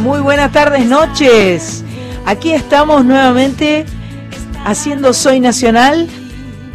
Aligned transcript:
Muy 0.00 0.20
buenas 0.20 0.52
tardes, 0.52 0.86
noches. 0.86 1.84
Aquí 2.24 2.52
estamos 2.52 3.04
nuevamente 3.04 3.84
haciendo 4.64 5.12
Soy 5.12 5.40
Nacional. 5.40 6.08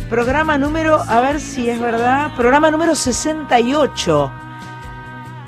Programa 0.10 0.58
número, 0.58 1.02
a 1.02 1.22
ver 1.22 1.40
si 1.40 1.70
es 1.70 1.80
verdad, 1.80 2.36
programa 2.36 2.70
número 2.70 2.96
68. 2.96 4.32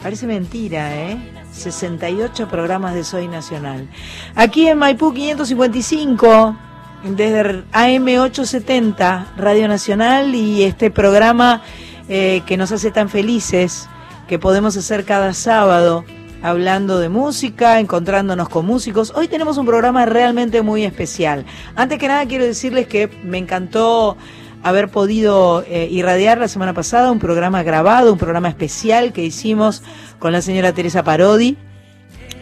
Parece 0.02 0.26
mentira, 0.26 0.96
¿eh? 0.96 1.18
68 1.52 2.48
programas 2.48 2.94
de 2.96 3.04
Soy 3.04 3.28
Nacional. 3.28 3.90
Aquí 4.36 4.68
en 4.68 4.78
Maipú 4.78 5.14
555, 5.14 6.56
desde 7.04 7.64
AM870, 7.74 9.26
Radio 9.36 9.68
Nacional, 9.68 10.34
y 10.34 10.64
este 10.64 10.92
programa 10.92 11.62
eh, 12.08 12.42
que 12.46 12.56
nos 12.56 12.72
hace 12.72 12.92
tan 12.92 13.10
felices, 13.10 13.90
que 14.30 14.40
podemos 14.40 14.78
hacer 14.78 15.04
cada 15.04 15.34
sábado, 15.34 16.06
hablando 16.46 17.00
de 17.00 17.10
música, 17.10 17.80
encontrándonos 17.80 18.50
con 18.50 18.68
músicos. 18.68 19.12
Hoy 19.16 19.28
tenemos 19.28 19.58
un 19.58 19.66
programa 19.66 20.06
realmente 20.06 20.62
muy 20.62 20.84
especial. 20.84 21.44
Antes 21.76 21.98
que 21.98 22.08
nada 22.08 22.24
quiero 22.28 22.46
decirles 22.46 22.88
que 22.88 23.08
me 23.24 23.40
encantó 23.40 24.16
haber 24.62 24.90
podido 24.90 25.64
eh, 25.68 25.88
irradiar 25.90 26.38
la 26.38 26.48
semana 26.48 26.74
pasada 26.74 27.12
un 27.12 27.18
programa 27.18 27.64
grabado, 27.64 28.14
un 28.14 28.20
programa 28.20 28.48
especial 28.48 29.12
que 29.12 29.24
hicimos 29.24 29.82
con 30.20 30.34
la 30.34 30.42
señora 30.44 30.72
Teresa 30.72 31.04
Parodi, 31.04 31.58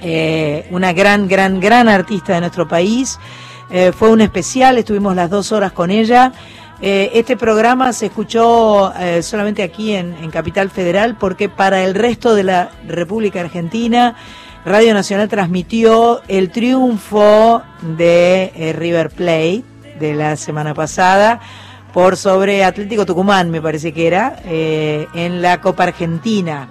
eh, 0.01 0.67
una 0.71 0.91
gran, 0.91 1.29
gran, 1.29 1.61
gran 1.61 1.87
artista 1.87 2.33
de 2.33 2.41
nuestro 2.41 2.67
país. 2.67 3.17
Eh, 3.69 3.93
fue 3.97 4.09
un 4.09 4.19
especial, 4.19 4.77
estuvimos 4.77 5.15
las 5.15 5.29
dos 5.29 5.53
horas 5.53 5.71
con 5.71 5.91
ella. 5.91 6.33
Eh, 6.81 7.11
este 7.13 7.37
programa 7.37 7.93
se 7.93 8.07
escuchó 8.07 8.93
eh, 8.99 9.21
solamente 9.21 9.63
aquí 9.63 9.93
en, 9.93 10.29
Capital 10.31 10.69
Federal 10.69 11.15
porque 11.15 11.47
para 11.47 11.83
el 11.83 11.95
resto 11.95 12.35
de 12.35 12.43
la 12.43 12.71
República 12.87 13.39
Argentina 13.39 14.15
Radio 14.65 14.93
Nacional 14.93 15.29
transmitió 15.29 16.21
el 16.27 16.49
triunfo 16.49 17.61
de 17.81 18.51
eh, 18.55 18.73
River 18.73 19.11
Plate 19.11 19.63
de 19.99 20.13
la 20.13 20.35
semana 20.35 20.73
pasada 20.73 21.39
por 21.93 22.17
sobre 22.17 22.63
Atlético 22.63 23.05
Tucumán, 23.05 23.51
me 23.51 23.61
parece 23.61 23.93
que 23.93 24.07
era, 24.07 24.39
en 24.43 25.43
la 25.43 25.61
Copa 25.61 25.83
Argentina. 25.83 26.67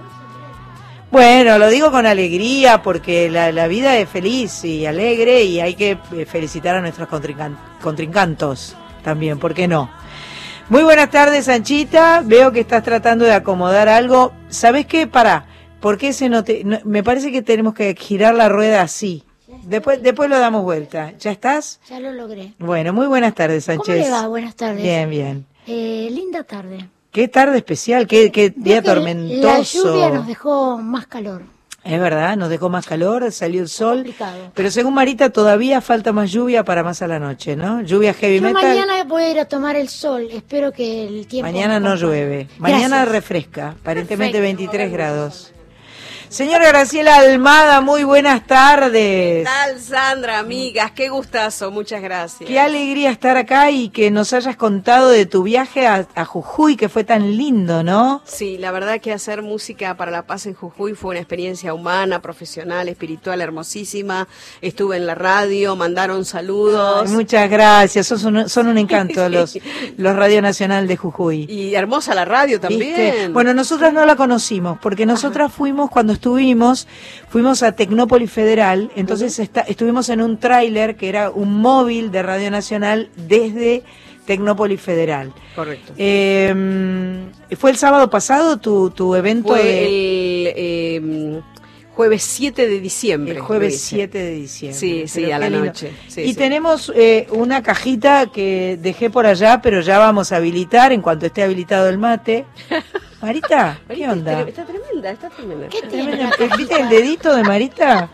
Bueno, 1.13 1.59
lo 1.59 1.69
digo 1.69 1.93
con 1.93 2.07
alegría 2.07 2.83
porque 2.83 3.31
la, 3.31 3.69
vida 3.69 3.97
es 3.99 4.09
feliz 4.09 4.65
y 4.65 4.85
alegre 4.85 5.45
y 5.45 5.61
hay 5.61 5.75
que 5.77 5.97
felicitar 6.27 6.75
a 6.75 6.81
nuestros 6.81 7.09
contrincan- 7.09 7.57
contrincantos 7.81 8.75
también, 9.03 9.39
¿por 9.39 9.55
qué 9.55 9.69
no? 9.69 9.91
Muy 10.69 10.83
buenas 10.83 11.11
tardes, 11.11 11.47
Sanchita. 11.47 12.23
Veo 12.25 12.53
que 12.53 12.61
estás 12.61 12.83
tratando 12.83 13.25
de 13.25 13.33
acomodar 13.33 13.89
algo. 13.89 14.33
¿Sabes 14.49 14.87
qué? 14.87 15.07
Para, 15.07 15.47
¿por 15.81 15.99
qué 15.99 16.13
se 16.13 16.29
no 16.29 16.45
te- 16.45 16.65
no- 16.65 16.79
me 16.85 17.03
parece 17.03 17.31
que 17.31 17.43
tenemos 17.43 17.75
que 17.75 17.95
girar 17.95 18.35
la 18.35 18.49
rueda 18.49 18.83
así. 18.83 19.25
Después, 19.65 20.03
después 20.03 20.31
lo 20.31 20.39
damos 20.39 20.63
vuelta. 20.65 21.13
¿Ya 21.19 21.31
estás? 21.31 21.79
Ya 21.89 22.01
lo 22.01 22.13
logré. 22.13 22.55
Bueno, 22.59 22.93
muy 22.93 23.07
buenas 23.07 23.35
tardes, 23.35 23.67
¿Cómo 23.67 23.85
Sánchez. 23.85 24.07
le 24.07 24.11
va? 24.11 24.27
Buenas 24.29 24.55
tardes. 24.57 24.83
Bien, 24.83 25.11
bien. 25.11 25.47
Eh, 25.67 26.09
linda 26.11 26.43
tarde. 26.43 26.89
Qué 27.11 27.29
tarde 27.29 27.59
especial, 27.59 28.07
qué, 28.07 28.33
qué 28.33 28.51
día 28.57 28.83
tormentoso. 28.83 29.43
La 29.43 29.61
lluvia 29.93 30.09
nos 30.11 30.27
dejó 30.27 30.79
más 30.79 31.07
calor. 31.07 31.43
Es 31.85 31.99
verdad, 32.01 32.37
nos 32.37 32.49
dejó 32.49 32.69
más 32.69 32.87
calor, 32.87 33.31
salió 33.33 33.61
el 33.61 33.69
sol. 33.69 33.97
Complicado. 33.99 34.53
Pero 34.55 34.71
según 34.71 34.95
Marita, 34.95 35.31
todavía 35.31 35.81
falta 35.81 36.13
más 36.13 36.31
lluvia 36.31 36.65
para 36.65 36.85
más 36.85 37.03
a 37.03 37.09
la 37.09 37.19
noche, 37.19 37.57
¿no? 37.57 37.81
Lluvia 37.83 38.15
heavy 38.15 38.37
Yo 38.37 38.43
metal. 38.43 38.63
mañana 38.63 39.03
voy 39.05 39.25
a 39.25 39.31
ir 39.31 39.41
a 39.41 39.47
tomar 39.47 39.75
el 39.75 39.89
sol. 39.89 40.29
Espero 40.31 40.71
que 40.73 41.07
el 41.09 41.27
tiempo. 41.27 41.51
Mañana 41.51 41.81
no 41.81 41.97
llueve. 41.97 42.47
Mañana 42.59 42.99
Gracias. 42.99 43.09
refresca, 43.09 43.69
aparentemente 43.71 44.39
Perfecto. 44.39 44.43
23 44.63 44.93
grados. 44.93 45.53
Señora 46.33 46.67
Graciela 46.69 47.17
Almada, 47.17 47.83
muy 47.83 48.05
buenas 48.05 48.47
tardes. 48.47 49.41
¿Qué 49.41 49.45
tal, 49.45 49.79
Sandra, 49.79 50.39
amigas? 50.39 50.91
Qué 50.93 51.11
gustazo, 51.11 51.71
muchas 51.71 52.01
gracias. 52.01 52.49
Qué 52.49 52.59
alegría 52.59 53.11
estar 53.11 53.37
acá 53.37 53.71
y 53.71 53.91
que 53.91 54.11
nos 54.11 54.33
hayas 54.33 54.57
contado 54.57 55.11
de 55.11 55.27
tu 55.27 55.43
viaje 55.43 55.87
a, 55.87 56.07
a 56.15 56.25
Jujuy, 56.25 56.77
que 56.77 56.89
fue 56.89 57.05
tan 57.05 57.37
lindo, 57.37 57.83
¿no? 57.85 58.23
Sí, 58.25 58.57
la 58.57 58.71
verdad 58.71 58.99
que 58.99 59.13
hacer 59.13 59.43
música 59.43 59.95
para 59.99 60.11
la 60.11 60.23
paz 60.23 60.47
en 60.47 60.55
Jujuy 60.55 60.95
fue 60.95 61.11
una 61.11 61.19
experiencia 61.21 61.75
humana, 61.75 62.23
profesional, 62.23 62.89
espiritual, 62.89 63.43
hermosísima. 63.43 64.27
Estuve 64.63 64.97
en 64.97 65.07
la 65.07 65.15
radio, 65.15 65.77
mandaron 65.77 66.25
saludos. 66.25 67.09
Ay, 67.11 67.13
muchas 67.15 67.51
gracias, 67.51 68.11
un- 68.25 68.49
son 68.49 68.69
un 68.69 68.79
encanto 68.79 69.29
los, 69.29 69.59
los 69.99 70.17
Radio 70.17 70.41
Nacional 70.41 70.89
de 70.89 70.97
Jujuy. 70.97 71.45
Y 71.47 71.75
hermosa 71.75 72.15
la 72.15 72.25
radio 72.25 72.59
también. 72.59 72.81
¿Viste? 72.97 73.29
Bueno, 73.29 73.53
nosotras 73.53 73.93
no 73.93 74.07
la 74.07 74.17
conocimos, 74.17 74.79
porque 74.81 75.05
nosotras 75.05 75.53
fuimos, 75.53 75.91
cuando 75.91 76.22
estuvimos, 76.27 76.87
fuimos 77.29 77.65
a 77.65 77.73
Tecnópolis 77.73 78.31
Federal, 78.31 78.93
entonces 78.95 79.41
está- 79.41 79.63
estuvimos 79.63 80.09
en 80.09 80.23
un 80.23 80.39
tráiler 80.39 80.95
que 80.95 81.09
era 81.09 81.31
un 81.31 81.57
móvil 81.61 82.13
de 82.13 82.23
Radio 82.23 82.49
Nacional 82.53 83.11
desde 83.17 83.83
Tecnópolis 84.25 84.81
Federal. 84.81 85.33
Correcto. 85.57 85.95
Eh, 85.99 86.55
¿Fue 87.59 87.73
el 87.73 87.77
sábado 87.77 88.09
pasado 88.09 88.59
tu, 88.59 88.91
tu 88.91 89.17
evento? 89.17 89.49
Fue 89.49 89.65
de- 89.65 89.85
el 90.47 90.53
eh, 90.57 91.41
jueves 91.97 92.23
7 92.23 92.69
de 92.69 92.79
diciembre. 92.79 93.35
el 93.35 93.41
jueves 93.41 93.73
lo 93.73 93.75
hice. 93.75 93.97
7 93.97 94.19
de 94.19 94.35
diciembre. 94.35 94.79
Sí, 94.79 95.09
sí, 95.09 95.33
a 95.33 95.41
la 95.41 95.51
lindo. 95.51 95.67
noche. 95.67 95.91
Sí, 96.07 96.21
y 96.21 96.29
sí. 96.29 96.35
tenemos 96.37 96.93
eh, 96.95 97.27
una 97.33 97.65
cajita 97.65 98.27
que 98.33 98.79
dejé 98.81 99.11
por 99.11 99.27
allá, 99.27 99.61
pero 99.61 99.81
ya 99.81 99.99
vamos 99.99 100.31
a 100.31 100.37
habilitar 100.37 100.93
en 100.93 101.03
cuanto 101.03 101.27
esté 101.27 101.43
habilitado 101.43 101.89
el 101.89 101.99
mate. 101.99 102.45
Marita, 103.23 103.79
¿qué 103.89 104.09
onda? 104.09 104.41
Está 104.43 104.65
tremenda, 104.65 105.11
está 105.11 105.29
tremenda. 105.31 105.69
¿Qué 105.69 105.83
tiene? 105.83 106.29
¿Viste 106.59 106.81
el 106.81 106.89
dedito 106.89 107.35
de 107.35 107.45
Marita? 107.45 108.11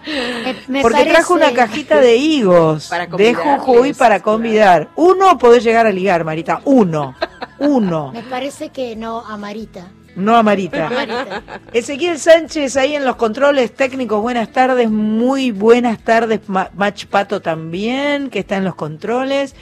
Me- 0.69 0.83
Porque 0.83 0.99
parece- 0.99 1.11
trajo 1.15 1.35
una 1.35 1.53
cajita 1.53 1.99
de 2.01 2.17
higos 2.17 2.87
Para 2.91 3.07
de 3.07 3.35
Jujuy 3.35 3.95
para 3.95 4.17
claro. 4.21 4.23
convidar. 4.25 4.89
Uno 4.97 5.39
podés 5.39 5.65
llegar 5.65 5.87
a 5.87 5.91
ligar, 5.93 6.25
Marita. 6.25 6.61
Uno. 6.67 7.15
Uno. 7.59 8.13
Me 8.13 8.23
parece 8.23 8.69
que 8.69 8.95
no 8.97 9.21
a 9.27 9.37
Marita. 9.39 9.89
No 10.15 10.37
a 10.37 10.43
Marita. 10.43 10.87
A 10.89 10.91
Marita. 11.07 11.43
Ezequiel 11.73 12.19
Sánchez 12.19 12.77
ahí 12.77 12.95
en 12.95 13.05
los 13.07 13.17
controles 13.17 13.75
técnicos, 13.75 14.21
buenas 14.21 14.53
tardes, 14.53 14.91
muy 14.91 15.53
buenas 15.53 16.01
tardes, 16.01 16.41
Ma- 16.49 16.71
Mach 16.75 17.07
Pato 17.07 17.41
también, 17.41 18.29
que 18.29 18.41
está 18.41 18.57
en 18.57 18.65
los 18.65 18.75
controles, 18.75 19.55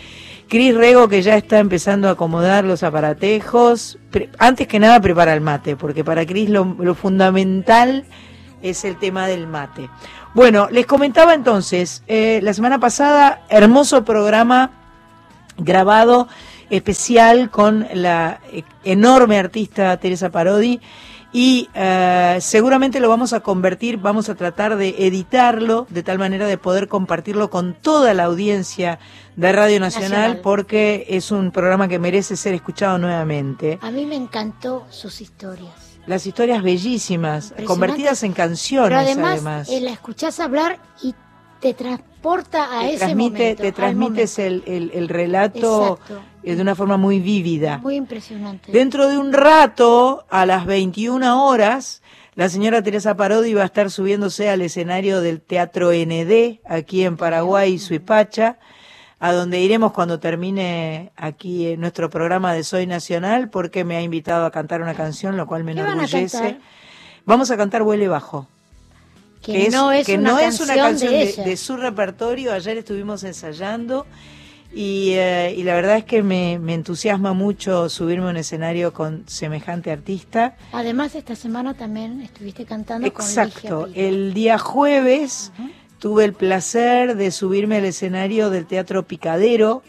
Cris 0.48 0.74
Rego 0.74 1.08
que 1.08 1.22
ya 1.22 1.36
está 1.36 1.58
empezando 1.58 2.08
a 2.08 2.12
acomodar 2.12 2.64
los 2.64 2.82
aparatejos, 2.82 3.98
antes 4.38 4.68
que 4.68 4.78
nada 4.78 5.00
prepara 5.00 5.34
el 5.34 5.40
mate, 5.40 5.76
porque 5.76 6.04
para 6.04 6.24
Cris 6.24 6.48
lo, 6.48 6.76
lo 6.78 6.94
fundamental 6.94 8.04
es 8.62 8.84
el 8.84 8.96
tema 8.96 9.26
del 9.26 9.46
mate. 9.46 9.88
Bueno, 10.34 10.68
les 10.70 10.86
comentaba 10.86 11.34
entonces, 11.34 12.02
eh, 12.06 12.40
la 12.42 12.52
semana 12.52 12.78
pasada, 12.78 13.42
hermoso 13.48 14.04
programa 14.04 14.70
grabado 15.56 16.28
especial 16.68 17.50
con 17.50 17.86
la 17.94 18.40
eh, 18.52 18.62
enorme 18.84 19.38
artista 19.38 19.96
Teresa 19.96 20.30
Parodi 20.30 20.80
y 21.32 21.68
eh, 21.74 22.38
seguramente 22.40 23.00
lo 23.00 23.08
vamos 23.08 23.32
a 23.32 23.40
convertir, 23.40 23.98
vamos 23.98 24.28
a 24.28 24.34
tratar 24.34 24.76
de 24.76 24.94
editarlo 25.06 25.86
de 25.90 26.02
tal 26.02 26.18
manera 26.18 26.46
de 26.46 26.56
poder 26.58 26.88
compartirlo 26.88 27.50
con 27.50 27.74
toda 27.74 28.14
la 28.14 28.24
audiencia 28.24 28.98
de 29.36 29.52
Radio 29.52 29.80
Nacional, 29.80 30.10
Nacional. 30.10 30.40
porque 30.42 31.06
es 31.08 31.30
un 31.30 31.50
programa 31.50 31.88
que 31.88 31.98
merece 31.98 32.36
ser 32.36 32.54
escuchado 32.54 32.98
nuevamente. 32.98 33.78
A 33.82 33.90
mí 33.90 34.06
me 34.06 34.16
encantó 34.16 34.86
sus 34.90 35.20
historias. 35.20 35.72
Las 36.06 36.26
historias 36.26 36.62
bellísimas, 36.62 37.52
convertidas 37.66 38.22
en 38.22 38.32
canciones 38.32 38.90
Pero 38.90 39.00
además, 39.00 39.32
además. 39.32 39.68
eh, 39.68 39.80
la 39.80 39.90
escuchás 39.90 40.38
hablar 40.38 40.78
y 41.02 41.14
te 41.60 41.74
transporta 41.74 42.15
a 42.30 42.80
te 42.80 42.88
ese 42.90 42.98
transmite, 42.98 43.38
momento. 43.38 43.62
te 43.62 43.72
transmites 43.72 44.38
momento. 44.38 44.66
el, 44.66 44.74
el- 44.76 44.90
el 44.94 45.08
relato 45.08 45.98
eh, 46.42 46.54
de 46.56 46.62
una 46.62 46.74
forma 46.74 46.96
muy 46.96 47.20
vívida. 47.20 47.78
Muy 47.78 47.96
impresionante. 47.96 48.70
Dentro 48.72 49.08
de 49.08 49.18
un 49.18 49.32
rato, 49.32 50.24
a 50.30 50.46
las 50.46 50.66
21 50.66 51.46
horas, 51.46 52.02
la 52.34 52.48
señora 52.48 52.82
Teresa 52.82 53.16
Parodi 53.16 53.54
va 53.54 53.62
a 53.62 53.66
estar 53.66 53.90
subiéndose 53.90 54.50
al 54.50 54.60
escenario 54.62 55.20
del 55.20 55.40
Teatro 55.40 55.90
ND, 55.92 56.60
aquí 56.68 57.04
en 57.04 57.16
Paraguay, 57.16 57.78
Suipacha, 57.78 58.58
a 59.18 59.32
donde 59.32 59.60
iremos 59.60 59.92
cuando 59.92 60.20
termine 60.20 61.10
aquí 61.16 61.66
eh, 61.68 61.76
nuestro 61.78 62.10
programa 62.10 62.52
de 62.52 62.62
Soy 62.64 62.86
Nacional, 62.86 63.48
porque 63.48 63.82
me 63.84 63.96
ha 63.96 64.02
invitado 64.02 64.44
a 64.44 64.50
cantar 64.50 64.82
una 64.82 64.92
canción, 64.94 65.36
lo 65.38 65.46
cual 65.46 65.64
me 65.64 65.74
¿Qué 65.74 65.80
van 65.80 65.90
a 65.90 65.92
enorgullece. 66.04 66.58
Vamos 67.24 67.50
a 67.50 67.56
cantar 67.56 67.82
Huele 67.82 68.06
Bajo. 68.08 68.46
Que, 69.42 69.70
no 69.70 69.92
es, 69.92 70.06
que 70.06 70.18
una, 70.18 70.30
no 70.30 70.38
canción 70.38 70.70
es 70.70 70.76
una 70.76 70.82
canción 70.82 71.12
de, 71.12 71.32
de, 71.32 71.44
de 71.44 71.56
su 71.56 71.76
repertorio. 71.76 72.52
Ayer 72.52 72.78
estuvimos 72.78 73.22
ensayando 73.24 74.06
y, 74.72 75.12
eh, 75.14 75.54
y 75.56 75.62
la 75.62 75.74
verdad 75.74 75.96
es 75.96 76.04
que 76.04 76.22
me, 76.22 76.58
me 76.58 76.74
entusiasma 76.74 77.32
mucho 77.32 77.88
subirme 77.88 78.26
a 78.26 78.30
un 78.30 78.36
escenario 78.36 78.92
con 78.92 79.24
semejante 79.26 79.90
artista. 79.90 80.56
Además, 80.72 81.14
esta 81.14 81.34
semana 81.34 81.74
también 81.74 82.20
estuviste 82.20 82.64
cantando 82.64 83.10
con 83.12 83.24
Exacto. 83.24 83.86
Ligia 83.86 83.94
Piro. 83.94 84.08
El 84.08 84.34
día 84.34 84.58
jueves 84.58 85.52
tuve 85.98 86.24
el 86.24 86.34
placer 86.34 87.16
de 87.16 87.30
subirme 87.30 87.76
al 87.76 87.86
escenario 87.86 88.50
del 88.50 88.66
Teatro 88.66 89.06
Picadero, 89.06 89.82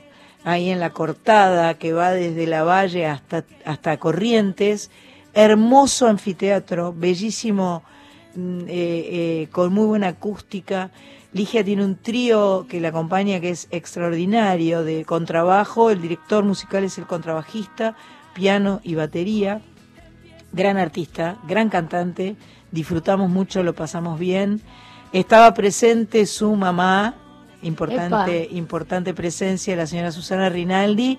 ahí 0.44 0.70
en 0.70 0.80
la 0.80 0.92
cortada 0.92 1.74
que 1.74 1.92
va 1.92 2.12
desde 2.12 2.48
la 2.48 2.64
Valle 2.64 3.08
hasta, 3.08 3.44
hasta 3.66 3.98
Corrientes. 3.98 4.90
Hermoso 5.34 6.08
anfiteatro, 6.08 6.94
bellísimo, 6.98 7.84
eh, 8.38 8.69
eh, 8.69 9.48
con 9.51 9.74
muy 9.74 9.86
buena 9.86 10.10
acústica. 10.10 10.92
Ligia 11.34 11.63
tiene 11.63 11.84
un 11.84 11.95
trío 11.95 12.68
que 12.69 12.80
la 12.80 12.89
acompaña 12.89 13.39
que 13.39 13.50
es 13.50 13.68
extraordinario 13.72 14.84
de 14.84 15.06
contrabajo. 15.06 15.89
El 15.89 16.01
director 16.01 16.44
musical 16.44 16.84
es 16.84 16.98
el 16.98 17.06
contrabajista, 17.06 17.95
piano 18.34 18.80
y 18.84 18.95
batería. 18.95 19.62
Gran 20.54 20.78
artista, 20.78 21.38
gran 21.48 21.69
cantante. 21.69 22.36
Disfrutamos 22.72 23.30
mucho, 23.30 23.63
lo 23.63 23.74
pasamos 23.74 24.19
bien. 24.19 24.62
Estaba 25.13 25.54
presente 25.54 26.25
su 26.25 26.56
mamá, 26.56 27.16
importante, 27.62 28.48
importante 28.51 29.13
presencia, 29.13 29.75
la 29.75 29.88
señora 29.88 30.12
Susana 30.12 30.50
Rinaldi, 30.50 31.18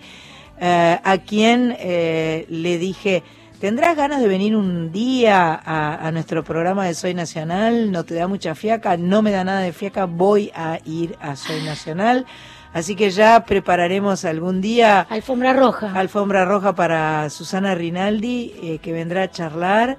eh, 0.61 0.99
a 1.03 1.19
quien 1.19 1.75
eh, 1.79 2.47
le 2.49 2.79
dije, 2.79 3.23
¿tendrás 3.61 3.97
ganas 3.97 4.21
de 4.21 4.29
venir 4.29 4.57
un 4.57 4.93
día 4.93 5.55
a, 5.55 6.07
a, 6.07 6.13
nuestro 6.13 6.45
programa 6.45 6.87
de 6.87 6.95
Soy 6.95 7.15
Nacional? 7.15 7.91
¿No 7.91 8.05
te 8.05 8.15
da 8.15 8.29
mucha 8.29 8.55
fiaca? 8.55 8.97
No 8.97 9.23
me 9.23 9.31
da 9.31 9.45
nada 9.45 9.61
de 9.61 9.73
fiaca, 9.73 10.07
voy 10.07 10.51
a 10.55 10.79
ir 10.85 11.17
a 11.21 11.37
Soy 11.37 11.63
Nacional. 11.63 12.27
Así 12.73 12.95
que 12.95 13.11
ya 13.11 13.45
prepararemos 13.45 14.25
algún 14.25 14.61
día. 14.61 15.01
Alfombra 15.01 15.53
roja. 15.53 15.93
Alfombra 15.95 16.45
roja 16.45 16.75
para 16.75 17.29
Susana 17.31 17.75
Rinaldi, 17.75 18.55
eh, 18.63 18.79
que 18.79 18.93
vendrá 18.93 19.23
a 19.23 19.31
charlar. 19.31 19.99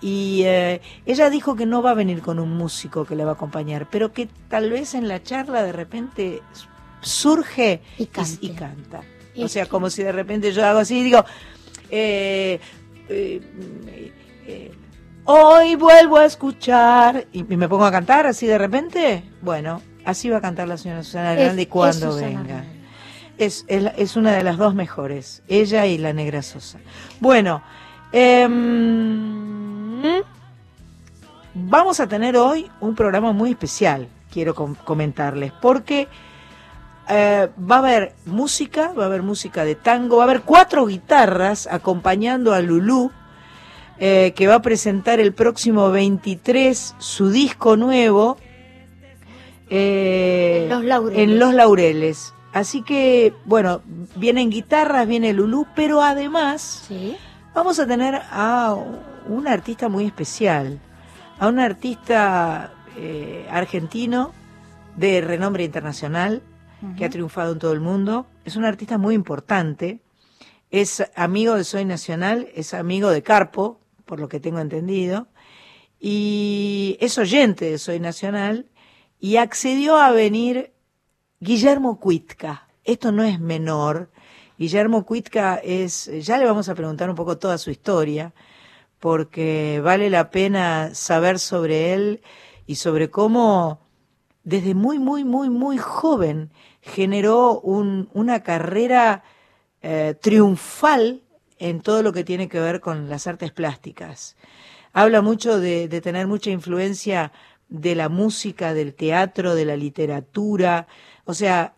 Y 0.00 0.42
eh, 0.44 0.80
ella 1.06 1.30
dijo 1.30 1.54
que 1.54 1.66
no 1.66 1.82
va 1.82 1.92
a 1.92 1.94
venir 1.94 2.22
con 2.22 2.40
un 2.40 2.56
músico 2.56 3.04
que 3.04 3.14
le 3.14 3.24
va 3.24 3.32
a 3.32 3.34
acompañar, 3.34 3.88
pero 3.88 4.12
que 4.12 4.28
tal 4.48 4.70
vez 4.70 4.94
en 4.94 5.06
la 5.06 5.22
charla 5.22 5.62
de 5.62 5.72
repente 5.72 6.42
surge 7.00 7.82
y, 7.98 8.04
y, 8.04 8.08
y 8.40 8.50
canta. 8.50 9.02
O 9.36 9.48
sea, 9.48 9.66
como 9.66 9.88
si 9.90 10.02
de 10.02 10.12
repente 10.12 10.52
yo 10.52 10.66
hago 10.66 10.80
así 10.80 10.98
y 10.98 11.04
digo, 11.04 11.24
eh, 11.92 12.58
eh, 13.08 14.72
hoy 15.24 15.76
vuelvo 15.76 16.16
a 16.16 16.24
escuchar 16.24 17.26
y 17.32 17.44
me 17.44 17.68
pongo 17.68 17.84
a 17.84 17.92
cantar 17.92 18.26
así 18.26 18.46
de 18.46 18.56
repente. 18.58 19.22
Bueno, 19.42 19.82
así 20.04 20.30
va 20.30 20.38
a 20.38 20.40
cantar 20.40 20.68
la 20.68 20.78
señora 20.78 21.02
Susana 21.02 21.34
Grande 21.34 21.68
cuando 21.68 22.16
venga. 22.16 22.64
Es, 23.36 23.64
es, 23.68 23.92
es, 23.96 24.16
una 24.16 24.32
de 24.32 24.42
las 24.42 24.56
dos 24.56 24.74
mejores, 24.74 25.42
ella 25.48 25.86
y 25.86 25.98
la 25.98 26.12
Negra 26.12 26.42
Sosa. 26.42 26.78
Bueno, 27.20 27.62
eh, 28.12 28.46
vamos 31.54 32.00
a 32.00 32.06
tener 32.06 32.36
hoy 32.36 32.70
un 32.80 32.94
programa 32.94 33.32
muy 33.32 33.50
especial, 33.50 34.08
quiero 34.30 34.54
com 34.54 34.74
comentarles, 34.74 35.52
porque 35.60 36.08
eh, 37.08 37.48
va 37.58 37.76
a 37.76 37.78
haber 37.80 38.14
música, 38.26 38.92
va 38.92 39.04
a 39.04 39.06
haber 39.06 39.22
música 39.22 39.64
de 39.64 39.74
tango, 39.74 40.18
va 40.18 40.24
a 40.24 40.26
haber 40.26 40.42
cuatro 40.42 40.86
guitarras 40.86 41.66
acompañando 41.66 42.54
a 42.54 42.60
Lulú, 42.60 43.10
eh, 43.98 44.32
que 44.36 44.46
va 44.46 44.56
a 44.56 44.62
presentar 44.62 45.18
el 45.20 45.32
próximo 45.32 45.90
23 45.90 46.94
su 46.98 47.30
disco 47.30 47.76
nuevo 47.76 48.36
eh, 49.68 50.62
en, 50.64 50.70
los 50.70 50.84
laureles. 50.84 51.18
en 51.18 51.38
Los 51.38 51.54
Laureles. 51.54 52.34
Así 52.52 52.82
que, 52.82 53.32
bueno, 53.46 53.80
vienen 54.16 54.50
guitarras, 54.50 55.06
viene 55.08 55.32
Lulú, 55.32 55.66
pero 55.74 56.02
además 56.02 56.84
¿Sí? 56.86 57.16
vamos 57.54 57.78
a 57.80 57.86
tener 57.86 58.20
a 58.30 58.76
un 59.26 59.48
artista 59.48 59.88
muy 59.88 60.04
especial, 60.04 60.78
a 61.38 61.48
un 61.48 61.58
artista 61.58 62.74
argentino 63.50 64.32
de 64.96 65.22
renombre 65.22 65.64
internacional 65.64 66.42
uh 66.82 66.86
-huh. 66.86 66.96
que 66.96 67.04
ha 67.04 67.10
triunfado 67.10 67.52
en 67.52 67.58
todo 67.58 67.72
el 67.72 67.80
mundo. 67.80 68.26
Es 68.44 68.56
un 68.56 68.64
artista 68.64 68.98
muy 68.98 69.14
importante, 69.14 70.00
es 70.70 71.04
amigo 71.14 71.54
de 71.54 71.64
Soy 71.64 71.84
Nacional, 71.84 72.48
es 72.54 72.74
amigo 72.74 73.10
de 73.10 73.22
Carpo, 73.22 73.80
por 74.04 74.20
lo 74.20 74.28
que 74.28 74.40
tengo 74.40 74.58
entendido, 74.58 75.28
y 76.00 76.96
es 77.00 77.16
oyente 77.18 77.70
de 77.70 77.78
Soy 77.78 78.00
Nacional 78.00 78.66
y 79.20 79.36
accedió 79.36 79.98
a 79.98 80.10
venir 80.10 80.72
Guillermo 81.40 82.00
Cuitca. 82.00 82.68
Esto 82.84 83.12
no 83.12 83.22
es 83.22 83.38
menor. 83.38 84.10
Guillermo 84.58 85.04
Cuitca 85.06 85.56
es, 85.56 86.10
ya 86.20 86.38
le 86.38 86.44
vamos 86.44 86.68
a 86.68 86.74
preguntar 86.74 87.08
un 87.08 87.16
poco 87.16 87.38
toda 87.38 87.58
su 87.58 87.70
historia, 87.70 88.34
porque 88.98 89.80
vale 89.82 90.10
la 90.10 90.30
pena 90.30 90.94
saber 90.94 91.38
sobre 91.38 91.94
él 91.94 92.22
y 92.66 92.76
sobre 92.76 93.10
cómo 93.10 93.80
desde 94.44 94.74
muy, 94.74 94.98
muy, 94.98 95.24
muy, 95.24 95.50
muy 95.50 95.78
joven 95.78 96.50
generó 96.82 97.60
un, 97.60 98.10
una 98.12 98.42
carrera 98.42 99.22
eh, 99.80 100.14
triunfal 100.20 101.22
en 101.58 101.80
todo 101.80 102.02
lo 102.02 102.12
que 102.12 102.24
tiene 102.24 102.48
que 102.48 102.60
ver 102.60 102.80
con 102.80 103.08
las 103.08 103.26
artes 103.26 103.52
plásticas. 103.52 104.36
Habla 104.92 105.22
mucho 105.22 105.58
de, 105.60 105.88
tener 106.00 106.26
mucha 106.26 106.50
influencia 106.50 107.32
de 107.68 107.94
la 107.94 108.08
música, 108.08 108.74
del 108.74 108.94
teatro, 108.94 109.54
de 109.54 109.64
la 109.64 109.76
literatura. 109.76 110.88
O 111.24 111.34
sea, 111.34 111.74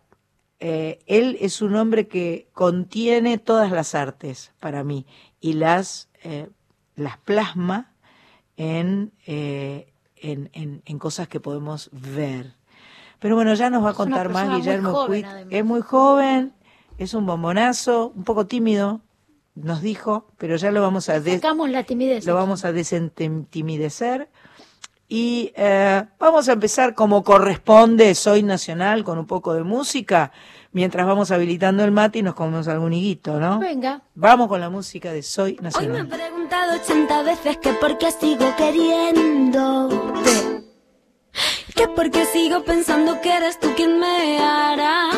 eh, 0.58 1.00
él 1.06 1.36
es 1.40 1.60
un 1.60 1.76
hombre 1.76 2.08
que 2.08 2.48
contiene 2.52 3.38
todas 3.38 3.70
las 3.70 3.94
artes 3.94 4.52
para 4.58 4.84
mí 4.84 5.06
y 5.40 5.52
las, 5.52 6.08
eh, 6.24 6.48
las 6.96 7.18
plasma 7.18 7.92
en, 8.56 9.12
en, 9.26 10.82
en, 10.84 10.98
cosas 10.98 11.28
que 11.28 11.40
podemos 11.40 11.90
ver. 11.92 12.54
Pero 13.24 13.36
bueno, 13.36 13.54
ya 13.54 13.70
nos 13.70 13.82
va 13.82 13.92
a 13.92 13.94
contar 13.94 14.28
más 14.28 14.54
Guillermo 14.54 15.06
Cuit. 15.06 15.24
Es 15.48 15.64
muy 15.64 15.80
joven, 15.80 16.52
es 16.98 17.14
un 17.14 17.24
bombonazo, 17.24 18.12
un 18.14 18.22
poco 18.22 18.46
tímido, 18.46 19.00
nos 19.54 19.80
dijo, 19.80 20.26
pero 20.36 20.56
ya 20.56 20.70
lo 20.70 20.82
vamos 20.82 21.08
a, 21.08 21.22
Sacamos 21.22 21.70
la 21.70 21.84
timidez. 21.84 22.26
lo 22.26 22.34
vamos 22.34 22.66
a 22.66 22.72
desentimidecer. 22.72 24.28
Y 25.08 25.54
eh, 25.56 26.04
vamos 26.18 26.50
a 26.50 26.52
empezar 26.52 26.94
como 26.94 27.24
corresponde, 27.24 28.14
soy 28.14 28.42
nacional, 28.42 29.04
con 29.04 29.16
un 29.18 29.26
poco 29.26 29.54
de 29.54 29.62
música, 29.62 30.30
mientras 30.72 31.06
vamos 31.06 31.30
habilitando 31.30 31.82
el 31.82 31.92
mate 31.92 32.18
y 32.18 32.22
nos 32.22 32.34
comemos 32.34 32.68
algún 32.68 32.92
higuito, 32.92 33.40
¿no? 33.40 33.58
Venga. 33.58 34.02
Vamos 34.14 34.48
con 34.48 34.60
la 34.60 34.68
música 34.68 35.14
de 35.14 35.22
Soy 35.22 35.56
Nacional. 35.62 35.92
Hoy 35.92 36.02
me 36.02 36.14
he 36.14 36.18
preguntado 36.18 36.74
80 36.74 37.22
veces 37.22 37.56
que 37.56 37.72
por 37.72 37.96
qué 37.96 38.10
sigo 38.10 38.54
queriéndote. 38.58 40.43
Que 41.74 41.88
por 41.88 42.10
qué 42.10 42.24
sigo 42.26 42.62
pensando 42.62 43.20
que 43.20 43.32
eres 43.36 43.58
tú 43.58 43.74
quien 43.74 43.98
me 43.98 44.38
hará 44.38 45.10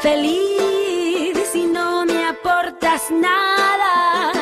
feliz 0.00 1.38
si 1.52 1.64
no 1.64 2.04
me 2.06 2.26
aportas 2.26 3.02
nada. 3.10 4.32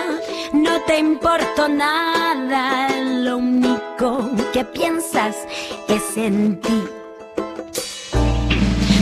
No 0.53 0.81
te 0.83 0.99
importo 0.99 1.69
nada, 1.69 2.89
lo 3.27 3.39
único 3.39 4.31
que 4.53 4.65
piensas 4.65 5.37
es 5.89 6.17
en 6.17 6.61
ti. 6.61 6.85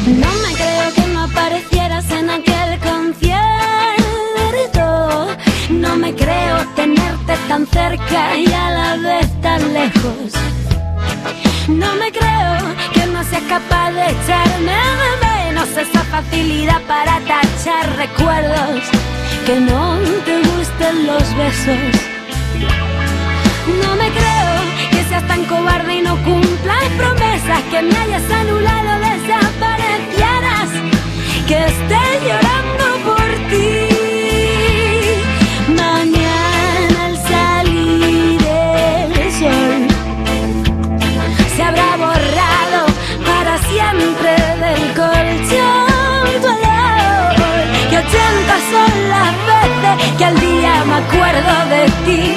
No 0.07 0.31
me 0.43 0.55
creo 0.55 0.95
que 0.95 1.07
no 1.13 1.23
aparecieras 1.25 2.11
en 2.11 2.31
aquel 2.31 2.79
concierto. 2.81 3.27
No 5.71 5.97
me 5.97 6.15
creo 6.15 6.57
tenerte 6.75 7.37
tan 7.49 7.67
cerca 7.67 8.37
y 8.37 8.47
a 8.53 8.71
la 8.71 8.97
vez 8.97 9.41
tan 9.41 9.73
lejos. 9.73 10.33
No 11.69 11.95
me 11.97 12.13
creo 12.13 12.59
que 12.95 13.07
no 13.07 13.23
seas 13.25 13.43
capaz 13.49 13.91
de 13.91 14.11
echarme 14.11 14.73
menos 15.21 15.69
esa 15.77 16.03
facilidad 16.05 16.81
para 16.83 17.19
tachar 17.21 17.97
recuerdos. 17.97 18.83
Que 19.45 19.61
no 19.61 19.99
te 20.25 20.39
gusten 20.49 21.07
los 21.07 21.37
besos. 21.37 22.17
No 23.83 23.97
me 23.97 24.09
creo 24.11 24.91
que 24.91 25.05
seas 25.09 25.27
tan 25.27 25.45
cobarde 25.45 25.97
y 25.97 26.03
no 26.03 26.17
cumplas 26.25 26.85
promesas. 26.97 27.63
Que 27.71 27.83
me 27.83 27.97
hayas 27.97 28.31
anulado, 28.31 29.01
desaparecieras. 29.01 30.71
Que 31.49 31.65
esté 31.65 32.27
llorando 32.27 32.46
acuerdo 51.09 51.55
de 51.71 51.85
ti. 52.05 52.37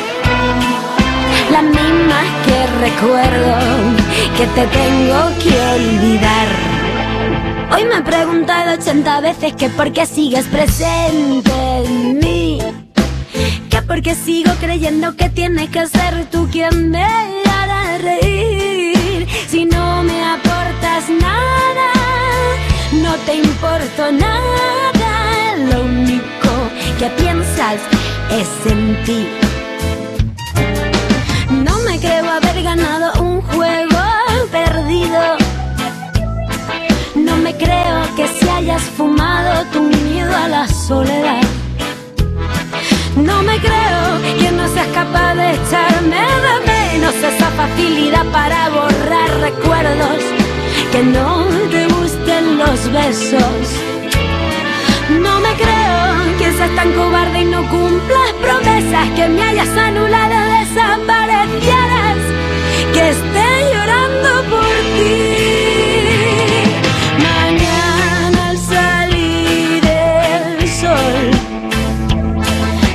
Las 1.52 1.64
mismas 1.64 2.26
que 2.46 2.58
recuerdo 2.86 3.56
que 4.38 4.46
te 4.48 4.68
tengo 4.68 5.20
que 5.44 5.54
olvidar. 5.76 6.48
Hoy 7.72 7.86
me 7.86 7.96
he 7.98 8.02
preguntado 8.02 8.74
ochenta 8.74 9.22
veces 9.22 9.54
que 9.54 9.70
por 9.70 9.92
qué 9.92 10.06
sigues 10.06 10.46
presente 10.46 11.52
en 11.86 12.20
mí. 12.20 12.60
Que 13.70 13.82
por 13.82 14.02
qué 14.02 14.16
sigo 14.16 14.52
creyendo 14.60 15.16
que 15.16 15.30
tienes 15.30 15.70
que 15.70 15.88
ser 15.88 16.26
tú 16.32 16.48
quien 16.52 16.92
me 16.92 17.04
hará 17.04 17.98
reír. 17.98 19.28
Si 19.48 19.66
no 19.66 20.04
me 20.04 20.14
digas 20.14 21.10
nada, 21.10 21.90
no 22.92 23.16
te 23.26 23.36
importo 23.36 24.12
nada, 24.12 25.56
lo 25.72 25.82
único 25.84 26.50
que 26.98 27.08
piensas 27.22 27.80
es 28.32 28.72
en 28.72 29.04
ti. 29.06 29.28
No 31.52 31.80
me 31.80 32.00
creo 32.00 32.30
haber 32.30 32.64
ganado 32.64 33.24
un 33.24 33.42
juego 33.42 34.00
perdido. 34.52 35.22
No 37.16 37.38
me 37.38 37.56
creo 37.56 38.16
que 38.16 38.28
si 38.28 38.48
hayas 38.48 38.84
fumado 38.84 39.66
tu 39.74 39.82
miedo 39.82 40.36
a 40.36 40.48
la 40.48 40.68
soledad. 40.68 41.42
No 43.16 43.42
me 43.44 43.58
creo 43.60 44.38
que 44.40 44.52
no 44.52 44.68
seas 44.68 44.88
capaz 44.94 45.34
de 45.36 45.52
echarme 45.56 46.22
de 46.46 46.56
menos 46.68 47.16
esa 47.16 47.50
facilidad 47.52 48.26
para 48.32 48.70
borrar 48.70 49.30
recuerdos, 49.42 50.22
que 50.92 51.04
no 51.04 51.46
te 51.72 51.88
gusten 51.88 52.58
los 52.58 52.92
besos. 52.92 53.64
No 55.10 55.40
me 55.40 55.54
creo 55.56 56.39
seas 56.60 56.76
tan 56.76 56.92
cobarde 56.92 57.40
y 57.40 57.46
no 57.46 57.62
cumplas 57.70 58.34
promesas, 58.42 59.08
que 59.16 59.30
me 59.30 59.42
hayas 59.42 59.70
anulado, 59.78 60.36
desaparecieras, 60.58 62.18
que 62.94 63.10
esté 63.16 63.50
llorando 63.72 64.32
por 64.52 64.76
ti. 64.94 65.16
Mañana 67.30 68.50
al 68.50 68.58
salir 68.58 69.82
el 69.86 70.68
sol 70.68 71.18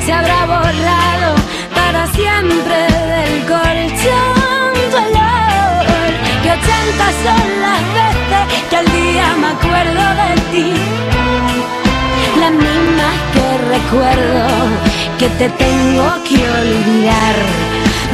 se 0.05 0.13
habrá 0.13 0.41
borrado 0.45 1.31
para 1.75 2.07
siempre 2.09 2.77
del 3.13 3.35
colchón 3.53 4.73
tu 4.91 4.97
olor. 5.09 5.87
Que 6.43 6.51
ochenta 6.57 7.07
son 7.25 7.47
las 7.67 7.83
veces 7.99 8.45
que 8.69 8.77
al 8.77 8.87
día 9.01 9.27
me 9.41 9.49
acuerdo 9.57 10.05
de 10.21 10.31
ti. 10.53 10.94
Las 12.45 12.53
mismas 12.53 13.17
que 13.33 13.47
recuerdo 13.75 14.45
que 15.19 15.29
te 15.39 15.49
tengo 15.49 16.07
que 16.29 16.39
olvidar. 16.61 17.37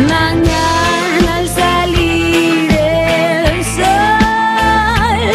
Mañana 0.09 1.31
al 1.39 1.49
salir 1.49 2.71
el 2.71 3.65
sol 3.65 5.33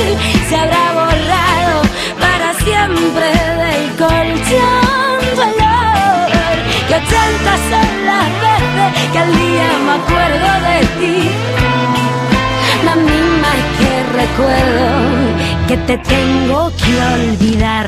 se 0.48 0.56
habrá 0.56 0.86
borrado 0.94 1.76
para 2.24 2.48
siempre 2.64 3.28
del 3.64 3.86
colchón 4.00 5.18
tu 5.36 5.42
olor. 5.42 6.56
Que 6.88 6.96
ochenta 6.96 7.54
son 7.70 7.92
las 8.12 8.30
veces 8.46 8.90
que 9.12 9.20
al 9.20 9.32
día 9.44 9.70
me 9.86 9.94
acuerdo 10.00 10.50
de 10.70 10.80
ti. 11.00 11.18
Las 12.86 12.96
mismas 12.96 13.60
que 13.78 13.92
recuerdo 14.22 14.88
que 15.68 15.76
te 15.86 15.98
tengo 15.98 16.72
que 16.78 16.94
olvidar. 17.14 17.88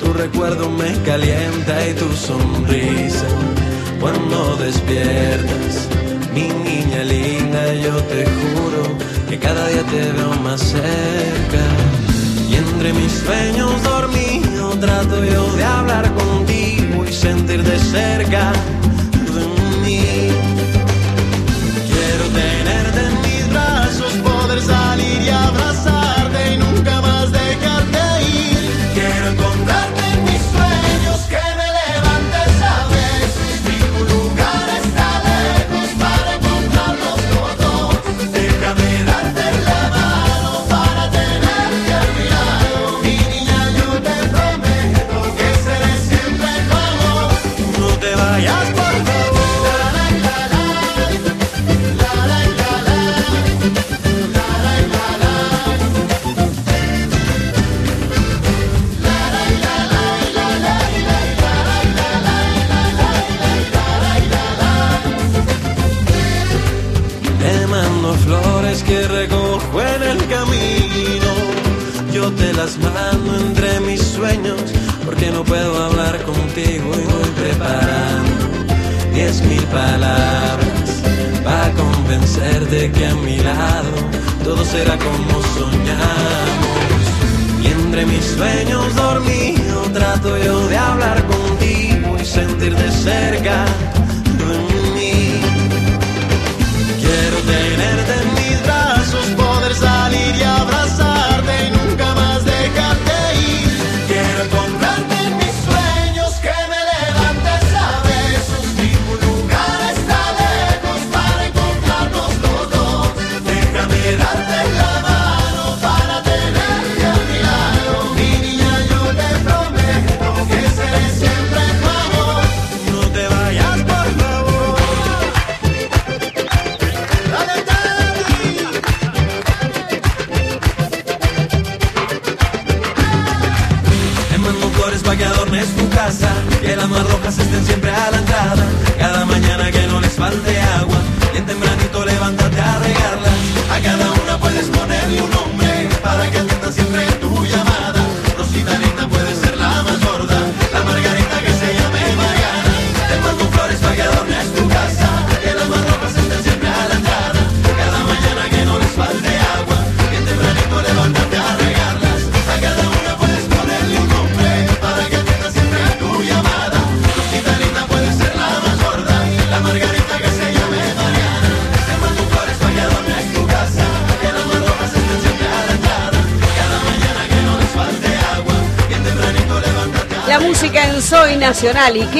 tu 0.00 0.12
recuerdo 0.12 0.70
me 0.70 0.92
calienta 1.04 1.88
y 1.88 1.94
tu 1.94 2.10
sonrisa. 2.12 3.26
Cuando 4.00 4.56
despiertas, 4.56 5.88
mi 6.34 6.48
niña 6.48 7.04
linda, 7.04 7.74
yo 7.74 7.94
te 8.04 8.24
juro 8.24 8.82
que 9.28 9.38
cada 9.38 9.68
día 9.68 9.82
te 9.84 10.12
veo 10.12 10.32
más 10.42 10.60
cerca. 10.60 11.62
Y 12.48 12.54
entre 12.56 12.92
mis 12.92 13.12
sueños 13.12 13.82
dormido 13.82 14.70
trato 14.80 15.24
yo 15.24 15.56
de 15.56 15.64
hablar 15.64 16.12
contigo 16.14 17.04
y 17.08 17.12
sentir 17.12 17.62
de 17.62 17.78
cerca 17.78 18.52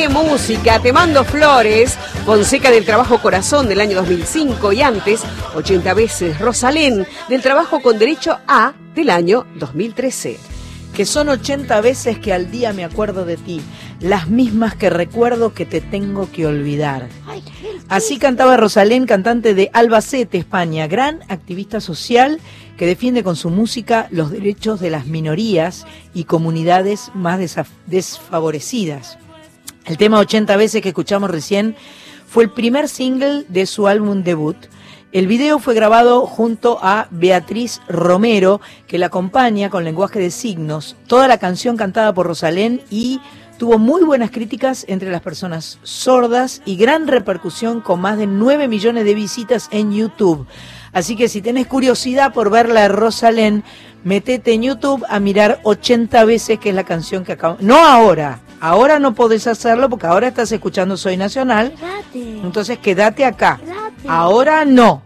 qué 0.01 0.09
música, 0.09 0.81
te 0.81 0.95
mando 0.95 1.27
flores, 1.27 1.99
Fonseca 2.25 2.71
del 2.71 2.87
trabajo 2.87 3.19
Corazón 3.19 3.69
del 3.69 3.83
año 3.83 3.97
2005 3.97 4.73
y 4.73 4.81
antes 4.81 5.21
80 5.55 5.93
veces 5.93 6.39
Rosalén 6.39 7.07
del 7.29 7.43
trabajo 7.43 7.83
con 7.83 7.99
derecho 7.99 8.39
A 8.49 8.73
del 8.95 9.11
año 9.11 9.45
2013. 9.57 10.39
Que 10.97 11.05
son 11.05 11.29
80 11.29 11.79
veces 11.83 12.19
que 12.19 12.33
al 12.33 12.51
día 12.51 12.73
me 12.73 12.85
acuerdo 12.85 13.27
de 13.27 13.37
ti, 13.37 13.61
las 14.01 14.29
mismas 14.29 14.75
que 14.75 14.89
recuerdo 14.89 15.53
que 15.53 15.67
te 15.67 15.83
tengo 15.83 16.31
que 16.33 16.47
olvidar. 16.47 17.07
Así 17.91 18.19
cantaba 18.19 18.57
Rosalén, 18.57 19.05
cantante 19.05 19.53
de 19.53 19.69
Albacete, 19.75 20.39
España, 20.39 20.87
gran 20.87 21.21
activista 21.29 21.79
social 21.79 22.41
que 22.79 22.87
defiende 22.87 23.23
con 23.23 23.37
su 23.37 23.51
música 23.51 24.09
los 24.11 24.31
derechos 24.31 24.81
de 24.81 24.89
las 24.89 25.05
minorías 25.05 25.85
y 26.15 26.25
comunidades 26.25 27.11
más 27.13 27.39
desfavorecidas. 27.87 29.19
El 29.91 29.97
tema 29.97 30.21
80 30.21 30.57
veces 30.57 30.83
que 30.83 30.91
escuchamos 30.91 31.33
recién 31.33 31.75
fue 32.29 32.45
el 32.45 32.51
primer 32.51 32.89
single 32.89 33.45
de 33.49 33.67
su 33.67 33.89
álbum 33.89 34.23
debut. 34.23 34.57
El 35.11 35.27
video 35.27 35.59
fue 35.59 35.75
grabado 35.75 36.27
junto 36.27 36.79
a 36.81 37.09
Beatriz 37.11 37.81
Romero, 37.89 38.61
que 38.87 38.99
la 38.99 39.07
acompaña 39.07 39.69
con 39.69 39.83
lenguaje 39.83 40.21
de 40.21 40.31
signos. 40.31 40.95
Toda 41.09 41.27
la 41.27 41.39
canción 41.39 41.77
cantada 41.77 42.15
por 42.15 42.29
Rosalén 42.29 42.83
y 42.89 43.21
tuvo 43.59 43.81
muy 43.81 44.05
buenas 44.05 44.31
críticas 44.31 44.85
entre 44.87 45.11
las 45.11 45.23
personas 45.23 45.81
sordas 45.83 46.63
y 46.65 46.77
gran 46.77 47.09
repercusión 47.09 47.81
con 47.81 48.01
más 48.01 48.17
de 48.17 48.29
9 48.29 48.69
millones 48.69 49.05
de 49.05 49.15
visitas 49.15 49.69
en 49.73 49.91
YouTube. 49.91 50.47
Así 50.93 51.17
que 51.17 51.29
si 51.29 51.43
tenés 51.43 51.67
curiosidad 51.67 52.33
por 52.33 52.49
verla 52.49 52.87
Rosalén, 52.87 53.65
metete 54.05 54.53
en 54.53 54.63
YouTube 54.63 55.05
a 55.09 55.19
mirar 55.19 55.59
80 55.65 56.25
veces 56.27 56.61
que 56.61 56.69
es 56.69 56.77
la 56.77 56.85
canción 56.85 57.25
que 57.25 57.33
acabo. 57.33 57.57
No 57.59 57.85
ahora, 57.85 58.41
ahora 58.61 58.99
no 58.99 59.15
podés 59.15 59.47
hacerlo 59.47 59.89
porque 59.89 60.07
ahora 60.07 60.29
estás 60.29 60.53
escuchando 60.53 60.97
Soy 60.97 61.17
Nacional. 61.17 61.73
Quédate. 61.73 62.41
Entonces 62.41 62.79
quédate 62.79 63.25
acá. 63.25 63.59
Quédate. 63.65 64.09
Ahora 64.09 64.65
no. 64.65 65.03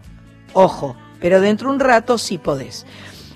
Ojo, 0.53 0.95
pero 1.19 1.41
dentro 1.41 1.69
de 1.69 1.73
un 1.75 1.79
rato 1.79 2.17
sí 2.17 2.37
podés. 2.37 2.85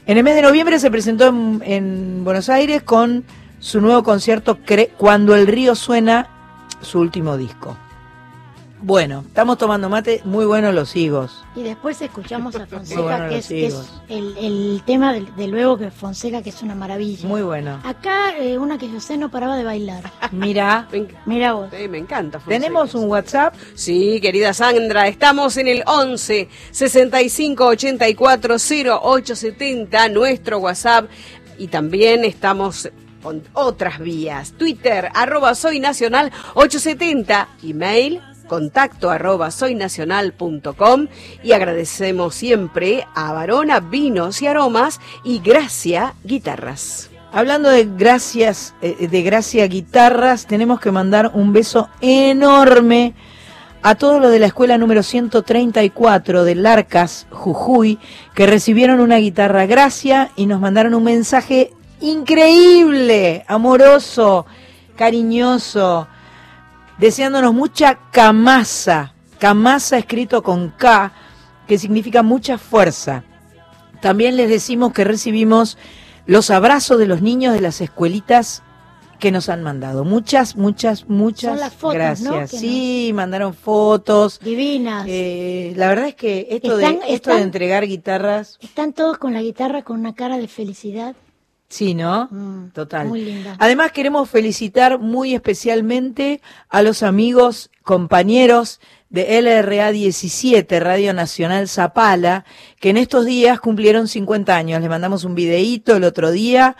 En 0.05 0.17
el 0.17 0.23
mes 0.23 0.35
de 0.35 0.41
noviembre 0.41 0.79
se 0.79 0.89
presentó 0.91 1.27
en, 1.27 1.61
en 1.65 2.23
Buenos 2.23 2.49
Aires 2.49 2.81
con 2.83 3.23
su 3.59 3.81
nuevo 3.81 4.03
concierto 4.03 4.57
Cre- 4.65 4.89
Cuando 4.97 5.35
el 5.35 5.45
río 5.47 5.75
suena, 5.75 6.27
su 6.81 6.99
último 6.99 7.35
disco. 7.37 7.75
Bueno, 8.81 9.25
estamos 9.27 9.57
tomando 9.57 9.89
mate, 9.89 10.21
muy 10.23 10.45
buenos 10.45 10.73
los 10.73 10.95
higos. 10.95 11.43
Y 11.53 11.63
después 11.63 12.01
escuchamos 12.01 12.55
a 12.55 12.65
Fonseca, 12.65 13.01
bueno 13.01 13.29
que 13.29 13.37
es, 13.39 13.47
que 13.49 13.65
es 13.65 13.73
higos. 13.73 14.01
el, 14.07 14.37
el 14.37 14.81
tema 14.85 15.11
de, 15.11 15.25
de 15.35 15.47
luego 15.47 15.77
que 15.77 15.91
Fonseca, 15.91 16.41
que 16.41 16.49
es 16.49 16.61
una 16.63 16.75
maravilla. 16.75 17.27
Muy 17.27 17.41
bueno. 17.41 17.81
Acá 17.83 18.37
eh, 18.37 18.57
una 18.57 18.77
que 18.77 18.89
yo 18.89 19.01
sé 19.01 19.17
no 19.17 19.29
paraba 19.29 19.57
de 19.57 19.65
bailar. 19.65 20.09
Mira, 20.31 20.87
Mira 21.25 21.53
vos. 21.53 21.69
sí, 21.77 21.89
me 21.89 21.97
encanta. 21.97 22.39
Fonseca. 22.39 22.61
tenemos 22.61 22.95
un 22.95 23.09
WhatsApp. 23.09 23.53
Sí, 23.75 24.19
querida 24.21 24.53
Sandra, 24.53 25.07
estamos 25.09 25.57
en 25.57 25.67
el 25.67 25.83
11 25.85 26.47
65 26.71 27.65
84 27.65 28.55
0870, 28.59 30.09
nuestro 30.09 30.59
WhatsApp, 30.59 31.09
y 31.57 31.67
también 31.67 32.23
estamos 32.23 32.89
con 33.21 33.43
otras 33.51 33.99
vías. 33.99 34.53
Twitter, 34.53 35.09
arroba 35.13 35.53
soy 35.53 35.81
nacional 35.81 36.31
870, 36.53 37.49
email 37.63 38.21
contacto 38.49 39.09
arroba 39.09 39.51
soynacional.com 39.51 41.07
y 41.41 41.53
agradecemos 41.53 42.35
siempre 42.35 43.07
a 43.15 43.31
Varona 43.31 43.79
Vinos 43.79 44.41
y 44.41 44.47
Aromas 44.47 44.99
y 45.23 45.39
Gracia 45.39 46.15
Guitarras. 46.25 47.09
Hablando 47.31 47.69
de 47.69 47.85
gracias, 47.85 48.73
eh, 48.81 49.07
de 49.07 49.21
gracia 49.21 49.67
guitarras, 49.67 50.47
tenemos 50.47 50.79
que 50.79 50.91
mandar 50.91 51.31
un 51.35 51.53
beso 51.53 51.87
enorme 52.01 53.13
a 53.81 53.95
todos 53.95 54.19
los 54.19 54.31
de 54.31 54.39
la 54.39 54.47
escuela 54.47 54.77
número 54.77 55.03
134 55.03 56.43
de 56.43 56.55
Larcas, 56.55 57.27
Jujuy, 57.29 57.99
que 58.33 58.47
recibieron 58.47 58.99
una 58.99 59.17
guitarra 59.17 59.67
gracia 59.67 60.31
y 60.35 60.47
nos 60.47 60.59
mandaron 60.59 60.95
un 60.95 61.03
mensaje 61.03 61.71
increíble, 62.01 63.45
amoroso, 63.47 64.45
cariñoso, 64.95 66.07
deseándonos 66.99 67.53
mucha 67.53 67.97
camasa, 68.11 69.13
camasa 69.39 69.97
escrito 69.97 70.43
con 70.43 70.69
K, 70.69 71.11
que 71.67 71.77
significa 71.77 72.23
mucha 72.23 72.57
fuerza. 72.57 73.23
También 74.01 74.35
les 74.37 74.49
decimos 74.49 74.93
que 74.93 75.03
recibimos 75.03 75.77
los 76.25 76.49
abrazos 76.51 76.99
de 76.99 77.07
los 77.07 77.21
niños 77.21 77.53
de 77.53 77.61
las 77.61 77.81
escuelitas 77.81 78.63
que 79.19 79.31
nos 79.31 79.49
han 79.49 79.63
mandado. 79.63 80.05
Muchas, 80.05 80.55
muchas, 80.55 81.09
muchas 81.09 81.51
Son 81.51 81.59
las 81.59 81.73
fotos, 81.73 81.93
gracias. 81.95 82.51
Sí, 82.51 83.11
mandaron 83.13 83.53
fotos. 83.53 84.39
Divinas. 84.39 85.05
Eh, 85.09 85.73
la 85.75 85.89
verdad 85.89 86.07
es 86.07 86.15
que 86.15 86.47
esto, 86.49 86.79
Están- 86.79 86.99
de, 86.99 87.13
esto 87.13 87.35
de 87.35 87.41
entregar 87.41 87.85
guitarras, 87.85 88.57
Están 88.61 88.93
todos 88.93 89.17
con 89.17 89.33
la 89.33 89.41
guitarra 89.41 89.81
con 89.83 89.99
una 89.99 90.15
cara 90.15 90.37
de 90.37 90.47
felicidad. 90.47 91.15
Sí, 91.69 91.93
¿no? 91.93 92.27
Mm, 92.31 92.71
Total. 92.73 93.07
Muy 93.07 93.21
linda. 93.21 93.55
Además 93.59 93.91
queremos 93.91 94.29
felicitar 94.29 94.99
muy 94.99 95.33
especialmente 95.33 96.41
a 96.69 96.81
los 96.81 97.03
amigos, 97.03 97.69
compañeros 97.83 98.79
de 99.09 99.41
LRA 99.41 99.91
17, 99.91 100.79
Radio 100.79 101.13
Nacional 101.13 101.67
Zapala, 101.67 102.45
que 102.79 102.89
en 102.89 102.97
estos 102.97 103.25
días 103.25 103.59
cumplieron 103.59 104.07
50 104.07 104.55
años. 104.55 104.81
Les 104.81 104.89
mandamos 104.89 105.23
un 105.23 105.35
videíto 105.35 105.95
el 105.95 106.03
otro 106.03 106.31
día, 106.31 106.75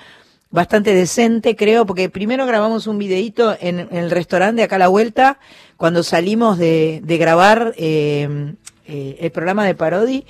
bastante 0.51 0.93
decente 0.93 1.55
creo, 1.55 1.85
porque 1.85 2.09
primero 2.09 2.45
grabamos 2.45 2.87
un 2.87 2.97
videíto 2.97 3.55
en, 3.59 3.79
en 3.79 3.95
el 3.95 4.11
restaurante 4.11 4.57
de 4.57 4.63
acá 4.63 4.75
a 4.75 4.79
la 4.79 4.87
vuelta, 4.87 5.39
cuando 5.77 6.03
salimos 6.03 6.57
de, 6.57 7.01
de 7.03 7.17
grabar 7.17 7.73
eh, 7.77 8.53
eh, 8.85 9.17
el 9.21 9.31
programa 9.31 9.65
de 9.65 9.75
Parodi, 9.75 10.25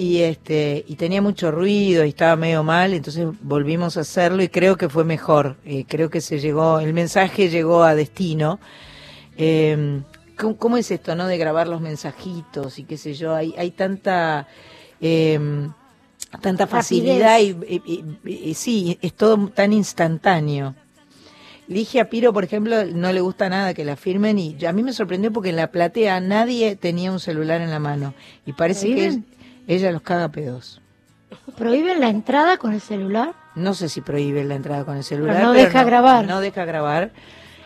y 0.00 0.22
este 0.22 0.84
y 0.88 0.94
tenía 0.96 1.20
mucho 1.20 1.50
ruido 1.50 2.04
y 2.04 2.08
estaba 2.08 2.34
medio 2.36 2.62
mal 2.64 2.94
entonces 2.94 3.26
volvimos 3.42 3.96
a 3.96 4.00
hacerlo 4.00 4.42
y 4.42 4.48
creo 4.48 4.76
que 4.76 4.88
fue 4.88 5.04
mejor 5.04 5.56
Eh, 5.64 5.84
creo 5.86 6.08
que 6.08 6.20
se 6.22 6.38
llegó 6.40 6.80
el 6.80 6.92
mensaje 6.94 7.50
llegó 7.50 7.82
a 7.84 7.94
destino. 7.94 8.58
Eh, 9.36 10.00
¿cómo, 10.38 10.56
cómo 10.56 10.76
es 10.78 10.90
esto 10.90 11.14
no 11.14 11.26
de 11.26 11.36
grabar 11.38 11.68
los 11.68 11.80
mensajitos 11.80 12.78
y 12.78 12.84
qué 12.84 12.96
sé 12.96 13.12
yo 13.14 13.34
hay 13.34 13.54
hay 13.58 13.70
tanta 13.72 14.46
eh, 15.02 15.38
tanta 16.40 16.66
facilidad 16.66 17.38
y, 17.40 17.50
y- 17.74 17.82
y- 18.24 18.50
y- 18.50 18.54
sí 18.54 18.98
es 19.02 19.12
todo 19.14 19.48
tan 19.48 19.72
instantáneo. 19.72 20.74
Dije 21.68 22.00
a 22.00 22.08
Piro, 22.10 22.32
por 22.32 22.42
ejemplo, 22.44 22.84
no 22.84 23.12
le 23.12 23.20
gusta 23.20 23.48
nada 23.48 23.74
que 23.74 23.84
la 23.84 23.96
firmen 23.96 24.38
y 24.38 24.56
a 24.64 24.72
mí 24.72 24.82
me 24.82 24.92
sorprendió 24.92 25.32
porque 25.32 25.50
en 25.50 25.56
la 25.56 25.70
platea 25.70 26.20
nadie 26.20 26.74
tenía 26.76 27.12
un 27.12 27.20
celular 27.20 27.60
en 27.60 27.70
la 27.70 27.78
mano 27.78 28.14
y 28.46 28.52
parece 28.54 28.86
que. 28.88 29.39
Ella 29.74 29.90
los 29.92 30.02
caga 30.02 30.28
pedos. 30.28 30.80
¿Prohíben 31.56 32.00
la 32.00 32.08
entrada 32.08 32.56
con 32.56 32.72
el 32.72 32.80
celular? 32.80 33.32
No 33.54 33.74
sé 33.74 33.88
si 33.88 34.00
prohíbe 34.00 34.44
la 34.44 34.54
entrada 34.56 34.84
con 34.84 34.96
el 34.96 35.04
celular. 35.04 35.36
Pero 35.36 35.48
no 35.48 35.52
deja 35.52 35.84
grabar. 35.84 36.26
No 36.26 36.40
deja 36.40 36.64
grabar. 36.64 37.10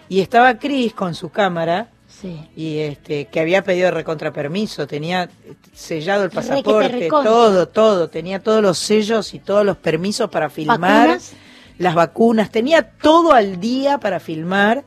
Y 0.08 0.20
estaba 0.20 0.58
Cris 0.58 0.92
con 0.94 1.14
su 1.14 1.30
cámara 1.30 1.88
Sí. 2.06 2.48
y 2.54 2.78
este 2.78 3.24
que 3.26 3.40
había 3.40 3.64
pedido 3.64 3.90
recontrapermiso, 3.90 4.86
tenía 4.86 5.28
sellado 5.72 6.22
el 6.24 6.30
pasaporte, 6.30 7.08
todo, 7.08 7.66
todo, 7.68 8.08
tenía 8.08 8.38
todos 8.40 8.62
los 8.62 8.78
sellos 8.78 9.34
y 9.34 9.40
todos 9.40 9.64
los 9.64 9.76
permisos 9.78 10.30
para 10.30 10.48
filmar, 10.48 10.78
¿Vacunas? 10.80 11.32
las 11.78 11.94
vacunas, 11.94 12.50
tenía 12.50 12.88
todo 12.88 13.32
al 13.32 13.58
día 13.58 13.98
para 13.98 14.20
filmar. 14.20 14.84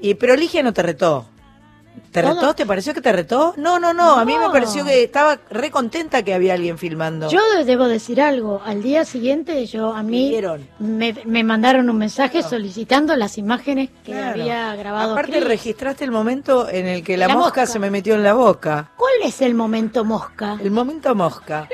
Y 0.00 0.14
pero 0.14 0.34
Ligia 0.36 0.62
no 0.62 0.72
te 0.72 0.82
retó. 0.82 1.26
¿Te 2.12 2.22
Todo. 2.22 2.34
retó? 2.34 2.54
¿Te 2.54 2.64
pareció 2.64 2.94
que 2.94 3.00
te 3.02 3.12
retó? 3.12 3.52
No, 3.58 3.78
no, 3.78 3.92
no, 3.92 4.16
a 4.16 4.24
mí 4.24 4.34
me 4.38 4.48
pareció 4.48 4.84
que 4.84 5.02
estaba 5.04 5.38
re 5.50 5.70
contenta 5.70 6.22
que 6.22 6.32
había 6.32 6.54
alguien 6.54 6.78
filmando. 6.78 7.28
Yo 7.30 7.40
debo 7.64 7.88
decir 7.88 8.20
algo. 8.22 8.62
Al 8.64 8.82
día 8.82 9.04
siguiente, 9.04 9.66
yo 9.66 9.92
a 9.94 10.02
mí 10.02 10.34
me, 10.78 11.14
me 11.26 11.44
mandaron 11.44 11.90
un 11.90 11.98
mensaje 11.98 12.42
solicitando 12.42 13.14
las 13.16 13.36
imágenes 13.38 13.90
que 14.04 14.12
Claro. 14.12 14.40
había 14.40 14.74
grabado. 14.76 15.12
Aparte 15.12 15.32
Chris. 15.32 15.44
registraste 15.48 16.04
el 16.04 16.10
momento 16.10 16.68
en 16.70 16.86
el 16.86 17.02
que 17.04 17.16
la, 17.18 17.28
La 17.28 17.34
mosca, 17.34 17.60
mosca. 17.62 17.66
se 17.66 17.78
me 17.78 17.90
metió 17.90 18.14
en 18.14 18.22
la 18.22 18.32
boca. 18.34 18.92
¿Cuál 18.96 19.12
es 19.24 19.42
el 19.42 19.54
momento 19.54 20.04
mosca? 20.04 20.58
El 20.62 20.70
momento 20.70 21.14
mosca. 21.14 21.68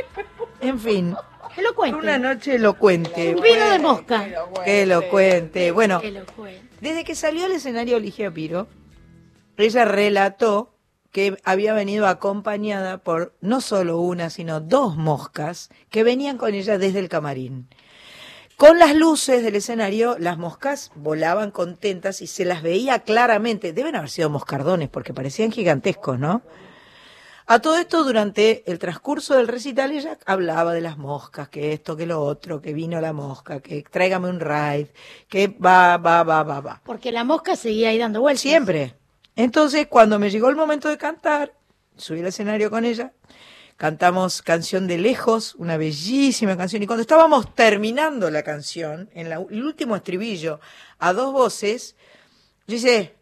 En 0.61 0.79
fin, 0.81 1.15
Que 1.55 1.63
lo 1.63 1.75
cuente. 1.75 1.99
una 1.99 2.19
noche 2.19 2.57
elocuente. 2.57 3.35
Un 3.37 3.43
vino 3.43 3.71
de 3.71 3.79
mosca. 3.79 4.25
Qué 4.65 4.83
elocuente. 4.83 5.71
Bueno, 5.73 6.01
Que 6.01 6.11
lo 6.11 6.25
cuente. 6.27 6.63
desde 6.81 7.05
que 7.05 7.15
salió 7.15 7.45
al 7.45 7.53
escenario 7.53 7.99
Ligia 8.01 8.31
Piro, 8.31 8.67
ella 9.57 9.85
relató 9.85 10.75
que 11.11 11.37
había 11.45 11.75
venido 11.75 12.07
acompañada 12.07 12.99
por 12.99 13.35
no 13.41 13.61
solo 13.61 13.99
una, 14.01 14.31
sino 14.31 14.61
dos 14.61 14.97
moscas 14.97 15.69
que 15.91 16.05
venían 16.05 16.39
con 16.39 16.55
ella 16.55 16.79
desde 16.79 16.99
el 16.99 17.09
camarín. 17.09 17.69
Con 18.57 18.79
las 18.79 18.95
luces 18.95 19.43
del 19.43 19.57
escenario, 19.57 20.17
las 20.19 20.39
moscas 20.39 20.93
volaban 20.95 21.51
contentas 21.51 22.23
y 22.23 22.27
se 22.27 22.45
las 22.45 22.63
veía 22.63 23.01
claramente. 23.01 23.73
Deben 23.73 23.97
haber 23.97 24.09
sido 24.09 24.31
moscardones 24.31 24.89
porque 24.89 25.13
parecían 25.13 25.51
gigantescos, 25.51 26.19
¿no? 26.19 26.43
A 27.47 27.59
todo 27.59 27.77
esto, 27.77 28.05
durante 28.05 28.63
el 28.71 28.79
transcurso 28.79 29.35
del 29.35 29.49
recital, 29.49 29.91
ella 29.91 30.17
hablaba 30.27 30.73
de 30.73 30.81
las 30.81 30.97
moscas, 30.97 31.49
que 31.49 31.73
esto, 31.73 31.97
que 31.97 32.07
lo 32.07 32.23
otro, 32.23 32.63
que 32.63 32.73
vino 32.73 33.01
la 33.01 33.13
mosca, 33.13 33.61
que 33.61 33.83
tráigame 33.83 34.29
un 34.29 34.39
ride, 34.39 34.93
que 35.29 35.49
va, 35.49 35.97
va, 35.97 36.23
va, 36.23 36.45
va, 36.45 36.61
va. 36.61 36.81
Porque 36.85 37.11
la 37.11 37.25
mosca 37.25 37.57
seguía 37.57 37.89
ahí 37.89 37.99
dando 37.99 38.21
vueltas. 38.21 38.43
Siempre. 38.43 38.95
Entonces, 39.37 39.87
cuando 39.89 40.19
me 40.19 40.31
llegó 40.31 40.49
el 40.51 40.57
momento 40.57 40.89
de 40.89 40.99
cantar, 40.99 41.55
subí 41.97 42.21
al 42.21 42.27
escenario 42.27 42.71
con 42.71 42.85
ella, 42.85 43.13
cantamos 43.77 44.43
Canción 44.43 44.87
de 44.87 44.99
Lejos, 44.99 45.55
una 45.57 45.77
bellísima 45.77 46.57
canción, 46.57 46.83
y 46.83 46.87
cuando 46.87 47.01
estábamos 47.03 47.55
terminando 47.55 48.31
la 48.31 48.43
canción, 48.43 49.09
en 49.15 49.29
la- 49.31 49.37
el 49.51 49.65
último 49.65 49.97
estribillo, 49.97 50.61
a 50.99 51.13
dos 51.13 51.33
voces, 51.33 51.97
yo 52.67 52.77
hice, 52.77 53.17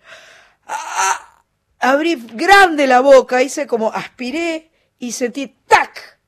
"Ah", 0.67 1.45
abrí 1.79 2.17
grande 2.35 2.87
la 2.87 3.01
boca, 3.01 3.43
hice 3.43 3.67
como 3.67 3.93
aspiré 3.93 4.71
y 4.99 5.13
sentí 5.13 5.55
¡tac! 5.67 6.19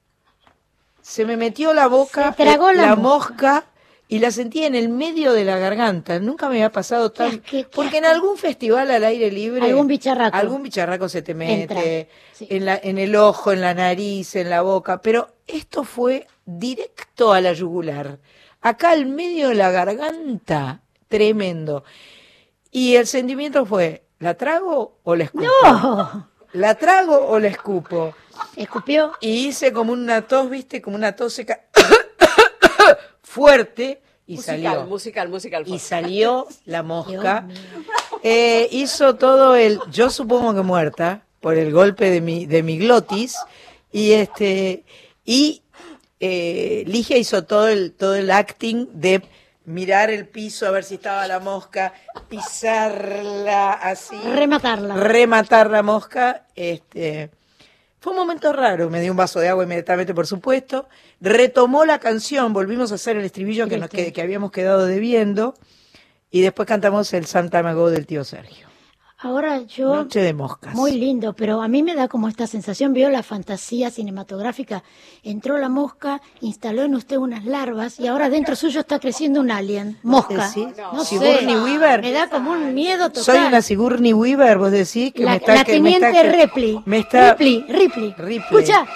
Se 1.03 1.27
me 1.27 1.37
metió 1.37 1.75
la 1.75 1.89
boca, 1.89 2.33
Se 2.37 2.43
tragó 2.45 2.73
la 2.73 2.95
mosca 2.97 3.65
y 4.13 4.19
la 4.19 4.31
sentí 4.31 4.63
en 4.63 4.75
el 4.75 4.91
medio 4.91 5.33
de 5.33 5.43
la 5.43 5.57
garganta. 5.57 6.19
Nunca 6.19 6.47
me 6.51 6.57
había 6.57 6.71
pasado 6.71 7.13
tan... 7.13 7.39
qué 7.41 7.65
porque 7.65 7.97
en 7.97 8.05
algún 8.05 8.37
festival 8.37 8.91
al 8.91 9.05
aire 9.05 9.31
libre... 9.31 9.65
Algún 9.65 9.87
bicharraco. 9.87 10.37
Algún 10.37 10.63
bicharraco 10.63 11.09
se 11.09 11.23
te 11.23 11.33
mete 11.33 12.11
sí. 12.35 12.47
en, 12.51 12.67
la, 12.67 12.79
en 12.83 12.99
el 12.99 13.17
ojo, 13.17 13.53
en 13.53 13.63
la 13.63 13.73
nariz, 13.73 14.37
en 14.37 14.51
la 14.51 14.61
boca. 14.61 15.01
Pero 15.01 15.31
esto 15.47 15.83
fue 15.83 16.27
directo 16.45 17.33
a 17.33 17.41
la 17.41 17.55
yugular. 17.55 18.19
Acá 18.61 18.91
al 18.91 19.07
medio 19.07 19.49
de 19.49 19.55
la 19.55 19.71
garganta. 19.71 20.83
Tremendo. 21.09 21.83
Y 22.71 22.97
el 22.97 23.07
sentimiento 23.07 23.65
fue, 23.65 24.05
¿la 24.19 24.35
trago 24.35 24.99
o 25.05 25.17
la 25.17 25.25
escupo? 25.25 25.47
¡No! 25.63 26.29
¿La 26.53 26.75
trago 26.75 27.29
o 27.29 27.39
la 27.39 27.49
escupo? 27.49 28.15
Escupió. 28.57 29.13
Y 29.23 29.47
hice 29.47 29.73
como 29.73 29.95
una 29.95 30.21
tos, 30.21 30.51
viste, 30.51 30.83
como 30.83 30.97
una 30.97 31.17
tos 31.17 31.33
seca 31.33 31.63
fuerte 33.33 34.03
y 34.27 34.37
musical, 34.37 34.63
salió. 34.63 34.85
musical, 34.87 35.29
musical. 35.29 35.65
Y 35.67 35.79
salió 35.79 36.47
la 36.67 36.83
mosca. 36.83 37.49
Eh, 38.23 38.69
hizo 38.71 39.15
todo 39.17 39.57
el, 39.57 39.81
yo 39.91 40.11
supongo 40.11 40.55
que 40.55 40.61
muerta, 40.63 41.23
por 41.41 41.57
el 41.57 41.73
golpe 41.73 42.11
de 42.11 42.21
mi, 42.21 42.47
de 42.47 42.63
mi 42.63 42.79
glotis. 42.79 43.37
Y 43.91 44.13
este, 44.13 44.85
y 45.25 45.63
eh, 46.21 46.85
Ligia 46.87 47.17
hizo 47.17 47.45
todo 47.45 47.69
el, 47.69 47.93
todo 47.93 48.15
el 48.15 48.31
acting 48.31 48.87
de 48.93 49.23
mirar 49.65 50.11
el 50.11 50.27
piso 50.27 50.67
a 50.67 50.71
ver 50.71 50.85
si 50.85 50.97
estaba 50.97 51.27
la 51.27 51.41
mosca, 51.41 51.95
pisarla 52.29 53.73
así 53.73 54.17
Rematarla. 54.35 54.95
rematar 54.95 55.71
la 55.71 55.83
mosca. 55.83 56.47
Este, 56.55 57.31
fue 58.01 58.13
un 58.13 58.19
momento 58.19 58.53
raro, 58.53 58.91
me 58.91 59.01
dio 59.01 59.13
un 59.13 59.17
vaso 59.17 59.41
de 59.41 59.49
agua 59.49 59.65
inmediatamente, 59.65 60.15
por 60.15 60.27
supuesto. 60.27 60.89
Retomó 61.23 61.85
la 61.85 62.01
canción, 62.01 62.53
volvimos 62.53 62.91
a 62.91 62.97
hacer 62.97 63.17
el 63.17 63.25
estribillo 63.25 63.69
que, 63.69 63.79
nos, 63.79 63.89
que, 63.89 64.13
que 64.13 64.21
habíamos 64.23 64.51
quedado 64.51 64.87
debiendo. 64.87 65.55
Y 66.33 66.41
después 66.41 66.67
cantamos 66.67 67.13
el 67.15 67.27
Santa 67.27 67.63
Mago 67.63 67.91
del 67.91 68.07
tío 68.07 68.25
Sergio. 68.25 68.67
Ahora 69.19 69.63
yo. 69.63 69.95
Noche 69.95 70.19
de 70.21 70.35
moscas. 70.35 70.75
Muy 70.75 70.93
lindo, 70.99 71.33
pero 71.33 71.63
a 71.63 71.69
mí 71.69 71.85
me 71.85 71.95
da 71.95 72.09
como 72.09 72.27
esta 72.29 72.49
sensación, 72.49 72.93
vio 72.93 73.09
la 73.09 73.23
fantasía 73.23 73.89
cinematográfica, 73.93 74.83
entró 75.23 75.59
la 75.59 75.69
mosca, 75.69 76.21
instaló 76.41 76.83
en 76.83 76.97
usted 76.97 77.19
unas 77.19 77.45
larvas 77.45 78.01
y 78.01 78.09
ahora 78.09 78.29
dentro 78.31 78.57
suyo 78.57 78.81
está 78.81 78.99
creciendo 78.99 79.39
un 79.41 79.53
alien, 79.53 79.97
mosca. 80.03 80.49
¿Decís? 80.49 80.75
No 80.93 81.05
sé, 81.05 81.19
Sigourney 81.21 81.55
Weaver. 81.55 82.03
me 82.03 82.11
da 82.11 82.29
como 82.29 82.51
un 82.51 82.75
miedo 82.75 83.11
total. 83.11 83.23
Soy 83.23 83.39
una 83.47 83.63
Sigourney 83.63 84.13
Weaver, 84.13 84.59
vos 84.59 84.73
decís 84.73 85.13
que 85.13 85.23
la, 85.23 85.31
me 85.31 85.37
está... 85.37 85.55
la 85.55 85.65
que 85.65 85.81
me 85.81 85.93
está- 85.93 86.11
teniente 86.11 86.43
Ripley. 86.43 86.83
Me 86.85 86.99
está... 86.99 87.35
Ripley, 87.35 87.65
Ripley. 87.69 88.15
Ripley. 88.19 88.39
Escucha, 88.39 88.87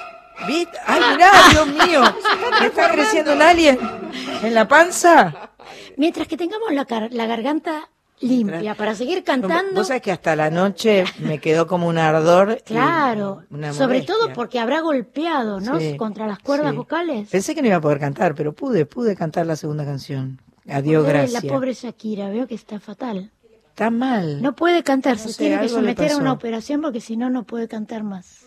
¿Viste? 0.46 0.76
¡Ay, 0.86 1.00
mirá, 1.12 1.30
Dios 1.50 1.66
mío! 1.68 2.00
¿Me 2.60 2.66
está 2.66 2.90
creciendo 2.92 3.32
un 3.34 3.42
alien 3.42 3.78
en 4.42 4.54
la 4.54 4.68
panza? 4.68 5.50
mientras 5.96 6.28
que 6.28 6.36
tengamos 6.36 6.72
la, 6.72 6.84
car- 6.84 7.08
la 7.12 7.26
garganta 7.26 7.88
limpia 8.20 8.74
para 8.74 8.94
seguir 8.94 9.24
cantando. 9.24 9.72
Vos 9.74 9.88
sabés 9.88 10.02
que 10.02 10.12
hasta 10.12 10.36
la 10.36 10.50
noche 10.50 11.04
me 11.20 11.38
quedó 11.38 11.66
como 11.66 11.88
un 11.88 11.98
ardor. 11.98 12.62
Claro, 12.64 13.42
una 13.50 13.72
sobre 13.72 14.02
todo 14.02 14.32
porque 14.34 14.58
habrá 14.58 14.80
golpeado, 14.80 15.58
¿no? 15.60 15.78
Sí, 15.80 15.96
Contra 15.96 16.26
las 16.26 16.38
cuerdas 16.38 16.72
sí. 16.72 16.76
vocales. 16.76 17.28
Pensé 17.30 17.54
que 17.54 17.62
no 17.62 17.68
iba 17.68 17.76
a 17.76 17.80
poder 17.80 17.98
cantar, 17.98 18.34
pero 18.34 18.52
pude, 18.52 18.84
pude 18.86 19.16
cantar 19.16 19.46
la 19.46 19.56
segunda 19.56 19.84
canción. 19.84 20.38
Adiós, 20.68 21.06
gracias. 21.06 21.44
La 21.44 21.48
pobre 21.50 21.72
Shakira, 21.74 22.28
veo 22.28 22.46
que 22.46 22.54
está 22.54 22.78
fatal. 22.80 23.30
Está 23.68 23.90
mal. 23.90 24.40
No 24.42 24.54
puede 24.54 24.82
cantar, 24.82 25.12
No 25.16 25.18
se 25.22 25.32
sé, 25.32 25.38
tiene 25.38 25.60
que 25.60 25.68
someter 25.68 26.12
a 26.12 26.16
una 26.16 26.32
operación 26.32 26.80
porque 26.82 27.00
si 27.00 27.16
no, 27.16 27.28
no 27.30 27.44
puede 27.44 27.68
cantar 27.68 28.02
más. 28.02 28.45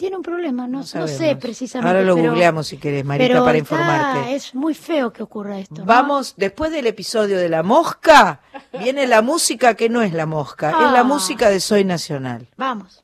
Tiene 0.00 0.16
un 0.16 0.22
problema, 0.22 0.66
no, 0.66 0.78
no, 0.78 0.82
sé 1.06 1.36
precisamente. 1.36 1.86
Ahora 1.86 2.00
lo 2.02 2.14
pero- 2.14 2.30
googleamos 2.30 2.66
si 2.68 2.78
querés, 2.78 3.04
Marita, 3.04 3.28
pero 3.28 3.44
para 3.44 3.58
está- 3.58 3.74
informarte. 3.74 4.34
Es 4.34 4.54
muy 4.54 4.72
feo 4.72 5.12
que 5.12 5.22
ocurra 5.22 5.58
esto. 5.58 5.74
¿no? 5.80 5.84
Vamos, 5.84 6.32
después 6.38 6.72
del 6.72 6.86
episodio 6.86 7.36
de 7.36 7.50
la 7.50 7.62
mosca, 7.62 8.40
viene 8.78 9.06
la 9.06 9.20
música 9.20 9.74
que 9.74 9.90
no 9.90 10.00
es 10.00 10.14
la 10.14 10.24
mosca, 10.24 10.70
es 10.70 10.92
la 10.92 11.00
Ah. 11.00 11.04
música 11.04 11.50
de 11.50 11.60
Soy 11.60 11.84
Nacional. 11.84 12.48
Vamos. 12.56 13.02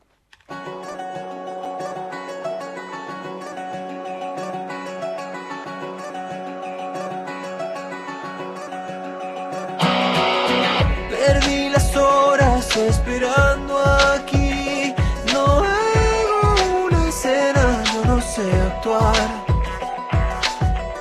Perdí 11.10 11.68
las 11.70 11.96
horas 11.96 12.76
esperando 12.76 13.78
aquí. 14.14 14.35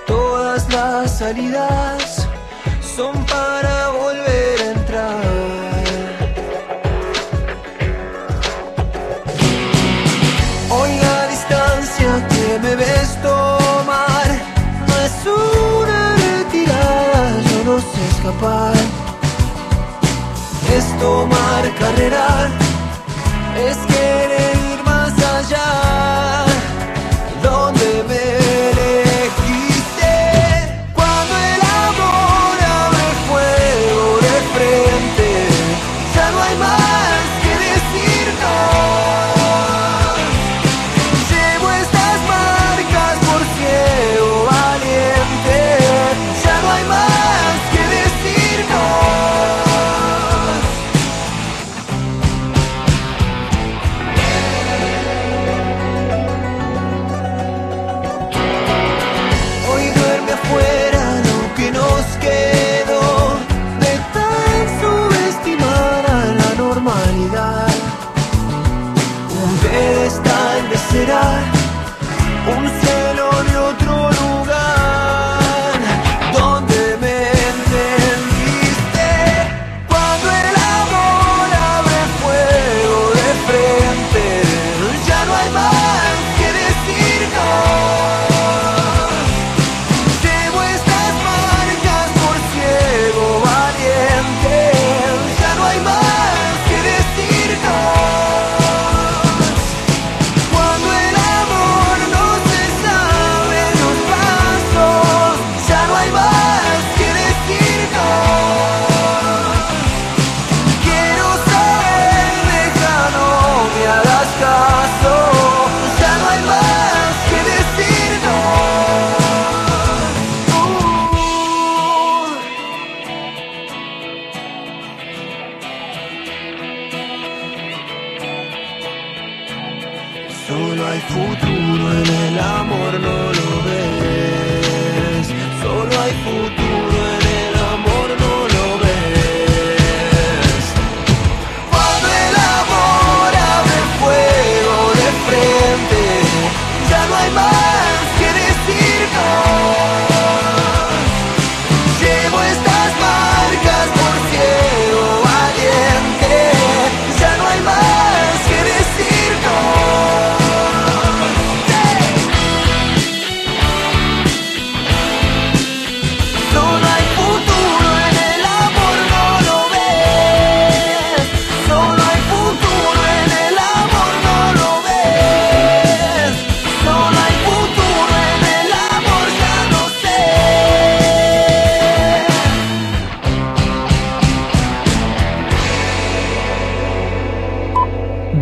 Todas 0.08 0.68
las 0.74 1.20
salidas 1.20 2.28
son 2.96 3.14
para 3.26 3.90
volver 3.90 4.60
a 4.60 4.72
entrar. 4.72 5.84
Hoy 10.72 10.90
la 10.98 11.28
distancia 11.28 12.28
que 12.28 12.60
me 12.60 12.76
ves 12.76 13.22
tomar 13.22 14.28
no 14.88 14.96
es 15.08 15.16
una 15.28 16.16
retirada, 16.16 17.40
yo 17.50 17.64
no 17.66 17.80
sé 17.80 18.08
escapar 18.10 19.06
es 20.74 21.00
tomar 21.00 21.64
carrera, 21.80 22.50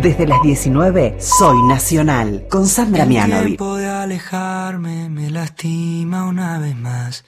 Desde 0.04 0.26
las 0.26 0.42
19, 0.42 1.16
Soy 1.18 1.62
Nacional, 1.62 2.46
con 2.50 2.66
Sandra 2.66 3.04
El 3.04 3.08
Mianovi. 3.08 3.46
tiempo 3.46 3.76
de 3.76 3.88
alejarme 3.88 5.08
me 5.08 5.30
lastima 5.30 6.24
una 6.24 6.58
vez 6.58 6.76
más. 6.76 7.24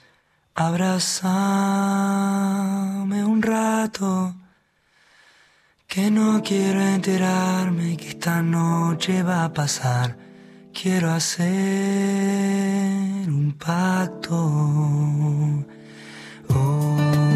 Abrázame 0.53 1.25
un 3.25 3.41
rato. 3.41 4.35
Que 5.87 6.11
no 6.11 6.43
quiero 6.43 6.79
enterarme 6.81 7.97
que 7.97 8.09
esta 8.09 8.43
noche 8.43 9.23
va 9.23 9.45
a 9.45 9.51
pasar. 9.51 10.15
Quiero 10.71 11.09
hacer 11.09 11.47
un 13.27 13.55
pacto. 13.57 14.35
Oh. 16.49 17.26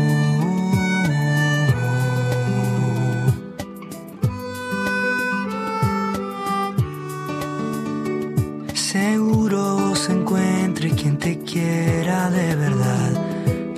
Seguro 8.92 9.96
se 9.96 10.12
encuentre 10.12 10.92
quien 10.92 11.18
te 11.18 11.40
quiera 11.40 12.30
de 12.30 12.58
verdad, 12.58 13.12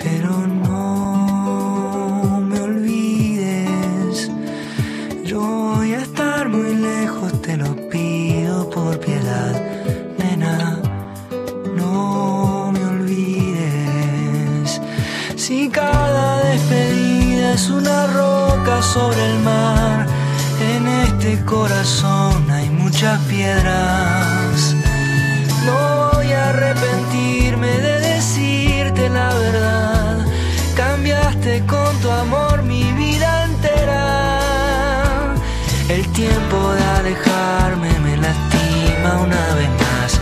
pero 0.02 0.48
no 0.48 2.42
me 2.42 2.60
olvides. 2.60 4.32
Yo 5.24 5.40
voy 5.40 5.94
a 5.94 6.00
estar 6.00 6.50
muy 6.50 6.74
lejos, 6.74 7.40
te 7.44 7.58
lo 7.58 7.76
pido 7.90 8.68
por 8.72 9.00
piedad, 9.00 9.54
nena. 10.18 10.80
No 11.76 12.72
me 12.74 12.84
olvides. 12.84 14.82
Si 15.36 15.70
cada 15.70 16.44
despedida 16.44 17.54
es 17.54 17.70
una 17.70 18.08
roca 18.08 18.82
sobre 18.82 19.24
el 19.30 19.40
mar, 19.42 20.08
en 20.60 20.88
este 20.88 21.40
corazón 21.46 22.50
hay 22.50 22.72
muchas 22.72 23.20
piedras. 23.26 24.33
No 25.66 26.12
voy 26.14 26.32
a 26.32 26.50
arrepentirme 26.50 27.68
de 27.68 28.00
decirte 28.00 29.10
la 29.10 29.34
verdad. 29.34 30.26
Cambiaste 30.76 31.66
con 31.66 31.98
tu 32.02 32.10
amor 32.12 32.64
mi 32.64 32.92
vida 32.94 33.46
entera. 33.46 35.36
El 35.88 36.06
tiempo 36.12 36.74
de 36.74 36.84
alejarme 37.00 38.00
me 38.00 38.18
lastima 38.18 39.22
una 39.28 39.56
vez 39.56 39.70
más. 39.86 40.20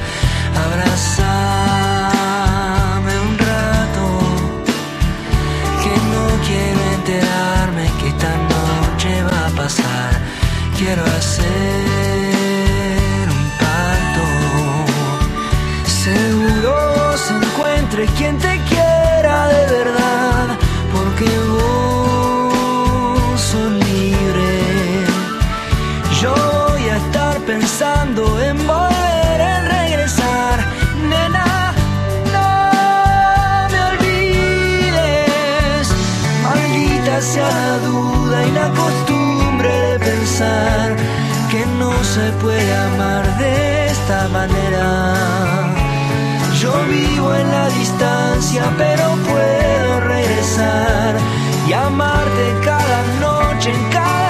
Abrázame 0.65 1.53
un 3.27 3.37
rato. 3.37 4.05
Que 5.83 5.93
no 6.13 6.23
quiero 6.47 6.81
enterarme 6.97 7.85
que 7.99 8.07
esta 8.09 8.33
noche 8.53 9.11
va 9.23 9.41
a 9.47 9.49
pasar. 9.61 10.11
Quiero 10.77 11.03
hacer 11.05 11.40
manera. 44.29 45.13
Yo 46.59 46.73
vivo 46.87 47.33
en 47.33 47.49
la 47.49 47.69
distancia, 47.69 48.63
pero 48.77 49.15
puedo 49.29 49.99
regresar 50.01 51.15
y 51.67 51.73
amarte 51.73 52.45
cada 52.63 52.99
noche 53.19 53.71
en 53.71 53.89
cada 53.89 54.20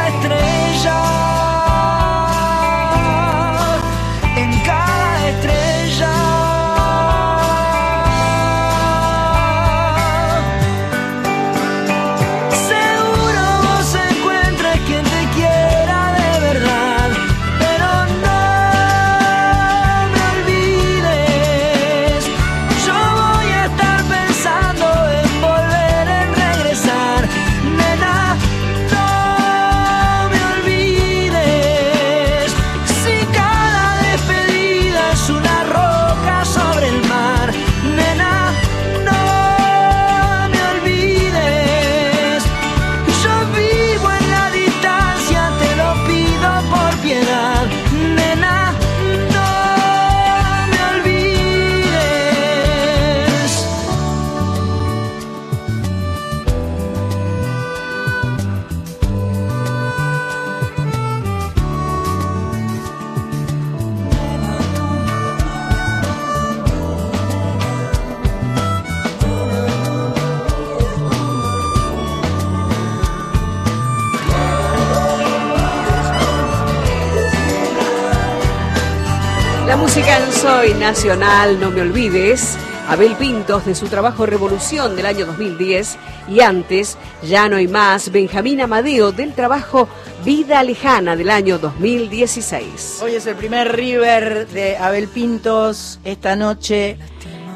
Nacional, 80.82 81.60
no 81.60 81.70
me 81.70 81.82
olvides. 81.82 82.58
Abel 82.88 83.16
Pintos 83.16 83.68
de 83.68 83.76
su 83.76 83.86
trabajo 83.86 84.26
Revolución 84.26 84.96
del 84.96 85.06
año 85.06 85.28
2010 85.28 85.96
y 86.28 86.40
antes 86.40 86.98
Ya 87.22 87.48
no 87.48 87.58
hay 87.58 87.68
más, 87.68 88.12
Benjamín 88.12 88.62
Amadeo 88.62 89.12
del 89.12 89.36
trabajo 89.36 89.88
Vida 90.26 90.64
Lejana 90.64 91.16
del 91.16 91.30
año 91.30 91.60
2016. 91.60 92.98
Hoy 93.04 93.14
es 93.14 93.28
el 93.28 93.36
primer 93.36 93.76
River 93.76 94.48
de 94.48 94.76
Abel 94.76 95.08
Pintos. 95.08 96.00
Esta 96.04 96.36
noche 96.36 96.98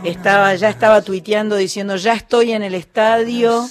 estaba, 0.03 0.53
ya 0.53 0.69
estaba 0.69 1.01
tuiteando 1.01 1.55
diciendo 1.55 1.95
ya 1.95 2.13
estoy 2.13 2.51
en 2.51 2.61
el 2.61 2.75
estadio 2.75 3.67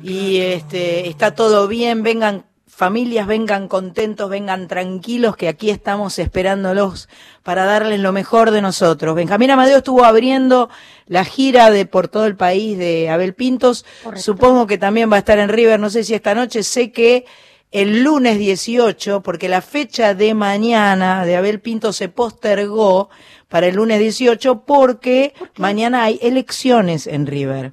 y 0.00 0.36
este 0.36 1.08
está 1.08 1.34
todo 1.34 1.66
bien, 1.66 2.04
vengan 2.04 2.44
familias 2.76 3.26
vengan 3.26 3.68
contentos, 3.68 4.28
vengan 4.28 4.68
tranquilos, 4.68 5.34
que 5.34 5.48
aquí 5.48 5.70
estamos 5.70 6.18
esperándolos 6.18 7.08
para 7.42 7.64
darles 7.64 8.00
lo 8.00 8.12
mejor 8.12 8.50
de 8.50 8.60
nosotros. 8.60 9.16
Benjamín 9.16 9.50
Amadeo 9.50 9.78
estuvo 9.78 10.04
abriendo 10.04 10.68
la 11.06 11.24
gira 11.24 11.70
de 11.70 11.86
por 11.86 12.08
todo 12.08 12.26
el 12.26 12.36
país 12.36 12.76
de 12.76 13.08
Abel 13.08 13.34
Pintos. 13.34 13.86
Correcto. 14.04 14.22
Supongo 14.22 14.66
que 14.66 14.76
también 14.76 15.10
va 15.10 15.16
a 15.16 15.20
estar 15.20 15.38
en 15.38 15.48
River, 15.48 15.80
no 15.80 15.88
sé 15.88 16.04
si 16.04 16.12
esta 16.12 16.34
noche, 16.34 16.62
sé 16.62 16.92
que 16.92 17.24
el 17.70 18.02
lunes 18.02 18.38
18, 18.38 19.22
porque 19.22 19.48
la 19.48 19.62
fecha 19.62 20.12
de 20.12 20.34
mañana 20.34 21.24
de 21.24 21.34
Abel 21.34 21.60
Pinto 21.60 21.94
se 21.94 22.10
postergó 22.10 23.08
para 23.48 23.68
el 23.68 23.76
lunes 23.76 24.00
18 24.00 24.66
porque 24.66 25.32
mañana 25.56 26.04
hay 26.04 26.18
elecciones 26.20 27.06
en 27.06 27.26
River. 27.26 27.72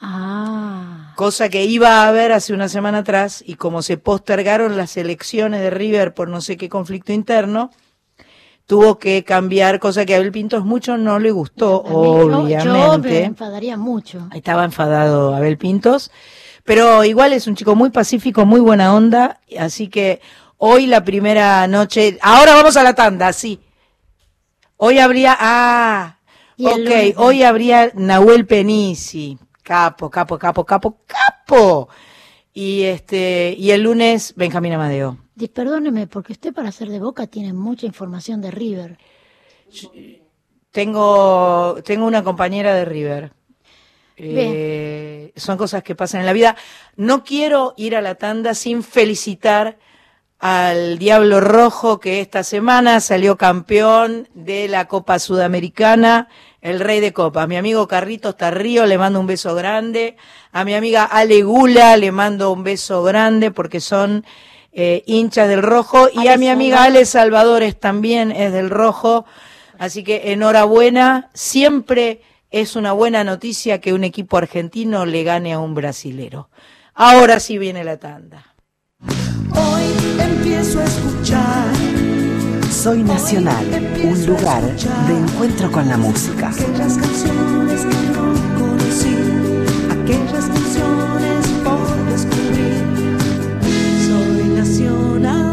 Ah. 0.00 1.09
Cosa 1.20 1.50
que 1.50 1.66
iba 1.66 2.00
a 2.02 2.08
haber 2.08 2.32
hace 2.32 2.54
una 2.54 2.70
semana 2.70 3.00
atrás 3.00 3.44
y 3.46 3.56
como 3.56 3.82
se 3.82 3.98
postergaron 3.98 4.78
las 4.78 4.96
elecciones 4.96 5.60
de 5.60 5.68
River 5.68 6.14
por 6.14 6.28
no 6.30 6.40
sé 6.40 6.56
qué 6.56 6.70
conflicto 6.70 7.12
interno, 7.12 7.70
tuvo 8.64 8.98
que 8.98 9.22
cambiar, 9.22 9.80
cosa 9.80 10.06
que 10.06 10.14
a 10.14 10.16
Abel 10.16 10.32
Pintos 10.32 10.64
mucho 10.64 10.96
no 10.96 11.18
le 11.18 11.30
gustó, 11.30 11.84
Yo- 11.84 12.30
Yo, 12.30 12.32
me 12.32 12.46
obviamente. 12.86 13.24
enfadaría 13.24 13.76
mucho. 13.76 14.30
Estaba 14.32 14.64
enfadado 14.64 15.34
Abel 15.34 15.58
Pintos, 15.58 16.10
pero 16.64 17.04
igual 17.04 17.34
es 17.34 17.46
un 17.46 17.54
chico 17.54 17.76
muy 17.76 17.90
pacífico, 17.90 18.46
muy 18.46 18.60
buena 18.60 18.94
onda, 18.94 19.40
así 19.58 19.88
que 19.88 20.22
hoy 20.56 20.86
la 20.86 21.04
primera 21.04 21.66
noche, 21.66 22.16
ahora 22.22 22.54
vamos 22.54 22.78
a 22.78 22.82
la 22.82 22.94
tanda, 22.94 23.34
sí. 23.34 23.60
Hoy 24.78 24.98
habría, 24.98 25.36
ah, 25.38 26.16
ok, 26.64 27.18
hoy 27.18 27.42
habría 27.42 27.90
Nahuel 27.94 28.46
Penisi, 28.46 29.36
capo, 29.62 30.10
capo, 30.10 30.38
capo, 30.38 30.64
capo, 30.64 30.98
capo. 31.06 31.88
Y 32.52 32.82
este, 32.82 33.54
y 33.56 33.70
el 33.70 33.82
lunes 33.82 34.34
Benjamín 34.36 34.72
Amadeo. 34.72 35.18
Di- 35.34 35.48
Perdóneme, 35.48 36.06
porque 36.06 36.32
usted 36.32 36.52
para 36.52 36.72
ser 36.72 36.88
de 36.88 36.98
Boca 37.00 37.26
tiene 37.26 37.52
mucha 37.52 37.86
información 37.86 38.40
de 38.40 38.50
River. 38.50 38.98
Tengo, 40.70 41.76
tengo 41.84 42.06
una 42.06 42.22
compañera 42.22 42.74
de 42.74 42.84
River. 42.84 43.32
Eh, 44.16 45.32
son 45.36 45.56
cosas 45.56 45.82
que 45.82 45.94
pasan 45.94 46.20
en 46.20 46.26
la 46.26 46.32
vida. 46.32 46.56
No 46.96 47.24
quiero 47.24 47.74
ir 47.76 47.96
a 47.96 48.02
la 48.02 48.16
tanda 48.16 48.54
sin 48.54 48.82
felicitar 48.82 49.78
al 50.38 50.98
Diablo 50.98 51.40
Rojo 51.40 52.00
que 52.00 52.20
esta 52.20 52.44
semana 52.44 53.00
salió 53.00 53.36
campeón 53.36 54.28
de 54.34 54.68
la 54.68 54.88
Copa 54.88 55.18
Sudamericana, 55.18 56.28
el 56.62 56.80
Rey 56.80 57.00
de 57.00 57.12
Copas. 57.12 57.48
Mi 57.48 57.56
amigo 57.56 57.88
Carritos 57.88 58.36
Tarrío 58.36 58.86
le 58.86 58.98
mando 58.98 59.20
un 59.20 59.26
beso 59.26 59.54
grande. 59.54 60.16
A 60.52 60.64
mi 60.64 60.74
amiga 60.74 61.04
Ale 61.04 61.42
Gula 61.42 61.96
le 61.96 62.12
mando 62.12 62.52
un 62.52 62.62
beso 62.62 63.02
grande 63.02 63.50
porque 63.50 63.80
son 63.80 64.24
eh, 64.72 65.02
hinchas 65.06 65.48
del 65.48 65.62
Rojo. 65.62 66.08
Y 66.12 66.28
a 66.28 66.36
mi 66.36 66.48
amiga 66.48 66.76
Salvador. 66.76 66.96
Ale 66.96 67.06
Salvadores 67.06 67.80
también 67.80 68.30
es 68.32 68.52
del 68.52 68.70
Rojo. 68.70 69.24
Así 69.78 70.04
que 70.04 70.32
enhorabuena. 70.32 71.30
Siempre 71.34 72.22
es 72.50 72.76
una 72.76 72.92
buena 72.92 73.24
noticia 73.24 73.80
que 73.80 73.92
un 73.92 74.04
equipo 74.04 74.36
argentino 74.36 75.06
le 75.06 75.24
gane 75.24 75.52
a 75.52 75.58
un 75.58 75.74
brasilero. 75.74 76.50
Ahora 76.94 77.40
sí 77.40 77.56
viene 77.58 77.84
la 77.84 77.96
tanda. 77.96 78.54
Hoy 79.52 80.20
empiezo 80.20 80.80
a 80.80 80.84
escuchar 80.84 81.99
Soy 82.82 83.02
Nacional, 83.02 83.66
un 84.02 84.24
lugar 84.24 84.62
de 84.62 85.12
encuentro 85.12 85.70
con 85.70 85.86
la 85.86 85.98
música. 85.98 86.48
aquellas 86.48 86.96
canciones 86.96 87.82
que 87.82 87.94
no 88.06 88.32
conocí, 88.58 89.16
aquellas 89.90 90.46
canciones 90.46 91.46
por 91.62 91.86
descubrir. 92.10 92.82
Soy 94.06 94.44
nacional. 94.56 95.44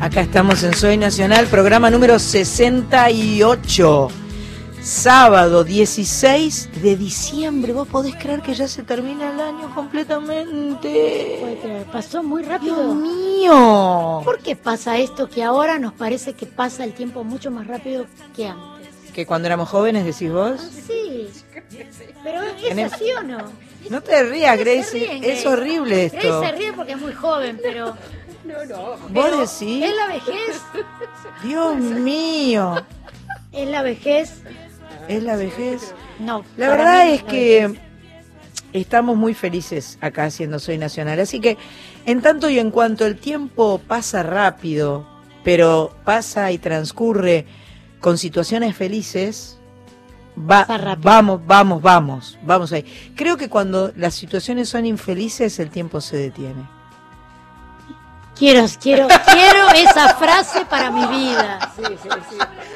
Acá 0.00 0.22
estamos 0.22 0.64
en 0.64 0.74
Soy 0.74 0.96
Nacional, 0.96 1.46
programa 1.46 1.88
número 1.88 2.18
68. 2.18 4.21
Sábado 4.82 5.62
16 5.62 6.82
de 6.82 6.96
diciembre. 6.96 7.72
¿Vos 7.72 7.86
podés 7.86 8.16
creer 8.16 8.42
que 8.42 8.52
ya 8.54 8.66
se 8.66 8.82
termina 8.82 9.30
el 9.32 9.40
año 9.40 9.72
completamente? 9.74 11.38
Puede 11.40 11.58
creer, 11.60 11.84
pasó 11.86 12.22
muy 12.22 12.42
Dios 12.42 12.52
rápido. 12.52 12.94
mío. 12.94 14.22
¿Por 14.24 14.40
qué 14.40 14.56
pasa 14.56 14.98
esto 14.98 15.28
que 15.28 15.44
ahora 15.44 15.78
nos 15.78 15.92
parece 15.92 16.32
que 16.34 16.46
pasa 16.46 16.82
el 16.84 16.94
tiempo 16.94 17.22
mucho 17.22 17.50
más 17.52 17.66
rápido 17.68 18.06
que 18.34 18.48
antes? 18.48 18.88
Que 19.14 19.24
cuando 19.24 19.46
éramos 19.46 19.68
jóvenes 19.68 20.04
decís 20.04 20.32
vos. 20.32 20.60
Sí. 20.86 21.28
Pero 22.24 22.42
es 22.42 22.92
así 22.92 23.04
o 23.12 23.22
no. 23.22 23.38
No 23.88 24.00
te 24.00 24.22
rías, 24.24 24.58
Grace. 24.58 24.90
ríen, 24.98 25.22
Es 25.22 25.42
Grace. 25.42 25.48
horrible 25.48 26.08
Grace 26.08 26.26
esto. 26.28 26.42
se 26.42 26.52
ríe 26.52 26.72
porque 26.72 26.92
es 26.92 27.00
muy 27.00 27.12
joven, 27.12 27.60
pero 27.62 27.96
Vos 29.10 29.30
decís. 29.60 29.84
es 29.84 29.94
la 29.96 30.06
vejez. 30.08 30.60
Dios 31.44 31.76
mío. 31.76 32.82
Es 33.52 33.68
la 33.68 33.82
vejez. 33.82 34.42
Es 35.12 35.22
la 35.22 35.36
vejez. 35.36 35.94
No. 36.18 36.44
La 36.56 36.68
verdad 36.68 37.08
es 37.08 37.22
que 37.22 37.78
estamos 38.72 39.16
muy 39.16 39.34
felices 39.34 39.98
acá 40.00 40.24
haciendo 40.24 40.58
Soy 40.58 40.78
Nacional. 40.78 41.20
Así 41.20 41.40
que, 41.40 41.58
en 42.06 42.22
tanto 42.22 42.48
y 42.48 42.58
en 42.58 42.70
cuanto 42.70 43.04
el 43.06 43.18
tiempo 43.18 43.80
pasa 43.86 44.22
rápido, 44.22 45.06
pero 45.44 45.94
pasa 46.04 46.50
y 46.50 46.58
transcurre 46.58 47.46
con 48.00 48.16
situaciones 48.16 48.74
felices, 48.74 49.58
va, 50.38 50.66
vamos, 50.98 51.40
vamos, 51.46 51.82
vamos, 51.82 52.38
vamos 52.42 52.72
ahí. 52.72 53.12
Creo 53.14 53.36
que 53.36 53.48
cuando 53.48 53.92
las 53.96 54.14
situaciones 54.14 54.68
son 54.68 54.86
infelices, 54.86 55.58
el 55.58 55.70
tiempo 55.70 56.00
se 56.00 56.16
detiene. 56.16 56.66
Quiero, 58.34 58.66
quiero, 58.80 59.08
quiero 59.30 59.68
esa 59.74 60.14
frase 60.16 60.64
para 60.64 60.90
mi 60.90 61.06
vida. 61.06 61.72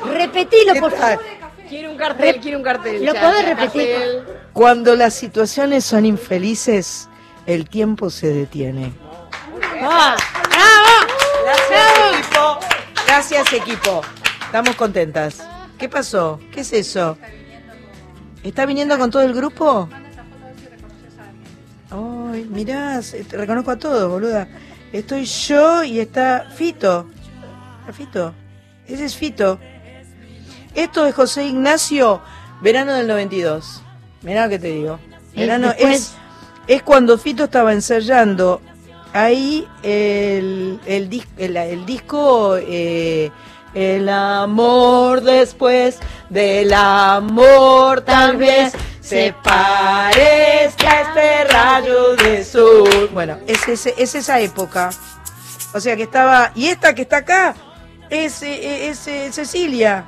Repetilo, 0.05 0.75
por 0.79 0.93
favor. 0.93 1.46
Quiero 1.69 1.91
un 1.91 1.97
cartel, 1.97 2.41
quiero 2.41 2.59
un 2.59 2.65
cartel. 2.65 3.05
¿Lo 3.05 3.13
ya, 3.13 3.21
ya, 3.21 3.43
repetir? 3.43 3.91
cartel. 3.93 4.25
Cuando 4.53 4.95
las 4.95 5.15
situaciones 5.15 5.85
son 5.85 6.07
infelices, 6.07 7.09
el 7.47 7.69
tiempo 7.69 8.11
se 8.11 8.33
detiene. 8.33 8.93
Ah, 9.83 10.17
Gracias, 11.45 12.15
equipo. 12.15 12.59
Gracias, 13.07 13.53
equipo. 13.53 14.01
Estamos 14.47 14.77
contentas. 14.77 15.47
¿Qué 15.79 15.89
pasó? 15.89 16.41
¿Qué 16.53 16.61
es 16.61 16.73
eso? 16.73 17.19
¿Está 18.43 18.65
viniendo 18.67 18.99
con 18.99 19.11
todo 19.11 19.23
el 19.23 19.35
grupo? 19.35 19.89
Ay, 21.91 22.47
mirá, 22.51 23.01
te 23.01 23.37
reconozco 23.37 23.71
a 23.73 23.77
todos, 23.77 24.11
boluda. 24.11 24.49
Estoy 24.93 25.25
yo 25.25 25.85
y 25.85 26.01
está 26.01 26.49
Fito. 26.55 27.09
¿Está 27.81 27.93
Fito? 27.93 28.35
Ese 28.87 29.05
es 29.05 29.17
Fito. 29.17 29.59
Esto 30.77 31.07
es 31.07 31.15
José 31.15 31.45
Ignacio, 31.47 32.21
verano 32.61 32.93
del 32.95 33.07
92. 33.09 33.83
Mirá 34.23 34.45
lo 34.45 34.51
que 34.51 34.59
te 34.59 34.69
digo. 34.69 34.99
Verano 35.35 35.69
después- 35.69 35.95
es, 35.97 36.15
es 36.69 36.83
cuando 36.83 37.19
Fito 37.19 37.45
estaba 37.45 37.73
ensayando 37.73 38.61
ahí 39.13 39.67
el, 39.83 40.79
el, 40.87 41.11
dis- 41.11 41.27
el, 41.39 41.57
el 41.57 41.87
disco 41.87 42.57
eh, 42.59 43.31
El 43.75 44.09
amor 44.09 45.23
después 45.23 45.99
del 46.31 46.73
amor 46.75 48.01
tal 48.03 48.37
vez 48.37 48.73
se 49.01 49.35
parezca 49.43 50.91
a 50.91 51.01
este 51.03 51.45
rayo 51.53 52.17
de 52.17 52.45
sol. 52.45 53.11
Bueno, 53.13 53.39
es, 53.47 53.67
ese- 53.69 53.95
es 53.99 54.15
esa 54.15 54.41
época. 54.41 54.91
O 55.75 55.81
sea 55.81 55.95
que 55.97 56.05
estaba... 56.05 56.53
Y 56.55 56.67
esta 56.69 56.95
que 56.95 57.03
está 57.03 57.19
acá 57.19 57.55
es, 58.11 58.43
es, 58.43 59.07
eh, 59.09 59.31
Cecilia. 59.33 60.05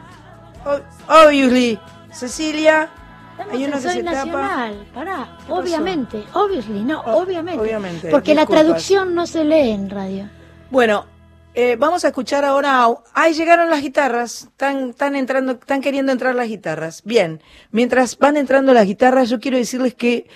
Obviously. 1.08 1.78
Cecilia. 2.12 2.88
Estamos 3.32 3.54
Hay 3.54 3.64
una 3.66 3.76
que 3.76 3.82
Soy 3.82 3.92
se 3.92 4.02
tapa. 4.02 4.16
Nacional, 4.16 4.86
pará, 4.92 5.28
¿Qué 5.38 5.42
pasó? 5.48 5.54
obviamente, 5.60 6.24
obviously, 6.32 6.82
no, 6.82 7.00
O- 7.02 7.22
obviamente, 7.22 7.60
obviamente, 7.60 8.10
porque 8.10 8.34
la 8.34 8.46
traducción 8.46 9.14
no 9.14 9.26
se 9.28 9.44
lee 9.44 9.70
en 9.70 9.88
radio. 9.90 10.28
Bueno, 10.70 11.06
eh, 11.54 11.76
vamos 11.78 12.04
a 12.04 12.08
escuchar 12.08 12.44
ahora. 12.44 12.84
a- 12.84 12.96
¡Ay, 13.14 13.34
llegaron 13.34 13.70
las 13.70 13.80
guitarras! 13.80 14.42
Están, 14.44 14.90
están 14.90 15.14
entrando, 15.14 15.52
están 15.52 15.80
queriendo 15.80 16.10
entrar 16.10 16.34
las 16.34 16.48
guitarras. 16.48 17.02
Bien, 17.04 17.40
mientras 17.70 18.18
van 18.18 18.36
entrando 18.36 18.74
las 18.74 18.86
guitarras, 18.86 19.30
yo 19.30 19.38
quiero 19.38 19.56
decirles 19.56 19.94
que 19.94 20.26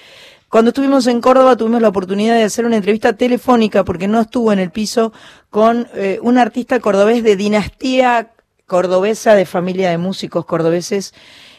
cuando 0.48 0.68
estuvimos 0.68 1.08
en 1.08 1.20
Córdoba 1.20 1.56
tuvimos 1.56 1.82
la 1.82 1.88
oportunidad 1.88 2.34
de 2.36 2.44
hacer 2.44 2.66
una 2.66 2.76
entrevista 2.76 3.14
telefónica, 3.14 3.84
porque 3.84 4.06
no 4.06 4.20
estuvo 4.20 4.52
en 4.52 4.60
el 4.60 4.70
piso, 4.70 5.12
con 5.50 5.88
eh, 5.94 6.20
un 6.22 6.38
artista 6.38 6.78
cordobés 6.78 7.24
de 7.24 7.34
dinastía 7.34 8.30
cordobesa 8.72 9.34
de 9.34 9.44
familia 9.44 9.90
de 9.90 9.98
músicos 9.98 10.46
cordobeses. 10.46 11.12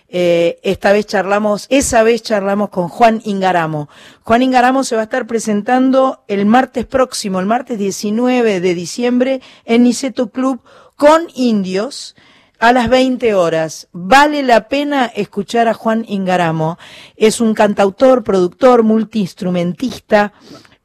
Eh, 0.10 0.60
esta 0.64 0.92
vez 0.92 1.06
charlamos, 1.06 1.68
esa 1.70 2.02
vez 2.02 2.24
charlamos 2.24 2.70
con 2.70 2.88
Juan 2.90 3.22
Ingaramo. 3.24 3.88
Juan 4.24 4.42
Ingaramo 4.42 4.84
se 4.84 4.96
va 4.96 5.02
a 5.02 5.04
estar 5.04 5.28
presentando 5.28 6.24
el 6.28 6.48
martes 6.48 6.88
próximo, 6.88 7.40
el 7.40 7.46
martes 7.46 7.78
19 7.78 8.60
de 8.62 8.74
diciembre, 8.74 9.42
en 9.64 9.84
Niceto 9.84 10.32
Club 10.32 10.62
con 10.96 11.28
indios 11.36 12.16
a 12.58 12.74
las 12.74 12.90
20 12.90 13.36
horas. 13.36 13.90
Vale 13.92 14.42
la 14.42 14.68
pena 14.68 15.06
escuchar 15.06 15.68
a 15.68 15.76
Juan 15.76 16.06
Ingaramo. 16.08 16.80
Es 17.16 17.40
un 17.42 17.54
cantautor, 17.54 18.24
productor, 18.24 18.82
multiinstrumentista. 18.82 20.34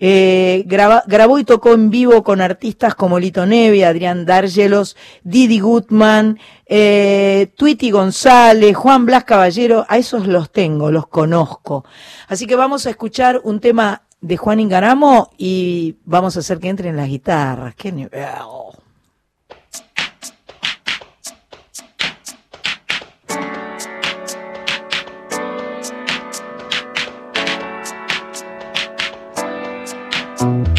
Eh, 0.00 0.64
grabó 0.66 1.38
y 1.38 1.44
tocó 1.44 1.72
en 1.72 1.90
vivo 1.90 2.22
con 2.22 2.40
artistas 2.40 2.94
como 2.94 3.18
Lito 3.18 3.46
Nevi, 3.46 3.82
Adrián 3.82 4.26
Dárgelos, 4.26 4.96
Didi 5.24 5.60
Gutman, 5.60 6.38
eh, 6.66 7.52
Twitty 7.56 7.90
González, 7.90 8.76
Juan 8.76 9.06
Blas 9.06 9.24
Caballero. 9.24 9.84
A 9.88 9.98
esos 9.98 10.26
los 10.26 10.50
tengo, 10.50 10.90
los 10.90 11.08
conozco. 11.08 11.84
Así 12.28 12.46
que 12.46 12.56
vamos 12.56 12.86
a 12.86 12.90
escuchar 12.90 13.40
un 13.42 13.60
tema 13.60 14.02
de 14.20 14.36
Juan 14.36 14.60
Ingaramo 14.60 15.30
y 15.36 15.96
vamos 16.04 16.36
a 16.36 16.40
hacer 16.40 16.58
que 16.58 16.68
entren 16.68 16.96
las 16.96 17.08
guitarras. 17.08 17.74
¡Qué 17.74 17.92
nivel! 17.92 18.28
Bye. 30.38 30.77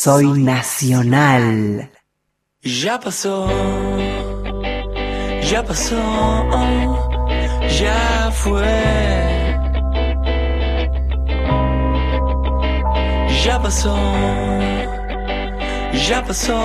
Soy 0.00 0.26
nacional. 0.44 1.90
Ya 2.62 3.00
pasó, 3.00 3.48
ya 5.42 5.64
pasó, 5.64 6.00
ya 7.80 8.30
fue. 8.32 8.62
Ya 13.44 13.60
pasó, 13.60 13.96
ya 16.06 16.24
pasó, 16.24 16.60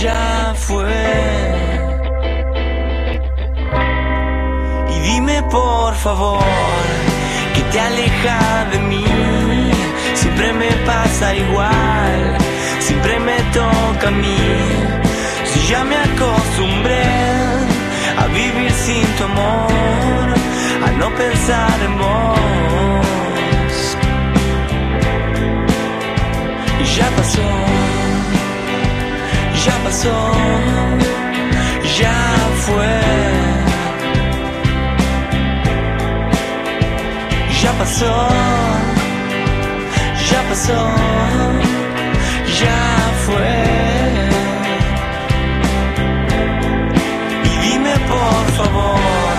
ya 0.00 0.54
fue. 0.54 0.94
Y 4.94 4.98
dime 5.08 5.42
por 5.50 5.92
favor 5.96 6.40
que 7.52 7.62
te 7.72 7.80
aleja 7.80 8.64
de 8.70 8.78
mí 8.78 9.17
me 10.68 10.76
pasa 10.86 11.34
igual, 11.34 12.38
siempre 12.80 13.18
me 13.20 13.36
toca 13.52 14.08
a 14.08 14.10
mí. 14.10 14.38
Si 15.44 15.58
ya 15.70 15.84
me 15.84 15.96
acostumbré 15.96 17.04
a 18.22 18.26
vivir 18.26 18.70
sin 18.72 19.06
tu 19.16 19.24
amor, 19.24 20.26
a 20.86 20.90
no 21.00 21.08
pensar 21.14 21.76
en 21.88 21.98
vos. 21.98 22.36
Ya 26.96 27.08
pasó, 27.16 27.48
ya 29.64 29.74
pasó, 29.84 30.32
ya 31.98 32.16
fue. 32.64 33.28
já 37.68 37.72
passou 37.74 38.97
pasó, 40.48 40.90
ya 42.60 42.82
fue. 43.24 43.54
Y 47.44 47.68
dime 47.68 47.94
por 48.12 48.44
favor 48.58 49.34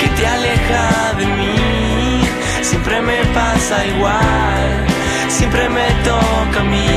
que 0.00 0.08
te 0.08 0.26
aleja 0.26 1.12
de 1.18 1.26
mí. 1.26 2.22
Siempre 2.62 3.00
me 3.02 3.18
pasa 3.34 3.86
igual, 3.86 4.86
siempre 5.28 5.68
me 5.68 5.86
toca 6.04 6.60
a 6.60 6.64
mí. 6.64 6.88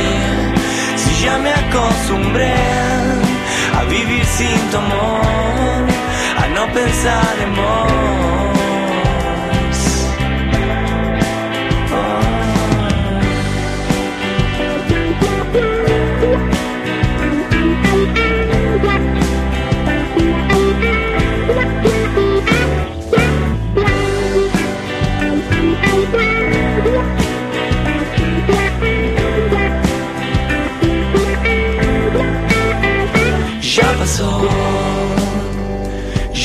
Si 0.95 1.23
ya 1.23 1.37
me 1.37 1.51
acostumbré 1.51 2.55
a 3.77 3.83
vivir 3.83 4.25
sin 4.25 4.59
tu 4.71 4.77
amor, 4.77 5.83
a 6.41 6.47
no 6.55 6.63
pensar 6.73 7.35
en 7.41 7.55
vos. 7.55 8.52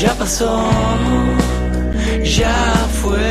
Ya 0.08 0.14
pasó, 0.14 0.64
ya 2.24 2.56
fue. 3.00 3.30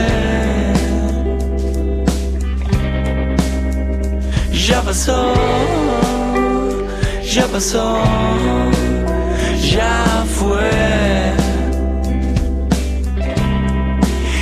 Ya 4.67 4.81
pasó, 4.81 5.33
ya 7.33 7.45
pasó, 7.47 7.97
ya 9.73 10.23
fue. 10.37 10.69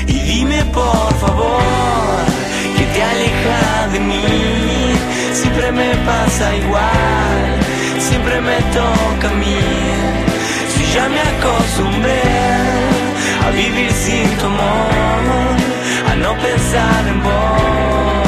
Y 0.08 0.18
dime 0.32 0.60
por 0.74 1.12
favor 1.24 2.24
que 2.76 2.86
te 2.94 3.02
aleja 3.12 3.88
de 3.94 4.00
mí. 4.10 4.26
Siempre 5.32 5.72
me 5.72 5.90
pasa 6.10 6.56
igual, 6.64 7.46
siempre 8.00 8.42
me 8.42 8.58
toca 8.78 9.30
a 9.30 9.36
mí. 9.44 10.25
Ya 10.96 11.10
me 11.10 11.20
acostumbré 11.20 12.22
a 13.46 13.50
vivir 13.52 13.92
sin 13.92 14.30
tu 14.38 14.46
amor, 14.46 15.56
a 16.10 16.16
no 16.16 16.38
pensar 16.38 17.08
en 17.10 17.22
vos. 17.22 18.25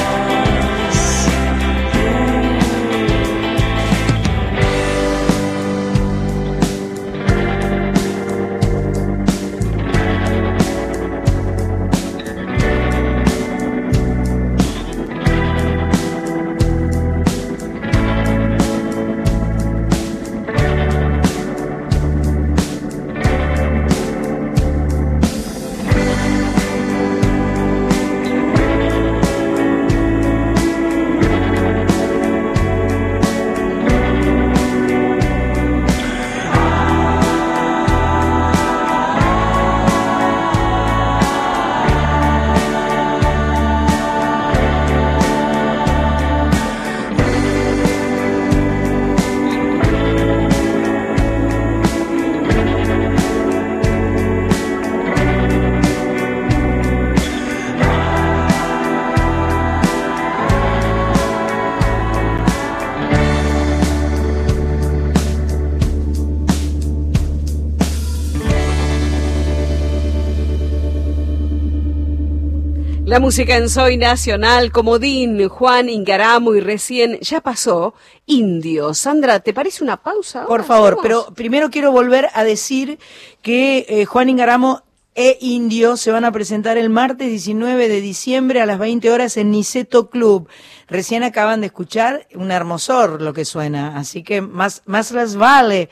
La 73.18 73.22
música 73.22 73.58
en 73.58 73.68
Soy 73.68 73.98
Nacional, 73.98 74.72
Comodín, 74.72 75.50
Juan 75.50 75.90
Ingaramo 75.90 76.54
y 76.54 76.60
recién 76.60 77.18
ya 77.20 77.42
pasó, 77.42 77.96
Indio. 78.28 78.94
Sandra, 78.94 79.40
¿te 79.40 79.56
parece 79.56 79.84
una 79.84 79.98
pausa? 79.98 80.46
Por 80.46 80.64
favor, 80.64 80.94
¿Hacemos? 81.00 81.02
pero 81.02 81.34
primero 81.34 81.72
quiero 81.72 81.92
volver 81.92 82.30
a 82.36 82.44
decir 82.44 83.00
que 83.42 83.88
eh, 83.90 84.06
Juan 84.06 84.30
Ingaramo 84.30 84.84
e 85.16 85.36
Indio 85.42 85.98
se 85.98 86.12
van 86.12 86.26
a 86.26 86.32
presentar 86.32 86.78
el 86.78 86.92
martes 86.92 87.28
19 87.28 87.90
de 87.90 88.02
diciembre 88.02 88.62
a 88.62 88.68
las 88.68 88.78
20 88.78 89.10
horas 89.10 89.36
en 89.38 89.50
Niceto 89.50 90.12
Club. 90.12 90.48
Recién 90.88 91.24
acaban 91.24 91.62
de 91.62 91.68
escuchar 91.68 92.28
un 92.36 92.52
hermosor 92.52 93.20
lo 93.20 93.34
que 93.34 93.46
suena, 93.46 93.98
así 93.98 94.22
que 94.22 94.42
más, 94.42 94.84
más 94.86 95.10
las 95.10 95.36
vale. 95.36 95.90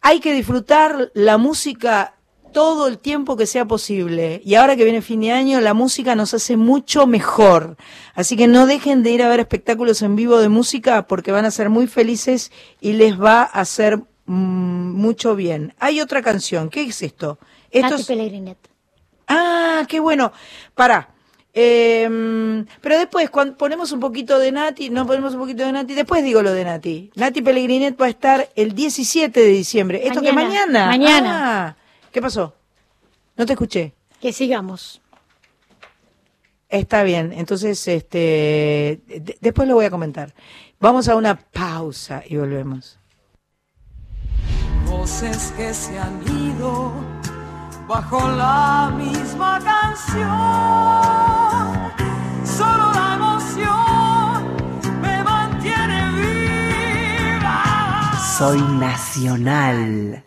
Hay 0.00 0.20
que 0.20 0.32
disfrutar 0.32 1.10
la 1.12 1.36
música 1.36 2.14
todo 2.54 2.86
el 2.88 2.98
tiempo 2.98 3.36
que 3.36 3.44
sea 3.46 3.66
posible. 3.66 4.40
Y 4.46 4.54
ahora 4.54 4.76
que 4.76 4.84
viene 4.84 5.02
fin 5.02 5.20
de 5.20 5.32
año, 5.32 5.60
la 5.60 5.74
música 5.74 6.14
nos 6.14 6.32
hace 6.32 6.56
mucho 6.56 7.06
mejor. 7.06 7.76
Así 8.14 8.34
que 8.36 8.46
no 8.46 8.64
dejen 8.66 9.02
de 9.02 9.10
ir 9.10 9.22
a 9.22 9.28
ver 9.28 9.40
espectáculos 9.40 10.00
en 10.00 10.16
vivo 10.16 10.38
de 10.38 10.48
música 10.48 11.06
porque 11.06 11.32
van 11.32 11.44
a 11.44 11.50
ser 11.50 11.68
muy 11.68 11.86
felices 11.86 12.50
y 12.80 12.94
les 12.94 13.20
va 13.20 13.42
a 13.42 13.60
hacer 13.60 13.98
mm, 14.24 14.92
mucho 14.94 15.36
bien. 15.36 15.74
Hay 15.78 16.00
otra 16.00 16.22
canción. 16.22 16.70
¿Qué 16.70 16.82
es 16.84 17.02
esto? 17.02 17.38
Esto 17.70 17.90
Nati 17.90 18.00
es- 18.00 18.06
Pellegrinet. 18.06 18.58
Ah, 19.28 19.82
qué 19.88 20.00
bueno. 20.00 20.32
Pará. 20.74 21.10
Eh, 21.56 22.64
pero 22.80 22.98
después, 22.98 23.30
cuando 23.30 23.56
ponemos 23.56 23.92
un 23.92 24.00
poquito 24.00 24.38
de 24.38 24.50
Nati, 24.52 24.90
no 24.90 25.06
ponemos 25.06 25.34
un 25.34 25.40
poquito 25.40 25.64
de 25.64 25.70
Nati, 25.72 25.94
después 25.94 26.24
digo 26.24 26.42
lo 26.42 26.52
de 26.52 26.64
Nati. 26.64 27.10
Nati 27.14 27.42
Pellegrinet 27.42 28.00
va 28.00 28.06
a 28.06 28.08
estar 28.10 28.48
el 28.56 28.74
17 28.74 29.38
de 29.40 29.46
diciembre. 29.48 30.00
¿Esto 30.06 30.20
que 30.20 30.32
Mañana, 30.32 30.86
mañana? 30.86 30.86
mañana. 30.86 31.66
Ah, 31.68 31.76
¿Qué 32.14 32.22
pasó? 32.22 32.54
No 33.36 33.44
te 33.44 33.54
escuché. 33.54 33.92
Que 34.20 34.32
sigamos. 34.32 35.02
Está 36.68 37.02
bien, 37.02 37.32
entonces 37.32 37.88
este 37.88 38.18
de- 39.04 39.36
después 39.40 39.66
lo 39.66 39.74
voy 39.74 39.86
a 39.86 39.90
comentar. 39.90 40.32
Vamos 40.78 41.08
a 41.08 41.16
una 41.16 41.34
pausa 41.36 42.22
y 42.24 42.36
volvemos. 42.36 43.00
Voces 44.86 45.52
que 45.56 45.74
se 45.74 45.98
han 45.98 46.22
ido 46.28 46.92
bajo 47.88 48.28
la 48.28 48.92
misma 48.96 49.58
canción. 49.58 50.22
Solo 52.46 52.92
la 52.92 53.14
emoción 53.16 55.00
me 55.02 55.20
mantiene 55.24 56.00
viva. 57.40 58.12
Soy 58.38 58.60
nacional. 58.78 60.22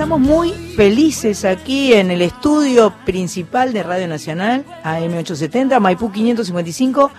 Estamos 0.00 0.20
muy 0.20 0.52
felices 0.76 1.44
aquí 1.44 1.92
en 1.92 2.10
el 2.10 2.22
estudio 2.22 2.94
principal 3.04 3.74
de 3.74 3.82
Radio 3.82 4.08
Nacional, 4.08 4.64
AM870, 4.82 5.78
Maipú 5.78 6.10
555. 6.10 7.10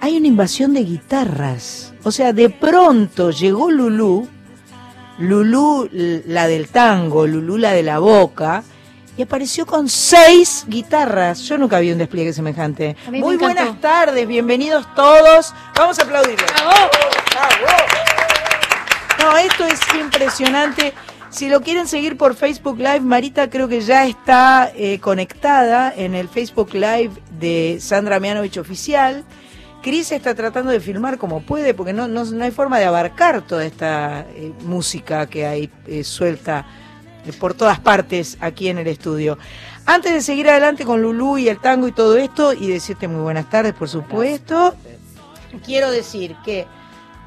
Hay 0.00 0.18
una 0.18 0.26
invasión 0.26 0.74
de 0.74 0.84
guitarras. 0.84 1.94
O 2.02 2.12
sea, 2.12 2.34
de 2.34 2.50
pronto 2.50 3.30
llegó 3.30 3.70
Lulú, 3.70 4.28
Lulú 5.18 5.88
la 5.92 6.48
del 6.48 6.68
tango, 6.68 7.26
Lulú 7.26 7.56
la 7.56 7.72
de 7.72 7.82
la 7.82 7.98
boca, 7.98 8.64
y 9.16 9.22
apareció 9.22 9.64
con 9.64 9.88
seis 9.88 10.64
guitarras. 10.66 11.40
Yo 11.42 11.56
nunca 11.56 11.78
vi 11.78 11.92
un 11.92 11.98
despliegue 11.98 12.32
semejante. 12.32 12.96
Muy 13.10 13.36
buenas 13.36 13.80
tardes, 13.80 14.26
bienvenidos 14.26 14.86
todos. 14.96 15.54
Vamos 15.76 15.98
a 15.98 16.02
aplaudirles. 16.02 16.50
¡Bravo! 16.52 16.90
No, 19.20 19.36
esto 19.36 19.64
es 19.64 19.80
impresionante. 19.98 20.92
Si 21.30 21.48
lo 21.48 21.62
quieren 21.62 21.88
seguir 21.88 22.16
por 22.16 22.34
Facebook 22.34 22.78
Live, 22.78 23.00
Marita 23.00 23.50
creo 23.50 23.68
que 23.68 23.80
ya 23.80 24.06
está 24.06 24.70
eh, 24.74 24.98
conectada 25.00 25.92
en 25.96 26.14
el 26.14 26.28
Facebook 26.28 26.74
Live 26.74 27.10
de 27.38 27.78
Sandra 27.80 28.20
Mianovich 28.20 28.58
Oficial. 28.58 29.24
Cris 29.84 30.12
está 30.12 30.34
tratando 30.34 30.70
de 30.70 30.80
filmar 30.80 31.18
como 31.18 31.42
puede, 31.42 31.74
porque 31.74 31.92
no, 31.92 32.08
no, 32.08 32.24
no 32.24 32.44
hay 32.44 32.50
forma 32.50 32.78
de 32.78 32.86
abarcar 32.86 33.42
toda 33.42 33.66
esta 33.66 34.22
eh, 34.30 34.50
música 34.64 35.26
que 35.26 35.44
hay 35.44 35.70
eh, 35.86 36.02
suelta 36.04 36.64
eh, 37.26 37.34
por 37.38 37.52
todas 37.52 37.80
partes 37.80 38.38
aquí 38.40 38.68
en 38.70 38.78
el 38.78 38.86
estudio. 38.86 39.36
Antes 39.84 40.14
de 40.14 40.22
seguir 40.22 40.48
adelante 40.48 40.86
con 40.86 41.02
Lulú 41.02 41.36
y 41.36 41.50
el 41.50 41.60
tango 41.60 41.86
y 41.86 41.92
todo 41.92 42.16
esto, 42.16 42.54
y 42.54 42.66
decirte 42.68 43.08
muy 43.08 43.20
buenas 43.20 43.50
tardes, 43.50 43.74
por 43.74 43.90
supuesto, 43.90 44.74
quiero 45.66 45.90
decir 45.90 46.34
que 46.42 46.66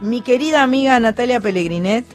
mi 0.02 0.22
querida 0.22 0.64
amiga 0.64 1.00
Natalia 1.00 1.40
Pellegrinet 1.40 2.08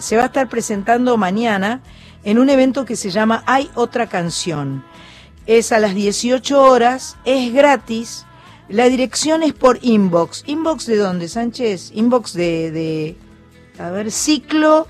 se 0.00 0.16
va 0.16 0.22
a 0.22 0.26
estar 0.26 0.48
presentando 0.48 1.18
mañana 1.18 1.82
en 2.24 2.38
un 2.38 2.48
evento 2.48 2.86
que 2.86 2.96
se 2.96 3.10
llama 3.10 3.42
Hay 3.44 3.70
otra 3.74 4.06
canción. 4.06 4.84
Es 5.44 5.70
a 5.70 5.78
las 5.78 5.94
18 5.94 6.62
horas, 6.62 7.18
es 7.26 7.52
gratis. 7.52 8.24
La 8.72 8.88
dirección 8.88 9.42
es 9.42 9.52
por 9.52 9.78
inbox. 9.82 10.44
¿Inbox 10.46 10.86
de 10.86 10.96
dónde, 10.96 11.28
Sánchez? 11.28 11.92
Inbox 11.94 12.32
de, 12.32 12.70
de 12.70 13.16
a 13.78 13.90
ver, 13.90 14.10
ciclo. 14.10 14.86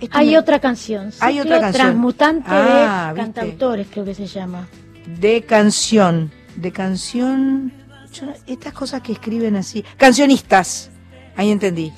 Esto 0.00 0.18
Hay 0.18 0.30
me- 0.30 0.38
otra 0.38 0.58
canción. 0.60 1.10
Hay 1.20 1.34
ciclo 1.36 1.46
otra 1.46 1.60
canción. 1.60 1.86
Transmutante 1.86 2.46
Ah, 2.50 3.12
de 3.14 3.22
¿viste? 3.22 3.32
cantautores, 3.40 3.86
creo 3.90 4.04
que 4.04 4.14
se 4.14 4.26
llama. 4.26 4.68
de 5.06 5.42
canción, 5.42 6.32
de 6.56 6.72
canción, 6.72 7.72
yo 8.12 8.26
estas 8.46 8.72
cosas 8.72 9.00
que 9.02 9.12
escriben 9.12 9.54
así, 9.56 9.84
cancionistas, 9.96 10.90
ahí 11.36 11.50
entendí. 11.52 11.92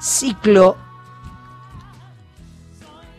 Ciclo 0.00 0.76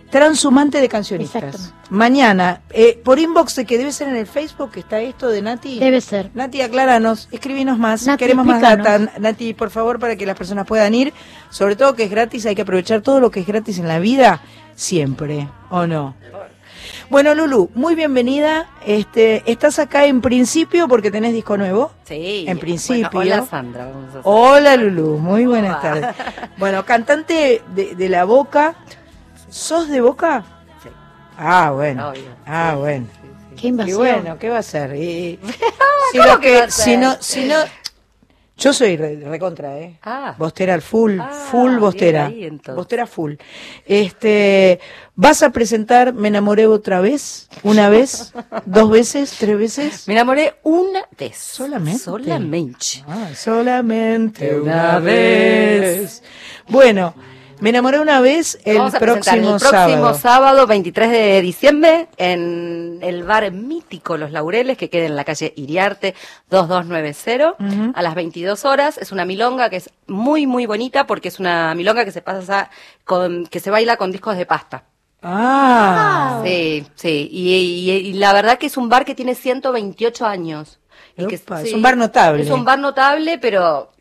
transhumante 0.10 0.82
de 0.82 0.90
cancionistas. 0.90 1.74
Mañana, 1.92 2.62
eh, 2.70 3.02
por 3.04 3.20
inbox 3.20 3.54
de 3.58 3.66
que 3.66 3.78
debe 3.78 3.92
ser 3.92 4.08
en 4.08 4.16
el 4.16 4.26
Facebook, 4.26 4.72
que 4.72 4.80
está 4.80 5.02
esto 5.02 5.28
de 5.28 5.42
Nati. 5.42 5.78
Debe 5.78 6.00
ser. 6.00 6.32
Nati, 6.34 6.62
acláranos, 6.62 7.28
escribinos 7.34 7.78
más, 7.78 8.08
Nati, 8.08 8.18
queremos 8.18 8.46
más 8.46 8.62
data. 8.62 8.98
Nati, 9.20 9.54
por 9.54 9.72
favor, 9.72 10.00
para 10.00 10.16
que 10.16 10.26
las 10.26 10.38
personas 10.38 10.66
puedan 10.66 10.96
ir, 10.96 11.14
sobre 11.50 11.76
todo 11.76 11.94
que 11.94 12.06
es 12.06 12.10
gratis, 12.10 12.46
hay 12.46 12.56
que 12.56 12.62
aprovechar 12.62 13.02
todo 13.02 13.20
lo 13.20 13.30
que 13.30 13.42
es 13.42 13.46
gratis 13.46 13.78
en 13.78 13.90
la 13.90 14.00
vida, 14.00 14.42
siempre, 14.74 15.50
¿o 15.70 15.86
no? 15.86 16.16
Bueno, 17.10 17.36
Lulu, 17.36 17.70
muy 17.76 17.96
bienvenida. 17.96 18.70
Este, 18.86 19.44
estás 19.46 19.78
acá 19.78 20.06
en 20.06 20.22
principio 20.22 20.88
porque 20.88 21.12
tenés 21.12 21.34
disco 21.34 21.58
nuevo. 21.58 21.92
Sí. 22.06 22.46
En 22.48 22.58
principio. 22.58 23.10
Bueno, 23.12 23.34
hola 23.36 23.46
Sandra, 23.46 23.88
vamos 23.88 24.06
a 24.06 24.10
hacer. 24.12 24.22
Hola, 24.24 24.78
Lulu, 24.78 25.18
muy 25.18 25.46
buenas 25.46 25.82
tardes. 25.82 26.06
Bueno, 26.56 26.86
cantante 26.86 27.62
de, 27.76 27.96
de 27.96 28.08
la 28.08 28.24
Boca. 28.24 28.76
¿Sos 29.50 29.90
de 29.90 30.00
Boca? 30.00 30.46
Ah, 31.44 31.72
bueno. 31.72 32.10
Obvio. 32.10 32.22
Ah, 32.46 32.72
Sí, 32.74 32.80
bueno. 32.80 33.06
sí, 33.12 33.20
sí. 33.22 33.56
Qué 33.62 33.68
Y 33.68 33.70
invasión. 33.70 33.98
bueno, 33.98 34.38
¿qué 34.40 34.50
va 34.50 34.60
a 34.60 34.64
ser? 34.64 34.96
Y- 34.96 35.40
si 36.12 36.18
¿Cómo 36.20 36.40
que 36.40 36.56
va 36.60 36.64
a 36.66 36.70
si 36.72 36.98
no, 36.98 37.18
si 37.20 37.46
no, 37.46 37.56
yo 38.58 38.74
soy 38.74 38.96
re- 38.96 39.16
recontra, 39.26 39.78
¿eh? 39.80 39.98
Ah. 40.04 40.36
Bostera 40.38 40.76
al 40.76 40.84
full, 40.84 41.20
Ah, 41.20 41.30
full 41.50 41.78
Bostera. 41.80 42.28
ahí. 42.28 42.48
Bostera 42.76 43.08
full. 43.08 43.34
Este, 43.88 44.80
¿vas 45.16 45.42
a 45.42 45.50
presentar 45.50 46.14
Me 46.14 46.28
enamoré 46.28 46.68
otra 46.68 47.02
vez? 47.02 47.50
¿Una 47.64 47.90
vez? 47.90 48.34
¿Dos 48.66 48.90
veces? 48.92 49.36
¿Tres 49.40 49.58
veces? 49.58 50.08
Me 50.08 50.14
enamoré 50.14 50.56
una 50.64 51.02
vez. 51.18 51.38
Solamente. 51.38 52.00
Solamente. 52.04 53.04
Ah, 53.08 53.30
solamente 53.36 54.56
Una 54.60 54.62
una 54.98 55.00
vez. 55.00 56.22
Bueno, 56.68 57.16
me 57.62 57.70
enamoré 57.70 58.00
una 58.00 58.20
vez 58.20 58.60
el 58.66 58.78
Vamos 58.78 58.96
a 58.96 59.00
próximo, 59.00 59.36
el 59.36 59.42
próximo 59.60 59.60
sábado. 59.60 60.14
sábado. 60.16 60.68
23 60.68 61.10
de 61.12 61.42
diciembre 61.42 62.08
en 62.18 63.00
el 63.02 63.24
bar 63.24 63.50
mítico 63.52 64.18
Los 64.18 64.32
Laureles 64.32 64.78
que 64.78 64.90
queda 64.90 65.06
en 65.06 65.16
la 65.16 65.24
calle 65.24 65.54
Iriarte 65.56 66.14
2290 66.50 67.56
Ujú. 67.60 67.92
a 67.96 68.02
las 68.02 68.16
22 68.16 68.66
horas. 68.66 68.98
Es 68.98 69.12
una 69.12 69.26
milonga 69.26 69.70
que 69.70 69.78
es 69.78 69.90
muy 70.08 70.46
muy 70.48 70.66
bonita 70.66 71.08
porque 71.08 71.30
es 71.30 71.40
una 71.40 71.74
milonga 71.76 72.04
que 72.04 72.12
se 72.12 72.22
pasa 72.22 72.70
con 73.06 73.46
que 73.46 73.60
se 73.60 73.70
baila 73.72 73.96
con 73.98 74.12
discos 74.12 74.36
de 74.38 74.46
pasta. 74.46 74.84
Ah, 75.24 76.42
Sí, 76.44 76.86
sí, 76.96 77.30
y, 77.32 77.54
y- 77.54 77.92
y 78.10 78.14
la 78.14 78.34
verdad 78.34 78.58
que 78.58 78.66
es 78.66 78.76
un 78.78 78.90
bar 78.90 79.06
que 79.06 79.14
tiene 79.16 79.36
128 79.36 80.26
años. 80.26 80.80
Y 81.18 81.28
que, 81.28 81.36
es 81.36 81.74
un 81.74 81.82
bar 81.82 81.98
notable. 81.98 82.42
Es 82.42 82.50
un 82.50 82.64
bar 82.66 82.80
notable, 82.80 83.38
pero 83.38 83.92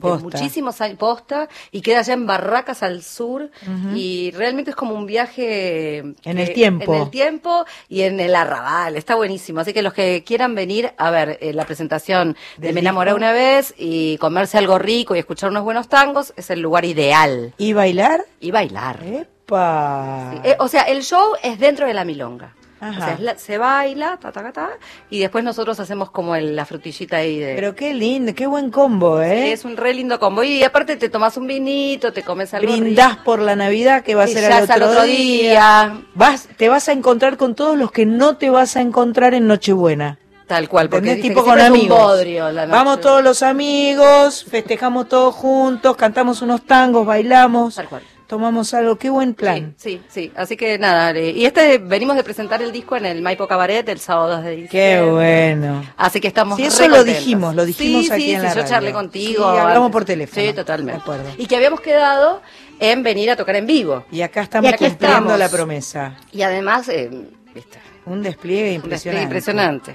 Posta. 0.00 0.24
muchísimos 0.24 0.80
años 0.80 0.96
posta 0.96 1.48
y 1.70 1.82
queda 1.82 1.98
allá 1.98 2.14
en 2.14 2.26
Barracas 2.26 2.82
al 2.82 3.02
sur 3.02 3.50
y 3.94 4.30
realmente 4.30 4.70
es 4.70 4.76
como 4.76 4.94
un 4.94 5.04
viaje 5.04 5.98
En 5.98 6.14
que- 6.22 6.30
el 6.42 6.52
tiempo. 6.54 6.94
en 6.94 7.02
el 7.02 7.10
tiempo 7.10 7.64
y 7.90 8.02
en 8.02 8.18
el 8.18 8.34
arrabal 8.34 8.96
está 8.96 9.16
buenísimo 9.16 9.60
así 9.60 9.74
que 9.74 9.82
los 9.82 9.92
que 9.92 10.24
quieran 10.24 10.54
venir 10.54 10.92
a 10.96 11.10
ver 11.10 11.36
eh, 11.42 11.52
la 11.52 11.66
presentación 11.66 12.36
de 12.56 12.72
Me 12.72 12.80
enamoré 12.80 13.12
una 13.12 13.32
vez 13.32 13.74
y 13.76 14.16
comerse 14.16 14.56
algo 14.56 14.78
rico 14.78 15.14
y 15.14 15.18
escuchar 15.18 15.50
unos 15.50 15.62
buenos 15.62 15.88
tangos 15.88 16.32
es 16.36 16.48
el 16.48 16.60
lugar 16.60 16.86
ideal 16.86 17.52
¿y 17.58 17.74
bailar? 17.74 18.24
y 18.40 18.50
bailar 18.50 19.00
Epa. 19.04 20.30
Sí, 20.32 20.40
eh, 20.48 20.56
o 20.58 20.68
sea, 20.68 20.82
el 20.84 21.02
show 21.02 21.34
es 21.42 21.58
dentro 21.58 21.86
de 21.86 21.92
la 21.92 22.04
milonga. 22.06 22.54
Ajá. 22.82 22.90
O 22.98 23.04
sea, 23.04 23.14
es 23.14 23.20
la- 23.20 23.38
se 23.38 23.58
baila, 23.58 24.16
ta, 24.20 24.32
ta, 24.32 24.42
ta, 24.42 24.52
ta, 24.52 24.70
y 25.08 25.20
después 25.20 25.44
nosotros 25.44 25.78
hacemos 25.78 26.10
como 26.10 26.34
el- 26.34 26.56
la 26.56 26.66
frutillita 26.66 27.18
ahí 27.18 27.38
de... 27.38 27.54
Pero 27.54 27.76
qué 27.76 27.94
lindo, 27.94 28.34
qué 28.34 28.46
buen 28.46 28.70
combo, 28.72 29.20
¿eh? 29.22 29.52
Es 29.52 29.64
un 29.64 29.76
re 29.76 29.94
lindo 29.94 30.18
combo. 30.18 30.42
Y 30.42 30.64
aparte 30.64 30.96
te 30.96 31.08
tomas 31.08 31.36
un 31.36 31.46
vinito, 31.46 32.12
te 32.12 32.22
comes 32.24 32.52
algo 32.54 32.72
Brindás 32.72 33.18
por 33.18 33.38
la 33.38 33.54
Navidad 33.54 34.02
que 34.02 34.16
va 34.16 34.24
a 34.24 34.26
ser 34.26 34.50
al 34.52 34.64
es 34.64 34.70
otro, 34.70 34.74
al 34.74 34.82
otro 34.90 35.02
día. 35.04 35.50
día. 35.52 36.02
Vas, 36.14 36.48
te 36.56 36.68
vas 36.68 36.88
a 36.88 36.92
encontrar 36.92 37.36
con 37.36 37.54
todos 37.54 37.78
los 37.78 37.92
que 37.92 38.04
no 38.04 38.36
te 38.36 38.50
vas 38.50 38.76
a 38.76 38.80
encontrar 38.80 39.32
en 39.34 39.46
Nochebuena. 39.46 40.18
Tal 40.48 40.68
cual, 40.68 40.90
porque 40.90 41.14
dice 41.14 41.28
Tipo 41.28 41.44
con 41.44 41.58
es 41.58 41.64
amigos. 41.66 41.96
bodrio. 41.98 42.46
Vamos 42.68 43.00
todos 43.00 43.22
los 43.22 43.42
amigos, 43.42 44.44
festejamos 44.50 45.08
todos 45.08 45.34
juntos, 45.34 45.96
cantamos 45.96 46.42
unos 46.42 46.62
tangos, 46.66 47.06
bailamos, 47.06 47.76
Tal 47.76 47.88
cual. 47.88 48.02
Tomamos 48.32 48.72
algo. 48.72 48.96
Qué 48.96 49.10
buen 49.10 49.34
plan. 49.34 49.74
Sí, 49.76 50.00
sí, 50.00 50.02
sí. 50.08 50.32
Así 50.34 50.56
que 50.56 50.78
nada, 50.78 51.18
y 51.20 51.44
este 51.44 51.76
venimos 51.76 52.16
de 52.16 52.24
presentar 52.24 52.62
el 52.62 52.72
disco 52.72 52.96
en 52.96 53.04
el 53.04 53.20
Maipo 53.20 53.46
Cabaret 53.46 53.86
el 53.90 53.98
sábado 54.00 54.36
2 54.36 54.44
de 54.44 54.50
diciembre. 54.52 54.70
Qué 54.70 55.02
bueno. 55.02 55.84
Así 55.98 56.18
que 56.18 56.28
estamos 56.28 56.56
Sí, 56.56 56.64
eso 56.64 56.88
lo 56.88 57.04
dijimos, 57.04 57.54
lo 57.54 57.66
dijimos 57.66 58.06
Sí, 58.06 58.10
aquí 58.12 58.22
sí, 58.22 58.30
en 58.32 58.42
la 58.42 58.48
yo 58.48 58.54
radio. 58.62 58.68
charlé 58.70 58.92
contigo. 58.94 59.44
Hablamos 59.44 59.90
por 59.92 60.06
teléfono. 60.06 60.46
Sí, 60.46 60.52
totalmente. 60.54 60.92
De 60.96 61.02
acuerdo. 61.02 61.30
Y 61.36 61.44
que 61.46 61.56
habíamos 61.56 61.82
quedado 61.82 62.40
en 62.80 63.02
venir 63.02 63.30
a 63.30 63.36
tocar 63.36 63.54
en 63.56 63.66
vivo. 63.66 64.06
Y 64.10 64.22
acá 64.22 64.40
estamos 64.40 64.70
Y 64.70 64.74
aquí 64.74 64.86
cumpliendo 64.86 65.18
estamos. 65.18 65.38
la 65.38 65.48
promesa. 65.50 66.14
Y 66.32 66.40
además, 66.40 66.88
eh, 66.88 67.10
viste, 67.54 67.78
Un 68.06 68.22
despliegue 68.22 68.80
un 68.82 68.88
despliegue 68.88 69.20
impresionante. 69.24 69.24
impresionante. 69.24 69.94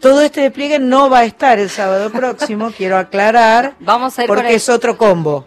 Todo 0.00 0.22
este 0.22 0.40
despliegue 0.40 0.78
no 0.78 1.10
va 1.10 1.18
a 1.18 1.24
estar 1.26 1.58
el 1.58 1.68
sábado 1.68 2.08
próximo, 2.10 2.70
quiero 2.76 2.96
aclarar, 2.96 3.74
Vamos 3.80 4.18
a 4.18 4.22
ir 4.22 4.28
porque 4.28 4.48
el- 4.48 4.54
es 4.54 4.70
otro 4.70 4.96
combo, 4.96 5.46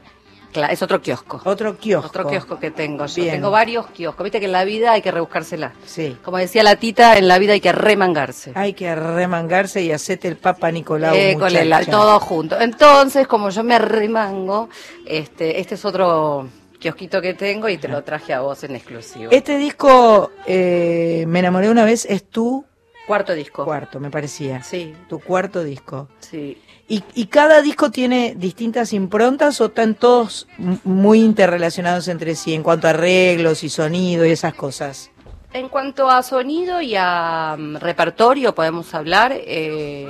Es 0.66 0.82
otro 0.82 1.02
kiosco. 1.02 1.42
otro 1.46 1.78
kiosco. 1.78 2.08
Otro 2.08 2.28
kiosco 2.28 2.60
que 2.60 2.72
tengo 2.72 3.06
yo. 3.06 3.22
Bien. 3.22 3.36
Tengo 3.36 3.52
varios 3.52 3.88
kioscos. 3.88 4.24
Viste 4.24 4.40
que 4.40 4.46
en 4.48 4.52
la 4.52 4.64
vida 4.66 4.92
hay 4.94 5.02
que 5.02 5.12
rebuscársela. 5.12 5.74
Sí. 5.86 6.18
Como 6.24 6.38
decía 6.38 6.64
la 6.64 6.76
tita, 6.76 7.18
en 7.18 7.28
la 7.28 7.38
vida 7.40 7.54
hay 7.54 7.62
que 7.62 7.72
remangarse. 7.72 8.52
Hay 8.56 8.74
que 8.74 8.94
remangarse 8.96 9.82
y 9.84 9.92
hacerte 9.92 10.28
el 10.28 10.38
Papa 10.38 10.72
Nicolau, 10.72 11.16
Eh, 11.16 11.36
con 11.40 11.56
el- 11.56 11.86
todo 11.88 12.20
junto. 12.20 12.60
Entonces, 12.60 13.28
como 13.28 13.50
yo 13.50 13.64
me 13.64 13.78
remango, 13.80 14.70
este, 15.06 15.60
este 15.60 15.76
es 15.76 15.86
otro 15.86 16.48
kiosquito 16.80 17.22
que 17.22 17.34
tengo 17.34 17.70
y 17.70 17.78
te 17.78 17.88
lo 17.88 18.04
traje 18.04 18.34
a 18.34 18.42
vos 18.42 18.64
en 18.64 18.76
exclusivo. 18.76 19.32
Este 19.32 19.58
disco, 19.58 20.32
eh, 20.46 21.26
Me 21.28 21.40
enamoré 21.40 21.70
una 21.70 21.84
vez, 21.86 22.06
es 22.06 22.30
tu 22.30 22.66
Cuarto 23.08 23.34
disco. 23.34 23.64
cuarto, 23.66 24.00
me 24.00 24.12
parecía. 24.12 24.62
Sí, 24.64 24.94
Tu 25.10 25.20
cuarto 25.20 25.64
disco. 25.64 26.08
sí. 26.20 26.62
¿Y, 26.88 27.04
y 27.16 27.26
cada 27.26 27.62
disco 27.62 27.92
tiene 27.92 28.34
distintas 28.38 28.94
improntas 28.94 29.60
o 29.60 29.66
están 29.66 29.96
todos 29.96 30.48
muy 30.86 31.20
interrelacionados 31.20 32.08
entre 32.08 32.36
sí 32.36 32.54
en 32.54 32.64
cuanto 32.64 32.88
a 32.88 32.92
arreglos 32.92 33.64
y 33.64 33.70
sonido 33.70 34.26
y 34.26 34.32
esas 34.32 34.54
cosas? 34.54 35.12
En 35.54 35.70
cuanto 35.70 36.10
a 36.10 36.24
sonido 36.24 36.82
y 36.82 36.96
a 36.98 37.56
mm, 37.58 37.76
repertorio, 37.78 38.56
podemos 38.56 38.94
hablar. 38.94 39.34
eh, 39.36 40.08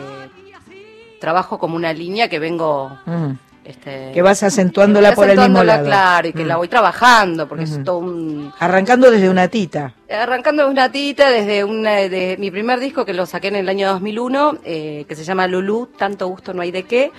trabajo 1.20 1.58
como 1.60 1.76
una 1.76 1.94
línea 1.94 2.30
que 2.30 2.40
vengo. 2.40 2.98
Mm. 3.06 3.32
Este, 3.68 4.12
Que 4.14 4.22
vas 4.22 4.42
acentuándola 4.44 5.10
que 5.10 5.16
por 5.16 5.26
el 5.26 5.32
mismo 5.32 5.44
acentuándola, 5.60 5.74
lado. 5.76 5.86
Claro, 5.86 6.28
y 6.30 6.34
que 6.34 6.44
Mm. 6.46 6.48
la 6.48 6.56
voy 6.56 6.68
trabajando, 6.70 7.48
porque 7.50 7.66
Ujú. 7.66 7.76
es 7.76 7.84
todo 7.84 7.98
un. 7.98 8.54
Arrancando 8.60 9.12
desde 9.12 9.30
una 9.30 9.50
tita. 9.50 9.94
Arrancando 10.10 10.64
de 10.64 10.72
una 10.72 10.90
tita 10.90 11.30
desde 11.30 11.66
una, 11.66 11.96
de 11.96 12.38
mi 12.40 12.50
primer 12.50 12.80
disco 12.80 13.04
que 13.04 13.14
lo 13.14 13.26
saqué 13.26 13.50
en 13.50 13.58
el 13.58 13.68
año 13.68 13.90
2001, 13.90 14.58
eh, 14.64 15.04
que 15.10 15.16
se 15.16 15.26
llama 15.26 15.48
Lulú, 15.48 15.88
Tanto 15.98 16.28
Gusto 16.28 16.54
No 16.54 16.62
Hay 16.62 16.72
de 16.72 16.84
Qué. 16.84 17.12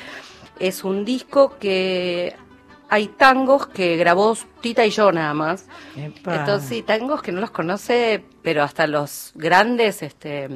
Es 0.58 0.84
un 0.84 1.04
disco 1.04 1.58
que 1.60 2.34
hay 2.88 3.08
tangos 3.08 3.66
que 3.66 3.96
grabó 3.98 4.34
Tita 4.62 4.86
y 4.86 4.90
yo 4.90 5.12
nada 5.12 5.34
más. 5.34 5.66
Epa. 5.96 6.34
Entonces, 6.36 6.66
sí, 6.68 6.80
tangos 6.82 7.20
que 7.20 7.30
no 7.30 7.40
los 7.42 7.50
conoce, 7.50 8.24
pero 8.42 8.62
hasta 8.62 8.86
los 8.86 9.32
grandes, 9.34 10.02
este... 10.02 10.48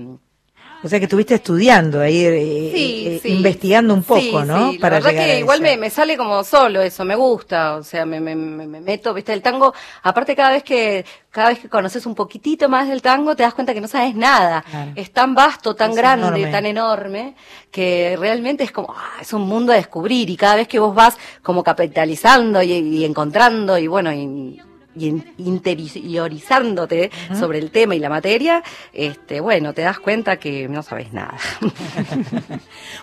O 0.84 0.88
sea 0.88 0.98
que 0.98 1.04
estuviste 1.04 1.34
estudiando 1.34 2.00
ahí, 2.00 2.24
eh, 2.24 2.70
Sí, 2.74 3.04
eh, 3.06 3.20
sí. 3.22 3.28
investigando 3.34 3.94
un 3.94 4.02
poco, 4.02 4.20
Sí, 4.20 4.32
¿no? 4.46 4.72
sí, 4.72 4.78
la 4.78 4.88
verdad 4.90 5.10
que 5.10 5.38
igual 5.38 5.60
me, 5.60 5.76
me 5.76 5.90
sale 5.90 6.16
como 6.16 6.42
solo 6.42 6.82
eso, 6.82 7.04
me 7.04 7.14
gusta, 7.14 7.76
o 7.76 7.82
sea, 7.84 8.04
me, 8.04 8.18
me, 8.20 8.34
me, 8.34 8.66
me 8.66 8.80
meto, 8.80 9.14
viste, 9.14 9.32
el 9.32 9.42
tango, 9.42 9.72
aparte 10.02 10.34
cada 10.34 10.50
vez 10.50 10.64
que, 10.64 11.04
cada 11.30 11.50
vez 11.50 11.60
que 11.60 11.68
conoces 11.68 12.04
un 12.04 12.14
poquitito 12.14 12.68
más 12.68 12.88
del 12.88 13.00
tango, 13.00 13.36
te 13.36 13.42
das 13.44 13.54
cuenta 13.54 13.72
que 13.74 13.80
no 13.80 13.86
sabes 13.88 14.14
nada. 14.16 14.64
Claro. 14.68 14.90
Es 14.96 15.12
tan 15.12 15.34
vasto, 15.34 15.74
tan 15.76 15.90
Es 15.92 15.96
grande, 15.96 16.26
enorme. 16.26 16.50
tan 16.50 16.66
enorme, 16.66 17.34
que 17.70 18.16
realmente 18.18 18.64
es 18.64 18.72
como, 18.72 18.92
ah, 18.96 19.18
es 19.20 19.32
un 19.32 19.42
mundo 19.42 19.72
a 19.72 19.76
descubrir, 19.76 20.28
y 20.30 20.36
cada 20.36 20.56
vez 20.56 20.66
que 20.68 20.78
vos 20.80 20.94
vas 20.94 21.16
como 21.42 21.62
capitalizando 21.62 22.60
y, 22.62 22.72
y 22.72 23.04
encontrando, 23.04 23.78
y 23.78 23.86
bueno, 23.86 24.12
y 24.12 24.60
y 24.94 25.06
in- 25.08 25.24
interiorizándote 25.38 27.10
sobre 27.38 27.58
el 27.58 27.70
tema 27.70 27.94
y 27.94 27.98
la 27.98 28.08
materia, 28.08 28.62
este, 28.92 29.40
bueno, 29.40 29.72
te 29.72 29.82
das 29.82 29.98
cuenta 29.98 30.36
que 30.38 30.68
no 30.68 30.82
sabes 30.82 31.12
nada. 31.12 31.36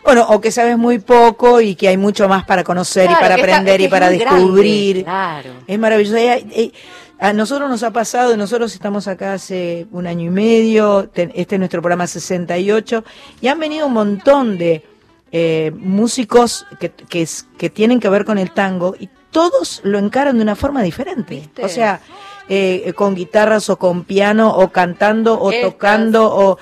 Bueno, 0.04 0.26
o 0.30 0.40
que 0.42 0.52
sabes 0.52 0.78
muy 0.78 1.00
poco 1.00 1.62
y 1.62 1.76
que 1.76 1.88
hay 1.90 1.98
mucho 1.98 2.28
más 2.30 2.46
para 2.46 2.64
conocer 2.64 3.06
Claro, 3.08 3.20
y 3.20 3.22
para 3.22 3.36
está- 3.36 3.58
aprender 3.58 3.82
y 3.82 3.88
para 3.88 4.10
grande, 4.12 4.26
descubrir. 4.40 5.04
claro. 5.04 5.50
Es 5.68 5.80
maravilloso. 5.80 6.18
Eh, 6.18 6.46
eh, 6.52 6.72
A 7.20 7.34
nosotros 7.34 7.70
nos 7.70 7.84
ha 7.84 7.92
pasado, 7.92 8.38
nosotros 8.38 8.74
estamos 8.74 9.08
acá 9.08 9.34
hace 9.34 9.88
un 9.92 10.08
año 10.08 10.28
y 10.28 10.30
medio, 10.30 11.10
te- 11.10 11.30
este 11.36 11.56
es 11.56 11.60
nuestro 11.60 11.82
programa 11.82 12.08
68, 12.08 13.04
y 13.42 13.48
han 13.48 13.60
venido 13.60 13.88
un 13.88 13.94
montón 13.94 14.58
de 14.58 14.84
eh, 15.32 15.72
músicos 15.76 16.66
que, 16.80 16.90
que, 16.92 17.28
que 17.58 17.70
tienen 17.70 18.00
que 18.00 18.08
ver 18.10 18.24
con 18.24 18.38
el 18.38 18.52
tango, 18.52 18.96
y 18.98 19.10
todos 19.32 19.82
lo 19.84 19.99
encaran 19.99 20.38
de 20.38 20.43
una 20.43 20.55
forma 20.55 20.82
diferente. 20.84 21.36
¿Viste? 21.36 21.63
O 21.65 21.69
sea, 21.69 22.01
eh, 22.49 22.93
con 22.95 23.13
guitarras 23.15 23.69
o 23.69 23.77
con 23.77 24.03
piano 24.03 24.49
o 24.55 24.69
cantando 24.69 25.39
o 25.39 25.51
tocando 25.51 26.25
o, 26.36 26.57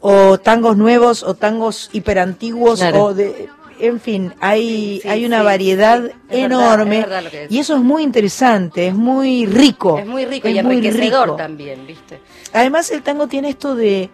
o 0.00 0.38
tangos 0.38 0.76
nuevos 0.76 1.22
o 1.22 1.34
tangos 1.34 1.88
hiperantiguos 1.92 2.80
Claro. 2.80 3.04
o 3.04 3.14
de 3.14 3.48
en 3.80 3.98
fin 3.98 4.32
hay 4.40 5.00
Sí, 5.02 5.08
hay 5.08 5.24
una 5.24 5.38
sí, 5.40 5.44
variedad 5.44 6.02
verdad, 6.02 6.16
enorme 6.30 7.00
es 7.00 7.06
verdad 7.08 7.22
y 7.48 7.58
eso 7.58 7.74
es 7.76 7.80
muy 7.80 8.02
interesante 8.02 8.88
es 8.88 8.94
muy 8.94 9.46
rico 9.46 9.98
Es 9.98 10.06
muy 10.06 10.24
rico 10.26 10.46
es 10.48 10.54
y 10.54 10.62
muy 10.62 10.76
enriquecedor 10.76 11.24
rico. 11.28 11.36
también, 11.36 11.86
¿viste? 11.86 12.20
además 12.52 12.90
el 12.92 13.02
tango 13.02 13.26
tiene 13.26 13.48
esto 13.48 13.74
de 13.74 14.10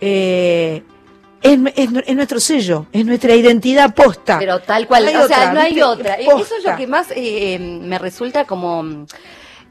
eh, 0.00 0.82
es, 1.42 1.58
es 1.76 1.88
es 2.06 2.16
nuestro 2.16 2.40
sello 2.40 2.86
es 2.92 3.04
nuestra 3.04 3.34
identidad 3.34 3.94
posta 3.94 4.38
Pero 4.38 4.60
tal 4.60 4.86
cual, 4.86 5.04
No 5.04 5.24
o 5.24 5.26
sea, 5.26 5.38
otra, 5.38 5.52
no 5.52 5.60
hay 5.60 5.82
otra. 5.82 6.14
Eh, 6.14 6.24
Posta. 6.24 6.42
Eso 6.42 6.56
es 6.56 6.64
lo 6.64 6.76
que 6.76 6.86
más 6.86 7.10
eh, 7.10 7.54
eh, 7.54 7.58
me 7.58 7.98
resulta 7.98 8.44
como 8.44 9.06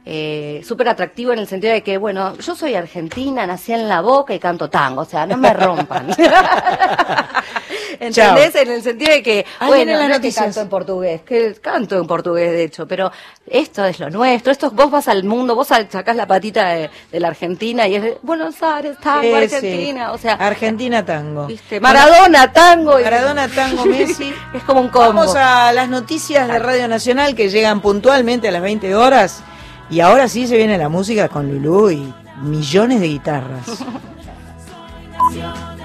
eh, 0.06 0.62
súper 0.66 0.90
atractivo 0.90 1.34
en 1.34 1.40
el 1.40 1.48
sentido 1.48 1.74
de 1.74 1.82
que, 1.82 1.98
bueno, 1.98 2.38
yo 2.38 2.56
soy 2.56 2.76
argentina, 2.76 3.46
nací 3.48 3.74
en 3.74 3.88
La 3.90 4.02
Boca 4.02 4.34
y 4.34 4.40
canto 4.40 4.70
tango, 4.70 5.02
o 5.02 5.06
sea, 5.06 5.26
no 5.26 5.36
me 5.38 5.52
rompan. 5.54 6.10
¿Entendés? 8.00 8.56
En 8.56 8.70
el 8.72 8.82
sentido 8.84 9.12
de 9.12 9.24
que, 9.24 9.46
Ahí 9.60 9.68
bueno, 9.70 9.94
no 9.94 10.14
es 10.16 10.20
que 10.20 10.32
canto 10.34 10.62
en 10.62 10.70
portugués, 10.70 11.22
que 11.22 11.56
canto 11.56 11.98
en 11.98 12.06
portugués 12.08 12.52
de 12.52 12.64
hecho, 12.66 12.88
pero 12.88 13.12
esto 13.48 13.86
es 13.86 14.00
lo 14.00 14.10
nuestro, 14.10 14.52
esto 14.52 14.70
vos 14.72 14.92
vas 14.92 15.08
al 15.08 15.24
mundo, 15.24 15.56
vos 15.56 15.68
sacás 15.68 16.16
la 16.16 16.28
patita 16.28 16.70
de, 16.70 16.90
de 17.12 17.20
la 17.20 17.30
Argentina 17.30 17.88
y 17.88 17.96
es 17.96 18.04
de 18.04 18.18
Buenos 18.22 18.62
Aires, 18.62 18.98
tango, 19.02 19.22
sí. 19.24 19.34
Argentina, 19.34 20.12
o 20.12 20.18
sea, 20.18 20.34
Argentina 20.34 21.06
tango 21.06 21.48
¿viste? 21.48 21.80
Maradona, 21.80 22.52
tango. 22.52 23.00
y- 23.00 23.04
Maradona 23.04 23.48
tango 23.48 23.86
Messi 23.88 24.34
es 24.54 24.64
como 24.64 24.82
un 24.82 24.90
combo. 24.90 25.08
Vamos 25.14 25.36
a 25.36 25.72
las 25.72 25.88
noticias 25.90 26.48
de 26.48 26.60
Radio 26.60 26.88
Nacional 26.88 27.34
que 27.36 27.50
llegan 27.50 27.82
puntualmente 27.82 28.48
a 28.50 28.52
las 28.52 28.62
20 28.62 28.94
horas. 28.96 29.42
Y 29.90 30.00
ahora 30.00 30.28
sí 30.28 30.48
se 30.48 30.58
viene 30.58 30.78
la 30.78 30.90
música 30.90 31.30
con 31.30 31.50
Lulú 31.50 31.92
y 31.92 32.14
millones 32.42 33.00
de 33.00 33.08
guitarras. 33.08 33.66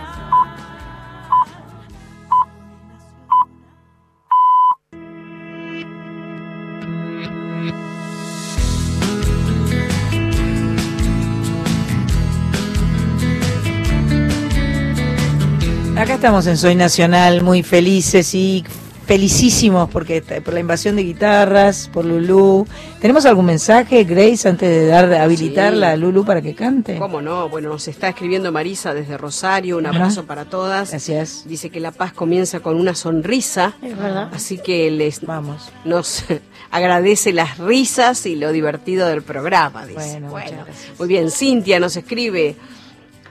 Acá 16.01 16.15
estamos 16.15 16.47
en 16.47 16.57
Soy 16.57 16.77
Nacional, 16.77 17.43
muy 17.43 17.63
felices 17.63 18.35
y 18.35 18.65
felicísimos 19.11 19.91
porque 19.91 20.23
por 20.23 20.55
la 20.55 20.61
invasión 20.61 20.95
de 20.95 21.03
guitarras, 21.03 21.91
por 21.93 22.05
Lulú. 22.05 22.65
¿Tenemos 23.01 23.27
algún 23.27 23.45
mensaje, 23.45 24.05
Grace, 24.05 24.49
antes 24.49 24.69
de 24.69 24.87
dar 24.87 25.13
habilitarla 25.13 25.91
a 25.91 25.97
Lulú 25.97 26.25
para 26.25 26.41
que 26.41 26.55
cante? 26.55 26.97
¿Cómo 26.97 27.21
no? 27.21 27.49
Bueno, 27.49 27.71
nos 27.71 27.89
está 27.89 28.11
escribiendo 28.11 28.53
Marisa 28.53 28.95
desde 28.95 29.19
Rosario, 29.19 29.79
un 29.79 29.87
abrazo 29.87 30.27
para 30.27 30.45
todas. 30.45 30.91
Gracias. 30.91 31.43
Dice 31.45 31.71
que 31.71 31.81
la 31.81 31.91
paz 31.91 32.13
comienza 32.13 32.61
con 32.61 32.77
una 32.77 32.95
sonrisa, 32.95 33.75
Es 33.83 33.99
verdad. 33.99 34.31
así 34.33 34.59
que 34.59 34.89
les 34.93 35.23
Vamos. 35.23 35.73
nos 35.85 36.25
agradece 36.71 37.33
las 37.33 37.59
risas 37.59 38.25
y 38.27 38.37
lo 38.37 38.53
divertido 38.53 39.09
del 39.09 39.23
programa. 39.23 39.87
Dice. 39.87 40.21
Bueno, 40.21 40.29
muchas 40.29 40.53
gracias. 40.53 40.99
muy 41.01 41.09
bien. 41.09 41.33
Cintia 41.33 41.81
nos 41.81 41.97
escribe 41.97 42.55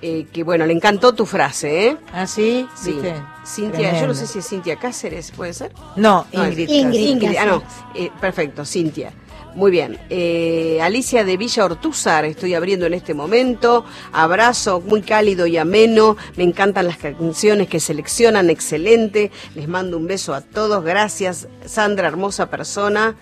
eh, 0.01 0.27
que 0.31 0.43
bueno, 0.43 0.65
le 0.65 0.73
encantó 0.73 1.13
tu 1.13 1.25
frase, 1.25 1.87
¿eh? 1.87 1.97
¿Ah, 2.13 2.27
sí? 2.27 2.67
Sí. 2.75 2.93
¿Viste? 2.93 3.15
Cintia, 3.45 3.99
yo 3.99 4.07
no 4.07 4.13
sé 4.13 4.27
si 4.27 4.39
es 4.39 4.47
Cintia 4.47 4.75
Cáceres, 4.77 5.31
¿puede 5.31 5.53
ser? 5.53 5.71
No, 5.95 6.25
Ingrid. 6.31 6.69
Ingrid. 6.69 7.07
Ingrid, 7.07 7.37
ah, 7.37 7.45
no, 7.45 7.63
eh, 7.95 8.11
perfecto, 8.21 8.63
Cintia. 8.63 9.11
Muy 9.55 9.71
bien. 9.71 9.97
Eh, 10.09 10.79
Alicia 10.81 11.23
de 11.23 11.35
Villa 11.35 11.65
Ortúzar, 11.65 12.23
estoy 12.25 12.53
abriendo 12.53 12.85
en 12.85 12.93
este 12.93 13.13
momento. 13.13 13.83
Abrazo 14.13 14.79
muy 14.79 15.01
cálido 15.01 15.47
y 15.47 15.57
ameno. 15.57 16.17
Me 16.35 16.43
encantan 16.43 16.85
las 16.87 16.97
canciones 16.97 17.67
que 17.67 17.79
seleccionan, 17.79 18.49
excelente. 18.49 19.31
Les 19.55 19.67
mando 19.67 19.97
un 19.97 20.07
beso 20.07 20.33
a 20.33 20.41
todos. 20.41 20.83
Gracias, 20.83 21.47
Sandra, 21.65 22.07
hermosa 22.07 22.49
persona. 22.49 23.15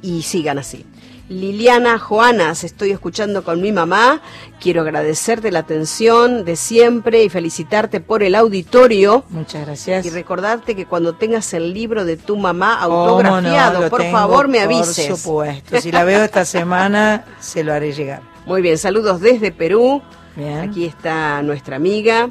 Y 0.00 0.22
sigan 0.22 0.58
así. 0.58 0.84
Liliana 1.28 1.98
Joanas, 1.98 2.64
estoy 2.64 2.90
escuchando 2.90 3.42
con 3.42 3.60
mi 3.60 3.72
mamá. 3.72 4.20
Quiero 4.60 4.82
agradecerte 4.82 5.50
la 5.50 5.60
atención 5.60 6.44
de 6.44 6.56
siempre 6.56 7.24
y 7.24 7.28
felicitarte 7.28 8.00
por 8.00 8.22
el 8.22 8.34
auditorio. 8.34 9.24
Muchas 9.30 9.64
gracias. 9.66 10.04
Y 10.04 10.10
recordarte 10.10 10.76
que 10.76 10.86
cuando 10.86 11.14
tengas 11.14 11.54
el 11.54 11.72
libro 11.72 12.04
de 12.04 12.16
tu 12.16 12.36
mamá 12.36 12.80
autografiado, 12.80 13.88
por 13.88 14.00
tengo, 14.00 14.12
favor 14.12 14.48
me 14.48 14.60
avises. 14.60 15.08
Por 15.08 15.16
supuesto. 15.16 15.80
Si 15.80 15.90
la 15.90 16.04
veo 16.04 16.22
esta 16.22 16.44
semana, 16.44 17.24
se 17.40 17.64
lo 17.64 17.72
haré 17.72 17.92
llegar. 17.92 18.22
Muy 18.44 18.60
bien, 18.60 18.76
saludos 18.76 19.20
desde 19.20 19.52
Perú. 19.52 20.02
Bien. 20.36 20.58
Aquí 20.58 20.84
está 20.84 21.42
nuestra 21.42 21.76
amiga 21.76 22.28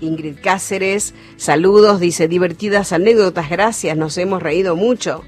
Ingrid 0.00 0.36
Cáceres. 0.42 1.14
Saludos, 1.36 2.00
dice, 2.00 2.28
divertidas 2.28 2.92
anécdotas, 2.92 3.50
gracias, 3.50 3.96
nos 3.96 4.16
hemos 4.18 4.42
reído 4.42 4.76
mucho. 4.76 5.22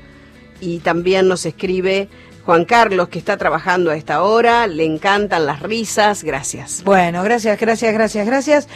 Y 0.60 0.78
también 0.78 1.28
nos 1.28 1.44
escribe 1.44 2.08
Juan 2.46 2.64
Carlos, 2.64 3.08
que 3.08 3.18
está 3.18 3.36
trabajando 3.36 3.90
a 3.90 3.96
esta 3.96 4.22
hora, 4.22 4.68
le 4.68 4.84
encantan 4.84 5.44
las 5.46 5.60
risas, 5.60 6.22
gracias. 6.22 6.82
Bueno, 6.84 7.22
gracias, 7.24 7.58
gracias, 7.58 7.92
gracias, 7.92 8.24
gracias. 8.24 8.68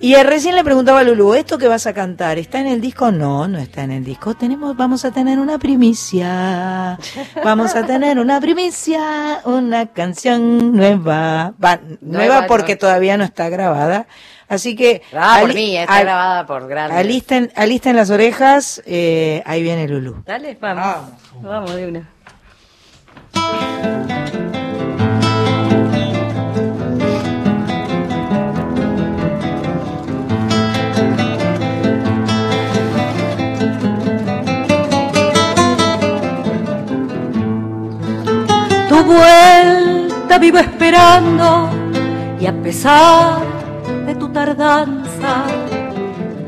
Y 0.00 0.14
eh, 0.14 0.22
recién 0.22 0.54
le 0.54 0.62
preguntaba 0.62 1.00
a 1.00 1.02
Lulu, 1.02 1.34
¿esto 1.34 1.58
que 1.58 1.66
vas 1.66 1.88
a 1.88 1.92
cantar 1.92 2.38
está 2.38 2.60
en 2.60 2.68
el 2.68 2.80
disco? 2.80 3.10
No, 3.10 3.48
no 3.48 3.58
está 3.58 3.82
en 3.82 3.90
el 3.90 4.04
disco. 4.04 4.34
Tenemos, 4.36 4.76
vamos 4.76 5.04
a 5.04 5.10
tener 5.10 5.40
una 5.40 5.58
primicia. 5.58 6.96
Vamos 7.44 7.74
a 7.74 7.84
tener 7.84 8.20
una 8.20 8.40
primicia, 8.40 9.40
una 9.44 9.86
canción 9.86 10.76
nueva. 10.76 11.54
Va, 11.62 11.80
nueva 12.00 12.24
Nueva, 12.28 12.46
porque 12.46 12.74
no. 12.74 12.78
todavía 12.78 13.16
no 13.16 13.24
está 13.24 13.48
grabada. 13.48 14.06
Así 14.48 14.76
que 14.76 15.02
Ah, 15.12 15.38
por 15.40 15.52
mí, 15.52 15.76
está 15.76 15.96
al- 15.96 16.04
grabada 16.04 16.46
por 16.46 16.68
grande. 16.68 16.96
alisten, 16.96 17.50
alisten 17.56 17.96
las 17.96 18.10
orejas, 18.10 18.80
eh, 18.86 19.42
ahí 19.44 19.62
viene 19.62 19.88
Lulu. 19.88 20.22
Dale, 20.24 20.56
vamos. 20.60 21.10
Vamos 21.42 21.74
de 21.74 21.86
una. 21.88 22.08
Tu 38.88 39.04
vuelta 39.04 40.38
vivo 40.38 40.58
esperando 40.58 41.68
y 42.40 42.46
a 42.46 42.52
pesar 42.62 43.42
de 44.06 44.14
tu 44.14 44.28
tardanza, 44.30 45.44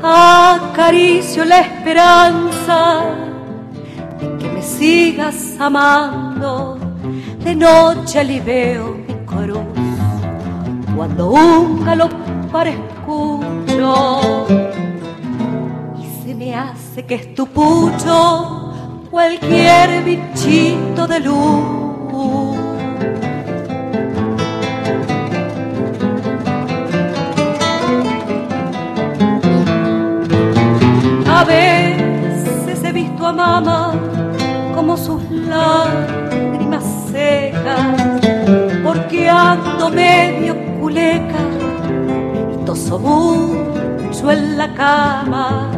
acaricio 0.01 1.45
la 1.45 1.59
esperanza 1.59 3.03
de 4.19 4.37
que 4.39 4.49
me 4.49 4.61
sigas 4.63 5.55
amando. 5.59 6.80
De 7.43 7.55
noche 7.55 8.19
aliveo 8.19 8.95
mi 9.07 9.13
cruz 9.25 9.57
cuando 10.95 11.31
un 11.31 11.83
galopar 11.83 12.67
escucho 12.67 14.45
y 15.99 16.23
se 16.23 16.35
me 16.35 16.53
hace 16.53 17.05
que 17.05 17.15
es 17.15 17.33
tu 17.33 17.47
pucho 17.47 18.71
cualquier 19.09 20.03
bichito 20.03 21.07
de 21.07 21.19
luz. 21.21 21.81
A 31.27 31.43
veces 31.43 32.83
he 32.83 32.91
visto 32.91 33.25
a 33.25 33.33
mamá 33.33 33.93
como 34.75 34.95
sus 34.95 35.21
lágrimas 35.31 36.30
porque 38.83 39.29
ando 39.29 39.89
medio 39.89 40.55
culeca 40.79 41.39
y 42.53 42.65
toso 42.65 42.99
mucho 42.99 44.31
en 44.31 44.57
la 44.57 44.73
cama. 44.73 45.71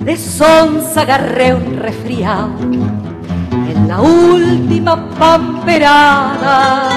De 0.00 0.16
sonza 0.16 1.02
agarré 1.02 1.54
un 1.54 1.76
resfriado 1.78 2.50
en 2.60 3.88
la 3.88 4.00
última 4.00 5.08
pamperada 5.10 6.90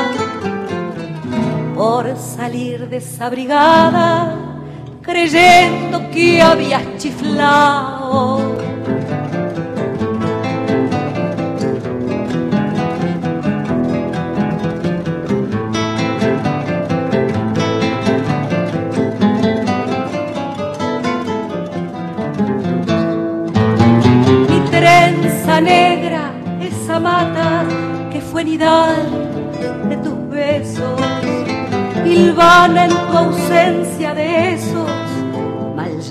por 1.76 2.18
salir 2.18 2.90
desabrigada 2.90 4.56
creyendo 5.06 6.10
que 6.10 6.42
habías 6.42 6.98
chiflado. 6.98 8.56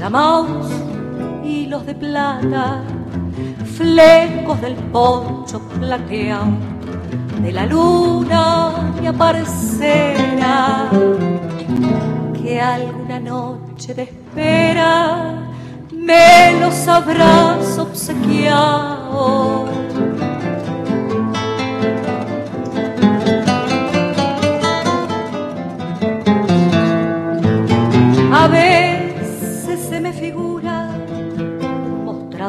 Llamados 0.05 0.71
hilos 1.43 1.87
de 1.87 1.95
plata, 1.95 2.83
flecos 3.75 4.61
del 4.61 4.75
poncho 4.93 5.59
plateado 5.81 6.53
de 7.41 7.51
la 7.51 7.65
luna 7.65 8.93
y 9.03 9.07
aparecerá 9.07 10.91
que 12.35 12.61
alguna 12.61 13.19
noche 13.19 13.95
de 13.95 14.03
espera 14.03 15.39
me 15.91 16.61
los 16.61 16.87
habrás 16.87 17.79
obsequiado. 17.79 19.64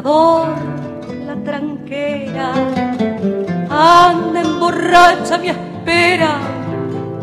La 0.06 1.34
tranquera, 1.42 2.52
anda 3.68 4.40
en 4.40 4.60
borracha 4.60 5.36
mi 5.36 5.48
espera 5.48 6.38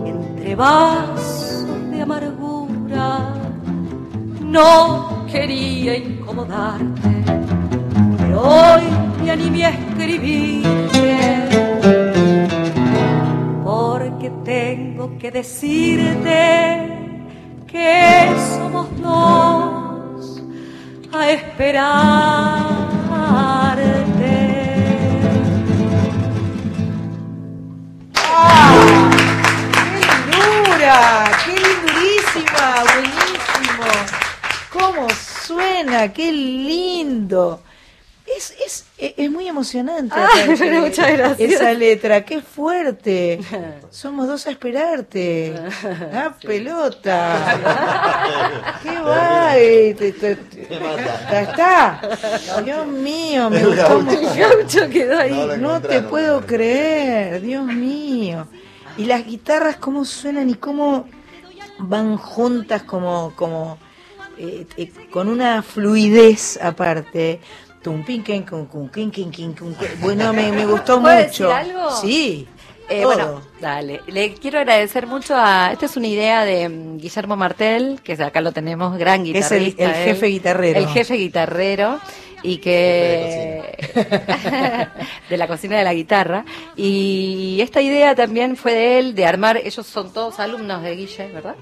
entre 0.06 0.54
vasos 0.54 1.66
de 1.92 2.02
amargura. 2.02 3.30
No 4.42 5.26
quería 5.32 5.96
incomodarte, 5.96 7.24
pero 8.18 8.42
hoy 8.42 8.84
me 9.24 9.32
animé 9.32 9.66
a 9.66 9.70
escribirte 9.70 11.48
porque 13.64 14.30
tengo 14.44 15.18
que 15.18 15.32
decirte 15.32 16.42
que 17.66 18.30
somos 18.58 18.88
dos 19.02 20.44
a 21.14 21.32
esperarte. 21.32 22.63
¡Qué 36.14 36.32
lindo! 36.32 37.62
Es, 38.26 38.52
es, 38.66 38.86
es 38.98 39.14
es 39.18 39.30
muy 39.30 39.50
emocionante. 39.50 40.16
Ah, 40.18 40.30
muchas 40.82 41.12
gracias. 41.12 41.52
Esa 41.52 41.74
letra, 41.74 42.24
qué 42.24 42.42
fuerte. 42.42 43.42
Somos 43.92 44.28
dos 44.28 44.48
a 44.48 44.52
esperarte. 44.52 45.54
Ah, 46.14 46.34
pelota. 46.42 48.80
¿Qué 48.82 49.00
va? 49.00 49.54
Te- 49.54 49.94
te- 50.14 50.36
te- 50.36 50.68
Ya 51.32 51.42
está. 51.42 52.02
Dios 52.64 52.88
mío, 52.88 53.50
me 53.50 53.66
gustó 53.66 54.02
mucho. 54.02 54.22
Gaucho 54.38 54.90
quedó 54.90 55.20
ahí. 55.20 55.50
No 55.60 55.82
te 55.82 56.02
puedo 56.02 56.46
creer, 56.46 57.42
Dios 57.42 57.66
mío. 57.66 58.48
Y 58.98 59.06
las 59.06 59.26
guitarras 59.26 59.78
cómo 59.78 60.06
suenan 60.06 60.50
y 60.50 60.56
cómo 60.56 61.08
van 61.80 62.18
juntas 62.18 62.84
como 62.84 63.34
como 63.36 63.78
eh, 64.38 64.66
eh, 64.78 64.92
con 65.12 65.28
una 65.28 65.62
fluidez 65.62 66.60
aparte. 66.62 67.40
Bueno, 70.00 70.32
me, 70.34 70.52
me 70.52 70.66
gustó 70.66 71.02
¿Puedo 71.02 71.16
mucho. 71.16 71.26
decir 71.28 71.46
algo? 71.48 71.92
Sí. 71.92 72.48
Eh, 72.90 73.04
bueno, 73.06 73.42
dale. 73.62 74.02
Le 74.08 74.34
quiero 74.36 74.60
agradecer 74.60 75.08
mucho 75.08 75.36
a. 75.38 75.72
Esta 75.74 75.86
es 75.86 75.96
una 75.98 76.08
idea 76.08 76.44
de 76.46 76.68
mm, 76.70 76.98
Guillermo 76.98 77.36
Martel, 77.36 78.00
que 78.04 78.14
acá 78.14 78.42
lo 78.42 78.52
tenemos, 78.52 78.98
gran 78.98 79.26
Es 79.26 79.52
el- 79.52 79.66
guitarrista. 79.66 79.84
el 79.84 79.94
jefe 80.06 80.26
él. 80.28 80.32
guitarrero. 80.34 80.80
El 80.80 80.88
jefe 80.88 81.14
guitarrero. 81.16 82.00
Y 82.46 82.58
que. 82.58 83.78
de 85.30 85.38
la 85.38 85.48
cocina 85.48 85.78
de 85.78 85.84
la 85.86 85.94
guitarra. 85.94 86.44
Y 86.76 87.60
esta 87.62 87.82
idea 87.82 88.16
también 88.16 88.56
fue 88.58 88.74
de 88.74 89.00
él, 89.00 89.16
de 89.16 89.26
armar. 89.26 89.58
Ellos 89.64 89.86
son 89.88 90.12
todos 90.12 90.40
alumnos 90.40 90.84
de 90.84 90.96
Guille, 90.96 91.28
¿verdad? 91.34 91.56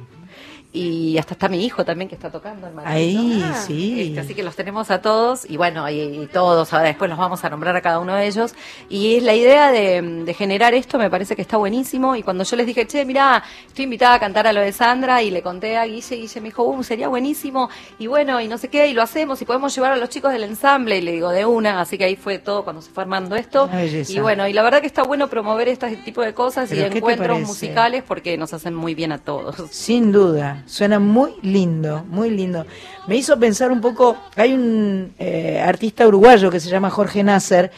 Y 0.73 1.17
hasta 1.17 1.33
está 1.33 1.49
mi 1.49 1.65
hijo 1.65 1.83
también 1.83 2.07
que 2.07 2.15
está 2.15 2.31
tocando 2.31 2.67
el 2.67 2.73
Ahí, 2.85 3.43
¿no? 3.45 3.53
sí. 3.61 4.01
Este, 4.01 4.19
así 4.21 4.33
que 4.33 4.43
los 4.43 4.55
tenemos 4.55 4.89
a 4.89 5.01
todos 5.01 5.49
y 5.49 5.57
bueno, 5.57 5.89
y, 5.89 5.99
y 5.99 6.27
todos, 6.27 6.71
ahora 6.71 6.85
después 6.85 7.09
los 7.09 7.19
vamos 7.19 7.43
a 7.43 7.49
nombrar 7.49 7.75
a 7.75 7.81
cada 7.81 7.99
uno 7.99 8.15
de 8.15 8.27
ellos. 8.27 8.55
Y 8.89 9.17
es 9.17 9.23
la 9.23 9.35
idea 9.35 9.71
de, 9.71 10.01
de 10.01 10.33
generar 10.33 10.73
esto 10.73 10.97
me 10.97 11.09
parece 11.09 11.35
que 11.35 11.41
está 11.41 11.57
buenísimo. 11.57 12.15
Y 12.15 12.23
cuando 12.23 12.43
yo 12.43 12.55
les 12.55 12.65
dije, 12.65 12.87
che, 12.87 13.03
mirá, 13.03 13.43
estoy 13.67 13.83
invitada 13.83 14.15
a 14.15 14.19
cantar 14.19 14.47
a 14.47 14.53
lo 14.53 14.61
de 14.61 14.71
Sandra 14.71 15.21
y 15.21 15.29
le 15.29 15.41
conté 15.41 15.77
a 15.77 15.85
Guille, 15.85 16.15
Guille 16.15 16.41
me 16.41 16.47
dijo, 16.47 16.63
uh, 16.63 16.83
sería 16.83 17.07
buenísimo. 17.09 17.69
Y 17.99 18.07
bueno, 18.07 18.39
y 18.39 18.47
no 18.47 18.57
sé 18.57 18.69
qué, 18.69 18.87
y 18.87 18.93
lo 18.93 19.01
hacemos 19.01 19.41
y 19.41 19.45
podemos 19.45 19.75
llevar 19.75 19.91
a 19.91 19.97
los 19.97 20.09
chicos 20.09 20.31
del 20.31 20.43
ensamble. 20.43 20.97
Y 20.97 21.01
le 21.01 21.11
digo, 21.11 21.31
de 21.31 21.45
una, 21.45 21.81
así 21.81 21.97
que 21.97 22.05
ahí 22.05 22.15
fue 22.15 22.39
todo 22.39 22.63
cuando 22.63 22.81
se 22.81 22.91
fue 22.91 23.03
armando 23.03 23.35
esto. 23.35 23.69
Y 24.07 24.19
bueno, 24.19 24.47
y 24.47 24.53
la 24.53 24.61
verdad 24.63 24.81
que 24.81 24.87
está 24.87 25.03
bueno 25.03 25.27
promover 25.27 25.67
este 25.67 25.97
tipo 25.97 26.21
de 26.21 26.33
cosas 26.33 26.69
¿Pero 26.69 26.81
y 26.81 26.97
encuentros 26.97 27.39
musicales 27.41 28.03
porque 28.07 28.37
nos 28.37 28.53
hacen 28.53 28.73
muy 28.73 28.95
bien 28.95 29.11
a 29.11 29.17
todos. 29.17 29.55
Sin 29.71 30.11
duda, 30.11 30.60
suena 30.65 30.99
muy 30.99 31.33
lindo, 31.41 32.03
muy 32.09 32.29
lindo. 32.29 32.65
Me 33.07 33.15
hizo 33.17 33.37
pensar 33.39 33.71
un 33.71 33.81
poco, 33.81 34.17
hay 34.35 34.53
un 34.53 35.13
eh, 35.19 35.61
artista 35.65 36.07
uruguayo 36.07 36.49
que 36.49 36.59
se 36.59 36.69
llama 36.69 36.89
Jorge 36.89 37.23
Nasser, 37.23 37.71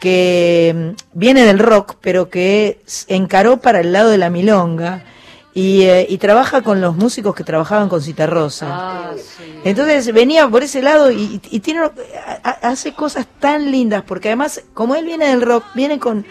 que 0.00 0.74
mm, 0.74 1.18
viene 1.18 1.44
del 1.44 1.58
rock, 1.58 1.96
pero 2.00 2.28
que 2.28 2.80
encaró 3.08 3.58
para 3.58 3.80
el 3.80 3.92
lado 3.92 4.10
de 4.10 4.18
la 4.18 4.30
milonga 4.30 5.04
y, 5.54 5.82
eh, 5.82 6.06
y 6.08 6.18
trabaja 6.18 6.62
con 6.62 6.80
los 6.80 6.96
músicos 6.96 7.34
que 7.34 7.44
trabajaban 7.44 7.88
con 7.88 8.00
Citarrosa. 8.02 8.66
Ah, 8.70 9.12
sí. 9.16 9.44
Entonces 9.64 10.12
venía 10.12 10.48
por 10.48 10.62
ese 10.62 10.82
lado 10.82 11.12
y, 11.12 11.40
y 11.50 11.60
tiene 11.60 11.80
a- 11.82 12.50
hace 12.62 12.94
cosas 12.94 13.26
tan 13.38 13.70
lindas, 13.70 14.02
porque 14.06 14.28
además, 14.28 14.62
como 14.74 14.94
él 14.94 15.04
viene 15.04 15.26
del 15.28 15.42
rock, 15.42 15.64
viene 15.74 15.98
con 15.98 16.24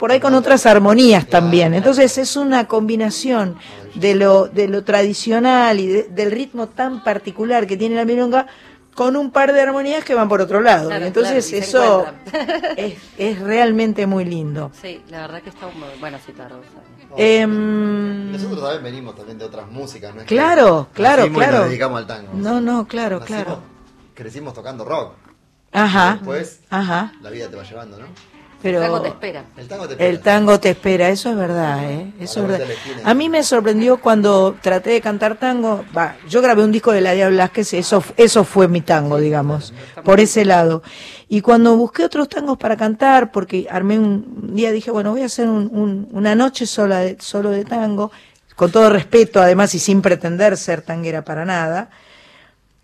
por 0.00 0.10
ahí 0.10 0.18
con 0.18 0.34
otras 0.34 0.66
armonías 0.66 1.26
también. 1.28 1.74
Entonces 1.74 2.16
es 2.18 2.34
una 2.36 2.66
combinación 2.66 3.56
de 3.94 4.14
lo, 4.16 4.46
de 4.48 4.66
lo 4.66 4.82
tradicional 4.82 5.78
y 5.78 5.86
de- 5.86 6.02
del 6.04 6.30
ritmo 6.32 6.66
tan 6.68 7.04
particular 7.04 7.66
que 7.66 7.76
tiene 7.76 7.94
la 7.96 8.04
milonga 8.04 8.46
con 8.94 9.14
un 9.16 9.30
par 9.30 9.52
de 9.52 9.60
armonías 9.60 10.04
que 10.04 10.14
van 10.14 10.28
por 10.28 10.40
otro 10.40 10.60
lado. 10.60 10.88
Claro, 10.88 11.04
Entonces 11.06 11.46
claro, 11.48 11.64
eso 11.64 12.06
es, 12.76 12.94
es 13.18 13.38
realmente 13.40 14.06
muy 14.06 14.24
lindo. 14.24 14.72
Sí, 14.80 15.00
la 15.10 15.20
verdad 15.20 15.42
que 15.42 15.50
está 15.50 15.66
muy 15.68 15.88
buena 16.00 16.18
cita 16.18 16.48
Rosa. 16.48 16.80
Em, 17.16 18.32
Nosotros 18.32 18.60
también 18.60 18.82
venimos 18.82 19.16
también 19.16 19.38
de 19.38 19.44
otras 19.44 19.70
músicas, 19.70 20.14
¿no? 20.14 20.20
es 20.22 20.26
que 20.26 20.34
Claro, 20.34 20.88
claro, 20.94 21.26
y 21.26 21.30
claro. 21.30 21.58
nos 21.58 21.66
dedicamos 21.68 21.98
al 22.00 22.06
tango. 22.06 22.30
No, 22.34 22.60
no, 22.60 22.86
claro, 22.86 23.20
Nacimos- 23.20 23.26
claro. 23.26 23.60
Crecimos 24.14 24.54
tocando 24.54 24.84
rock. 24.84 25.14
Ajá, 25.72 26.14
Después, 26.14 26.60
ajá. 26.70 27.12
la 27.20 27.30
vida 27.30 27.48
te 27.48 27.56
va 27.56 27.62
llevando, 27.62 27.98
¿no? 27.98 28.06
Pero 28.62 28.80
Luego 28.80 29.00
te 29.00 29.08
espera. 29.08 29.44
El 29.56 29.68
tango 29.68 29.88
te 29.88 30.08
El 30.08 30.20
tango 30.20 30.60
te 30.60 30.70
espera, 30.70 31.08
eso 31.08 31.30
es 31.30 31.36
verdad, 31.36 31.90
¿eh? 31.90 32.12
Eso 32.20 32.40
es 32.42 32.48
verdad. 32.48 32.68
a 33.04 33.14
mí 33.14 33.28
me 33.30 33.42
sorprendió 33.42 33.98
cuando 34.00 34.54
traté 34.60 34.90
de 34.90 35.00
cantar 35.00 35.36
tango. 35.36 35.84
Va, 35.96 36.16
yo 36.28 36.42
grabé 36.42 36.62
un 36.62 36.70
disco 36.70 36.92
de 36.92 37.00
la 37.00 37.12
Dia 37.12 37.28
Blasquez, 37.30 37.72
eso, 37.72 38.04
eso 38.18 38.44
fue 38.44 38.68
mi 38.68 38.82
tango, 38.82 39.18
digamos, 39.18 39.72
por 40.04 40.20
ese 40.20 40.44
lado. 40.44 40.82
Y 41.28 41.40
cuando 41.40 41.74
busqué 41.76 42.04
otros 42.04 42.28
tangos 42.28 42.58
para 42.58 42.76
cantar, 42.76 43.32
porque 43.32 43.66
armé 43.70 43.98
un, 43.98 44.46
un 44.48 44.54
día, 44.54 44.72
dije, 44.72 44.90
bueno, 44.90 45.12
voy 45.12 45.22
a 45.22 45.26
hacer 45.26 45.48
un- 45.48 45.70
un- 45.72 46.08
una 46.12 46.34
noche 46.34 46.66
sola 46.66 46.98
de, 47.00 47.16
solo 47.20 47.50
de 47.50 47.64
tango, 47.64 48.10
con 48.56 48.70
todo 48.70 48.90
respeto, 48.90 49.40
además, 49.40 49.74
y 49.74 49.78
sin 49.78 50.02
pretender 50.02 50.56
ser 50.58 50.82
tanguera 50.82 51.22
para 51.24 51.46
nada. 51.46 51.88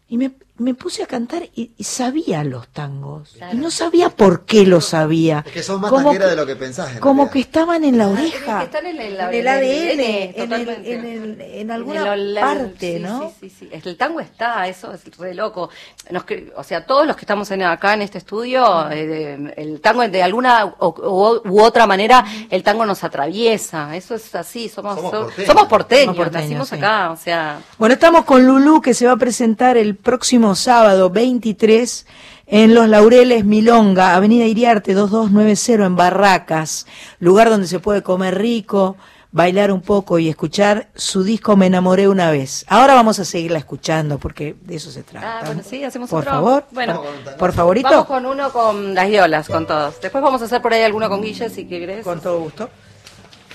Y 0.09 0.17
me, 0.17 0.31
me 0.59 0.75
puse 0.75 1.03
a 1.03 1.07
cantar 1.07 1.43
y, 1.55 1.73
y 1.77 1.85
sabía 1.85 2.43
los 2.45 2.69
tangos. 2.69 3.37
Y 3.53 3.57
no 3.57 3.71
sabía 3.71 4.11
por 4.11 4.45
qué 4.45 4.65
los 4.67 4.87
sabía. 4.87 5.43
Es 5.47 5.53
que 5.53 5.63
sos 5.63 5.81
más 5.81 5.91
Como 5.91 6.05
tanguera 6.05 6.25
que- 6.27 6.31
de 6.31 6.37
lo 6.37 6.47
que 6.47 6.57
pensás. 6.57 6.93
en 6.95 7.01
Como 7.01 7.25
realidad. 7.25 7.33
que 7.33 7.39
estaban 7.41 7.85
en 7.85 7.99
la 7.99 8.05
Ah, 8.05 8.09
oreja. 8.11 8.59
que 8.61 8.65
están 8.65 8.87
en 8.87 9.01
el- 9.01 9.17
en 9.17 9.21
el 9.21 9.21
en 9.21 9.35
el 9.35 9.49
ADN, 9.49 9.91
en, 9.93 10.01
el- 10.01 10.35
totalmente. 10.35 10.93
en, 10.95 11.05
el- 11.05 11.41
en 11.41 11.61
En 11.61 11.71
alguna 11.71 12.15
el- 12.15 12.39
parte, 12.41 12.97
sí, 12.97 13.03
¿no? 13.03 13.33
Sí, 13.41 13.51
sí, 13.51 13.57
sí. 13.59 13.69
El 13.85 13.97
tango 13.97 14.21
está, 14.21 14.67
eso 14.69 14.93
es 14.93 15.05
re 15.19 15.35
loco. 15.35 15.69
Nos 16.11 16.25
o 16.57 16.63
sea, 16.65 16.87
todos 16.87 17.07
los 17.07 17.17
que 17.17 17.23
estamos 17.23 17.51
en, 17.51 17.63
acá 17.63 17.95
en 17.95 18.03
este 18.03 18.19
estudio, 18.19 18.91
eh, 18.91 19.53
el 19.57 19.81
tango 19.81 20.07
de 20.09 20.23
alguna 20.23 20.65
o- 20.65 20.89
o- 20.89 21.43
u 21.49 21.61
otra 21.61 21.87
manera, 21.87 22.25
el 22.51 22.63
tango 22.63 22.87
nos 22.87 23.05
atraviesa. 23.05 23.95
Eso 23.97 24.15
es 24.15 24.35
así, 24.35 24.69
somos, 24.69 24.97
Somos 24.97 25.11
so- 25.11 25.21
porteños. 25.25 25.47
somos 25.47 25.69
porteños, 25.69 26.05
Somos 26.07 26.17
porteños, 26.17 26.43
nacimos 26.45 26.69
sí. 26.69 26.75
acá, 26.77 27.11
o 27.11 27.17
sea, 27.17 27.61
Bueno, 27.79 27.93
estamos 27.95 28.25
con 28.25 28.47
Lulú 28.47 28.81
que 28.81 28.95
se 28.95 29.07
va 29.07 29.13
a 29.13 29.17
presentar 29.17 29.77
el 29.77 29.97
próximo 29.97 30.46
sábado 30.55 31.11
23 31.11 32.07
en 32.47 32.75
Los 32.75 32.89
Laureles 32.89 33.45
Milonga, 33.45 34.15
Avenida 34.15 34.45
Iriarte 34.45 34.95
2290 34.95 35.85
en 35.85 35.97
Barracas, 35.97 36.87
lugar 37.19 37.51
donde 37.51 37.67
se 37.67 37.81
puede 37.81 38.03
comer 38.03 38.39
rico, 38.39 38.97
bailar 39.33 39.73
un 39.73 39.81
poco 39.83 40.19
y 40.19 40.29
escuchar 40.29 40.89
su 40.95 41.25
disco 41.25 41.57
Me 41.57 41.67
enamoré 41.67 42.09
una 42.09 42.31
vez. 42.31 42.65
Ahora 42.69 42.95
vamos 42.95 43.19
a 43.19 43.25
seguirla 43.25 43.59
escuchando 43.59 44.19
porque 44.19 44.55
de 44.63 44.77
eso 44.77 44.91
se 44.93 45.03
trata. 45.03 45.41
ah, 45.41 45.43
bueno, 45.47 45.63
sí, 45.69 45.83
hacemos 45.83 46.09
Por 46.09 46.21
otro. 46.21 46.31
favor. 46.33 46.65
Bueno. 46.71 47.03
Por 47.39 47.53
favorito, 47.53 47.89
vamos 47.91 48.07
con 48.07 48.25
uno 48.27 48.53
con 48.53 48.95
las 48.95 49.09
violas, 49.09 49.49
con 49.49 49.67
todos. 49.67 50.01
Después 50.01 50.23
vamos 50.23 50.41
a 50.41 50.45
hacer 50.45 50.63
por 50.63 50.73
ahí 50.73 50.83
alguno 50.83 51.09
con 51.09 51.21
Guille, 51.23 51.51
si 51.51 51.67
querés. 51.67 52.05
con 52.05 52.21
todo 52.21 52.39
gusto. 52.39 52.71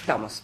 Vamos. 0.06 0.44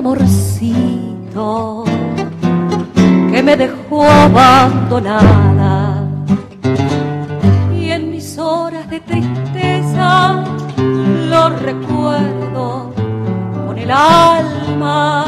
Amorcito 0.00 1.84
que 3.30 3.42
me 3.42 3.54
dejó 3.54 4.02
abandonada 4.02 6.08
y 7.78 7.90
en 7.90 8.10
mis 8.10 8.38
horas 8.38 8.88
de 8.88 9.00
tristeza 9.00 10.42
lo 11.28 11.50
recuerdo 11.50 12.94
con 13.66 13.76
el 13.76 13.90
alma. 13.90 15.26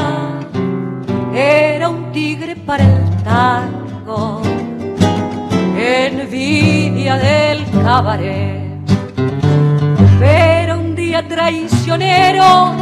Era 1.35 1.89
un 1.89 2.11
tigre 2.11 2.55
para 2.55 2.83
el 2.83 3.23
tango, 3.23 4.41
envidia 5.77 7.17
del 7.17 7.63
cabaret. 7.83 8.63
Pero 10.19 10.79
un 10.79 10.95
día 10.95 11.27
traicionero 11.27 12.73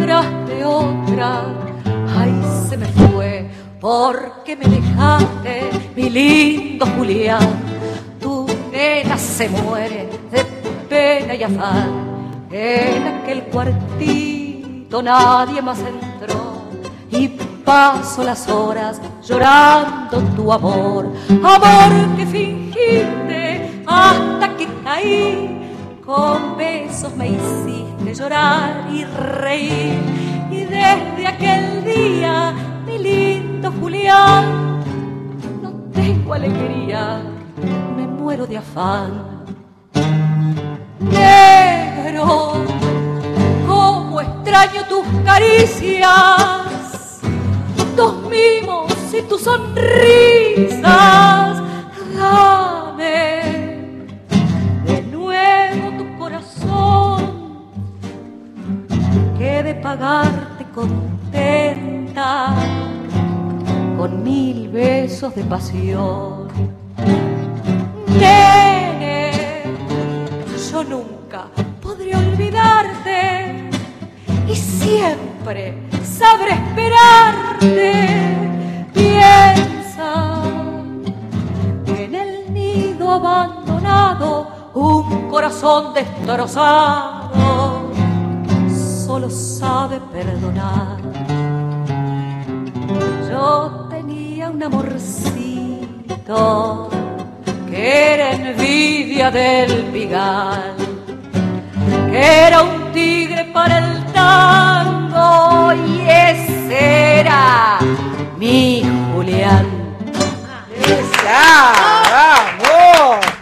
tras 0.00 0.35
de 0.56 0.64
otra, 0.64 1.44
ay 2.16 2.42
se 2.68 2.76
me 2.76 2.86
fue 2.86 3.48
porque 3.80 4.56
me 4.56 4.66
dejaste, 4.66 5.70
mi 5.94 6.10
lindo 6.10 6.86
Julián. 6.96 7.48
Tu 8.20 8.46
nena 8.72 9.18
se 9.18 9.48
muere 9.48 10.08
de 10.30 10.44
pena 10.88 11.34
y 11.34 11.42
afán. 11.42 12.46
En 12.50 13.06
aquel 13.06 13.42
cuartito 13.44 15.02
nadie 15.02 15.60
más 15.60 15.78
entró 15.78 16.62
y 17.10 17.28
paso 17.64 18.24
las 18.24 18.48
horas 18.48 19.00
llorando 19.22 20.20
tu 20.34 20.52
amor, 20.52 21.12
amor 21.28 22.16
que 22.16 22.26
fingiste 22.26 23.82
hasta 23.86 24.56
que 24.56 24.66
caí. 24.82 25.52
Con 26.04 26.56
besos 26.56 27.14
me 27.16 27.28
hiciste 27.30 28.14
llorar 28.14 28.88
y 28.92 29.04
reír 29.04 30.35
y 30.50 30.64
desde 30.64 31.26
aquel 31.26 31.84
día, 31.84 32.54
mi 32.86 32.98
lindo 32.98 33.72
Julián, 33.80 34.80
no 35.62 35.72
tengo 35.92 36.34
alegría, 36.34 37.22
me 37.96 38.06
muero 38.06 38.46
de 38.46 38.58
afán. 38.58 39.44
Negro, 41.00 42.64
cómo 43.66 44.20
extraño 44.20 44.86
tus 44.88 45.06
caricias, 45.24 47.20
tus 47.96 48.14
mimos 48.30 48.92
y 49.12 49.22
tus 49.22 49.42
sonrisas. 49.42 50.86
Que 59.66 59.74
de 59.74 59.80
pagarte 59.80 60.64
contenta 60.72 62.54
con 63.98 64.22
mil 64.22 64.68
besos 64.68 65.34
de 65.34 65.42
pasión. 65.42 66.48
Nene, 68.06 69.32
yo 70.70 70.84
nunca 70.84 71.46
podré 71.82 72.14
olvidarte 72.14 73.70
y 74.48 74.54
siempre 74.54 75.74
sabré 76.04 76.52
esperarte. 76.52 77.92
Piensa 78.94 80.42
que 81.84 82.04
en 82.04 82.14
el 82.14 82.54
nido 82.54 83.10
abandonado 83.10 84.48
un 84.74 85.28
corazón 85.28 85.92
destrozado 85.92 87.75
solo 89.06 89.30
sabe 89.30 90.00
perdonar. 90.12 90.98
Yo 93.30 93.86
tenía 93.88 94.50
un 94.50 94.60
amorcito 94.60 96.40
que 97.70 98.14
era 98.14 98.32
envidia 98.32 99.30
del 99.30 99.84
pigal, 99.92 100.74
que 102.10 102.46
era 102.46 102.62
un 102.62 102.90
tigre 102.92 103.44
para 103.54 103.78
el 103.78 104.04
tango 104.12 105.72
y 105.86 106.00
ese 106.08 107.20
era 107.20 107.78
mi 108.36 108.82
Julián. 109.12 109.66
¡Esa! 110.74 111.72
¡Vamos! 112.10 113.35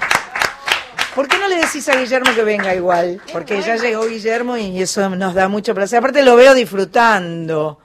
¿Por 1.15 1.29
qué 1.29 1.39
no 1.39 1.49
le 1.49 1.57
decís 1.57 1.89
a 1.89 1.97
Guillermo 1.97 2.35
que 2.35 2.43
venga 2.43 2.75
igual? 2.75 3.21
Porque 3.33 3.62
ya 3.62 3.77
llegó 3.77 4.07
Guillermo 4.07 4.57
y 4.57 4.83
eso 4.83 5.09
nos 5.11 5.35
da 5.35 5.49
mucho 5.49 5.75
placer. 5.75 6.01
Aparte 6.01 6.25
lo 6.25 6.35
veo 6.35 6.55
disfrutando. 6.55 7.79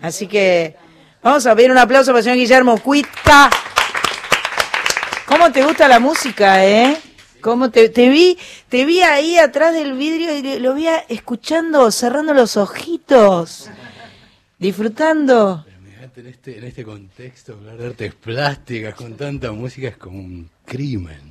Así 0.00 0.28
que 0.28 0.76
vamos 1.20 1.44
a 1.46 1.56
pedir 1.56 1.72
un 1.72 1.78
aplauso 1.78 2.12
para 2.12 2.18
el 2.18 2.24
señor 2.24 2.38
Guillermo 2.38 2.78
Cuitca. 2.78 3.50
¿Cómo 5.26 5.50
te 5.50 5.64
gusta 5.64 5.88
la 5.88 5.98
música, 5.98 6.64
eh? 6.64 6.96
¿Cómo 7.40 7.70
te, 7.70 7.88
vi, 7.88 8.38
te 8.68 8.84
vi 8.84 9.00
ahí 9.00 9.38
atrás 9.38 9.74
del 9.74 9.94
vidrio 9.94 10.36
y 10.36 10.58
lo 10.58 10.74
vi 10.74 10.86
escuchando, 11.08 11.90
cerrando 11.90 12.34
los 12.34 12.56
ojitos, 12.56 13.70
disfrutando. 14.58 15.64
En 16.16 16.26
este, 16.26 16.58
en 16.58 16.64
este 16.64 16.82
contexto, 16.82 17.52
hablar 17.52 17.76
de 17.76 17.86
artes 17.86 18.14
plásticas 18.14 18.94
con 18.94 19.16
tanta 19.16 19.52
música 19.52 19.86
es 19.86 19.96
como 19.96 20.18
un 20.18 20.50
crimen. 20.64 21.27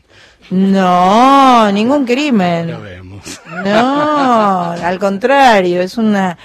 No, 0.49 1.71
ningún 1.71 2.05
crimen. 2.05 2.81
Vemos. 2.81 3.41
No, 3.63 4.71
al 4.71 4.99
contrario, 4.99 5.81
es 5.81 5.97
una 5.97 6.37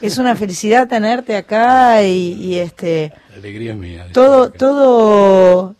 es 0.00 0.16
una 0.16 0.34
felicidad 0.34 0.88
tenerte 0.88 1.36
acá 1.36 2.02
y, 2.02 2.32
y, 2.32 2.58
este 2.58 3.12
La 3.30 3.36
alegría 3.36 3.72
es 3.72 3.76
mía. 3.76 4.06
todo 4.12 4.44
acá. 4.44 4.58
todo 4.58 5.76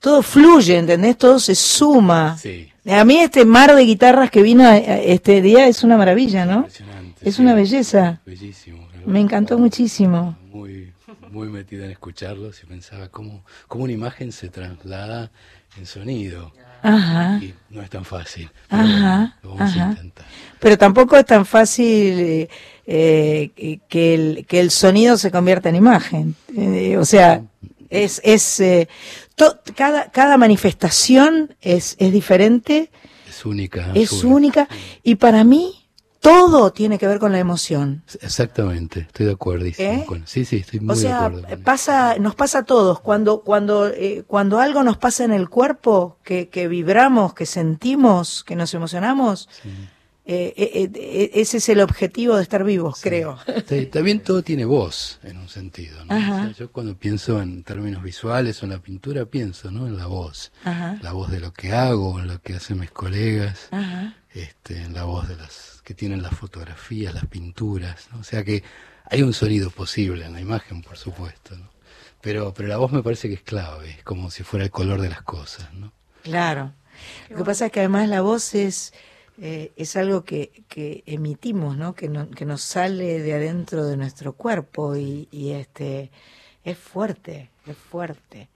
todo 0.00 0.22
fluye, 0.22 0.76
¿entendés? 0.78 1.16
Todo 1.16 1.38
se 1.38 1.54
suma. 1.54 2.36
Sí, 2.38 2.70
A 2.86 3.04
mí 3.04 3.18
este 3.18 3.44
mar 3.44 3.74
de 3.74 3.82
guitarras 3.84 4.30
que 4.30 4.42
vino 4.42 4.68
eh, 4.70 5.12
este 5.12 5.40
día 5.42 5.66
es 5.66 5.82
una 5.82 5.96
maravilla, 5.96 6.44
¿no? 6.44 6.58
impresionante. 6.58 7.28
Es 7.28 7.34
sí. 7.36 7.42
una 7.42 7.54
belleza. 7.54 8.20
Bellísimo. 8.24 8.86
Me 9.06 9.20
encantó 9.20 9.58
muchísimo. 9.58 10.36
Muy, 10.52 10.92
muy 11.30 11.48
metida 11.48 11.84
en 11.86 11.90
escucharlos 11.90 12.62
y 12.62 12.66
pensaba 12.66 13.08
cómo, 13.08 13.44
cómo 13.66 13.84
una 13.84 13.92
imagen 13.92 14.30
se 14.32 14.50
traslada 14.50 15.30
en 15.76 15.86
sonido. 15.86 16.52
Ajá. 16.82 17.40
Y 17.42 17.54
no 17.70 17.82
es 17.82 17.90
tan 17.90 18.04
fácil. 18.04 18.48
pero 18.68 18.82
Ajá, 18.82 19.16
bueno, 19.16 19.34
lo 19.42 19.48
vamos 19.56 19.72
ajá. 19.76 19.86
a 19.86 19.90
intentar. 19.90 20.26
Pero 20.60 20.78
tampoco 20.78 21.16
es 21.16 21.26
tan 21.26 21.44
fácil 21.44 22.18
eh, 22.20 22.48
eh, 22.86 23.80
que, 23.88 24.14
el, 24.14 24.46
que 24.46 24.60
el 24.60 24.70
sonido 24.70 25.16
se 25.18 25.30
convierta 25.32 25.68
en 25.68 25.76
imagen. 25.76 26.36
Eh, 26.56 26.96
o 26.96 27.04
sea, 27.04 27.42
es, 27.90 28.20
es 28.24 28.60
eh, 28.60 28.88
to- 29.34 29.58
cada, 29.74 30.10
cada 30.12 30.36
manifestación 30.38 31.54
es, 31.60 31.96
es 31.98 32.12
diferente, 32.12 32.90
Es 33.28 33.44
única. 33.44 33.90
es 33.94 34.12
única. 34.24 34.68
Y 35.02 35.16
para 35.16 35.42
mí, 35.42 35.84
todo 36.20 36.72
tiene 36.72 36.98
que 36.98 37.06
ver 37.06 37.18
con 37.18 37.32
la 37.32 37.38
emoción. 37.38 38.02
Exactamente, 38.20 39.00
estoy 39.00 39.26
de 39.26 39.32
acuerdo. 39.32 39.66
¿Eh? 39.66 40.06
Sí, 40.24 40.44
sí, 40.44 40.56
estoy 40.56 40.80
muy 40.80 40.94
O 40.94 40.96
sea, 40.96 41.20
de 41.20 41.26
acuerdo. 41.26 41.48
con 41.48 41.62
pasa, 41.62 42.16
nos 42.18 42.34
pasa 42.34 42.58
a 42.60 42.62
todos. 42.64 43.00
Cuando, 43.00 43.42
cuando, 43.42 43.88
eh, 43.88 44.24
cuando 44.26 44.58
algo 44.60 44.82
nos 44.82 44.96
pasa 44.98 45.24
en 45.24 45.32
el 45.32 45.48
cuerpo, 45.48 46.18
que, 46.24 46.48
que 46.48 46.68
vibramos, 46.68 47.34
que 47.34 47.46
sentimos, 47.46 48.44
que 48.44 48.56
nos 48.56 48.74
emocionamos, 48.74 49.48
eh, 50.30 51.30
ese 51.34 51.56
es 51.56 51.68
el 51.70 51.80
objetivo 51.80 52.36
de 52.36 52.42
estar 52.42 52.62
vivos, 52.62 52.98
creo. 53.00 53.38
Sí, 53.66 53.86
también 53.86 54.20
todo 54.20 54.42
tiene 54.42 54.64
voz, 54.66 55.20
en 55.22 55.38
un 55.38 55.48
sentido. 55.48 56.04
¿no? 56.04 56.14
Ajá. 56.14 56.34
O 56.34 56.44
sea, 56.44 56.52
yo 56.52 56.72
cuando 56.72 56.96
pienso 56.96 57.40
en 57.40 57.62
términos 57.62 58.02
visuales 58.02 58.62
o 58.62 58.66
en 58.66 58.72
la 58.72 58.78
pintura, 58.78 59.24
pienso 59.24 59.70
¿no? 59.70 59.86
en 59.86 59.96
la 59.96 60.06
voz. 60.06 60.52
Ajá. 60.64 60.98
La 61.00 61.12
voz 61.12 61.30
de 61.30 61.40
lo 61.40 61.52
que 61.52 61.72
hago, 61.72 62.18
en 62.20 62.28
lo 62.28 62.42
que 62.42 62.54
hacen 62.54 62.78
mis 62.78 62.90
colegas, 62.90 63.68
Ajá. 63.70 64.16
este, 64.34 64.82
en 64.82 64.92
la 64.92 65.04
voz 65.04 65.28
de 65.28 65.36
las 65.36 65.67
que 65.88 65.94
tienen 65.94 66.20
las 66.22 66.34
fotografías, 66.34 67.14
las 67.14 67.24
pinturas. 67.24 68.08
¿no? 68.12 68.20
O 68.20 68.22
sea 68.22 68.44
que 68.44 68.62
hay 69.06 69.22
un 69.22 69.32
sonido 69.32 69.70
posible 69.70 70.26
en 70.26 70.34
la 70.34 70.40
imagen, 70.42 70.82
por 70.82 70.98
supuesto. 70.98 71.56
¿no? 71.56 71.70
Pero, 72.20 72.52
pero 72.52 72.68
la 72.68 72.76
voz 72.76 72.92
me 72.92 73.02
parece 73.02 73.28
que 73.28 73.34
es 73.36 73.42
clave, 73.42 73.88
es 73.92 74.02
como 74.04 74.30
si 74.30 74.42
fuera 74.42 74.66
el 74.66 74.70
color 74.70 75.00
de 75.00 75.08
las 75.08 75.22
cosas. 75.22 75.72
¿no? 75.72 75.90
Claro. 76.22 76.74
Lo 77.30 77.38
que 77.38 77.44
pasa 77.44 77.66
es 77.66 77.72
que 77.72 77.80
además 77.80 78.06
la 78.10 78.20
voz 78.20 78.54
es, 78.54 78.92
eh, 79.40 79.72
es 79.76 79.96
algo 79.96 80.24
que, 80.24 80.62
que 80.68 81.04
emitimos, 81.06 81.78
¿no? 81.78 81.94
Que, 81.94 82.10
no- 82.10 82.28
que 82.28 82.44
nos 82.44 82.60
sale 82.60 83.20
de 83.22 83.32
adentro 83.32 83.86
de 83.86 83.96
nuestro 83.96 84.34
cuerpo 84.34 84.94
y, 84.94 85.26
y 85.30 85.52
este 85.52 86.10
es 86.64 86.76
fuerte, 86.76 87.48
es 87.66 87.76
fuerte. 87.78 88.48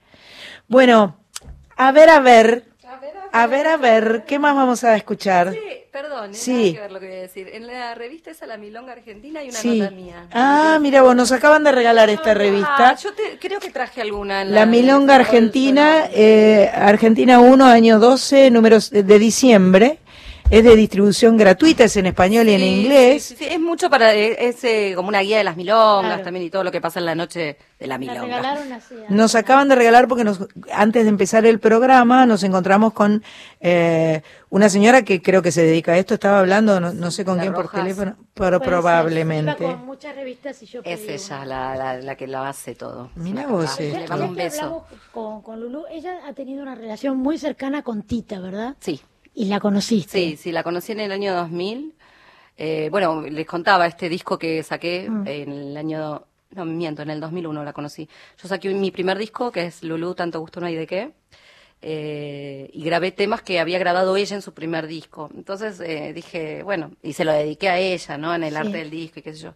Bueno, 0.68 1.16
a 1.78 1.92
ver, 1.92 2.10
a 2.10 2.20
ver, 2.20 2.71
a 3.32 3.46
ver, 3.46 3.66
a 3.66 3.76
ver, 3.76 4.24
¿qué 4.26 4.38
más 4.38 4.54
vamos 4.54 4.84
a 4.84 4.94
escuchar? 4.96 5.52
Sí, 5.52 5.58
perdón, 5.90 6.34
Sí. 6.34 6.40
sí. 6.68 6.74
que 6.74 6.80
ver 6.80 6.92
lo 6.92 7.00
que 7.00 7.06
voy 7.06 7.16
a 7.16 7.20
decir. 7.20 7.48
En 7.52 7.66
la 7.66 7.94
revista 7.94 8.30
esa, 8.30 8.46
La 8.46 8.56
Milonga 8.56 8.92
Argentina, 8.92 9.40
hay 9.40 9.48
una 9.48 9.58
Sí. 9.58 9.78
nota 9.78 9.90
mía. 9.90 10.26
Ah, 10.32 10.78
mira 10.80 11.02
vos, 11.02 11.16
nos 11.16 11.32
acaban 11.32 11.64
de 11.64 11.72
regalar 11.72 12.10
esta 12.10 12.34
revista. 12.34 12.90
Ah, 12.90 12.96
yo 12.96 13.12
te- 13.14 13.38
creo 13.40 13.60
que 13.60 13.70
traje 13.70 14.00
alguna. 14.00 14.42
En 14.42 14.54
La 14.54 14.66
Milonga 14.66 15.14
Argentina, 15.16 16.04
eh, 16.12 16.70
Argentina 16.74 17.40
1, 17.40 17.66
año 17.66 17.98
12, 17.98 18.50
números 18.50 18.90
de 18.90 19.02
de 19.02 19.18
diciembre. 19.18 19.98
Es 20.52 20.62
de 20.64 20.76
distribución 20.76 21.38
gratuita, 21.38 21.84
es 21.84 21.96
en 21.96 22.04
español 22.04 22.46
y 22.46 22.52
en 22.52 22.60
inglés. 22.62 23.22
Sí, 23.24 23.36
sí, 23.36 23.44
sí, 23.46 23.50
es 23.54 23.58
mucho 23.58 23.88
para. 23.88 24.14
eh, 24.14 24.36
Es 24.48 24.62
eh, 24.64 24.92
como 24.94 25.08
una 25.08 25.20
guía 25.20 25.38
de 25.38 25.44
las 25.44 25.56
milongas 25.56 26.04
Claro. 26.10 26.24
también 26.24 26.44
y 26.44 26.50
todo 26.50 26.62
lo 26.62 26.70
que 26.70 26.80
pasa 26.82 26.98
en 26.98 27.06
la 27.06 27.14
noche 27.14 27.56
de 27.80 27.86
la 27.86 27.94
La 27.94 27.98
milonga. 27.98 28.20
regalaron 28.22 28.70
así. 28.72 28.94
¿eh? 28.94 29.06
Nos 29.08 29.34
acaban 29.34 29.68
de 29.68 29.76
regalar 29.76 30.08
porque 30.08 30.24
nos, 30.24 30.40
antes 30.70 31.04
de 31.04 31.08
empezar 31.08 31.46
el 31.46 31.58
programa 31.58 32.26
nos 32.26 32.42
encontramos 32.42 32.92
con 32.92 33.22
eh, 33.60 34.20
una 34.50 34.68
señora 34.68 35.02
que 35.02 35.22
creo 35.22 35.40
que 35.40 35.52
se 35.52 35.62
dedica 35.62 35.92
a 35.92 35.96
esto. 35.98 36.12
Estaba 36.12 36.40
hablando, 36.40 36.80
no, 36.80 36.92
no 36.92 37.10
sé 37.10 37.24
con 37.24 37.36
La 37.38 37.44
quién 37.44 37.54
por 37.54 37.70
teléfono, 37.70 38.16
pero 38.34 38.58
Puede 38.58 38.60
ser. 38.60 38.68
Iba 38.68 38.80
probablemente. 38.82 39.56
con 39.64 39.86
muchas 39.86 40.14
revistas 40.14 40.62
y 40.62 40.66
yo 40.66 40.82
Es 40.84 41.00
pedí 41.00 41.12
ella 41.14 41.44
la, 41.46 41.76
la, 41.76 41.96
la 41.96 42.14
que 42.16 42.26
lo 42.26 42.40
hace 42.40 42.74
todo. 42.74 43.10
Mira 43.14 43.46
vos. 43.46 43.80
Le 43.80 44.06
mando 44.06 44.26
un 44.26 44.34
beso. 44.34 44.60
hablamos 44.64 44.82
con, 45.12 45.40
con 45.40 45.60
Lulú, 45.60 45.84
ella 45.90 46.18
ha 46.28 46.34
tenido 46.34 46.62
una 46.62 46.74
relación 46.74 47.16
muy 47.16 47.38
cercana 47.38 47.82
con 47.82 48.02
Tita, 48.02 48.38
¿verdad? 48.38 48.76
Sí. 48.80 49.00
Y 49.34 49.46
la 49.46 49.60
conociste. 49.60 50.18
Sí, 50.18 50.36
sí, 50.36 50.52
la 50.52 50.62
conocí 50.62 50.92
en 50.92 51.00
el 51.00 51.12
año 51.12 51.34
2000. 51.34 51.94
Eh, 52.56 52.88
bueno, 52.90 53.22
les 53.22 53.46
contaba 53.46 53.86
este 53.86 54.08
disco 54.08 54.38
que 54.38 54.62
saqué 54.62 55.08
Mm. 55.08 55.26
en 55.26 55.52
el 55.52 55.76
año, 55.76 56.24
no 56.50 56.64
miento, 56.66 57.02
en 57.02 57.10
el 57.10 57.20
2001 57.20 57.64
la 57.64 57.72
conocí. 57.72 58.08
Yo 58.42 58.48
saqué 58.48 58.68
mi 58.74 58.90
primer 58.90 59.16
disco, 59.18 59.50
que 59.50 59.66
es 59.66 59.82
Lulú, 59.82 60.14
tanto 60.14 60.38
gusto 60.40 60.60
no 60.60 60.66
hay 60.66 60.74
de 60.76 60.86
qué, 60.86 61.12
eh, 61.80 62.70
y 62.72 62.84
grabé 62.84 63.10
temas 63.10 63.42
que 63.42 63.58
había 63.58 63.78
grabado 63.78 64.16
ella 64.16 64.36
en 64.36 64.42
su 64.42 64.52
primer 64.52 64.86
disco. 64.86 65.30
Entonces 65.34 65.80
eh, 65.80 66.12
dije, 66.12 66.62
bueno, 66.62 66.92
y 67.02 67.14
se 67.14 67.24
lo 67.24 67.32
dediqué 67.32 67.70
a 67.70 67.78
ella, 67.78 68.18
¿no? 68.18 68.34
En 68.34 68.44
el 68.44 68.52
Sí. 68.52 68.56
arte 68.58 68.76
del 68.78 68.90
disco 68.90 69.18
y 69.20 69.22
qué 69.22 69.34
sé 69.34 69.40
yo. 69.44 69.54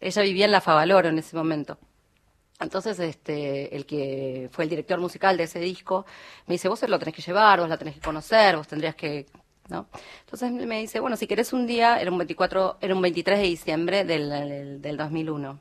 Ella 0.00 0.22
vivía 0.22 0.44
en 0.46 0.50
La 0.52 0.60
Favaloro 0.60 1.08
en 1.08 1.18
ese 1.18 1.36
momento. 1.36 1.78
Entonces, 2.62 2.98
este, 2.98 3.74
el 3.74 3.86
que 3.86 4.48
fue 4.52 4.64
el 4.64 4.70
director 4.70 4.98
musical 5.00 5.36
de 5.36 5.44
ese 5.44 5.60
disco 5.60 6.06
me 6.46 6.54
dice, 6.54 6.68
vos 6.68 6.82
lo 6.88 6.98
tenés 6.98 7.14
que 7.14 7.22
llevar, 7.22 7.60
vos 7.60 7.68
la 7.68 7.76
tenés 7.76 7.94
que 7.94 8.00
conocer, 8.00 8.56
vos 8.56 8.68
tendrías 8.68 8.94
que, 8.94 9.26
¿no? 9.68 9.86
Entonces 10.20 10.50
me 10.52 10.80
dice, 10.80 11.00
bueno, 11.00 11.16
si 11.16 11.26
querés 11.26 11.52
un 11.52 11.66
día, 11.66 12.00
era 12.00 12.10
un 12.10 12.18
24, 12.18 12.78
era 12.80 12.94
un 12.94 13.02
23 13.02 13.38
de 13.38 13.44
diciembre 13.44 14.04
del, 14.04 14.30
del, 14.30 14.82
del 14.82 14.96
2001. 14.96 15.58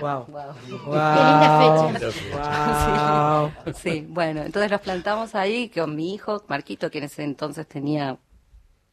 Wow. 0.00 0.26
Wow. 0.26 0.54
linda 0.66 2.10
Wow. 2.32 3.74
Sí, 3.74 4.06
bueno, 4.08 4.42
entonces 4.42 4.70
los 4.70 4.80
plantamos 4.80 5.34
ahí 5.34 5.68
con 5.68 5.96
mi 5.96 6.14
hijo, 6.14 6.44
Marquito, 6.48 6.90
que 6.90 6.98
en 6.98 7.04
ese 7.04 7.24
entonces 7.24 7.66
tenía 7.66 8.18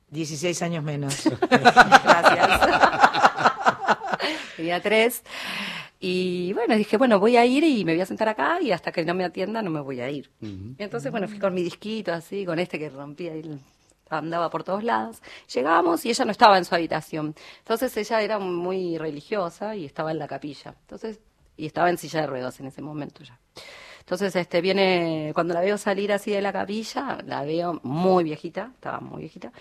16 0.10 0.62
años 0.62 0.84
menos. 0.84 1.30
Gracias. 1.50 2.62
Tenía 4.56 4.82
tres. 4.82 5.24
Y 6.00 6.54
bueno, 6.54 6.76
dije, 6.76 6.98
bueno, 6.98 7.20
voy 7.20 7.38
a 7.38 7.45
ir 7.45 7.64
y 7.64 7.84
me 7.84 7.93
voy 7.93 8.02
a 8.02 8.06
sentar 8.06 8.30
acá 8.30 8.60
y 8.62 8.72
hasta 8.72 8.91
que 8.91 9.04
no 9.04 9.14
me 9.16 9.26
atienda 9.26 9.62
no 9.62 9.72
me 9.72 9.82
voy 9.82 10.00
a 10.00 10.10
ir. 10.10 10.30
Y 10.41 10.76
entonces, 10.78 11.12
bueno, 11.12 11.28
fui 11.28 11.39
con 11.39 11.54
mi 11.54 11.64
disquito 11.64 12.14
así, 12.14 12.45
con 12.45 12.60
este 12.60 12.78
que 12.78 12.89
rompía 12.89 13.36
y 13.36 13.60
andaba 14.10 14.50
por 14.50 14.64
todos 14.64 14.84
lados. 14.84 15.22
Llegamos 15.54 16.06
y 16.06 16.10
ella 16.10 16.26
no 16.26 16.32
estaba 16.32 16.58
en 16.58 16.66
su 16.66 16.76
habitación. 16.76 17.36
Entonces 17.60 17.95
ella 17.98 18.22
era 18.22 18.39
muy 18.39 18.98
religiosa 18.98 19.76
y 19.76 19.86
estaba 19.86 20.12
en 20.12 20.20
la 20.20 20.28
capilla. 20.28 20.76
Entonces, 20.82 21.20
y 21.58 21.66
estaba 21.66 21.89
en 21.89 21.98
silla 21.98 22.22
de 22.22 22.28
ruedas 22.28 22.60
en 22.60 22.68
ese 22.68 22.82
momento 22.82 23.24
ya. 23.24 23.39
Entonces, 24.00 24.34
este, 24.38 24.62
viene, 24.62 25.32
cuando 25.34 25.54
la 25.54 25.60
veo 25.60 25.78
salir 25.78 26.14
así 26.14 26.32
de 26.32 26.41
la 26.41 26.53
capilla, 26.53 27.18
la 27.26 27.44
veo 27.44 27.82
muy 27.84 28.24
viejita, 28.24 28.72
estaba 28.74 29.02
muy 29.02 29.22
viejita, 29.22 29.52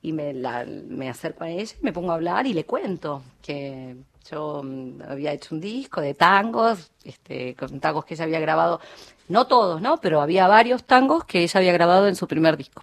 y 0.00 0.12
me, 0.12 0.32
la, 0.32 0.64
me 0.64 1.08
acerco 1.08 1.44
a 1.44 1.50
ella 1.50 1.72
y 1.80 1.84
me 1.84 1.92
pongo 1.92 2.10
a 2.10 2.14
hablar 2.14 2.44
y 2.48 2.52
le 2.52 2.64
cuento 2.64 3.22
que 3.40 3.94
yo 4.30 4.62
mm, 4.62 5.02
había 5.08 5.32
hecho 5.32 5.54
un 5.54 5.60
disco 5.60 6.00
de 6.00 6.14
tangos, 6.14 6.90
este, 7.04 7.54
con 7.54 7.80
tangos 7.80 8.04
que 8.04 8.14
ella 8.14 8.24
había 8.24 8.40
grabado, 8.40 8.80
no 9.28 9.46
todos, 9.46 9.80
¿no? 9.80 9.98
Pero 9.98 10.20
había 10.20 10.46
varios 10.48 10.84
tangos 10.84 11.24
que 11.24 11.42
ella 11.42 11.58
había 11.58 11.72
grabado 11.72 12.08
en 12.08 12.16
su 12.16 12.26
primer 12.28 12.56
disco. 12.56 12.82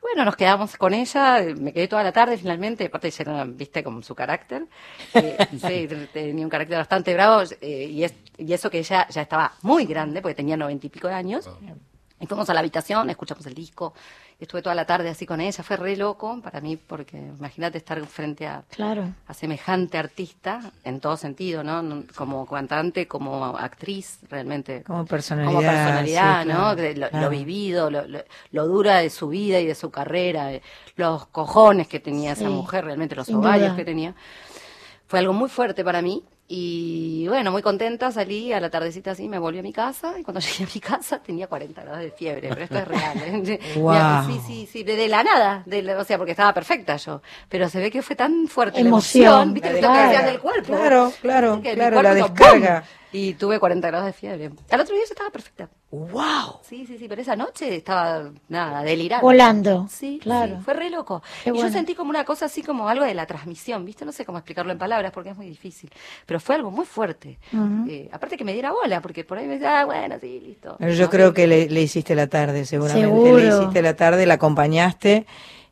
Bueno, 0.00 0.24
nos 0.24 0.34
quedamos 0.34 0.76
con 0.76 0.94
ella, 0.94 1.38
me 1.56 1.72
quedé 1.72 1.86
toda 1.86 2.02
la 2.02 2.10
tarde 2.12 2.36
finalmente, 2.36 2.86
aparte 2.86 3.06
ella 3.08 3.22
era, 3.22 3.44
viste, 3.44 3.84
como 3.84 4.02
su 4.02 4.14
carácter, 4.16 4.66
eh, 5.14 5.36
sí, 5.52 5.58
te- 5.86 6.06
tenía 6.12 6.44
un 6.44 6.50
carácter 6.50 6.76
bastante 6.78 7.14
bravo, 7.14 7.42
eh, 7.60 7.84
y, 7.88 8.02
es- 8.02 8.14
y 8.36 8.52
eso 8.52 8.68
que 8.68 8.80
ella 8.80 9.06
ya 9.08 9.22
estaba 9.22 9.52
muy 9.62 9.84
grande, 9.86 10.20
porque 10.20 10.34
tenía 10.34 10.56
noventa 10.56 10.86
y 10.86 10.90
pico 10.90 11.06
de 11.06 11.14
años, 11.14 11.48
y 12.18 12.26
fuimos 12.26 12.50
a 12.50 12.54
la 12.54 12.60
habitación, 12.60 13.10
escuchamos 13.10 13.46
el 13.46 13.54
disco, 13.54 13.94
estuve 14.44 14.62
toda 14.62 14.74
la 14.74 14.84
tarde 14.86 15.08
así 15.08 15.26
con 15.26 15.40
ella, 15.40 15.62
fue 15.62 15.76
re 15.76 15.96
loco 15.96 16.40
para 16.42 16.60
mí, 16.60 16.76
porque 16.76 17.16
imagínate 17.18 17.78
estar 17.78 18.04
frente 18.06 18.46
a, 18.46 18.64
Claro. 18.70 19.08
a 19.26 19.34
semejante 19.34 19.98
artista, 19.98 20.72
en 20.84 21.00
todo 21.00 21.16
sentido, 21.16 21.62
¿no? 21.64 22.04
Como 22.14 22.46
cantante, 22.46 23.06
como 23.08 23.56
actriz, 23.56 24.18
realmente. 24.28 24.82
Como 24.82 25.04
personalidad. 25.06 25.52
Como 25.52 25.60
personalidad, 25.66 26.42
sí, 26.42 26.48
¿no? 26.48 26.74
claro, 26.76 27.20
lo, 27.20 27.30
vivido, 27.30 27.90
lo, 27.90 28.06
lo- 28.06 28.24
lo 28.50 28.66
dura 28.66 28.98
de 28.98 29.10
su 29.10 29.28
vida 29.28 29.60
y 29.60 29.66
de 29.66 29.74
su 29.74 29.90
carrera, 29.90 30.52
eh, 30.52 30.62
los 30.96 31.26
cojones 31.26 31.88
que 31.88 32.00
tenía 32.00 32.32
esa 32.32 32.48
mujer, 32.50 32.84
realmente 32.84 33.14
los 33.16 33.28
ovarios 33.30 33.68
duda. 33.68 33.76
que 33.76 33.84
tenía. 33.84 34.14
Fue 35.06 35.18
algo 35.18 35.32
muy 35.34 35.48
fuerte 35.50 35.84
para 35.84 36.00
mí 36.00 36.22
y 36.54 37.26
bueno, 37.28 37.50
muy 37.50 37.62
contenta, 37.62 38.12
salí 38.12 38.52
a 38.52 38.60
la 38.60 38.68
tardecita 38.68 39.12
así, 39.12 39.26
me 39.26 39.38
volví 39.38 39.58
a 39.58 39.62
mi 39.62 39.72
casa 39.72 40.18
y 40.18 40.22
cuando 40.22 40.38
llegué 40.40 40.64
a 40.64 40.68
mi 40.74 40.80
casa 40.80 41.18
tenía 41.22 41.46
40 41.46 41.80
grados 41.82 42.00
de 42.00 42.10
fiebre, 42.10 42.50
pero 42.50 42.62
esto 42.64 42.78
es 42.78 42.88
real. 42.88 43.16
¿eh? 43.48 43.60
Guau. 43.76 44.26
Sí, 44.30 44.40
sí, 44.46 44.68
sí, 44.70 44.82
de, 44.82 44.96
de 44.96 45.08
la 45.08 45.22
nada, 45.24 45.62
de 45.64 45.80
la- 45.82 45.98
o 45.98 46.04
sea, 46.04 46.18
porque 46.18 46.32
estaba 46.32 46.52
perfecta 46.52 46.96
yo, 46.96 47.22
pero 47.48 47.70
se 47.70 47.80
ve 47.80 47.90
que 47.90 48.02
fue 48.02 48.16
tan 48.16 48.48
fuerte 48.48 48.80
Emoción, 48.80 49.24
la 49.24 49.30
emoción, 49.30 49.54
¿viste? 49.54 49.68
Lo 49.80 49.92
que 49.92 50.26
del 50.26 50.40
cuerpo. 50.40 50.74
Claro, 50.74 51.12
claro, 51.22 51.60
claro, 51.62 52.02
la 52.02 52.14
descarga. 52.14 52.84
Y 53.12 53.34
tuve 53.34 53.58
40 53.60 53.86
grados 53.88 54.06
de 54.06 54.12
fiebre. 54.14 54.50
Al 54.70 54.80
otro 54.80 54.94
día 54.94 55.04
yo 55.04 55.12
estaba 55.12 55.28
perfecta. 55.30 55.68
¡Wow! 55.90 56.60
Sí, 56.62 56.86
sí, 56.86 56.96
sí, 56.96 57.06
pero 57.08 57.20
esa 57.20 57.36
noche 57.36 57.76
estaba, 57.76 58.30
nada, 58.48 58.82
delirando. 58.82 59.26
Volando. 59.26 59.86
Sí, 59.90 60.18
Claro. 60.22 60.56
sí, 60.56 60.62
fue 60.64 60.72
re 60.72 60.88
loco. 60.88 61.22
Qué 61.44 61.50
y 61.50 61.52
bueno. 61.52 61.68
yo 61.68 61.72
sentí 61.74 61.94
como 61.94 62.08
una 62.08 62.24
cosa 62.24 62.46
así 62.46 62.62
como 62.62 62.88
algo 62.88 63.04
de 63.04 63.12
la 63.12 63.26
transmisión, 63.26 63.84
¿viste? 63.84 64.06
No 64.06 64.12
sé 64.12 64.24
cómo 64.24 64.38
explicarlo 64.38 64.72
en 64.72 64.78
palabras 64.78 65.12
porque 65.12 65.28
es 65.28 65.36
muy 65.36 65.46
difícil. 65.46 65.90
Pero 66.24 66.40
fue 66.40 66.54
algo 66.54 66.70
muy 66.70 66.86
fuerte. 66.86 67.38
Eh, 67.88 68.08
aparte 68.10 68.38
que 68.38 68.44
me 68.44 68.54
diera 68.54 68.72
bola, 68.72 69.02
porque 69.02 69.24
por 69.24 69.36
ahí 69.36 69.46
me 69.46 69.54
decía, 69.54 69.80
ah, 69.80 69.84
bueno, 69.84 70.16
sí, 70.18 70.40
listo. 70.40 70.78
Yo 70.80 71.04
No, 71.04 71.10
creo 71.10 71.34
que 71.34 71.46
le, 71.46 71.68
le 71.68 71.82
hiciste 71.82 72.14
la 72.14 72.28
tarde, 72.28 72.64
seguramente. 72.64 73.06
Seguro. 73.08 73.38
Le 73.38 73.48
hiciste 73.48 73.82
la 73.82 73.94
tarde, 73.94 74.24
la 74.24 74.34
acompañaste 74.34 75.26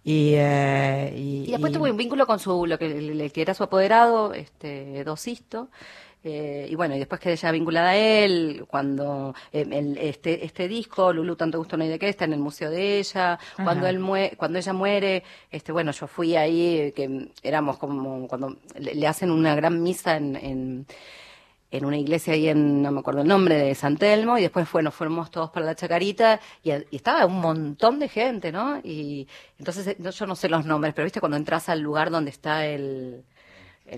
y... 0.05 0.35
eh, 0.37 1.15
y, 1.17 1.45
Y 1.47 1.51
después 1.53 1.73
y- 1.73 1.77
tuve 1.77 1.91
un 1.91 1.97
vínculo 1.97 2.27
con 2.27 2.39
su, 2.39 2.67
lo 2.67 2.79
que, 2.79 2.89
le- 3.01 3.31
que 3.31 3.41
era 3.41 3.55
su 3.55 3.63
apoderado, 3.63 4.35
este, 4.35 5.03
Dosisto. 5.05 5.69
Eh, 6.23 6.67
y 6.71 6.75
bueno, 6.75 6.95
y 6.95 6.99
después 6.99 7.21
quedé 7.21 7.37
ya 7.37 7.51
vinculada 7.51 7.91
a 7.91 7.97
él, 7.97 8.65
cuando 8.69 9.35
eh, 9.53 9.67
el- 9.71 9.97
este, 9.99 10.45
este 10.45 10.69
disco, 10.69 11.13
Lulu, 11.13 11.35
tanto 11.37 11.59
gusto 11.59 11.77
no 11.77 11.85
hay 11.85 11.89
de 11.91 11.99
qué, 11.99 12.09
está 12.09 12.27
en 12.27 12.35
el 12.35 12.41
museo 12.41 12.71
de 12.71 12.99
ella. 12.99 13.39
Cuando 13.65 13.87
él 13.87 13.99
mue- 14.01 14.37
cuando 14.37 14.59
ella 14.59 14.73
muere, 14.73 15.23
este, 15.51 15.73
bueno, 15.73 15.93
yo 15.93 16.07
fui 16.07 16.37
ahí, 16.37 16.77
eh, 16.79 16.93
que 16.95 17.29
éramos 17.43 17.79
como, 17.79 18.29
cuando 18.29 18.57
le, 18.79 18.95
le 18.95 19.07
hacen 19.07 19.31
una 19.31 19.55
gran 19.55 19.83
misa 19.83 20.17
en, 20.17 20.37
en, 20.37 20.87
en 21.71 21.85
una 21.85 21.97
iglesia 21.97 22.35
ahí 22.35 22.49
en, 22.49 22.83
no 22.83 22.91
me 22.91 22.99
acuerdo 23.01 23.23
el 23.23 23.29
nombre, 23.29 23.55
de 23.57 23.75
San 23.75 23.97
Telmo, 23.97 24.37
y 24.37 24.43
después 24.43 24.69
fue, 24.69 24.83
nos 24.83 24.93
fuimos 24.95 25.31
todos 25.31 25.51
para 25.51 25.65
la 25.67 25.75
Chacarita, 25.77 26.41
y, 26.65 26.73
y 26.73 26.97
estaba 26.97 27.25
un 27.27 27.41
montón 27.41 27.99
de 28.01 28.09
gente, 28.09 28.51
¿no? 28.51 28.79
Y 28.83 29.29
entonces, 29.59 29.87
eh, 29.87 29.97
no- 30.01 30.11
yo 30.11 30.27
no 30.27 30.35
sé 30.37 30.49
los 30.49 30.67
nombres, 30.67 30.93
pero 30.95 31.05
viste 31.05 31.21
cuando 31.21 31.37
entras 31.39 31.69
al 31.69 31.81
lugar 31.81 32.11
donde 32.11 32.31
está 32.31 32.67
el... 32.67 33.23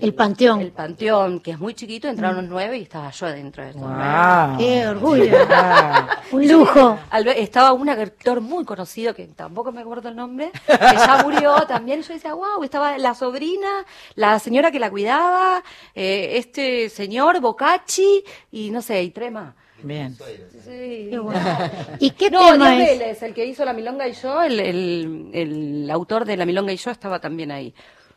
El 0.01 0.13
panteón. 0.13 0.61
El 0.61 0.71
panteón, 0.71 1.39
que 1.39 1.51
es 1.51 1.59
muy 1.59 1.73
chiquito, 1.73 2.07
entraron 2.07 2.39
unos 2.39 2.49
nueve 2.49 2.77
y 2.77 2.81
estaba 2.83 3.11
yo 3.11 3.25
adentro 3.27 3.63
de. 3.65 3.73
Wow. 3.73 4.57
Qué 4.57 4.87
orgullo. 4.87 5.37
Ah. 5.49 6.21
Un 6.31 6.47
lujo. 6.47 6.97
Al 7.11 7.23
ver- 7.25 7.37
estaba 7.37 7.73
un 7.73 7.87
actor 7.89 8.41
muy 8.41 8.65
conocido, 8.65 9.13
que 9.13 9.27
tampoco 9.27 9.71
me 9.71 9.81
acuerdo 9.81 10.09
el 10.09 10.15
nombre, 10.15 10.51
que 10.65 10.77
ya 10.77 11.21
murió 11.23 11.55
también. 11.67 12.01
Yo 12.01 12.13
decía, 12.13 12.33
wow, 12.33 12.63
estaba 12.63 12.97
la 12.97 13.13
sobrina, 13.13 13.85
la 14.15 14.39
señora 14.39 14.71
que 14.71 14.79
la 14.79 14.89
cuidaba, 14.89 15.63
eh, 15.93 16.33
este 16.37 16.89
señor, 16.89 17.39
Bocacci, 17.39 18.23
y 18.51 18.71
no 18.71 18.81
sé, 18.81 19.03
y 19.03 19.11
Trema. 19.11 19.55
Bien. 19.83 20.15
Sí. 20.63 21.07
Qué 21.11 21.19
bueno. 21.21 21.39
¿Y 21.99 22.11
qué 22.11 22.31
No, 22.31 22.39
tema 22.51 22.73
es? 22.81 22.99
Vélez, 22.99 23.21
el 23.23 23.33
que 23.33 23.45
hizo 23.45 23.65
La 23.65 23.73
Milonga 23.73 24.07
y 24.07 24.13
yo, 24.13 24.41
el, 24.41 24.59
el, 24.59 25.29
el 25.33 25.91
autor 25.91 26.23
de 26.25 26.37
La 26.37 26.45
Milonga 26.45 26.71
y 26.71 26.77
yo 26.77 26.89
estaba 26.89 27.19
también 27.19 27.51
ahí. 27.51 27.73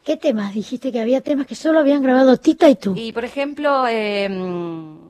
¿Qué 0.07 0.16
temas? 0.16 0.55
Dijiste 0.55 0.93
que 0.93 1.01
había 1.01 1.20
temas 1.20 1.49
que 1.49 1.57
solo 1.57 1.81
habían 1.81 2.01
grabado 2.01 2.37
Tita 2.37 2.70
y 2.70 2.77
tú. 2.77 2.95
Y 2.97 3.11
por 3.11 3.24
ejemplo, 3.24 3.89
eh, 3.89 4.28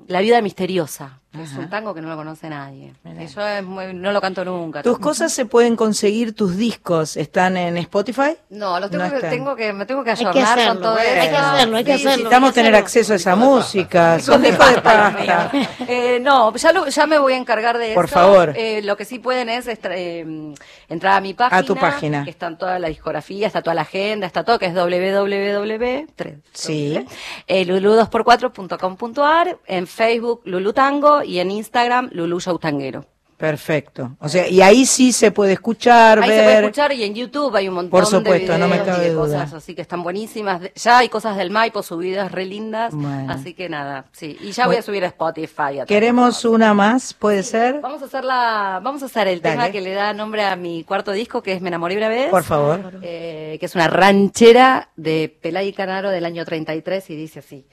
La 0.09 0.21
vida 0.21 0.41
misteriosa, 0.41 1.19
que 1.33 1.43
es 1.43 1.53
un 1.55 1.69
tango 1.69 1.93
que 1.93 2.01
no 2.01 2.09
lo 2.09 2.17
conoce 2.17 2.49
nadie. 2.49 2.95
Yo 3.35 3.47
es 3.47 3.63
muy- 3.65 3.93
no 3.93 4.13
lo 4.13 4.21
canto 4.21 4.45
nunca. 4.45 4.83
Tus 4.83 4.99
cosas 4.99 5.33
se 5.33 5.45
pueden 5.47 5.75
conseguir, 5.77 6.35
tus 6.35 6.57
discos 6.57 7.17
están 7.17 7.57
en 7.57 7.77
Spotify. 7.79 8.37
No, 8.51 8.79
los 8.81 8.91
tengo, 8.91 9.05
No 9.05 9.11
que, 9.11 9.21
tengo 9.27 9.57
que, 9.57 9.73
me 9.73 9.85
tengo 9.85 10.03
que 10.05 10.11
Hay 10.13 10.17
que 10.17 10.23
ayornar 10.29 10.59
hacerlo, 10.59 10.73
con 10.75 10.83
todo 10.83 10.97
hay 10.97 11.07
eso. 11.09 11.29
que 11.31 11.37
hacerlo, 11.37 11.77
hay 11.77 11.85
que 11.85 11.93
hacerlo. 11.93 12.11
Necesitamos 12.13 12.55
tener 12.55 12.75
acceso 12.77 13.13
a 13.13 13.17
esa 13.17 13.37
música. 13.37 14.19
Son 14.21 14.41
discos 14.43 14.71
de 14.75 14.81
pasta. 14.81 15.51
Eh, 15.89 16.21
no, 16.23 16.55
ya, 16.57 16.73
lo- 16.73 16.87
ya 16.89 17.07
me 17.07 17.19
voy 17.19 17.33
a 17.35 17.37
encargar 17.37 17.77
de 17.79 17.93
Por 17.95 18.05
eso. 18.07 18.15
favor. 18.15 18.55
Eh, 18.57 18.81
lo 18.83 18.97
que 18.97 19.05
sí 19.05 19.19
pueden 19.19 19.49
es 19.49 19.67
eh, 19.69 20.55
entrar 20.89 21.15
a 21.15 21.21
mi 21.21 21.35
página. 21.35 21.59
A 21.59 21.63
tu 21.65 21.75
página. 21.77 22.25
Que 22.25 22.31
están 22.31 22.57
toda 22.57 22.79
la 22.79 22.89
discografía, 22.89 23.47
está 23.47 23.61
toda 23.63 23.75
la 23.75 23.83
agenda, 23.83 24.27
está 24.27 24.45
todo, 24.45 24.59
que 24.59 24.67
es 24.67 24.75
www. 24.75 26.07
Sí. 26.53 26.95
doble, 26.95 27.07
eh, 27.47 27.65
lulu2x4.com.ar, 27.67 29.59
en 29.67 29.87
Facebook 29.97 30.43
Lulu 30.45 30.73
Tango 30.75 31.23
y 31.23 31.39
en 31.41 31.51
Instagram 31.51 32.11
Lulu 32.13 32.39
Show 32.41 32.59
Tanguero. 32.59 33.07
Perfecto. 33.39 34.17
O 34.19 34.31
sea, 34.31 34.49
y 34.49 34.63
ahí 34.63 34.87
sí 34.87 35.13
se 35.13 35.31
puede 35.31 35.53
escuchar, 35.53 36.21
Ahí 36.23 36.29
ver. 36.31 36.39
se 36.39 36.45
puede 36.45 36.59
escuchar 36.61 36.93
y 36.93 37.05
en 37.05 37.15
YouTube 37.15 37.55
hay 37.55 37.69
un 37.69 37.75
montón 37.75 37.91
Por 37.91 38.07
supuesto, 38.07 38.53
de 38.53 38.59
no 38.59 38.67
me 38.67 38.83
cabe 38.83 39.05
de 39.05 39.11
duda. 39.13 39.25
cosas 39.43 39.53
así 39.53 39.75
que 39.75 39.83
están 39.83 40.03
buenísimas. 40.03 40.63
Ya 40.75 40.97
hay 40.99 41.11
cosas 41.11 41.37
del 41.37 41.51
Maipo 41.51 41.83
subidas 41.83 42.33
re 42.33 42.47
lindas, 42.47 42.95
Bueno. 42.95 43.31
así 43.31 43.53
que 43.53 43.69
nada, 43.69 44.07
sí. 44.13 44.39
Y 44.41 44.53
ya 44.53 44.67
voy 44.67 44.77
a 44.77 44.83
subir 44.83 45.05
a 45.05 45.09
Spotify. 45.09 45.63
a 45.63 45.75
todo. 45.81 45.87
Queremos 45.87 46.47
una 46.47 46.73
más, 46.73 47.13
¿puede 47.13 47.43
ser? 47.43 47.81
Vamos 47.83 48.01
a 48.01 48.07
hacer 48.07 48.25
la, 48.25 48.81
vamos 48.83 49.03
a 49.03 49.07
hacer 49.07 49.29
el 49.29 49.43
Dale. 49.43 49.55
tema 49.57 49.71
que 49.71 49.83
le 49.83 49.93
da 49.93 50.15
nombre 50.15 50.43
a 50.43 50.57
mi 50.57 50.83
cuarto 50.85 51.13
disco, 51.13 51.43
que 51.43 51.53
es 51.53 51.61
Me 51.61 51.69
enamoré 51.69 51.99
una 51.99 52.09
vez. 52.09 52.31
Por 52.31 52.43
favor. 52.43 53.01
Eh, 53.03 53.59
que 53.61 53.67
es 53.67 53.75
una 53.75 53.89
ranchera 53.89 54.89
de 54.97 55.29
Pelay 55.43 55.75
Canaro 55.75 56.09
del 56.09 56.25
año 56.25 56.43
33 56.47 57.11
y 57.11 57.17
dice 57.17 57.41
así. 57.41 57.67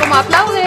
Como 0.00 0.14
aplaude. 0.14 0.62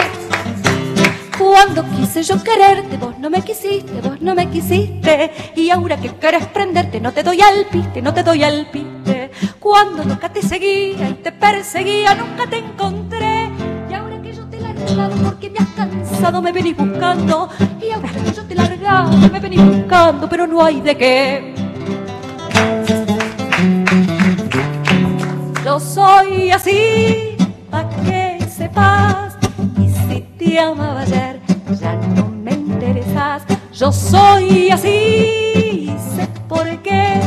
Cuando 1.36 1.84
quise 1.96 2.22
yo 2.22 2.40
quererte, 2.42 2.96
vos 2.96 3.18
no 3.18 3.28
me 3.28 3.42
quisiste, 3.42 4.00
vos 4.00 4.20
no 4.20 4.34
me 4.34 4.48
quisiste. 4.48 5.32
Y 5.56 5.70
ahora 5.70 5.96
que 5.96 6.14
querés 6.14 6.46
prenderte, 6.46 7.00
no 7.00 7.12
te 7.12 7.24
doy 7.24 7.40
al 7.40 7.66
piste, 7.66 8.00
no 8.00 8.14
te 8.14 8.22
doy 8.22 8.44
al 8.44 8.66
piste. 8.70 9.32
Cuando 9.58 10.04
nunca 10.04 10.28
te 10.28 10.42
seguía 10.42 11.08
y 11.08 11.14
te 11.14 11.32
perseguía, 11.32 12.14
nunca 12.14 12.46
te 12.46 12.58
encontré. 12.58 13.50
Y 13.90 13.94
ahora 13.94 14.22
que 14.22 14.32
yo 14.32 14.44
te 14.44 14.58
he 14.58 14.60
largado 14.60 15.16
porque 15.24 15.50
me 15.50 15.58
has 15.58 15.68
cansado, 15.70 16.40
me 16.40 16.52
venís 16.52 16.76
buscando. 16.76 17.48
Y 17.80 17.90
ahora 17.90 18.08
que 18.10 18.32
yo 18.32 18.44
te 18.44 18.54
he 18.54 18.56
largado, 18.56 19.16
me 19.16 19.40
venís 19.40 19.64
buscando, 19.64 20.28
pero 20.28 20.46
no 20.46 20.64
hay 20.64 20.80
de 20.80 20.96
qué. 20.96 21.54
Yo 25.64 25.80
soy 25.80 26.50
así, 26.50 27.03
ayer, 30.58 31.40
ya 31.80 31.94
no 32.14 32.28
me 32.28 32.52
interesas. 32.52 33.42
Yo 33.72 33.90
soy 33.90 34.70
así, 34.70 35.92
sé 36.14 36.28
por 36.48 36.66
qué. 36.82 37.20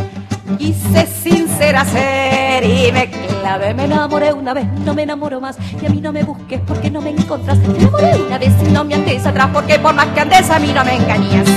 Quise 0.58 1.06
sincera 1.06 1.84
ser 1.84 2.64
y 2.64 2.92
me 2.92 3.10
clavé. 3.10 3.74
Me 3.74 3.86
enamoré 3.86 4.32
una 4.32 4.54
vez, 4.54 4.66
no 4.86 4.94
me 4.94 5.04
enamoro 5.04 5.42
más. 5.42 5.58
Y 5.82 5.86
a 5.86 5.90
mí 5.90 6.00
no 6.00 6.14
me 6.14 6.24
busques 6.24 6.62
porque 6.66 6.90
no 6.90 7.02
me 7.02 7.10
encontras. 7.10 7.58
Me 7.60 7.78
enamoré 7.78 8.16
una 8.16 8.38
vez 8.38 8.54
y 8.66 8.72
no 8.72 8.86
me 8.86 8.96
andes 8.96 9.26
atrás 9.26 9.50
porque 9.54 9.78
por 9.78 9.94
más 9.94 10.08
que 10.08 10.22
andes 10.22 10.50
a 10.50 10.60
mí 10.60 10.72
no 10.74 10.84
me 10.86 10.96
engañas. 10.96 11.48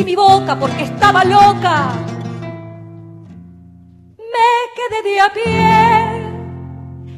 Ofrecí 0.00 0.04
mi 0.04 0.16
boca 0.16 0.58
porque 0.58 0.84
estaba 0.84 1.24
loca, 1.24 1.92
me 4.16 4.50
quedé 4.76 5.02
de 5.10 5.20
a 5.20 5.30
pie. 5.32 6.26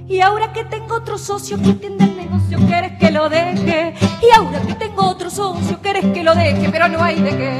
Y 0.09 0.21
ahora 0.21 0.53
que 0.53 0.65
tengo 0.65 0.97
otro 0.97 1.17
socio 1.17 1.59
que 1.63 1.71
entiende 1.71 2.05
el 2.05 2.17
negocio, 2.17 2.59
quieres 2.67 2.99
que 2.99 3.13
lo 3.13 3.29
deje. 3.29 3.95
Y 4.21 4.37
ahora 4.37 4.61
que 4.67 4.75
tengo 4.75 5.07
otro 5.07 5.31
socio, 5.31 5.79
quieres 5.81 6.07
que 6.07 6.25
lo 6.25 6.35
deje, 6.35 6.69
pero 6.71 6.89
no 6.89 7.05
hay 7.05 7.23
de 7.23 7.31
qué. 7.31 7.59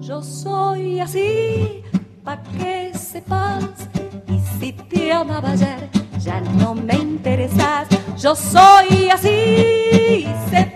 Yo 0.00 0.22
soy 0.22 0.98
así, 0.98 1.84
pa' 2.24 2.42
que 2.58 2.92
sepas. 2.98 3.64
Y 4.26 4.40
si 4.58 4.72
te 4.72 5.12
amaba 5.12 5.52
ayer, 5.52 5.88
ya 6.18 6.40
no 6.40 6.74
me 6.74 6.94
interesas. 6.94 7.86
Yo 8.18 8.34
soy 8.34 9.08
así, 9.08 10.26
sé 10.50 10.69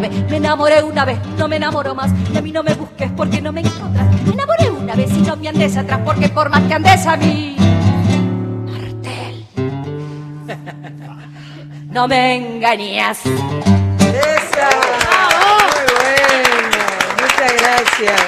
me 0.00 0.36
enamoré 0.36 0.82
una 0.82 1.04
vez, 1.04 1.18
no 1.36 1.48
me 1.48 1.56
enamoro 1.56 1.94
más. 1.94 2.10
Y 2.32 2.36
a 2.36 2.42
mí 2.42 2.52
no 2.52 2.62
me 2.62 2.74
busques 2.74 3.10
porque 3.16 3.40
no 3.40 3.52
me 3.52 3.60
encontras. 3.60 4.06
Me 4.24 4.32
enamoré 4.32 4.70
una 4.70 4.94
vez 4.94 5.10
y 5.12 5.20
no 5.22 5.36
me 5.36 5.48
andes 5.48 5.76
atrás 5.76 6.00
porque 6.04 6.28
por 6.28 6.48
más 6.50 6.62
que 6.62 6.74
andes 6.74 7.06
a 7.06 7.16
mí. 7.16 7.56
Martel. 8.66 9.46
No 11.92 12.08
me 12.08 12.36
engañas. 12.36 13.20
¡Esa! 13.26 14.68
Muy 15.68 15.84
bueno. 15.98 16.78
Muchas 17.20 17.52
gracias. 17.60 18.20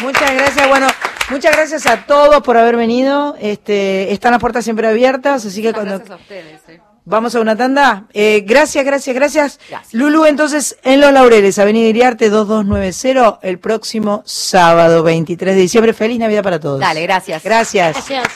Muchas 0.00 0.32
gracias. 0.32 0.68
Bueno, 0.68 0.86
muchas 1.30 1.56
gracias 1.56 1.86
a 1.86 2.04
todos 2.06 2.40
por 2.44 2.56
haber 2.56 2.76
venido. 2.76 3.34
Este, 3.40 4.12
están 4.12 4.30
las 4.30 4.40
puertas 4.40 4.62
siempre 4.62 4.86
abiertas, 4.86 5.44
así 5.44 5.60
que 5.60 5.72
cuando 5.72 5.98
Gracias 5.98 6.10
a 6.12 6.22
ustedes. 6.22 6.60
eh. 6.68 6.80
Vamos 7.06 7.34
a 7.34 7.40
una 7.40 7.56
tanda. 7.56 8.04
Eh, 8.12 8.44
gracias, 8.46 8.84
gracias, 8.84 9.16
gracias, 9.16 9.60
Gracias. 9.70 9.94
Lulu, 9.94 10.26
entonces 10.26 10.76
en 10.82 11.00
Los 11.00 11.12
Laureles, 11.12 11.58
Avenida 11.58 11.88
Iriarte 11.88 12.28
2290, 12.28 13.38
el 13.42 13.58
próximo 13.58 14.22
sábado 14.26 15.02
23 15.02 15.54
de 15.54 15.60
diciembre. 15.62 15.94
Feliz 15.94 16.18
Navidad 16.18 16.42
para 16.42 16.60
todos. 16.60 16.80
Dale, 16.80 17.02
gracias. 17.02 17.42
Gracias. 17.42 17.94
Gracias. 17.94 18.28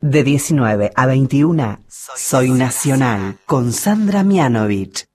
De 0.00 0.22
19 0.22 0.92
a 0.94 1.06
21, 1.06 1.80
Soy 1.88 2.50
Nacional, 2.50 3.38
con 3.44 3.72
Sandra 3.72 4.22
Mianovich. 4.22 5.06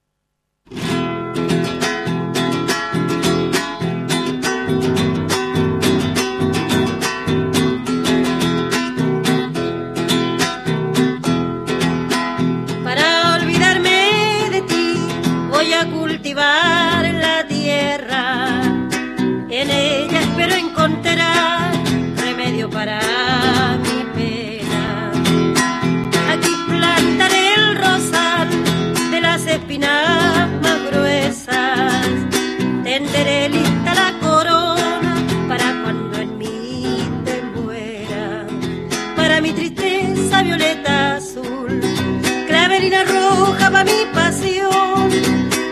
toda 43.81 43.85
mi 43.85 44.05
pasión. 44.13 45.09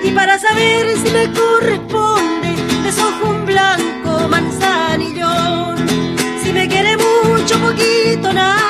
Y 0.03 0.11
para 0.11 0.40
saber 0.40 0.95
si 0.98 1.11
me 1.11 1.31
corresponde 1.34 2.56
desojo 2.84 3.30
un 3.30 3.45
blanco 3.45 4.27
manzanillón. 4.30 5.77
Si 6.44 6.52
me 6.52 6.68
quiere 6.68 6.98
mucho 6.98 7.60
poquito 7.60 8.34
nada. 8.34 8.69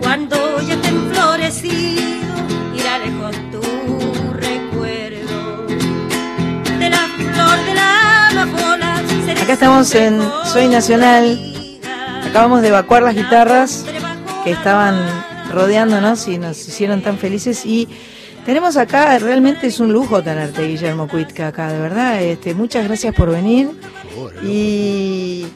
Cuando 0.00 0.60
ya 0.60 0.74
irá 2.74 2.98
lejos 2.98 3.36
tu 3.50 3.60
recuerdo. 4.32 5.66
De 6.78 6.90
la 6.90 7.08
flor 7.16 7.64
de 7.64 7.74
la 7.74 8.28
amapola. 8.28 9.02
Acá 9.42 9.52
estamos 9.52 9.94
en 9.94 10.20
Soy 10.44 10.68
Nacional. 10.68 11.38
Acabamos 12.28 12.62
de 12.62 12.68
evacuar 12.68 13.02
las 13.02 13.14
guitarras 13.14 13.84
que 14.44 14.52
estaban 14.52 14.96
rodeándonos 15.52 16.28
y 16.28 16.38
nos 16.38 16.66
hicieron 16.66 17.02
tan 17.02 17.18
felices. 17.18 17.64
Y 17.64 17.88
tenemos 18.44 18.76
acá, 18.76 19.18
realmente 19.18 19.66
es 19.68 19.80
un 19.80 19.92
lujo 19.92 20.22
tenerte, 20.22 20.66
Guillermo 20.66 21.08
Cuitca, 21.08 21.48
acá, 21.48 21.72
de 21.72 21.78
verdad. 21.78 22.22
Este, 22.22 22.54
muchas 22.54 22.84
gracias 22.84 23.14
por 23.14 23.30
venir. 23.30 23.70
Y, 24.42 25.46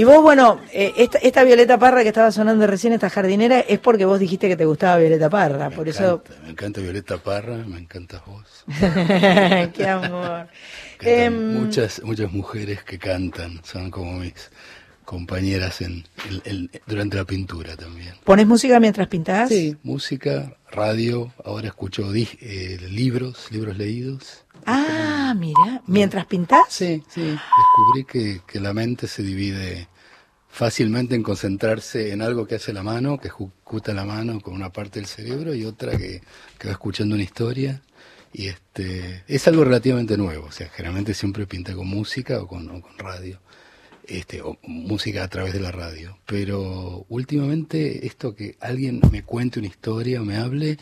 y 0.00 0.04
vos, 0.04 0.22
bueno, 0.22 0.60
eh, 0.72 0.92
esta, 0.96 1.18
esta 1.18 1.42
Violeta 1.44 1.78
Parra 1.78 2.02
que 2.02 2.08
estaba 2.08 2.30
sonando 2.30 2.66
recién, 2.66 2.92
esta 2.92 3.10
jardinera, 3.10 3.60
es 3.60 3.78
porque 3.80 4.04
vos 4.04 4.20
dijiste 4.20 4.48
que 4.48 4.56
te 4.56 4.64
gustaba 4.64 4.96
Violeta 4.98 5.28
Parra. 5.28 5.70
por 5.70 5.88
eso. 5.88 6.22
Me 6.44 6.50
encanta 6.50 6.80
Violeta 6.80 7.18
Parra, 7.18 7.56
me 7.56 7.78
encantas 7.78 8.22
vos. 8.26 8.64
Qué 9.74 9.86
amor. 9.88 10.46
Em, 11.00 11.52
muchas, 11.54 12.02
muchas 12.04 12.32
mujeres 12.32 12.82
que 12.84 12.98
cantan, 12.98 13.60
son 13.64 13.90
como 13.90 14.12
mis 14.20 14.34
compañeras 15.04 15.80
en, 15.80 16.04
el- 16.28 16.42
el- 16.44 16.70
durante 16.86 17.16
la 17.16 17.24
pintura 17.24 17.76
también. 17.76 18.12
¿Pones 18.24 18.46
música 18.46 18.78
mientras 18.78 19.08
pintás? 19.08 19.48
Sí, 19.48 19.76
música, 19.82 20.56
radio, 20.70 21.32
ahora 21.44 21.68
escucho 21.68 22.12
eh, 22.14 22.78
libros, 22.90 23.48
libros 23.50 23.78
leídos. 23.78 24.44
Ah, 24.66 25.34
mira, 25.36 25.82
mientras 25.86 26.26
pintás. 26.26 26.66
Sí, 26.68 27.02
sí. 27.08 27.22
Descubrí 27.22 28.04
que, 28.06 28.40
que 28.46 28.60
la 28.60 28.72
mente 28.72 29.06
se 29.06 29.22
divide 29.22 29.88
fácilmente 30.48 31.14
en 31.14 31.22
concentrarse 31.22 32.12
en 32.12 32.22
algo 32.22 32.46
que 32.46 32.56
hace 32.56 32.72
la 32.72 32.82
mano, 32.82 33.18
que 33.18 33.28
ejecuta 33.28 33.94
la 33.94 34.04
mano 34.04 34.40
con 34.40 34.54
una 34.54 34.72
parte 34.72 34.98
del 34.98 35.06
cerebro 35.06 35.54
y 35.54 35.64
otra 35.64 35.96
que, 35.96 36.22
que 36.58 36.66
va 36.66 36.72
escuchando 36.72 37.14
una 37.14 37.24
historia. 37.24 37.82
Y 38.32 38.48
este 38.48 39.24
es 39.26 39.48
algo 39.48 39.64
relativamente 39.64 40.16
nuevo, 40.16 40.46
o 40.46 40.52
sea, 40.52 40.68
generalmente 40.68 41.14
siempre 41.14 41.46
pinta 41.46 41.74
con 41.74 41.86
música 41.86 42.40
o 42.42 42.46
con, 42.46 42.68
o 42.70 42.80
con 42.82 42.98
radio, 42.98 43.40
este, 44.06 44.42
o 44.42 44.58
música 44.62 45.24
a 45.24 45.28
través 45.28 45.52
de 45.54 45.60
la 45.60 45.72
radio. 45.72 46.18
Pero 46.26 47.06
últimamente 47.08 48.06
esto 48.06 48.34
que 48.34 48.56
alguien 48.60 49.00
me 49.10 49.22
cuente 49.22 49.60
una 49.60 49.68
historia 49.68 50.20
o 50.20 50.24
me 50.24 50.36
hable, 50.36 50.78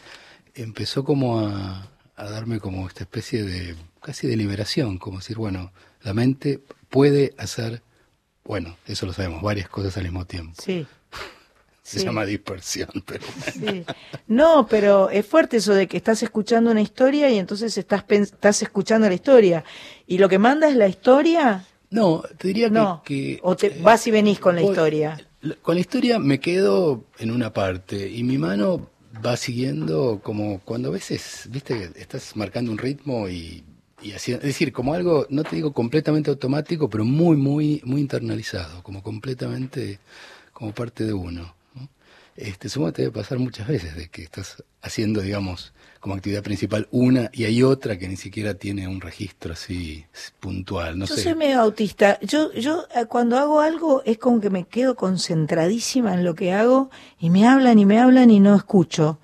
empezó 0.55 1.05
como 1.05 1.41
a, 1.41 1.91
a 2.17 2.31
darme 2.31 2.61
como 2.61 2.87
esta 2.89 3.05
especie 3.05 3.43
de 3.43 3.77
casi 4.03 4.27
de 4.27 4.37
liberación, 4.37 4.99
como 4.99 5.19
decir, 5.19 5.37
bueno, 5.37 5.73
la 6.03 6.15
mente 6.15 6.61
puede 6.89 7.35
hacer, 7.39 7.83
bueno, 8.45 8.77
eso 8.87 9.07
lo 9.07 9.13
sabemos, 9.13 9.43
varias 9.43 9.69
cosas 9.69 9.97
al 9.97 10.05
mismo 10.05 10.25
tiempo. 10.25 10.55
Sí. 10.63 10.87
Se 11.83 12.01
Sí. 12.01 12.05
llama 12.05 12.25
dispersión, 12.27 12.89
pero 13.07 13.25
Sí. 13.53 13.85
No, 14.27 14.67
pero 14.69 15.09
es 15.11 15.25
fuerte 15.25 15.59
eso 15.59 15.73
de 15.73 15.87
que 15.87 15.97
estás 15.97 16.21
escuchando 16.25 16.73
una 16.73 16.81
historia 16.81 17.31
y 17.31 17.39
entonces 17.39 17.79
estás, 17.79 18.05
estás 18.09 18.61
escuchando 18.63 19.09
la 19.09 19.15
historia. 19.15 19.63
¿Y 20.07 20.19
lo 20.19 20.29
que 20.29 20.39
manda 20.41 20.69
es 20.69 20.75
la 20.75 20.89
historia? 20.89 21.65
No, 21.91 22.25
te 22.39 22.49
diría 22.49 22.67
que- 22.67 22.73
No. 22.75 23.03
que, 23.05 23.39
o 23.43 23.55
te 23.57 23.69
vas 23.83 24.05
y 24.09 24.11
venís 24.11 24.41
con 24.41 24.57
la 24.57 24.63
voy- 24.63 24.71
historia. 24.71 25.21
Con 25.63 25.77
la 25.77 25.81
historia 25.81 26.19
me 26.19 26.41
quedo 26.41 27.05
en 27.19 27.31
una 27.31 27.53
parte 27.53 28.09
y 28.11 28.25
mi 28.25 28.37
mano 28.37 28.91
va 29.25 29.37
siguiendo 29.37 30.21
como 30.23 30.61
cuando 30.61 30.89
a 30.89 30.93
veces, 30.93 31.49
viste, 31.51 31.91
estás 31.97 32.37
marcando 32.37 32.71
un 32.71 32.79
ritmo 32.79 33.29
y, 33.29 33.65
y 34.03 34.13
haciendo, 34.13 34.43
es 34.43 34.49
decir, 34.49 34.73
como 34.73 34.95
algo, 34.95 35.27
no 35.31 35.45
te 35.45 35.57
digo 35.57 35.73
completamente 35.73 36.31
automático, 36.31 36.89
pero 36.89 37.05
muy, 37.05 37.37
muy, 37.37 37.81
muy 37.85 38.01
internalizado, 38.01 38.83
como 38.83 39.03
completamente 39.03 39.99
como 40.53 40.73
parte 40.73 41.05
de 41.05 41.13
uno. 41.13 41.55
¿no? 41.75 41.89
Este, 42.37 42.69
supongo 42.69 42.93
que 42.93 42.97
te 42.97 43.03
debe 43.03 43.15
pasar 43.15 43.39
muchas 43.39 43.69
veces 43.69 43.97
de 43.97 44.09
que 44.09 44.23
estás 44.23 44.63
haciendo, 44.83 45.21
digamos, 45.21 45.73
como 46.07 46.15
actividad 46.15 46.45
principal 46.45 46.87
una 46.93 47.31
y 47.33 47.47
hay 47.47 47.65
otra 47.65 47.99
que 47.99 48.07
ni 48.07 48.17
siquiera 48.17 48.55
tiene 48.55 48.87
un 48.87 49.01
registro 49.01 49.55
así 49.55 50.05
puntual, 50.39 50.97
no 50.97 51.05
yo 51.07 51.17
sé. 51.17 51.23
soy 51.25 51.35
medio 51.35 51.61
autista. 51.61 52.21
Yo, 52.21 52.53
yo 52.53 52.85
eh, 52.95 53.07
cuando 53.07 53.37
hago 53.37 53.61
algo 53.61 54.03
es 54.05 54.17
como 54.17 54.41
que 54.41 54.49
me 54.49 54.69
quedo 54.69 54.95
concentradísima 54.95 56.15
en 56.15 56.23
lo 56.25 56.37
que 56.37 56.53
hago 56.53 56.91
y 57.19 57.31
me 57.31 57.45
hablan 57.49 57.81
y 57.81 57.87
me 57.87 57.99
hablan 57.99 58.31
y 58.31 58.39
no 58.39 58.55
escucho. 58.55 59.19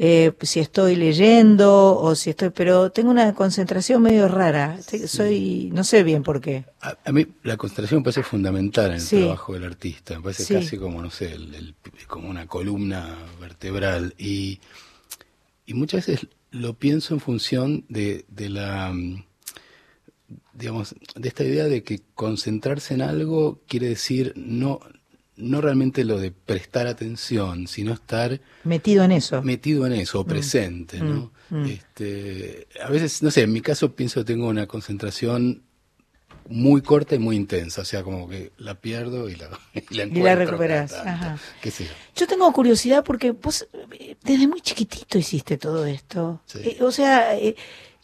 Eh, 0.00 0.32
si 0.42 0.60
estoy 0.60 0.94
leyendo 0.94 1.96
o 1.98 2.14
si 2.14 2.30
estoy, 2.30 2.50
pero 2.50 2.92
tengo 2.92 3.10
una 3.10 3.34
concentración 3.34 4.00
medio 4.00 4.28
rara. 4.28 4.78
Soy, 5.08 5.70
no 5.72 5.82
sé 5.82 6.04
bien 6.04 6.22
por 6.22 6.40
qué. 6.40 6.66
A, 6.82 6.96
a 7.04 7.10
mí 7.10 7.26
la 7.42 7.56
concentración 7.56 7.98
me 7.98 8.04
parece 8.04 8.22
fundamental 8.22 8.90
en 8.90 8.92
el 8.92 9.00
Sí. 9.00 9.18
trabajo 9.22 9.54
del 9.54 9.64
artista. 9.64 10.14
Me 10.14 10.22
parece 10.22 10.44
Sí. 10.44 10.54
casi 10.54 10.78
como, 10.78 11.02
no 11.02 11.10
sé, 11.10 11.32
el- 11.32 11.52
el- 11.52 11.74
como 12.06 12.28
una 12.30 12.46
columna 12.46 13.12
vertebral. 13.40 14.14
Y, 14.18 14.60
y 15.68 15.74
muchas 15.74 16.06
veces 16.06 16.28
lo 16.50 16.78
pienso 16.78 17.12
en 17.12 17.20
función 17.20 17.84
de, 17.90 18.24
de 18.28 18.48
la, 18.48 18.90
mm, 18.90 19.22
digamos, 20.54 20.94
de 21.14 21.28
esta 21.28 21.44
idea 21.44 21.64
de 21.64 21.82
que 21.82 22.00
concentrarse 22.14 22.94
en 22.94 23.02
algo 23.02 23.60
quiere 23.68 23.86
decir 23.86 24.32
no, 24.34 24.80
no 25.36 25.60
realmente 25.60 26.04
lo 26.04 26.18
de 26.18 26.32
prestar 26.32 26.86
atención, 26.86 27.66
sino 27.66 27.92
estar 27.92 28.40
Metido 28.64 29.04
en 29.04 29.12
eso. 29.12 29.42
metido 29.42 29.86
en 29.86 29.92
eso, 29.92 30.20
o 30.20 30.24
presente, 30.24 31.00
¿no? 31.00 31.32
Mm, 31.50 31.56
mm. 31.56 31.66
Este, 31.66 32.66
a 32.82 32.88
veces, 32.88 33.22
no 33.22 33.30
sé, 33.30 33.42
en 33.42 33.52
mi 33.52 33.60
caso 33.60 33.94
pienso 33.94 34.20
que 34.20 34.32
tengo 34.32 34.48
una 34.48 34.66
concentración 34.66 35.64
muy 36.48 36.82
corta 36.82 37.14
y 37.14 37.18
muy 37.18 37.36
intensa, 37.36 37.82
o 37.82 37.84
sea, 37.84 38.02
como 38.02 38.28
que 38.28 38.52
la 38.58 38.74
pierdo 38.74 39.28
y 39.28 39.36
la, 39.36 39.48
y 39.90 39.94
la 39.94 40.04
Y 40.04 40.22
la 40.22 40.82
Ajá. 41.04 41.38
qué 41.60 41.70
sé 41.70 41.84
yo. 41.84 41.90
Yo 42.16 42.26
tengo 42.26 42.52
curiosidad 42.52 43.04
porque 43.04 43.32
vos 43.32 43.66
eh, 43.92 44.16
desde 44.22 44.48
muy 44.48 44.60
chiquitito 44.60 45.18
hiciste 45.18 45.58
todo 45.58 45.84
esto. 45.86 46.42
Sí. 46.46 46.58
Eh, 46.64 46.78
o 46.82 46.90
sea, 46.90 47.36
eh, 47.36 47.54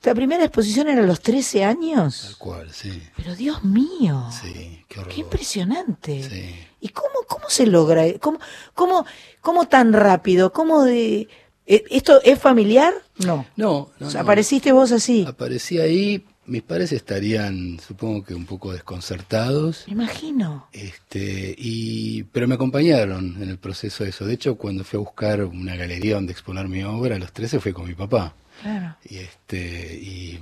la 0.02 0.14
primera 0.14 0.44
exposición 0.44 0.88
era 0.88 1.02
a 1.02 1.06
los 1.06 1.20
13 1.20 1.60
Tal 1.60 1.68
años. 1.70 2.36
cual, 2.38 2.70
sí, 2.70 3.02
Pero 3.16 3.34
Dios 3.34 3.64
mío, 3.64 4.28
sí, 4.42 4.84
qué 4.88 5.00
horror. 5.00 5.12
qué 5.14 5.20
impresionante. 5.20 6.22
Sí. 6.28 6.54
¿Y 6.80 6.88
cómo, 6.90 7.14
cómo 7.26 7.48
se 7.48 7.66
logra? 7.66 8.04
¿Cómo, 8.20 8.38
cómo, 8.74 9.06
cómo 9.40 9.66
tan 9.68 9.94
rápido? 9.94 10.52
¿Cómo 10.52 10.82
de... 10.84 11.28
eh, 11.66 11.84
¿Esto 11.90 12.20
es 12.22 12.38
familiar? 12.38 12.92
No. 13.16 13.46
No, 13.56 13.90
no, 13.98 14.06
O 14.06 14.10
sea, 14.10 14.20
no. 14.20 14.24
apareciste 14.26 14.72
vos 14.72 14.92
así. 14.92 15.24
Aparecí 15.26 15.78
ahí, 15.78 16.26
mis 16.46 16.62
padres 16.62 16.92
estarían, 16.92 17.78
supongo 17.80 18.24
que 18.24 18.34
un 18.34 18.46
poco 18.46 18.72
desconcertados, 18.72 19.84
Me 19.86 19.92
imagino. 19.94 20.68
Este, 20.72 21.54
y, 21.56 22.24
pero 22.24 22.48
me 22.48 22.54
acompañaron 22.54 23.42
en 23.42 23.48
el 23.48 23.58
proceso 23.58 24.04
de 24.04 24.10
eso. 24.10 24.26
De 24.26 24.34
hecho, 24.34 24.56
cuando 24.56 24.84
fui 24.84 24.96
a 24.98 25.00
buscar 25.00 25.44
una 25.44 25.76
galería 25.76 26.14
donde 26.16 26.32
exponer 26.32 26.68
mi 26.68 26.82
obra, 26.82 27.16
a 27.16 27.18
los 27.18 27.32
13 27.32 27.60
fue 27.60 27.72
con 27.72 27.86
mi 27.86 27.94
papá. 27.94 28.34
Claro. 28.62 28.96
Y 29.04 29.16
este, 29.18 29.94
y, 30.00 30.38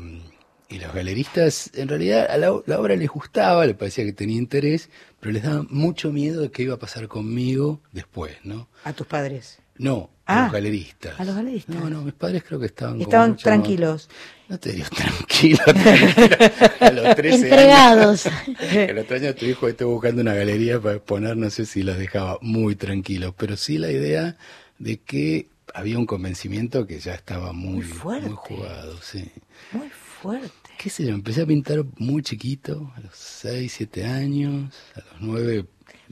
y 0.69 0.79
los 0.79 0.93
galeristas, 0.95 1.71
en 1.75 1.89
realidad 1.89 2.27
a 2.31 2.37
la, 2.37 2.53
la 2.67 2.81
obra 2.81 2.97
les 2.97 3.09
gustaba, 3.09 3.67
les 3.67 3.77
parecía 3.77 4.05
que 4.05 4.13
tenía 4.13 4.39
interés, 4.39 4.89
pero 5.21 5.33
les 5.33 5.43
daba 5.43 5.65
mucho 5.71 6.13
miedo 6.13 6.41
de 6.43 6.51
qué 6.51 6.65
iba 6.65 6.75
a 6.75 6.79
pasar 6.79 7.09
conmigo 7.09 7.81
después, 7.93 8.37
¿no? 8.45 8.69
A 8.85 8.93
tus 8.93 9.07
padres. 9.07 9.59
No, 9.79 10.11
Ah, 10.25 10.39
a 10.39 10.43
los 10.45 10.53
galeristas. 10.53 11.19
a 11.19 11.25
los 11.25 11.35
galeristas. 11.35 11.75
No, 11.75 11.91
no, 11.91 12.03
mis 12.03 12.15
padres 12.15 12.45
creo 12.47 12.61
que 12.61 12.67
estaban 12.67 13.01
Estaban 13.01 13.33
más- 13.33 13.43
tranquilos. 13.43 14.09
No 14.53 14.59
te 14.61 14.73
digo 14.73 14.87
tranquilo, 14.95 15.59
tranquilo. 15.65 16.67
A 16.81 16.91
los 16.91 17.17
13 17.17 17.35
Entregados. 17.37 18.27
años. 18.27 18.59
El 18.75 18.99
otro 18.99 19.17
año 19.17 19.35
tu 19.35 19.47
hijo 19.47 19.67
estuvo 19.67 19.93
buscando 19.93 20.21
una 20.21 20.35
galería 20.35 20.79
para 20.79 20.97
exponer, 20.97 21.39
no 21.39 21.49
sé 21.49 21.65
si 21.65 21.83
los 21.83 21.97
dejaba 21.97 22.37
muy 22.43 22.77
tranquilos, 22.77 23.33
pero 23.37 23.57
sí 23.57 23.79
la 23.79 23.91
idea 23.91 24.37
de 24.79 24.99
que 25.01 25.49
había 25.73 25.99
un 25.99 26.05
convencimiento 26.05 26.87
que 26.87 27.01
ya 27.01 27.15
estaba 27.15 27.55
muy, 27.55 27.77
Muy 27.77 27.83
fuerte. 27.85 28.29
muy 28.29 28.37
jugado, 28.37 28.99
sí. 29.01 29.25
Muy 29.73 29.89
fuerte. 29.89 30.51
Qué 30.77 30.91
sé 30.91 31.05
yo, 31.07 31.15
empecé 31.15 31.41
a 31.43 31.47
pintar 31.47 31.85
muy 31.97 32.23
chiquito, 32.23 32.93
a 32.95 33.01
los 33.01 33.15
6, 33.17 33.73
7 33.75 34.05
años, 34.05 34.71
a 34.95 34.99
los 34.99 35.21
9. 35.21 35.65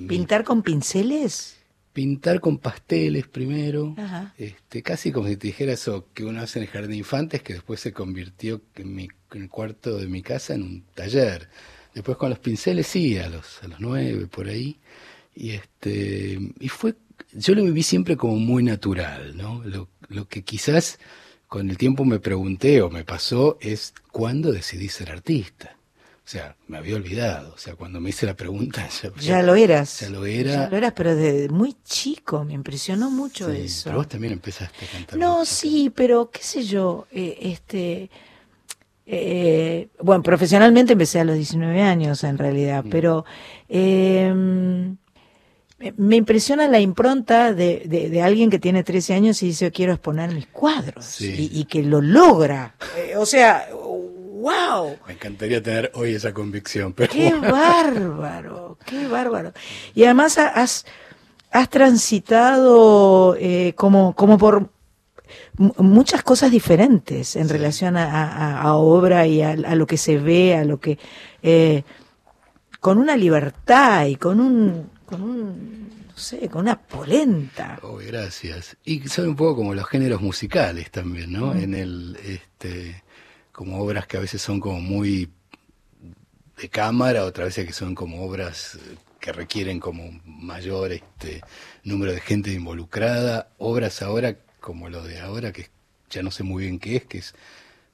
¿Pintar 0.09 0.45
con 0.45 0.63
pinceles? 0.63 1.59
Pintar 1.93 2.41
con 2.41 2.59
pasteles 2.59 3.27
primero, 3.27 3.95
Ajá. 3.99 4.33
este, 4.39 4.83
casi 4.83 5.11
como 5.11 5.27
si 5.27 5.37
te 5.37 5.49
dijera 5.49 5.73
eso 5.73 6.07
que 6.15 6.25
uno 6.25 6.41
hace 6.41 6.61
en 6.61 6.65
el 6.65 6.71
jardín 6.71 6.91
de 6.93 6.97
infantes, 6.99 7.43
que 7.43 7.55
después 7.55 7.81
se 7.81 7.93
convirtió 7.93 8.63
en, 8.77 8.95
mi, 8.95 9.09
en 9.33 9.43
el 9.43 9.49
cuarto 9.49 9.99
de 9.99 10.07
mi 10.07 10.23
casa 10.23 10.55
en 10.55 10.63
un 10.63 10.85
taller. 10.95 11.49
Después 11.93 12.17
con 12.17 12.31
los 12.31 12.39
pinceles 12.39 12.87
sí, 12.87 13.19
a 13.19 13.29
los, 13.29 13.61
a 13.63 13.69
los 13.69 13.81
nueve, 13.81 14.27
por 14.29 14.47
ahí. 14.47 14.79
Y 15.35 15.51
este, 15.51 16.39
y 16.61 16.69
fue, 16.69 16.95
yo 17.33 17.55
lo 17.55 17.65
viví 17.65 17.83
siempre 17.83 18.17
como 18.17 18.37
muy 18.37 18.63
natural, 18.63 19.37
¿no? 19.37 19.63
Lo, 19.65 19.89
lo 20.09 20.29
que 20.29 20.43
quizás 20.43 20.99
con 21.49 21.69
el 21.69 21.77
tiempo 21.77 22.05
me 22.05 22.21
pregunté 22.21 22.83
o 22.83 22.91
me 22.91 23.05
pasó 23.05 23.59
es 23.61 23.95
cuándo 24.13 24.53
decidí 24.53 24.89
ser 24.89 25.11
artista. 25.11 25.77
O 26.31 26.33
sea, 26.33 26.55
me 26.69 26.79
había 26.79 26.95
olvidado. 26.95 27.53
O 27.55 27.59
sea, 27.59 27.75
cuando 27.75 27.99
me 28.01 28.11
hice 28.11 28.25
la 28.25 28.35
pregunta 28.37 28.87
ya, 29.03 29.11
Ya 29.21 29.43
lo 29.43 29.57
eras. 29.57 29.99
Ya 29.99 30.11
lo 30.11 30.25
era. 30.25 30.53
Ya 30.53 30.69
lo 30.69 30.77
eras, 30.77 30.93
pero 30.95 31.17
desde 31.17 31.49
muy 31.49 31.75
chico 31.83 32.45
me 32.45 32.53
impresionó 32.53 33.11
mucho 33.11 33.51
Sí, 33.53 33.63
eso. 33.63 33.83
Pero 33.87 33.97
vos 33.97 34.07
también 34.09 34.35
empezaste 34.35 34.85
a 34.85 34.89
cantar. 34.93 35.19
No, 35.19 35.45
sí, 35.45 35.91
pero 35.93 36.31
qué 36.31 36.41
sé 36.45 36.63
yo, 36.63 37.09
eh, 37.11 37.37
este, 37.41 38.11
eh, 39.07 39.89
bueno, 40.01 40.23
profesionalmente 40.23 40.93
empecé 40.93 41.19
a 41.19 41.25
los 41.25 41.35
19 41.35 41.83
años 41.83 42.23
en 42.23 42.39
realidad, 42.39 42.85
Mm. 42.85 42.91
pero 42.91 43.25
eh, 43.69 44.33
me- 45.97 46.17
impresiona 46.17 46.69
la 46.69 46.79
impronta 46.79 47.53
de, 47.55 47.83
de- 47.87 48.09
de 48.11 48.23
alguien 48.23 48.51
que 48.51 48.59
tiene 48.61 48.85
13 48.85 49.15
años 49.15 49.43
y 49.43 49.47
dice 49.47 49.73
quiero 49.73 49.95
exponer 49.95 50.33
mis 50.33 50.47
cuadros 50.47 51.05
Sí. 51.07 51.51
y, 51.53 51.61
y 51.61 51.65
que 51.65 51.83
lo 51.83 52.01
logra. 52.01 52.77
Eh, 52.99 53.17
o 53.17 53.25
sea, 53.27 53.67
wow. 54.41 54.97
Me 55.07 55.13
encantaría 55.15 55.63
tener 55.63 55.91
hoy 55.95 56.15
esa 56.15 56.33
convicción, 56.33 56.93
pero 56.93 57.13
Qué 57.13 57.33
bárbaro, 57.35 58.79
qué 58.87 59.07
bárbaro. 59.07 59.53
Y 59.95 60.05
además 60.05 60.39
ha- 60.39 60.49
has, 60.49 60.87
has 61.51 61.69
transitado 61.71 63.37
eh, 63.39 63.75
como, 63.77 64.15
como 64.15 64.39
por 64.39 64.71
mu- 65.57 65.75
muchas 65.79 66.23
cosas 66.23 66.51
diferentes 66.51 67.37
en 67.37 67.49
relación 67.49 67.97
a, 67.97 68.05
a- 68.05 68.61
a 68.63 68.75
obra 68.75 69.27
y 69.27 69.43
a, 69.43 69.51
a 69.51 69.75
lo 69.75 69.87
que 69.87 69.97
se 69.97 70.19
ve, 70.19 70.55
a 70.57 70.65
lo 70.65 70.81
que... 70.81 70.99
eh, 71.43 71.83
con 72.81 72.97
una 72.99 73.17
libertad 73.17 74.07
y 74.07 74.17
con 74.17 74.41
un... 74.41 74.91
Con 75.05 75.23
un 75.23 75.91
no 76.11 76.17
sé, 76.27 76.49
con 76.49 76.63
una 76.63 76.79
polenta. 76.79 77.79
Oh, 77.83 77.97
gracias. 77.97 78.77
Y 78.85 79.09
son 79.09 79.29
un 79.29 79.37
poco 79.37 79.57
como 79.57 79.75
los 79.75 79.87
géneros 79.87 80.21
musicales 80.21 80.91
también, 80.91 81.33
¿no? 81.33 81.55
Mm. 81.55 81.59
En 81.59 81.75
el, 81.75 82.19
este, 82.25 83.03
como 83.61 83.79
obras 83.79 84.07
que 84.07 84.17
a 84.17 84.21
veces 84.21 84.41
son 84.41 84.59
como 84.59 84.81
muy 84.81 85.29
de 86.57 86.71
cámara, 86.71 87.27
otras 87.27 87.49
veces 87.49 87.67
que 87.67 87.75
son 87.75 87.95
como 87.95 88.25
obras 88.25 88.77
eh, 88.77 88.97
que 89.21 89.35
requieren 89.35 89.81
como 89.81 90.03
un 90.03 90.23
mayor 90.25 90.93
este, 90.93 91.43
número 91.85 92.11
de 92.11 92.23
gente 92.23 92.51
involucrada, 92.55 93.51
obras 93.59 94.01
ahora 94.01 94.39
como 94.61 94.89
lo 94.89 95.03
de 95.03 95.21
ahora, 95.21 95.53
que 95.53 95.69
ya 96.09 96.23
no 96.23 96.31
sé 96.31 96.43
muy 96.43 96.63
bien 96.65 96.79
qué 96.79 96.97
es, 96.97 97.05
que 97.05 97.19
es 97.19 97.35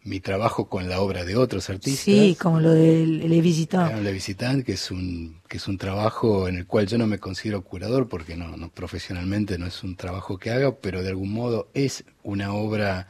mi 0.04 0.20
trabajo 0.20 0.68
con 0.68 0.88
la 0.88 1.00
obra 1.00 1.24
de 1.24 1.34
otros 1.34 1.68
artistas. 1.68 2.04
Sí, 2.04 2.36
como 2.40 2.60
lo 2.60 2.70
del 2.70 3.28
Le 3.28 3.40
Visitant. 3.40 3.88
Claro, 3.88 4.04
Le 4.04 4.12
Visitant, 4.12 4.64
que 4.64 4.74
es 4.74 4.92
un 4.92 5.40
que 5.48 5.56
es 5.56 5.66
un 5.66 5.78
trabajo 5.78 6.46
en 6.46 6.58
el 6.58 6.66
cual 6.68 6.86
yo 6.86 6.96
no 6.96 7.08
me 7.08 7.18
considero 7.18 7.64
curador 7.64 8.08
porque 8.08 8.36
no, 8.36 8.56
no 8.56 8.68
profesionalmente 8.68 9.58
no 9.58 9.66
es 9.66 9.82
un 9.82 9.96
trabajo 9.96 10.38
que 10.38 10.52
haga, 10.52 10.76
pero 10.76 11.02
de 11.02 11.08
algún 11.08 11.32
modo 11.32 11.70
es 11.74 12.04
una 12.22 12.52
obra 12.54 13.08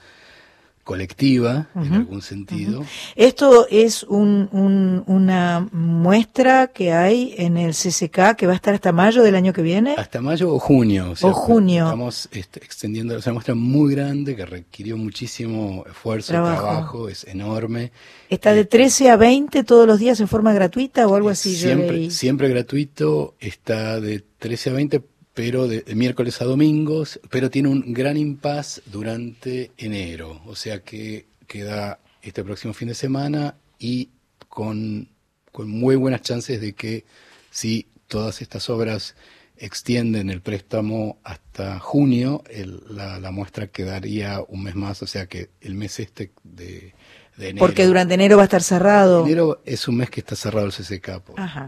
colectiva 0.87 1.67
en 1.75 1.83
Ujú, 1.83 1.95
algún 1.97 2.23
sentido. 2.23 2.85
Esto 3.17 3.67
es 3.69 4.05
un, 4.05 4.49
un- 4.53 5.03
una 5.09 5.69
muestra 5.73 6.69
que 6.69 6.93
hay 6.93 7.35
en 7.39 7.57
el 7.59 7.73
CCK 7.75 8.37
que 8.37 8.47
va 8.47 8.53
a 8.53 8.55
estar 8.55 8.73
hasta 8.73 8.93
mayo 8.93 9.25
del 9.25 9.35
año 9.35 9.53
que 9.53 9.63
viene. 9.63 9.97
Hasta 9.99 10.21
mayo 10.21 10.55
o 10.55 10.61
junio. 10.61 11.11
O, 11.11 11.17
sea, 11.17 11.29
O 11.29 11.33
junio. 11.33 11.85
Estamos 11.87 12.29
este, 12.31 12.61
extendiendo, 12.65 13.17
es 13.17 13.27
una 13.27 13.33
muestra 13.35 13.57
muy 13.57 13.95
grande 13.97 14.37
que 14.37 14.47
requirió 14.47 14.97
muchísimo 14.97 15.85
esfuerzo, 15.89 16.33
Trabajo. 16.33 16.63
trabajo, 16.63 17.09
es 17.09 17.25
enorme. 17.25 17.91
Está 18.31 18.53
de 18.55 18.65
13 18.65 19.11
a 19.11 19.17
20 19.17 19.65
todos 19.65 19.89
los 19.89 19.99
días 19.99 20.21
en 20.21 20.29
forma 20.29 20.53
gratuita 20.53 21.09
o 21.09 21.17
algo 21.17 21.31
así. 21.31 21.55
yo 21.57 21.63
siempre, 21.67 21.97
leí. 21.97 22.11
siempre 22.13 22.49
gratuito, 22.49 23.35
está 23.41 24.01
de 24.01 24.23
13 24.39 24.71
a 24.71 24.73
20, 24.75 25.03
pero 25.37 25.69
de, 25.69 25.83
de 25.83 25.95
miércoles 25.95 26.41
a 26.41 26.47
domingos, 26.47 27.21
pero 27.31 27.51
tiene 27.51 27.69
un 27.69 27.93
gran 27.93 28.17
impas 28.17 28.81
durante 28.87 29.71
enero, 29.77 30.41
o 30.47 30.57
sea 30.57 30.81
que 30.83 31.27
queda 31.47 32.01
este 32.23 32.43
próximo 32.43 32.73
fin 32.75 32.89
de 32.89 32.95
semana 32.95 33.55
y 33.79 34.09
con, 34.49 35.09
con 35.53 35.69
muy 35.69 35.95
buenas 35.95 36.23
chances 36.23 36.61
de 36.61 36.73
que 36.73 37.05
si 37.51 37.87
todas 38.09 38.41
estas 38.41 38.69
obras 38.71 39.15
extienden 39.59 40.31
el 40.31 40.41
préstamo 40.41 41.19
hasta 41.23 41.79
junio, 41.81 42.43
el- 42.51 42.83
la, 42.91 43.21
la 43.21 43.31
muestra 43.31 43.67
quedaría 43.69 44.41
un 44.49 44.63
mes 44.63 44.75
más, 44.75 45.03
o 45.03 45.07
sea 45.07 45.27
que 45.27 45.51
el 45.61 45.75
mes 45.75 46.01
este 46.01 46.33
de, 46.45 46.95
de 47.37 47.49
enero. 47.51 47.67
Porque 47.67 47.85
durante 47.87 48.15
enero 48.15 48.37
va 48.37 48.43
a 48.45 48.51
estar 48.51 48.63
cerrado. 48.63 49.25
Enero 49.27 49.61
es 49.67 49.87
un 49.89 49.97
mes 49.99 50.09
que 50.11 50.21
está 50.21 50.35
cerrado 50.35 50.67
el 50.67 50.73
CCK 50.73 51.21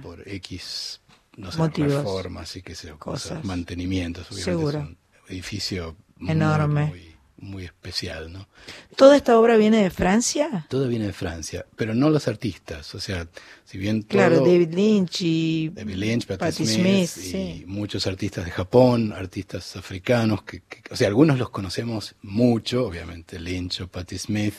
por 0.03 0.27
X 0.27 1.01
no 1.39 1.51
sé, 1.53 1.59
Motivos. 1.59 1.95
reformas 1.95 2.55
y 2.57 2.63
que 2.63 2.75
sé, 2.75 2.89
yo, 2.89 2.99
cosas, 2.99 3.29
Cosas. 3.31 3.45
mantenimientos. 3.45 4.27
Obviamente 4.31 4.45
Seguro. 4.51 4.79
es 4.81 4.85
un 4.87 4.99
edificio 5.29 5.97
Enorme. 6.27 6.87
muy, 6.87 7.09
muy 7.41 7.65
especial, 7.65 8.33
¿no? 8.33 8.49
¿Toda 8.97 9.17
esta 9.17 9.39
obra 9.39 9.57
viene 9.57 9.81
de 9.83 9.91
Francia? 9.91 10.67
Todo 10.69 10.89
viene 10.89 11.07
de 11.07 11.13
Francia, 11.13 11.65
pero 11.77 11.95
no 11.95 12.11
los 12.11 12.27
artistas. 12.27 12.93
O 12.97 13.01
sea, 13.01 13.29
si 13.65 13.79
bien 13.79 14.03
todo, 14.03 14.19
Claro, 14.19 14.41
David 14.41 14.75
Lynch 14.75 15.23
y 15.23 15.69
David 15.69 15.95
Lynch, 15.95 16.27
Patti, 16.27 16.39
Patti 16.41 16.67
Smith, 16.67 17.09
Smith, 17.09 17.25
y 17.25 17.31
sí. 17.31 17.65
muchos 17.69 18.07
artistas 18.09 18.45
de 18.45 18.51
Japón, 18.51 19.13
artistas 19.13 19.77
africanos, 19.77 20.43
que, 20.43 20.61
que- 20.63 20.83
o 20.91 20.97
sea, 20.97 21.07
algunos 21.07 21.39
los 21.39 21.51
conocemos 21.51 22.17
mucho, 22.23 22.85
obviamente 22.87 23.39
Lynch 23.39 23.83
o 23.83 23.89
Patti 23.89 24.19
Smith, 24.19 24.55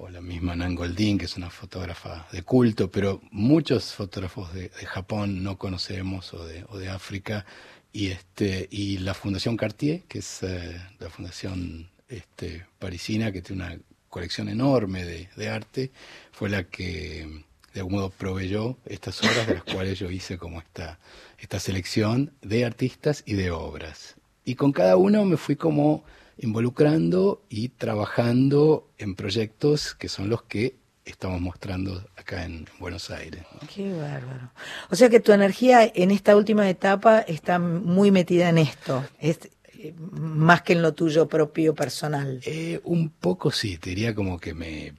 o 0.00 0.08
la 0.08 0.22
misma 0.22 0.56
Nan 0.56 0.74
Goldin, 0.74 1.18
que 1.18 1.26
es 1.26 1.36
una 1.36 1.50
fotógrafa 1.50 2.26
de 2.32 2.42
culto, 2.42 2.90
pero 2.90 3.20
muchos 3.30 3.92
fotógrafos 3.92 4.52
de, 4.54 4.70
de 4.70 4.86
Japón 4.86 5.42
no 5.42 5.58
conocemos, 5.58 6.32
o 6.32 6.46
de, 6.46 6.64
o 6.68 6.78
de 6.78 6.88
África, 6.88 7.44
y 7.92 8.08
este 8.08 8.66
y 8.70 8.98
la 8.98 9.12
Fundación 9.14 9.56
Cartier, 9.56 10.02
que 10.08 10.20
es 10.20 10.42
eh, 10.42 10.80
la 10.98 11.10
fundación 11.10 11.90
este, 12.08 12.64
parisina, 12.78 13.30
que 13.30 13.42
tiene 13.42 13.64
una 13.64 13.78
colección 14.08 14.48
enorme 14.48 15.04
de, 15.04 15.28
de 15.36 15.48
arte, 15.50 15.90
fue 16.32 16.48
la 16.48 16.64
que 16.64 17.44
de 17.74 17.80
algún 17.80 17.94
modo 17.94 18.10
proveyó 18.10 18.78
estas 18.86 19.22
obras 19.22 19.46
de 19.46 19.54
las 19.54 19.64
cuales 19.74 19.98
yo 19.98 20.10
hice 20.10 20.38
como 20.38 20.60
esta, 20.60 20.98
esta 21.38 21.60
selección 21.60 22.32
de 22.40 22.64
artistas 22.64 23.22
y 23.26 23.34
de 23.34 23.50
obras. 23.50 24.16
Y 24.46 24.54
con 24.54 24.72
cada 24.72 24.96
uno 24.96 25.24
me 25.26 25.36
fui 25.36 25.56
como 25.56 26.04
involucrando 26.40 27.42
y 27.48 27.68
trabajando 27.70 28.88
en 28.98 29.14
proyectos 29.14 29.94
que 29.94 30.08
son 30.08 30.28
los 30.28 30.42
que 30.44 30.76
estamos 31.04 31.40
mostrando 31.40 32.06
acá 32.16 32.44
en 32.44 32.66
Buenos 32.78 33.10
Aires. 33.10 33.42
¿no? 33.52 33.68
Qué 33.74 33.92
bárbaro. 33.92 34.50
O 34.90 34.96
sea 34.96 35.08
que 35.08 35.20
tu 35.20 35.32
energía 35.32 35.90
en 35.94 36.10
esta 36.10 36.36
última 36.36 36.68
etapa 36.68 37.20
está 37.20 37.58
muy 37.58 38.10
metida 38.10 38.48
en 38.48 38.58
esto, 38.58 39.04
es 39.18 39.38
eh, 39.78 39.94
más 40.12 40.62
que 40.62 40.74
en 40.74 40.82
lo 40.82 40.92
tuyo 40.94 41.26
propio 41.28 41.74
personal. 41.74 42.40
Eh, 42.44 42.80
un 42.84 43.10
poco 43.10 43.50
sí, 43.50 43.76
te 43.78 43.90
diría 43.90 44.14
como 44.14 44.38
que 44.38 44.54
me... 44.54 44.94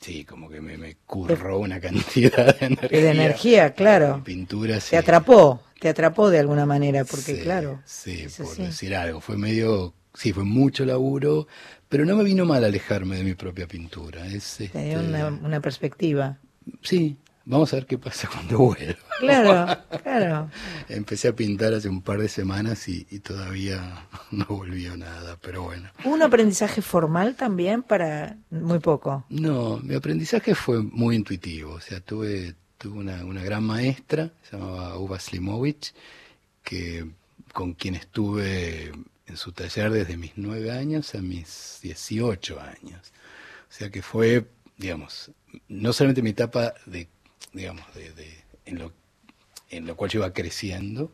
Sí, 0.00 0.24
como 0.24 0.48
que 0.48 0.62
me, 0.62 0.78
me 0.78 0.96
curró 1.04 1.58
una 1.58 1.78
cantidad 1.80 2.58
de 2.58 2.66
energía. 2.66 3.00
De 3.00 3.10
energía, 3.10 3.74
claro. 3.74 4.22
Pinturas. 4.24 4.88
Te 4.88 4.96
atrapó, 4.96 5.62
te 5.78 5.90
atrapó 5.90 6.30
de 6.30 6.38
alguna 6.38 6.64
manera, 6.64 7.04
porque 7.04 7.36
Sí, 7.36 7.40
claro. 7.42 7.80
Sí, 7.84 8.26
por 8.38 8.46
así. 8.46 8.62
decir 8.62 8.94
algo. 8.94 9.20
Fue 9.20 9.36
medio, 9.36 9.92
sí, 10.14 10.32
fue 10.32 10.44
mucho 10.44 10.84
laburo, 10.84 11.46
pero 11.88 12.04
no 12.04 12.16
me 12.16 12.24
vino 12.24 12.44
mal 12.44 12.64
alejarme 12.64 13.16
de 13.16 13.24
mi 13.24 13.34
propia 13.34 13.66
pintura. 13.66 14.26
Es, 14.26 14.56
Tenía 14.72 15.00
este, 15.00 15.08
una, 15.08 15.28
una 15.28 15.60
perspectiva. 15.60 16.38
Sí, 16.82 17.16
vamos 17.44 17.72
a 17.72 17.76
ver 17.76 17.86
qué 17.86 17.98
pasa 17.98 18.28
cuando 18.32 18.58
vuelva. 18.58 18.96
Claro, 19.18 19.82
claro. 20.02 20.50
Empecé 20.88 21.28
a 21.28 21.34
pintar 21.34 21.74
hace 21.74 21.88
un 21.88 22.02
par 22.02 22.20
de 22.20 22.28
semanas 22.28 22.88
y, 22.88 23.06
y 23.10 23.18
todavía 23.20 24.06
no 24.30 24.46
volvió 24.46 24.96
nada, 24.96 25.36
pero 25.40 25.64
bueno. 25.64 25.90
¿Un 26.04 26.22
aprendizaje 26.22 26.82
formal 26.82 27.34
también 27.34 27.82
para 27.82 28.36
muy 28.50 28.78
poco? 28.78 29.24
No, 29.28 29.78
mi 29.78 29.94
aprendizaje 29.94 30.54
fue 30.54 30.82
muy 30.82 31.16
intuitivo. 31.16 31.72
O 31.72 31.80
sea, 31.80 32.00
tuve, 32.00 32.54
tuve 32.78 32.98
una, 32.98 33.24
una 33.24 33.42
gran 33.42 33.64
maestra, 33.64 34.30
se 34.42 34.56
llamaba 34.56 34.96
Uva 34.98 35.18
Slimovich, 35.18 35.92
que, 36.62 37.04
con 37.52 37.74
quien 37.74 37.96
estuve 37.96 38.92
en 39.30 39.36
su 39.36 39.52
taller 39.52 39.90
desde 39.92 40.16
mis 40.16 40.32
nueve 40.36 40.70
años 40.72 41.14
a 41.14 41.18
mis 41.22 41.78
18 41.82 42.60
años. 42.60 43.12
O 43.68 43.72
sea 43.72 43.90
que 43.90 44.02
fue, 44.02 44.46
digamos, 44.76 45.30
no 45.68 45.92
solamente 45.92 46.22
mi 46.22 46.30
etapa 46.30 46.74
de, 46.86 47.08
digamos, 47.52 47.84
de, 47.94 48.12
de- 48.12 48.44
en, 48.66 48.78
lo, 48.78 48.92
en 49.70 49.86
lo 49.86 49.96
cual 49.96 50.10
yo 50.10 50.20
iba 50.20 50.32
creciendo, 50.32 51.12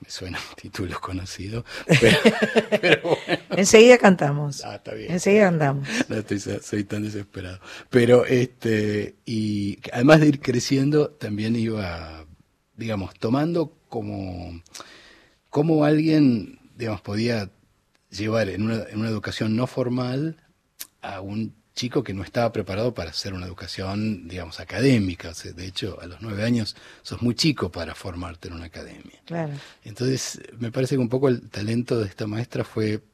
me 0.00 0.10
suena 0.10 0.38
un 0.38 0.56
título 0.56 1.00
conocido, 1.00 1.64
pero, 2.00 2.18
pero 2.80 3.02
bueno. 3.26 3.42
Enseguida 3.50 3.96
cantamos. 3.98 4.62
Ah, 4.64 4.74
está 4.76 4.92
bien. 4.94 5.12
Enseguida 5.12 5.44
cantamos. 5.44 5.88
No 6.08 6.16
estoy, 6.16 6.40
soy 6.40 6.84
tan 6.84 7.02
desesperado. 7.04 7.60
Pero 7.90 8.26
este, 8.26 9.14
y 9.24 9.78
además 9.92 10.20
de 10.20 10.28
ir 10.28 10.40
creciendo, 10.40 11.10
también 11.10 11.56
iba, 11.56 12.26
digamos, 12.76 13.14
tomando 13.18 13.72
como, 13.88 14.60
como 15.54 15.84
alguien, 15.84 16.58
digamos, 16.76 17.00
podía 17.00 17.48
llevar 18.10 18.48
en 18.48 18.64
una, 18.64 18.82
en 18.90 18.98
una 18.98 19.08
educación 19.08 19.54
no 19.54 19.68
formal 19.68 20.36
a 21.00 21.20
un 21.20 21.54
chico 21.76 22.02
que 22.02 22.12
no 22.12 22.24
estaba 22.24 22.50
preparado 22.50 22.92
para 22.92 23.10
hacer 23.10 23.34
una 23.34 23.46
educación, 23.46 24.26
digamos, 24.26 24.58
académica. 24.58 25.30
De 25.54 25.64
hecho, 25.64 25.96
a 26.00 26.06
los 26.06 26.20
nueve 26.22 26.42
años 26.42 26.74
sos 27.02 27.22
muy 27.22 27.36
chico 27.36 27.70
para 27.70 27.94
formarte 27.94 28.48
en 28.48 28.54
una 28.54 28.64
academia. 28.64 29.22
Claro. 29.26 29.52
Entonces, 29.84 30.40
me 30.58 30.72
parece 30.72 30.96
que 30.96 31.00
un 31.00 31.08
poco 31.08 31.28
el 31.28 31.48
talento 31.48 32.00
de 32.00 32.08
esta 32.08 32.26
maestra 32.26 32.64
fue 32.64 33.04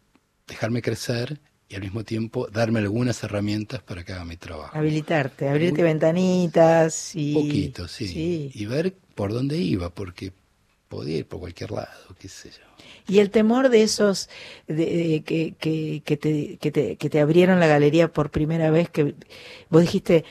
dejarme 0.49 0.81
crecer 0.81 1.39
y 1.69 1.75
al 1.75 1.83
mismo 1.83 2.05
tiempo 2.05 2.49
darme 2.51 2.79
algunas 2.79 3.23
herramientas 3.23 3.83
para 3.83 4.03
que 4.03 4.15
haga 4.15 4.25
mi 4.25 4.39
trabajo. 4.39 4.75
Habilitarte, 4.75 5.47
abrirte 5.47 5.83
ventanitas 5.83 7.15
y... 7.15 7.35
Poquito, 7.35 7.87
sí. 7.87 8.51
Y 8.55 8.65
ver 8.65 8.95
por 9.15 9.31
dónde 9.31 9.59
iba, 9.59 9.91
porque 9.91 10.33
podía 10.91 11.19
ir 11.19 11.27
por 11.29 11.39
cualquier 11.41 11.71
lado, 11.71 12.15
qué 12.19 12.29
sé 12.29 12.51
yo. 12.51 12.67
Y 13.09 13.21
el 13.21 13.31
temor 13.31 13.71
de 13.71 13.83
esos 13.83 14.29
de, 14.67 14.75
de- 14.75 15.23
que, 15.25 15.55
que, 15.55 16.03
que, 16.05 16.17
te, 16.19 16.59
que, 16.59 16.71
te, 16.71 16.97
que 16.97 17.09
te 17.09 17.21
abrieron 17.21 17.61
la 17.61 17.69
galería 17.69 18.13
por 18.13 18.31
primera 18.31 18.71
vez, 18.71 18.91
que 18.91 19.15
vos 19.71 19.83
dijiste, 19.83 20.25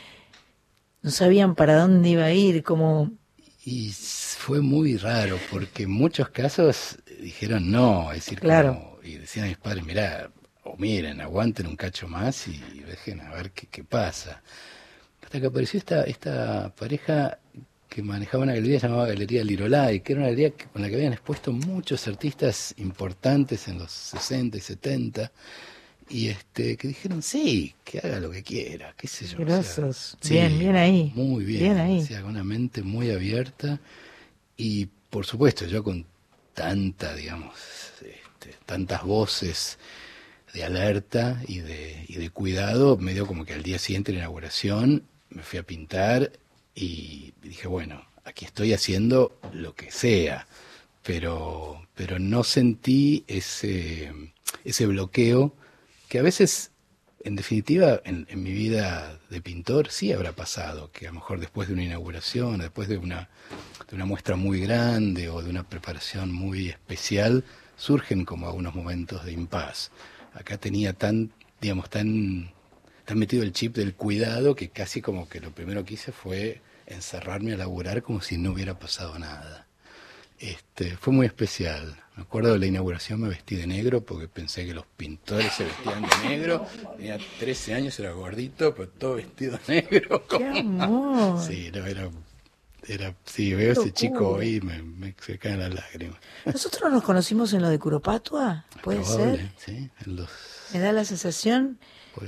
no 1.02 1.12
sabían 1.12 1.56
para 1.56 1.78
dónde 1.80 2.10
iba 2.10 2.26
a 2.26 2.34
ir, 2.34 2.64
como... 2.64 3.12
Y 3.66 3.92
fue 3.92 4.62
muy 4.62 4.98
raro, 4.98 5.38
porque 5.52 5.84
en 5.84 5.92
muchos 5.92 6.30
casos 6.30 6.98
dijeron 7.22 7.70
no, 7.72 8.12
es 8.12 8.26
decir, 8.26 8.40
Claro. 8.40 8.74
como- 8.76 8.98
y 9.04 9.16
decían 9.16 9.46
a 9.46 9.50
mis 9.50 9.58
padres, 9.58 9.84
mirá, 9.86 10.32
o 10.64 10.76
miren, 10.78 11.22
aguanten 11.22 11.68
un 11.68 11.76
cacho 11.76 12.08
más 12.08 12.48
y 12.48 12.58
dejen 12.86 13.22
a 13.22 13.32
ver 13.34 13.52
qué, 13.52 13.68
qué 13.68 13.84
pasa. 13.84 14.42
Hasta 15.24 15.40
que 15.40 15.48
apareció 15.48 15.78
esta, 15.80 16.04
esta 16.04 16.74
pareja 16.76 17.40
que 17.90 18.04
manejaba 18.04 18.44
una 18.44 18.54
galería 18.54 18.78
llamada 18.80 19.08
Galería 19.08 19.44
Lirolai, 19.44 20.02
que 20.02 20.14
era 20.14 20.22
una 20.22 20.30
galería 20.30 20.54
con 20.72 20.82
la 20.82 20.90
que 20.90 20.96
habían 20.96 21.14
expuesto 21.14 21.52
muchos 21.52 22.08
artistas 22.08 22.76
importantes 22.78 23.68
en 23.68 23.80
los 23.80 23.92
60 23.92 24.58
y 24.58 24.62
70, 24.62 25.32
y 26.10 26.28
este 26.28 26.78
que 26.78 26.88
dijeron, 26.88 27.22
sí, 27.22 27.76
que 27.84 28.00
haga 28.00 28.20
lo 28.20 28.30
que 28.32 28.44
quiera, 28.44 28.94
qué 28.96 29.08
sé 29.08 29.26
yo. 29.26 29.40
o 29.42 29.46
sea, 29.46 29.46
Grosos. 29.46 30.18
sí, 30.22 30.36
Bien, 30.36 30.58
bien 30.60 30.76
ahí. 30.76 31.12
Muy 31.16 31.44
bien. 31.44 31.62
Bien 31.62 31.78
ahí. 31.78 32.00
o 32.00 32.06
sea, 32.06 32.22
con 32.22 32.32
una 32.32 32.44
mente 32.44 32.84
muy 32.84 33.10
abierta 33.12 33.80
y, 34.56 34.88
por 35.10 35.26
supuesto, 35.26 35.66
yo 35.66 35.84
con 35.84 36.06
tanta, 36.54 37.16
digamos, 37.16 37.56
este, 38.02 38.20
tantas 38.66 39.04
voces 39.04 39.80
de 40.54 40.64
alerta 40.64 41.42
y 41.48 41.60
de, 41.60 42.06
y 42.08 42.16
de 42.16 42.30
cuidado, 42.30 42.98
me 42.98 43.14
dio 43.14 43.26
como 43.26 43.46
que 43.46 43.54
al 43.54 43.64
día 43.64 43.80
siguiente 43.80 44.12
de 44.12 44.18
la 44.18 44.24
inauguración 44.26 45.04
me 45.30 45.44
fui 45.44 45.60
a 45.60 45.64
pintar 45.64 46.32
y 46.80 47.34
dije, 47.42 47.68
bueno, 47.68 48.06
aquí 48.24 48.46
estoy 48.46 48.72
haciendo 48.72 49.38
lo 49.52 49.76
que 49.76 49.92
sea, 49.92 50.48
pero, 51.04 51.86
pero 51.94 52.20
no 52.20 52.46
sentí 52.46 53.26
ese, 53.28 54.14
ese 54.64 54.86
bloqueo 54.86 55.54
que 56.08 56.20
a 56.20 56.22
veces, 56.22 56.72
en 57.26 57.36
definitiva, 57.36 58.02
en, 58.06 58.26
en 58.30 58.42
mi 58.42 58.54
vida 58.54 59.20
de 59.30 59.42
pintor 59.42 59.92
sí 59.92 60.14
habrá 60.14 60.32
pasado, 60.32 60.90
que 60.94 61.08
a 61.08 61.10
lo 61.10 61.16
mejor 61.16 61.42
después 61.42 61.68
de 61.68 61.74
una 61.74 61.84
inauguración, 61.84 62.60
después 62.60 62.88
de 62.88 62.98
una, 62.98 63.30
de 63.90 63.96
una 63.98 64.06
muestra 64.06 64.38
muy 64.38 64.62
grande 64.62 65.28
o 65.28 65.42
de 65.42 65.50
una 65.50 65.68
preparación 65.68 66.32
muy 66.32 66.70
especial, 66.70 67.44
surgen 67.76 68.24
como 68.24 68.48
algunos 68.48 68.74
momentos 68.74 69.26
de 69.26 69.34
impas. 69.34 69.92
Acá 70.34 70.58
tenía 70.58 70.94
tan, 70.94 71.34
digamos, 71.60 71.90
tan, 71.90 72.54
tan 73.04 73.20
metido 73.20 73.44
el 73.44 73.52
chip 73.52 73.76
del 73.76 73.96
cuidado 73.96 74.56
que 74.56 74.70
casi 74.70 75.02
como 75.02 75.28
que 75.28 75.42
lo 75.42 75.52
primero 75.52 75.84
que 75.84 75.96
hice 75.96 76.14
fue 76.14 76.62
encerrarme 76.90 77.54
a 77.54 77.58
laburar 77.58 78.02
como 78.04 78.22
si 78.22 78.38
no 78.38 78.52
hubiera 78.52 78.78
pasado 78.78 79.18
nada. 79.20 79.68
Este, 80.40 80.96
fue 80.98 81.14
muy 81.14 81.26
especial. 81.26 81.96
Me 82.16 82.24
acuerdo 82.24 82.54
de 82.54 82.60
la 82.60 82.66
inauguración 82.66 83.22
me 83.22 83.30
vestí 83.30 83.56
de 83.56 83.68
negro 83.68 84.02
porque 84.04 84.28
pensé 84.28 84.66
que 84.66 84.74
los 84.74 84.86
pintores 84.98 85.54
se 85.54 85.66
vestían 85.66 86.02
de 86.02 86.30
negro. 86.30 86.66
Tenía 86.98 87.18
13 87.40 87.74
años, 87.74 88.00
era 88.00 88.12
gordito, 88.12 88.74
pero 88.76 88.90
todo 88.90 89.16
vestido 89.16 89.58
de 89.68 89.82
negro. 89.90 90.26
¡Qué 90.30 90.46
amor! 90.46 91.42
Sí, 91.46 91.70
no, 91.74 91.86
era, 91.86 92.10
era, 92.88 93.16
sí, 93.26 93.54
veo 93.54 93.74
ese 93.74 93.92
chico 93.92 94.30
hoy 94.30 94.56
y 94.56 94.62
me, 94.62 94.82
me 94.82 95.16
se 95.20 95.38
caen 95.38 95.60
las 95.60 95.74
lágrimas. 95.74 96.18
Nosotros 96.46 96.92
nos 96.92 97.04
conocimos 97.04 97.52
en 97.54 97.62
lo 97.62 97.70
de 97.70 97.80
Curopatua, 97.80 98.66
puede 98.82 99.02
Probable, 99.02 99.38
ser. 99.38 99.76
Sí, 99.76 99.90
en 100.06 100.16
los 100.16 100.30
Me 100.74 100.80
da 100.80 100.92
la 100.94 101.04
sensación 101.06 101.80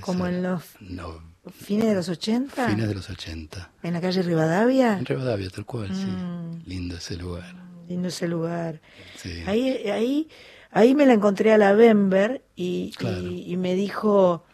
como 0.02 0.26
ser. 0.26 0.34
en 0.36 0.44
los 0.44 0.64
no, 0.82 1.22
fines 1.50 1.86
de 1.86 1.96
los 1.96 2.08
80, 2.10 2.68
fines 2.70 2.88
de 2.88 2.94
los 2.96 3.10
80. 3.10 3.72
en 3.84 3.94
la 3.94 4.02
calle 4.02 4.22
Rivadavia. 4.22 4.98
En 4.98 5.06
Rivadavia, 5.06 5.50
tal 5.50 5.66
cual, 5.66 5.90
Mm. 5.92 5.96
sí. 5.96 6.64
Lindo 6.70 6.98
ese 6.98 7.16
lugar. 7.18 7.56
Lindo 7.88 8.08
ese 8.10 8.28
lugar. 8.28 8.82
Sí. 9.18 9.44
Ahí, 9.48 9.70
ahí, 9.90 10.30
ahí 10.72 10.94
me 10.96 11.06
la 11.06 11.14
encontré 11.14 11.52
a 11.54 11.58
la 11.58 11.74
Bember 11.74 12.44
y, 12.56 12.92
Claro. 12.98 13.22
y, 13.22 13.52
y 13.52 13.58
me 13.58 13.74
dijo, 13.76 14.46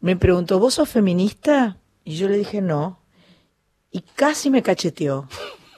me 0.00 0.16
preguntó, 0.16 0.58
¿vos 0.58 0.74
sos 0.74 0.88
feminista? 0.88 1.76
Y 2.04 2.16
yo 2.16 2.28
le 2.28 2.38
dije 2.38 2.60
no. 2.62 3.00
Y 3.90 4.00
casi 4.02 4.48
me 4.50 4.62
cacheteó. 4.62 5.28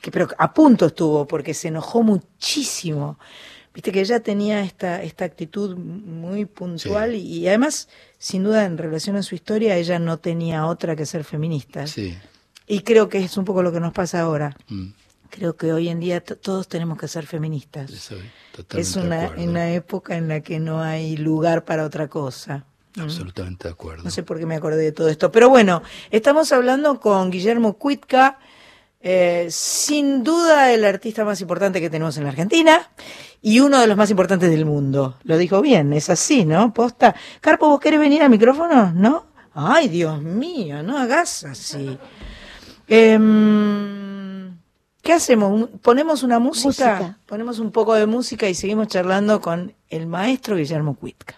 Que, 0.02 0.10
pero 0.10 0.28
a 0.36 0.52
punto 0.52 0.86
estuvo 0.86 1.26
porque 1.26 1.54
se 1.54 1.68
enojó 1.68 2.02
muchísimo. 2.02 3.18
Viste 3.74 3.90
que 3.90 4.00
ella 4.00 4.20
tenía 4.20 4.62
esta, 4.62 5.02
esta 5.02 5.24
actitud 5.24 5.76
muy 5.78 6.44
puntual 6.44 7.14
y, 7.14 7.20
y 7.22 7.48
además, 7.48 7.88
sin 8.22 8.44
duda, 8.44 8.66
en 8.66 8.78
relación 8.78 9.16
a 9.16 9.24
su 9.24 9.34
historia, 9.34 9.74
ella 9.74 9.98
no 9.98 10.16
tenía 10.16 10.66
otra 10.66 10.94
que 10.94 11.06
ser 11.06 11.24
feminista. 11.24 11.88
Sí. 11.88 12.16
Y 12.68 12.82
creo 12.82 13.08
que 13.08 13.18
es 13.18 13.36
un 13.36 13.44
poco 13.44 13.64
lo 13.64 13.72
que 13.72 13.80
nos 13.80 13.92
pasa 13.92 14.20
ahora. 14.20 14.56
Mm, 14.68 14.90
Creo 15.28 15.56
que 15.56 15.72
hoy 15.72 15.88
en 15.88 15.98
día 15.98 16.22
todos 16.22 16.68
tenemos 16.68 16.98
que 16.98 17.08
ser 17.08 17.26
feministas. 17.26 18.12
Es 18.76 18.94
una, 18.96 19.30
una 19.38 19.72
época 19.72 20.16
en 20.16 20.28
la 20.28 20.40
que 20.40 20.60
no 20.60 20.82
hay 20.82 21.16
lugar 21.16 21.64
para 21.64 21.84
otra 21.84 22.06
cosa. 22.06 22.64
Absolutamente 22.96 23.66
de 23.66 23.72
acuerdo. 23.72 24.04
No 24.04 24.10
sé 24.10 24.22
por 24.22 24.38
qué 24.38 24.46
me 24.46 24.54
acordé 24.54 24.84
de 24.84 24.92
todo 24.92 25.08
esto. 25.08 25.32
Pero 25.32 25.48
bueno, 25.48 25.82
estamos 26.12 26.52
hablando 26.52 27.00
con 27.00 27.30
Guillermo 27.30 27.72
Cuitca, 27.72 28.38
eh, 29.04 29.48
sin 29.50 30.22
duda 30.22 30.72
el 30.72 30.84
artista 30.84 31.24
más 31.24 31.40
importante 31.40 31.80
que 31.80 31.90
tenemos 31.90 32.16
en 32.16 32.22
la 32.22 32.30
Argentina 32.30 32.88
y 33.40 33.58
uno 33.58 33.80
de 33.80 33.88
los 33.88 33.96
más 33.96 34.10
importantes 34.10 34.48
del 34.48 34.64
mundo. 34.64 35.16
Lo 35.24 35.36
dijo 35.36 35.60
bien, 35.60 35.92
es 35.92 36.08
así, 36.08 36.44
¿no? 36.44 36.72
Posta. 36.72 37.14
Carpo, 37.40 37.68
¿vos 37.68 37.80
querés 37.80 37.98
venir 37.98 38.22
al 38.22 38.30
micrófono? 38.30 38.92
¿No? 38.92 39.26
Ay, 39.54 39.88
Dios 39.88 40.22
mío, 40.22 40.82
no 40.84 40.96
hagas 40.96 41.44
así. 41.44 41.98
Em, 42.86 44.56
¿Qué 45.02 45.12
hacemos? 45.12 45.68
¿Ponemos 45.82 46.22
una 46.22 46.38
música? 46.38 46.68
Música. 46.68 47.18
Ponemos 47.26 47.58
un 47.58 47.72
poco 47.72 47.94
de 47.94 48.06
música 48.06 48.48
y 48.48 48.54
seguimos 48.54 48.86
charlando 48.86 49.40
con 49.40 49.74
el 49.88 50.06
maestro 50.06 50.56
Guillermo 50.56 50.94
Cuitca. 50.94 51.36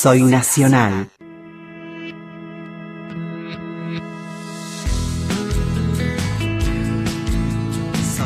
Soy 0.00 0.22
Nacional. 0.22 1.08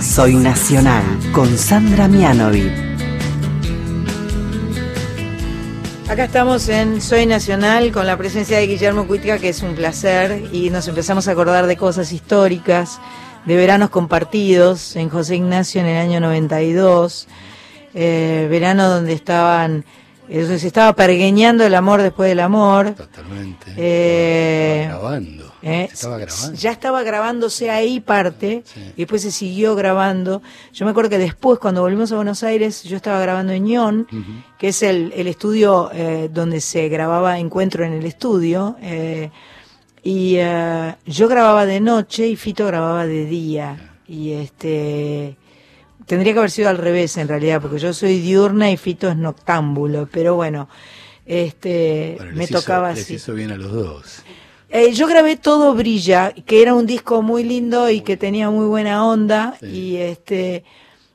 Soy 0.02 0.34
Nacional 0.34 1.02
con 1.32 1.56
Sandra 1.56 2.08
Mianovi. 2.08 2.70
Acá 6.10 6.24
estamos 6.24 6.68
en 6.68 7.00
Soy 7.00 7.24
Nacional 7.24 7.90
con 7.90 8.06
la 8.06 8.18
presencia 8.18 8.58
de 8.58 8.66
Guillermo 8.66 9.06
Cuitca, 9.06 9.38
que 9.38 9.48
es 9.48 9.62
un 9.62 9.74
placer, 9.74 10.50
y 10.52 10.68
nos 10.68 10.88
empezamos 10.88 11.26
a 11.26 11.30
acordar 11.30 11.66
de 11.66 11.78
cosas 11.78 12.12
históricas, 12.12 13.00
de 13.46 13.56
veranos 13.56 13.88
compartidos 13.88 14.94
en 14.96 15.08
José 15.08 15.36
Ignacio 15.36 15.80
en 15.80 15.86
el 15.86 15.96
año 15.96 16.20
92, 16.20 17.28
eh, 17.94 18.46
verano 18.50 18.90
donde 18.90 19.14
estaban, 19.14 19.86
donde 20.40 20.58
se 20.58 20.66
estaba 20.66 20.94
pergueñando 20.94 21.64
el 21.64 21.74
amor 21.74 22.00
después 22.02 22.28
del 22.28 22.40
amor. 22.40 22.94
Totalmente. 22.94 23.66
Eh, 23.76 24.82
Estaba 24.84 25.00
grabando. 25.02 25.52
Eh, 25.62 25.88
estaba 25.92 26.18
grabando. 26.18 26.56
Ya 26.58 26.72
estaba 26.72 27.02
grabándose 27.02 27.70
ahí 27.70 28.00
parte 28.00 28.64
y 28.96 29.02
después 29.02 29.22
se 29.22 29.30
siguió 29.30 29.74
grabando. 29.76 30.42
Yo 30.72 30.84
me 30.84 30.90
acuerdo 30.90 31.10
que 31.10 31.18
después, 31.18 31.58
cuando 31.58 31.82
volvimos 31.82 32.10
a 32.12 32.16
Buenos 32.16 32.42
Aires, 32.42 32.82
yo 32.82 32.96
estaba 32.96 33.20
grabando 33.20 33.52
en 33.52 33.64
Ñón, 33.64 34.06
que 34.58 34.68
es 34.68 34.82
el, 34.82 35.12
el 35.14 35.28
estudio 35.28 35.90
eh, 35.92 36.28
donde 36.32 36.60
se 36.60 36.88
grababa 36.88 37.38
Encuentro 37.38 37.84
en 37.84 37.92
el 37.92 38.06
estudio. 38.06 38.76
eh, 38.80 39.30
y 40.04 40.34
eh, 40.38 40.96
yo 41.06 41.28
grababa 41.28 41.64
de 41.64 41.78
noche 41.80 42.26
y 42.26 42.34
Fito 42.34 42.66
grababa 42.66 43.06
de 43.06 43.24
día. 43.26 43.94
Y 44.08 44.32
este. 44.32 45.36
Tendría 46.12 46.34
que 46.34 46.40
haber 46.40 46.50
sido 46.50 46.68
al 46.68 46.76
revés 46.76 47.16
en 47.16 47.26
realidad, 47.26 47.62
porque 47.62 47.78
yo 47.78 47.94
soy 47.94 48.20
diurna 48.20 48.70
y 48.70 48.76
Fito 48.76 49.08
es 49.08 49.16
noctámbulo, 49.16 50.06
pero 50.12 50.34
bueno, 50.34 50.68
este 51.24 52.16
Bueno, 52.18 52.32
me 52.36 52.44
hizo- 52.44 52.60
tocaba 52.60 52.92
les 52.92 53.04
así. 53.04 53.14
hizo 53.14 53.32
bien 53.32 53.50
a 53.50 53.56
los 53.56 53.72
dos. 53.72 54.22
Eh, 54.68 54.92
yo 54.92 55.06
grabé 55.06 55.38
todo 55.38 55.72
Brilla, 55.72 56.32
que 56.32 56.60
era 56.60 56.74
un 56.74 56.84
disco 56.84 57.22
muy 57.22 57.44
lindo 57.44 57.88
y 57.88 58.02
que 58.02 58.18
tenía 58.18 58.50
muy 58.50 58.66
buena 58.66 59.06
onda 59.06 59.56
y 59.62 59.96
este 59.96 60.64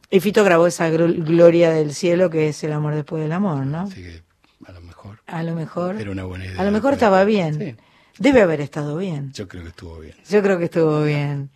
y 0.10 0.19
Fito 0.19 0.44
grabó 0.44 0.65
esa 0.65 0.90
gl- 0.90 1.24
gloria 1.24 1.69
del 1.69 1.94
cielo 1.94 2.32
que 2.32 2.48
es 2.48 2.64
el 2.64 2.74
amor 2.74 2.95
después 2.95 3.22
del 3.22 3.34
amor, 3.34 3.68
¿no? 3.68 3.82
Así 3.82 4.02
que 4.02 4.24
a 4.65 4.72
lo 4.72 4.82
mejor 4.82 5.19
A 5.28 5.44
lo 5.44 5.53
mejor. 5.53 6.02
era 6.02 6.10
una 6.10 6.24
buena 6.24 6.45
idea. 6.45 6.60
A 6.60 6.64
lo 6.64 6.72
mejor 6.72 6.94
estaba 6.94 7.24
bien. 7.24 7.78
Debe 8.18 8.41
haber 8.41 8.61
estado 8.61 8.98
bien. 8.98 9.32
Yo 9.34 9.48
creo 9.48 9.61
que 9.61 9.69
estuvo 9.69 9.99
bien. 9.99 10.15
Yo 10.28 10.41
creo 10.41 10.57
que 10.57 10.65
estuvo 10.65 11.03
bien. 11.03 11.52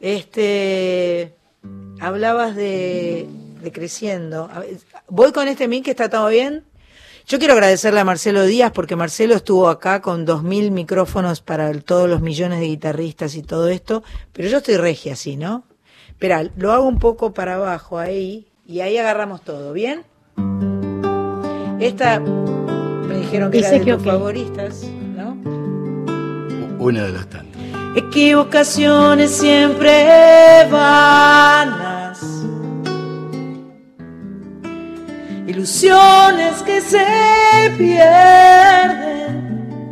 Este, 0.00 1.36
hablabas 2.00 2.56
de, 2.56 3.26
de 3.62 3.72
creciendo. 3.72 4.48
Voy 5.08 5.32
con 5.32 5.48
este 5.48 5.68
mic 5.68 5.84
que 5.84 5.90
está 5.90 6.08
todo 6.08 6.28
bien. 6.28 6.64
Yo 7.26 7.38
quiero 7.38 7.54
agradecerle 7.54 8.00
a 8.00 8.04
Marcelo 8.04 8.44
Díaz 8.44 8.72
porque 8.72 8.96
Marcelo 8.96 9.34
estuvo 9.36 9.68
acá 9.68 10.00
con 10.02 10.24
dos 10.24 10.42
mil 10.42 10.70
micrófonos 10.72 11.40
para 11.42 11.70
el- 11.70 11.84
todos 11.84 12.08
los 12.08 12.20
millones 12.22 12.58
de 12.60 12.66
guitarristas 12.66 13.34
y 13.36 13.42
todo 13.42 13.68
esto, 13.68 14.02
pero 14.32 14.48
yo 14.48 14.58
estoy 14.58 14.76
regia 14.78 15.12
así, 15.12 15.36
¿no? 15.36 15.64
Espera, 16.08 16.50
lo 16.56 16.72
hago 16.72 16.86
un 16.88 16.98
poco 16.98 17.32
para 17.32 17.54
abajo 17.54 17.98
ahí 17.98 18.48
y 18.66 18.80
ahí 18.80 18.96
agarramos 18.98 19.42
todo, 19.42 19.72
¿bien? 19.72 20.02
Esta 21.78 22.20
me 22.20 23.18
dijeron 23.18 23.50
que 23.50 23.58
Dice 23.58 23.76
era 23.76 23.78
de 23.78 23.84
que 23.84 23.94
tus 23.94 24.04
favoritas, 24.04 24.82
¿no? 25.16 25.36
Una 26.78 27.04
de 27.04 27.12
las 27.12 27.28
tantas. 27.28 27.49
Equivocaciones 27.96 29.32
siempre 29.32 30.66
vanas. 30.70 32.20
Ilusiones 35.46 36.62
que 36.62 36.80
se 36.80 37.04
pierden. 37.76 39.90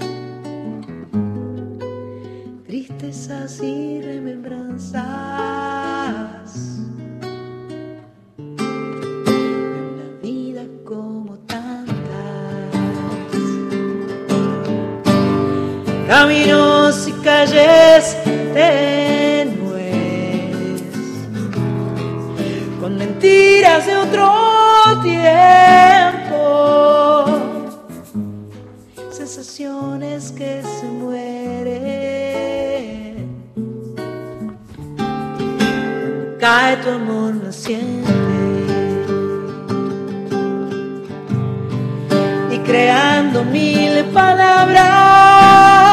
Tristezas 2.66 3.60
y 3.62 4.00
remembranzas. 4.00 5.02
Una 8.38 10.20
vida 10.22 10.62
como 10.84 11.36
tantas. 11.46 11.66
caminos 16.06 16.74
y 16.74 16.77
calles 17.28 18.16
tenues, 18.54 19.92
con 22.80 22.96
mentiras 22.96 23.84
de 23.86 23.94
otro 24.04 24.26
tiempo, 25.02 26.38
sensaciones 29.10 30.32
que 30.32 30.62
se 30.62 30.86
mueren. 30.86 31.18
Cae 36.40 36.76
tu 36.78 36.88
amor 36.90 37.34
naciente 37.34 38.10
y 42.54 42.58
creando 42.60 43.44
mil 43.44 44.04
palabras 44.14 45.87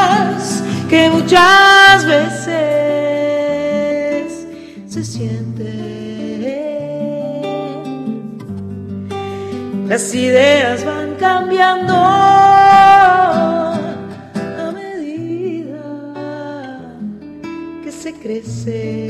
que 0.88 1.10
muchas 1.10 2.06
veces 2.06 2.46
se 4.88 5.04
sienten. 5.04 5.66
Las 9.88 10.14
ideas 10.14 10.84
van 10.84 11.14
cambiando 11.14 11.94
a 11.94 13.80
medida 14.74 15.82
que 17.82 17.92
se 17.92 18.12
crece. 18.14 19.06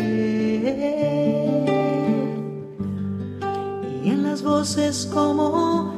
Y 4.04 4.10
en 4.10 4.22
las 4.22 4.42
voces 4.42 5.08
como 5.12 5.95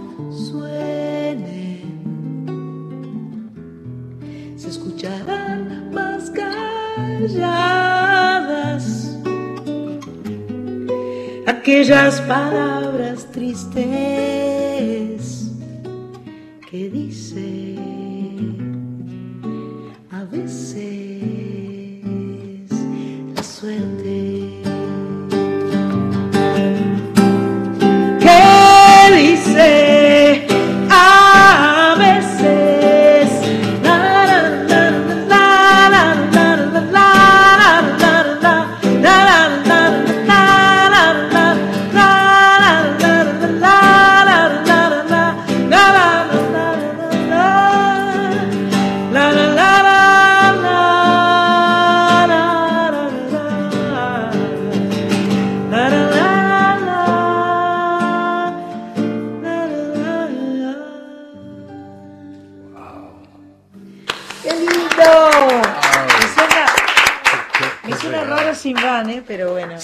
aquellas 11.69 12.21
palabras 12.23 13.31
tristes 13.31 13.77
que 16.71 16.89
dice 16.89 17.77
a 20.11 20.25
veces 20.25 20.81
la. 23.37 23.88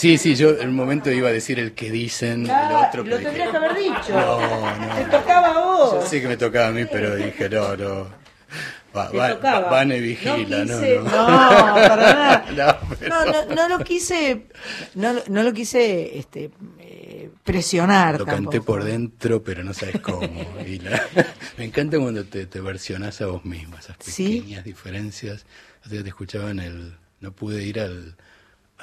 Sí, 0.04 0.18
sí, 0.18 0.34
yo 0.34 0.50
en 0.60 0.68
un 0.68 0.74
momento 0.76 1.10
iba 1.10 1.30
a 1.30 1.32
decir 1.32 1.58
el 1.58 1.72
que 1.72 1.90
dicen, 1.90 2.46
Ah, 2.50 2.68
el 2.68 2.86
otro, 2.88 3.04
lo 3.04 3.16
dije, 3.16 3.24
tendrías 3.24 3.50
que 3.50 3.56
haber 3.56 3.74
dicho. 3.74 4.10
No, 4.10 4.76
no. 4.76 4.94
Te 4.96 5.04
tocaba 5.06 5.48
a 5.50 5.64
vos. 5.64 5.92
yo 5.94 6.06
sé 6.06 6.20
que 6.20 6.28
me 6.28 6.36
tocaba 6.36 6.66
a 6.66 6.70
mí, 6.72 6.84
pero 6.84 7.16
dije, 7.16 7.48
no, 7.48 7.74
no. 7.74 8.08
Va, 8.94 9.08
va, 9.10 9.30
tocaba. 9.30 9.60
va- 9.60 9.70
Vane 9.70 10.00
vigila, 10.00 10.34
no, 10.66 10.74
quise- 10.74 10.96
no. 10.98 11.04
no, 11.04 11.08
para 11.88 11.96
nada. 11.96 12.44
No, 12.54 12.96
pero- 13.00 13.08
No, 13.08 13.24
no, 13.46 13.54
no 13.54 13.68
lo 13.78 13.82
quise, 13.82 14.46
no, 14.94 15.14
lo- 15.14 15.22
no 15.28 15.42
lo 15.42 15.52
quise 15.54 16.18
este, 16.18 16.50
eh, 16.80 17.30
presionar 17.42 18.18
Lo 18.18 18.26
canté 18.26 18.58
tampoco. 18.58 18.64
por 18.66 18.84
dentro, 18.84 19.42
pero 19.42 19.64
no 19.64 19.72
sabes 19.72 20.00
cómo. 20.02 20.28
Y 20.66 20.80
la- 20.80 21.02
me 21.56 21.64
encanta 21.64 21.98
cuando 21.98 22.24
te, 22.26 22.44
te 22.44 22.60
versionás 22.60 23.22
a 23.22 23.26
vos 23.28 23.42
misma, 23.46 23.78
esas 23.78 23.96
¿Sí? 24.00 24.40
pequeñas 24.42 24.64
diferencias. 24.64 25.46
O 25.86 25.88
sea, 25.88 26.02
te 26.02 26.08
escuchaba 26.10 26.50
en 26.50 26.58
el... 26.58 26.94
No 27.20 27.32
pude 27.32 27.62
ir 27.64 27.80
al... 27.80 28.16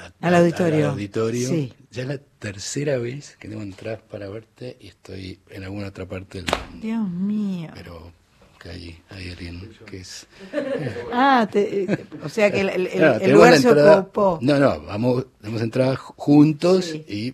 a- 0.02 0.28
Al 0.28 0.36
auditorio. 0.36 0.86
al 0.86 0.92
auditorio. 0.92 1.48
Sí. 1.50 1.74
Ya 1.92 2.04
es 2.04 2.08
la 2.08 2.18
tercera 2.40 2.98
vez 2.98 3.36
que 3.40 3.48
tengo 3.48 3.62
entradas 3.62 4.02
para 4.10 4.28
verte 4.30 4.78
y 4.80 4.88
estoy 4.88 5.40
en 5.50 5.64
alguna 5.64 5.88
otra 5.88 6.06
parte 6.06 6.42
del 6.42 6.48
mundo. 6.48 6.86
Dios 6.88 7.10
mío. 7.10 7.70
Pero 7.74 8.12
mosca 8.52 8.70
ahí, 8.72 8.98
hay 9.10 9.30
alguien 9.32 9.74
que 9.86 9.98
es... 9.98 10.26
Ah, 11.12 11.48
te- 11.52 11.84
eh, 11.84 12.06
o 12.24 12.30
sea 12.30 12.50
que 12.52 12.62
el, 12.62 12.70
el- 12.70 12.90
Claro, 12.90 13.20
el 13.24 13.32
lugar 13.32 13.58
se 13.58 13.70
ocupó. 13.72 14.40
No, 14.42 14.58
no, 14.60 14.82
vamos, 14.84 15.26
damos 15.42 15.62
entrada 15.62 15.96
ju- 15.98 16.14
juntos 16.16 16.94
y 16.96 17.34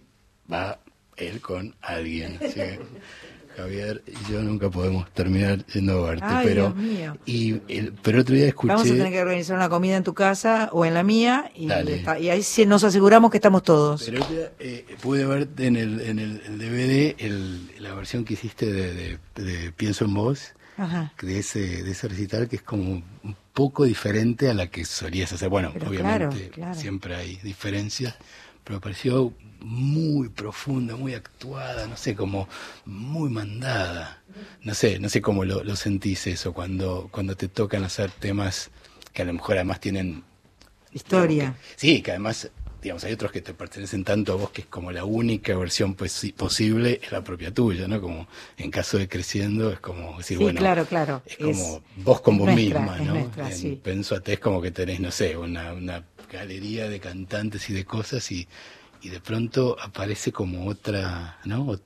va 0.51 0.79
él 1.17 1.39
con 1.41 1.75
alguien. 1.81 2.37
Que 2.53 2.79
Javier 3.57 4.03
y 4.07 4.31
yo 4.31 4.41
nunca 4.41 4.69
podemos 4.69 5.09
terminar 5.13 5.65
yendo 5.67 6.05
a 6.05 6.09
verte, 6.11 6.25
Ay, 6.27 6.45
pero 6.47 6.63
Dios 6.69 6.75
mío. 6.75 7.17
y 7.25 7.61
el, 7.67 7.93
pero 8.01 8.21
otro 8.21 8.35
día 8.35 8.47
escuché 8.47 8.73
Vamos 8.73 8.87
a 8.89 8.93
tener 8.93 9.11
que 9.11 9.21
organizar 9.21 9.55
una 9.57 9.67
comida 9.69 9.97
en 9.97 10.03
tu 10.03 10.13
casa 10.13 10.69
o 10.71 10.85
en 10.85 10.93
la 10.93 11.03
mía 11.03 11.51
y, 11.55 11.69
está- 11.71 12.19
y 12.19 12.29
ahí 12.29 12.43
nos 12.67 12.83
aseguramos 12.83 13.31
que 13.31 13.37
estamos 13.37 13.63
todos. 13.63 14.03
Pero 14.05 14.21
otro 14.23 14.35
día, 14.35 14.51
eh, 14.59 14.85
pude 15.01 15.25
ver 15.25 15.47
en 15.57 15.75
el, 15.75 16.01
en 16.01 16.19
el, 16.19 16.41
el 16.45 16.57
DVD 16.59 17.15
el- 17.19 17.71
la 17.79 17.93
versión 17.93 18.23
que 18.25 18.35
hiciste 18.35 18.71
de, 18.71 18.93
de- 18.93 19.43
de 19.43 19.71
Pienso 19.71 20.05
en 20.05 20.13
Vos, 20.13 20.53
Ajá. 20.77 21.13
de 21.21 21.39
ese, 21.39 21.83
de 21.83 21.91
ese 21.91 22.07
recital 22.07 22.47
que 22.47 22.57
es 22.57 22.61
como 22.61 22.91
un 23.23 23.35
poco 23.53 23.85
diferente 23.85 24.49
a 24.49 24.53
la 24.53 24.67
que 24.67 24.85
solías 24.85 25.33
hacer. 25.33 25.49
Bueno, 25.49 25.71
Pero 25.73 25.89
obviamente 25.89 26.35
claro, 26.35 26.51
claro. 26.53 26.75
siempre 26.79 27.15
hay 27.15 27.37
diferencias, 27.37 28.15
pero 28.67 28.81
pareció 28.81 29.33
muy 29.61 30.27
profunda, 30.27 30.97
muy 30.97 31.13
actuada, 31.13 31.87
no 31.87 31.95
sé, 31.95 32.15
como 32.15 32.49
muy 32.85 33.29
mandada. 33.29 34.21
No 34.61 34.73
sé, 34.73 34.99
no 34.99 35.07
sé 35.07 35.21
cómo 35.21 35.45
lo, 35.45 35.63
lo 35.63 35.77
sentís 35.77 36.27
eso 36.27 36.51
cuando, 36.51 37.07
cuando 37.09 37.37
te 37.37 37.47
tocan 37.47 37.85
hacer 37.85 38.11
temas 38.11 38.69
que 39.13 39.21
a 39.21 39.25
lo 39.25 39.33
mejor 39.33 39.55
además 39.55 39.79
tienen 39.79 40.23
Historia. 40.91 41.55
Sí, 41.75 42.01
que 42.01 42.11
además, 42.11 42.49
digamos, 42.81 43.03
hay 43.03 43.13
otros 43.13 43.31
que 43.31 43.41
te 43.41 43.53
pertenecen 43.53 44.03
tanto 44.03 44.33
a 44.33 44.35
vos 44.35 44.51
que 44.51 44.61
es 44.61 44.67
como 44.67 44.91
la 44.91 45.03
única 45.05 45.55
versión 45.57 45.95
pues, 45.95 46.33
posible 46.37 46.99
es 47.03 47.11
la 47.11 47.23
propia 47.23 47.53
tuya, 47.53 47.87
¿no? 47.87 47.99
Como 48.01 48.27
en 48.57 48.71
caso 48.71 48.97
de 48.97 49.07
creciendo 49.07 49.71
es 49.71 49.79
como 49.79 50.17
decir, 50.17 50.37
Sí, 50.37 50.43
bueno, 50.43 50.59
claro, 50.59 50.85
claro. 50.85 51.21
es 51.25 51.37
como 51.37 51.77
Es- 51.77 51.81
vos 51.95 52.21
con 52.21 52.37
vos 52.37 52.47
nuestra, 52.47 52.79
misma, 52.79 52.99
¿no? 52.99 53.13
nuestra, 53.13 53.49
en 53.51 53.57
sí. 53.57 53.81
Es 54.25 54.39
como 54.39 54.61
que 54.61 54.71
tenés, 54.71 54.99
no 54.99 55.11
sé, 55.11 55.37
una, 55.37 55.73
una 55.73 56.03
galería 56.31 56.89
de 56.89 56.99
cantantes 56.99 57.69
y 57.69 57.73
de 57.73 57.85
cosas 57.85 58.31
y, 58.31 58.47
y 59.01 59.09
de 59.09 59.19
pronto 59.21 59.77
aparece 59.79 60.31
como 60.31 60.67
otra, 60.67 61.39
¿no? 61.45 61.79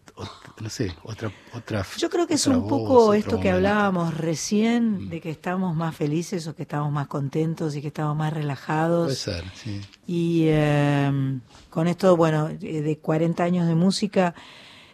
No 0.59 0.69
sé, 0.69 0.93
otra, 1.03 1.31
otra. 1.53 1.85
Yo 1.97 2.09
creo 2.09 2.27
que 2.27 2.35
es 2.35 2.45
un 2.47 2.61
voz, 2.61 2.69
poco 2.69 3.13
esto 3.13 3.39
que 3.39 3.49
momento. 3.49 3.51
Mm. 3.51 3.55
hablábamos 3.55 4.17
recién, 4.17 5.09
de 5.09 5.21
que 5.21 5.29
estamos 5.31 5.75
más 5.75 5.95
felices 5.95 6.45
o 6.47 6.55
que 6.55 6.63
estamos 6.63 6.91
más 6.91 7.07
contentos 7.07 7.75
y 7.75 7.81
que 7.81 7.87
estamos 7.87 8.15
más 8.15 8.31
relajados. 8.33 9.05
Puede 9.05 9.15
ser, 9.15 9.43
sí. 9.55 9.81
Y 10.07 10.45
eh, 10.47 11.39
con 11.69 11.87
esto, 11.87 12.15
bueno, 12.15 12.49
eh, 12.49 12.81
de 12.81 12.97
40 12.99 13.43
años 13.43 13.67
de 13.67 13.75
música, 13.75 14.35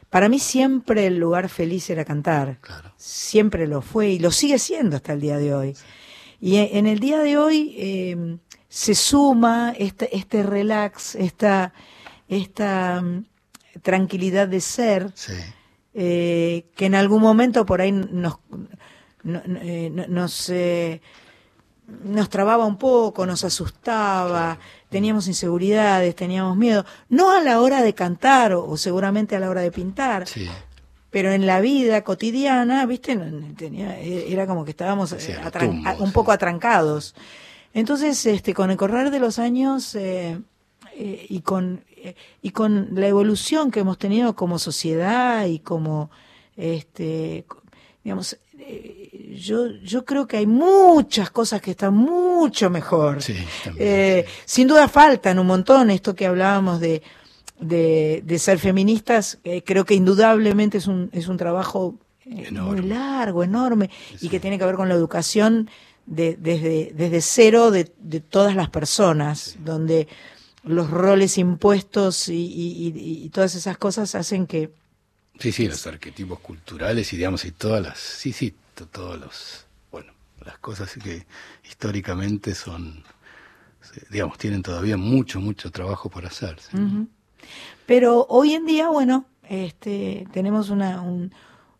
para 0.09 0.29
mí 0.29 0.39
siempre 0.39 1.07
el 1.07 1.17
lugar 1.17 1.49
feliz 1.49 1.89
era 1.89 2.05
cantar. 2.05 2.59
Siempre 2.95 3.67
lo 3.67 3.81
fue 3.81 4.11
y 4.11 4.19
lo 4.19 4.31
sigue 4.31 4.57
siendo 4.59 4.95
hasta 4.95 5.13
el 5.13 5.19
día 5.21 5.37
de 5.37 5.53
hoy. 5.53 5.75
Y 6.39 6.55
e- 6.57 6.77
en 6.77 6.87
el 6.87 6.99
día 6.99 7.19
de 7.19 7.37
hoy 7.37 7.75
eh, 7.77 8.37
se 8.69 8.95
suma 8.95 9.73
este, 9.77 10.15
este 10.15 10.43
relax, 10.43 11.15
esta, 11.15 11.73
esta 12.29 13.01
mm, 13.01 13.25
tranquilidad 13.81 14.47
de 14.47 14.61
ser, 14.61 15.11
eh, 15.93 16.65
que 16.75 16.85
en 16.85 16.95
algún 16.95 17.21
momento 17.21 17.65
por 17.65 17.81
ahí 17.81 17.91
nos, 17.91 18.39
no- 19.23 19.41
no- 19.45 19.59
eh, 19.61 19.89
no- 19.91 20.07
nos, 20.07 20.49
eh, 20.49 21.01
nos 22.03 22.29
trababa 22.29 22.65
un 22.65 22.77
poco, 22.77 23.25
nos 23.25 23.43
asustaba, 23.45 24.59
teníamos 24.89 25.27
inseguridades, 25.27 26.15
teníamos 26.15 26.57
miedo, 26.57 26.85
no 27.09 27.31
a 27.31 27.41
la 27.41 27.61
hora 27.61 27.81
de 27.81 27.93
cantar 27.93 28.53
o, 28.53 28.65
o 28.67 28.77
seguramente 28.77 29.35
a 29.35 29.39
la 29.39 29.49
hora 29.49 29.61
de 29.61 29.71
pintar, 29.71 30.25
pero 31.09 31.31
en 31.31 31.45
la 31.45 31.61
vida 31.61 32.03
cotidiana, 32.03 32.85
viste, 32.85 33.17
tenía, 33.57 33.97
era 33.99 34.45
como 34.45 34.65
que 34.65 34.71
estábamos 34.71 35.13
tumbo, 35.67 36.03
un 36.03 36.11
poco 36.11 36.31
atrancados. 36.33 37.15
Entonces, 37.73 38.25
este, 38.25 38.53
con 38.53 38.69
el 38.69 38.77
correr 38.77 39.09
de 39.09 39.19
los 39.19 39.39
años 39.39 39.95
eh, 39.95 40.39
eh, 40.93 41.25
y 41.29 41.41
con 41.41 41.83
y 42.41 42.51
con 42.51 42.89
la 42.93 43.07
evolución 43.07 43.71
que 43.71 43.79
hemos 43.81 43.97
tenido 43.97 44.35
como 44.35 44.59
sociedad 44.59 45.45
y 45.45 45.59
como 45.59 46.09
este 46.55 47.45
digamos 48.03 48.37
eh, 48.59 49.35
yo 49.39 49.67
yo 49.83 50.03
creo 50.05 50.27
que 50.27 50.37
hay 50.37 50.47
muchas 50.47 51.29
cosas 51.29 51.61
que 51.61 51.71
están 51.71 51.93
mucho 51.95 52.69
mejor. 52.69 53.21
Eh, 53.77 54.25
sin 54.45 54.67
duda 54.67 54.87
faltan 54.87 55.39
un 55.39 55.47
montón 55.47 55.89
esto 55.91 56.15
que 56.15 56.25
hablábamos 56.25 56.79
de 56.79 57.01
de, 57.59 58.21
de 58.25 58.39
ser 58.39 58.59
feministas 58.59 59.39
eh, 59.43 59.63
creo 59.63 59.83
que 59.85 59.95
indudablemente 59.95 60.77
es 60.77 60.87
un 60.87 61.09
es 61.11 61.27
un 61.27 61.37
trabajo 61.37 61.95
eh, 62.25 62.51
muy 62.51 62.81
largo 62.81 63.43
enorme 63.43 63.89
y 64.21 64.29
que 64.29 64.39
tiene 64.39 64.57
que 64.59 64.65
ver 64.65 64.75
con 64.75 64.89
la 64.89 64.95
educación 64.95 65.69
de- 66.05 66.37
desde 66.39 66.91
desde 66.95 67.21
cero 67.21 67.71
de, 67.71 67.91
de 67.99 68.19
todas 68.21 68.55
las 68.55 68.69
personas 68.69 69.55
donde 69.63 70.07
los 70.67 70.89
roles 70.91 71.37
impuestos 71.37 72.29
y, 72.29 72.35
y- 72.95 73.29
todas 73.29 73.55
esas 73.55 73.77
cosas 73.77 74.15
hacen 74.15 74.47
que 74.47 74.71
Sí, 75.39 75.51
sí, 75.51 75.67
los 75.67 75.85
arquetipos 75.87 76.39
culturales 76.39 77.13
y 77.13 77.17
digamos 77.17 77.45
y 77.45 77.51
todas 77.51 77.81
las, 77.83 77.99
sí, 77.99 78.33
sí, 78.33 78.55
to- 78.75 78.87
todos 78.87 79.19
los, 79.19 79.65
bueno, 79.91 80.11
las 80.43 80.57
cosas 80.59 80.91
que 80.93 81.25
históricamente 81.63 82.55
son, 82.55 83.03
digamos, 84.09 84.37
tienen 84.37 84.63
todavía 84.63 84.97
mucho, 84.97 85.39
mucho 85.39 85.71
trabajo 85.71 86.09
por 86.09 86.25
hacer. 86.25 86.57
Pero 87.85 88.25
hoy 88.29 88.53
en 88.53 88.65
día, 88.65 88.89
bueno, 88.89 89.25
este, 89.49 90.27
tenemos 90.33 90.69
una, 90.69 91.01
un, 91.01 91.31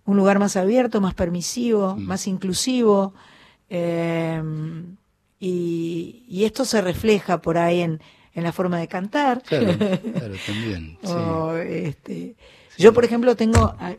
un 0.05 0.17
lugar 0.17 0.39
más 0.39 0.55
abierto, 0.55 1.01
más 1.01 1.13
permisivo, 1.15 1.95
Mm. 1.95 2.01
más 2.05 2.27
inclusivo, 2.27 3.13
eh, 3.69 4.41
y, 5.39 6.23
y 6.27 6.45
esto 6.45 6.65
se 6.65 6.81
refleja 6.81 7.41
por 7.41 7.57
ahí 7.57 7.81
en, 7.81 8.01
en 8.37 8.43
la 8.43 8.51
forma 8.53 8.79
de 8.79 8.87
cantar. 8.87 9.41
Claro, 9.41 9.65
claro, 9.77 10.35
también. 10.45 10.97
sí. 11.03 11.11
O, 11.11 11.57
este, 11.57 12.35
Yo, 12.77 12.93
por 12.93 13.03
ejemplo, 13.03 13.35
tengo... 13.35 13.75
a- 13.79 13.95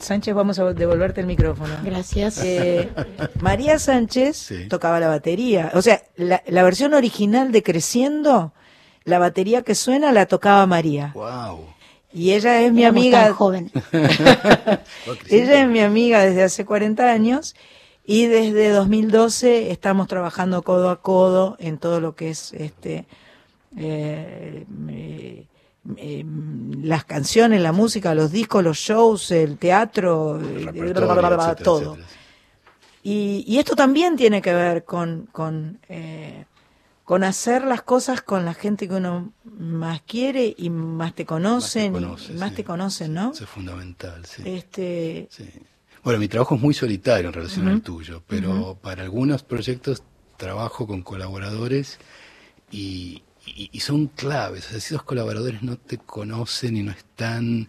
Sánchez, 0.00 0.32
vamos 0.32 0.60
a 0.60 0.72
devolverte 0.74 1.20
el 1.20 1.26
micrófono. 1.26 1.74
Gracias. 1.82 2.40
Eh, 2.44 2.88
María 3.40 3.80
Sánchez 3.80 4.52
tocaba 4.68 5.00
la 5.00 5.08
batería. 5.08 5.72
O 5.74 5.82
sea, 5.82 6.02
la, 6.14 6.40
la 6.46 6.62
versión 6.62 6.94
original 6.94 7.50
de 7.50 7.64
Creciendo, 7.64 8.52
la 9.02 9.18
batería 9.18 9.62
que 9.62 9.74
suena 9.74 10.12
la 10.12 10.26
tocaba 10.26 10.64
María. 10.66 11.10
Wow. 11.14 11.64
Y 12.12 12.30
ella 12.32 12.62
es 12.62 12.72
mi 12.72 12.82
Éramos 12.82 13.00
amiga. 13.02 13.24
tan 13.24 13.32
jóvenes. 13.34 13.72
ella 15.30 15.62
es 15.62 15.68
mi 15.68 15.80
amiga 15.80 16.24
desde 16.24 16.44
hace 16.44 16.64
40 16.64 17.10
años 17.10 17.56
y 18.04 18.26
desde 18.26 18.70
2012 18.70 19.70
estamos 19.72 20.06
trabajando 20.08 20.62
codo 20.62 20.90
a 20.90 21.02
codo 21.02 21.56
en 21.58 21.76
todo 21.78 22.00
lo 22.00 22.14
que 22.14 22.30
es 22.30 22.52
este 22.52 23.06
eh, 23.76 24.64
las 26.82 27.04
canciones, 27.04 27.60
la 27.60 27.72
música, 27.72 28.14
los 28.14 28.30
discos, 28.30 28.62
los 28.62 28.78
shows, 28.78 29.30
el 29.30 29.56
teatro, 29.58 30.38
etcétera, 30.40 31.54
todo. 31.54 31.92
etcétera. 31.94 32.06
Y, 33.02 33.44
y 33.46 33.58
esto 33.58 33.74
también 33.74 34.16
tiene 34.16 34.42
que 34.42 34.52
ver 34.52 34.84
con, 34.84 35.28
con, 35.32 35.78
eh, 35.88 36.44
con 37.04 37.24
hacer 37.24 37.64
las 37.64 37.82
cosas 37.82 38.20
con 38.20 38.44
la 38.44 38.54
gente 38.54 38.88
que 38.88 38.94
uno 38.94 39.32
más 39.44 40.02
quiere 40.02 40.54
y 40.58 40.68
más 40.68 41.14
te 41.14 41.24
conocen, 41.24 41.92
y- 41.92 42.00
conoce, 42.00 42.32
y 42.32 42.36
más 42.36 42.50
sí. 42.50 42.56
te 42.56 42.64
conocen, 42.64 43.14
¿no? 43.14 43.32
Eso 43.32 43.44
es 43.44 43.50
fundamental, 43.50 44.26
sí. 44.26 44.42
Este, 44.44 45.28
Bueno, 46.02 46.18
mi 46.18 46.28
trabajo 46.28 46.56
es 46.56 46.60
muy 46.60 46.74
solitario 46.74 47.28
en 47.28 47.34
relación 47.34 47.68
al 47.68 47.80
tuyo, 47.80 48.22
pero 48.26 48.76
para 48.82 49.04
algunos 49.04 49.42
proyectos 49.42 50.02
trabajo 50.36 50.86
con 50.86 51.02
colaboradores 51.02 51.98
y, 52.70 53.22
y- 53.56 53.70
y 53.72 53.80
son 53.80 54.06
claves. 54.08 54.66
O 54.66 54.70
sea, 54.70 54.80
si 54.80 54.94
esos 54.94 55.02
colaboradores 55.02 55.62
no 55.62 55.76
te 55.76 55.98
conocen 55.98 56.76
y 56.76 56.82
no 56.82 56.92
están 56.92 57.68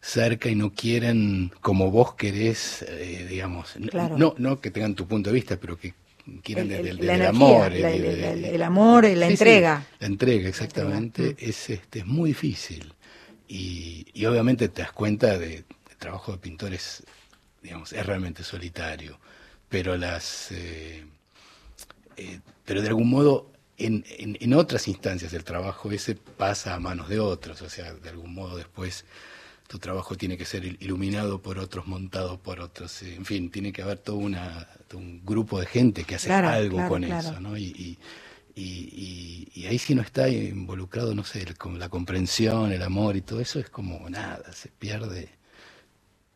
cerca 0.00 0.48
y 0.48 0.54
no 0.54 0.72
quieren 0.72 1.52
como 1.60 1.90
vos 1.90 2.14
querés, 2.14 2.82
eh, 2.88 3.26
digamos, 3.28 3.74
Claro. 3.90 4.16
no, 4.16 4.34
no 4.38 4.60
que 4.60 4.70
tengan 4.70 4.94
tu 4.94 5.06
punto 5.06 5.30
de 5.30 5.34
vista, 5.34 5.58
pero 5.58 5.76
que 5.78 5.94
quieran 6.42 6.70
El- 6.70 6.82
desde 6.82 6.90
el- 6.90 7.10
el, 7.10 7.22
amor. 7.26 7.72
el- 7.72 8.62
amor, 8.62 9.02
la 9.04 9.10
Sí, 9.10 9.36
sí, 9.36 9.42
entrega. 9.44 9.86
la 9.98 10.06
entrega, 10.06 10.48
exactamente, 10.48 11.36
es, 11.38 11.68
este, 11.70 12.00
es 12.00 12.06
muy 12.06 12.30
difícil. 12.30 12.94
Y, 13.48 14.06
y 14.14 14.24
obviamente 14.26 14.68
te 14.68 14.82
das 14.82 14.92
cuenta 14.92 15.36
de, 15.38 15.56
el 15.90 15.96
trabajo 15.98 16.32
de 16.32 16.38
pintores, 16.38 17.02
digamos, 17.62 17.92
es 17.92 18.06
realmente 18.06 18.42
solitario. 18.44 19.18
Pero 19.68 19.96
las 19.96 20.50
eh, 20.52 21.04
eh, 22.16 22.40
pero 22.64 22.82
de 22.82 22.88
algún 22.88 23.10
modo 23.10 23.49
en, 23.86 24.04
en, 24.18 24.36
en 24.40 24.54
otras 24.54 24.88
instancias 24.88 25.32
del 25.32 25.44
trabajo 25.44 25.90
ese 25.92 26.14
pasa 26.16 26.74
a 26.74 26.80
manos 26.80 27.08
de 27.08 27.20
otros. 27.20 27.62
O 27.62 27.68
sea, 27.70 27.94
de 27.94 28.08
algún 28.10 28.34
modo 28.34 28.56
después 28.56 29.04
tu 29.68 29.78
trabajo 29.78 30.16
tiene 30.16 30.36
que 30.36 30.44
ser 30.44 30.64
il- 30.64 30.76
iluminado 30.80 31.40
por 31.42 31.58
otros, 31.58 31.86
montado 31.86 32.38
por 32.42 32.60
otros. 32.60 33.02
eh, 33.02 33.14
En 33.16 33.24
fin, 33.24 33.50
tiene 33.50 33.72
que 33.72 33.82
haber 33.82 33.98
todo, 33.98 34.16
una, 34.16 34.66
todo 34.88 34.98
un 35.00 35.24
grupo 35.24 35.60
de 35.60 35.66
gente 35.66 36.04
que 36.04 36.16
hace 36.16 36.28
Claro, 36.28 36.48
algo 36.48 36.76
claro, 36.76 36.90
con 36.90 37.02
claro. 37.04 37.28
eso, 37.30 37.40
¿no? 37.40 37.56
Y, 37.56 37.64
y, 37.64 37.98
y, 38.54 38.64
y- 39.54 39.60
y 39.62 39.66
ahí 39.66 39.78
si 39.78 39.94
no 39.94 40.02
está 40.02 40.28
involucrado, 40.28 41.14
no 41.14 41.24
sé, 41.24 41.42
el- 41.42 41.56
con 41.58 41.78
la 41.78 41.88
comprensión, 41.88 42.72
el 42.72 42.82
amor 42.82 43.16
y 43.16 43.22
todo 43.22 43.40
eso, 43.40 43.58
es 43.60 43.70
como 43.70 44.08
nada, 44.10 44.52
se 44.52 44.68
pierde. 44.70 45.30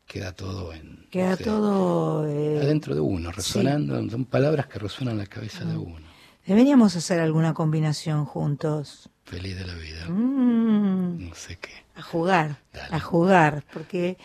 queda 0.06 0.32
todo 0.32 0.72
en... 0.72 1.06
Queda 1.10 1.30
no 1.30 1.36
sé, 1.36 1.44
todo... 1.44 2.28
eh, 2.28 2.58
adentro 2.62 2.94
de 2.94 3.00
uno, 3.00 3.32
resonando, 3.32 4.08
son 4.10 4.24
palabras 4.26 4.66
que 4.66 4.78
resuenan 4.78 5.14
en 5.14 5.18
la 5.20 5.26
cabeza 5.26 5.64
de 5.64 5.76
uno. 5.76 6.03
Deberíamos 6.46 6.94
hacer 6.96 7.20
alguna 7.20 7.54
combinación 7.54 8.24
juntos. 8.26 9.08
Feliz 9.24 9.56
de 9.56 9.66
la 9.66 9.74
vida. 9.74 10.06
Mm, 10.08 11.28
No 11.28 11.34
sé 11.34 11.56
qué. 11.56 11.70
a 11.96 12.02
jugar, 12.02 12.58
a 12.90 13.00
jugar, 13.00 13.64
porque 13.72 14.18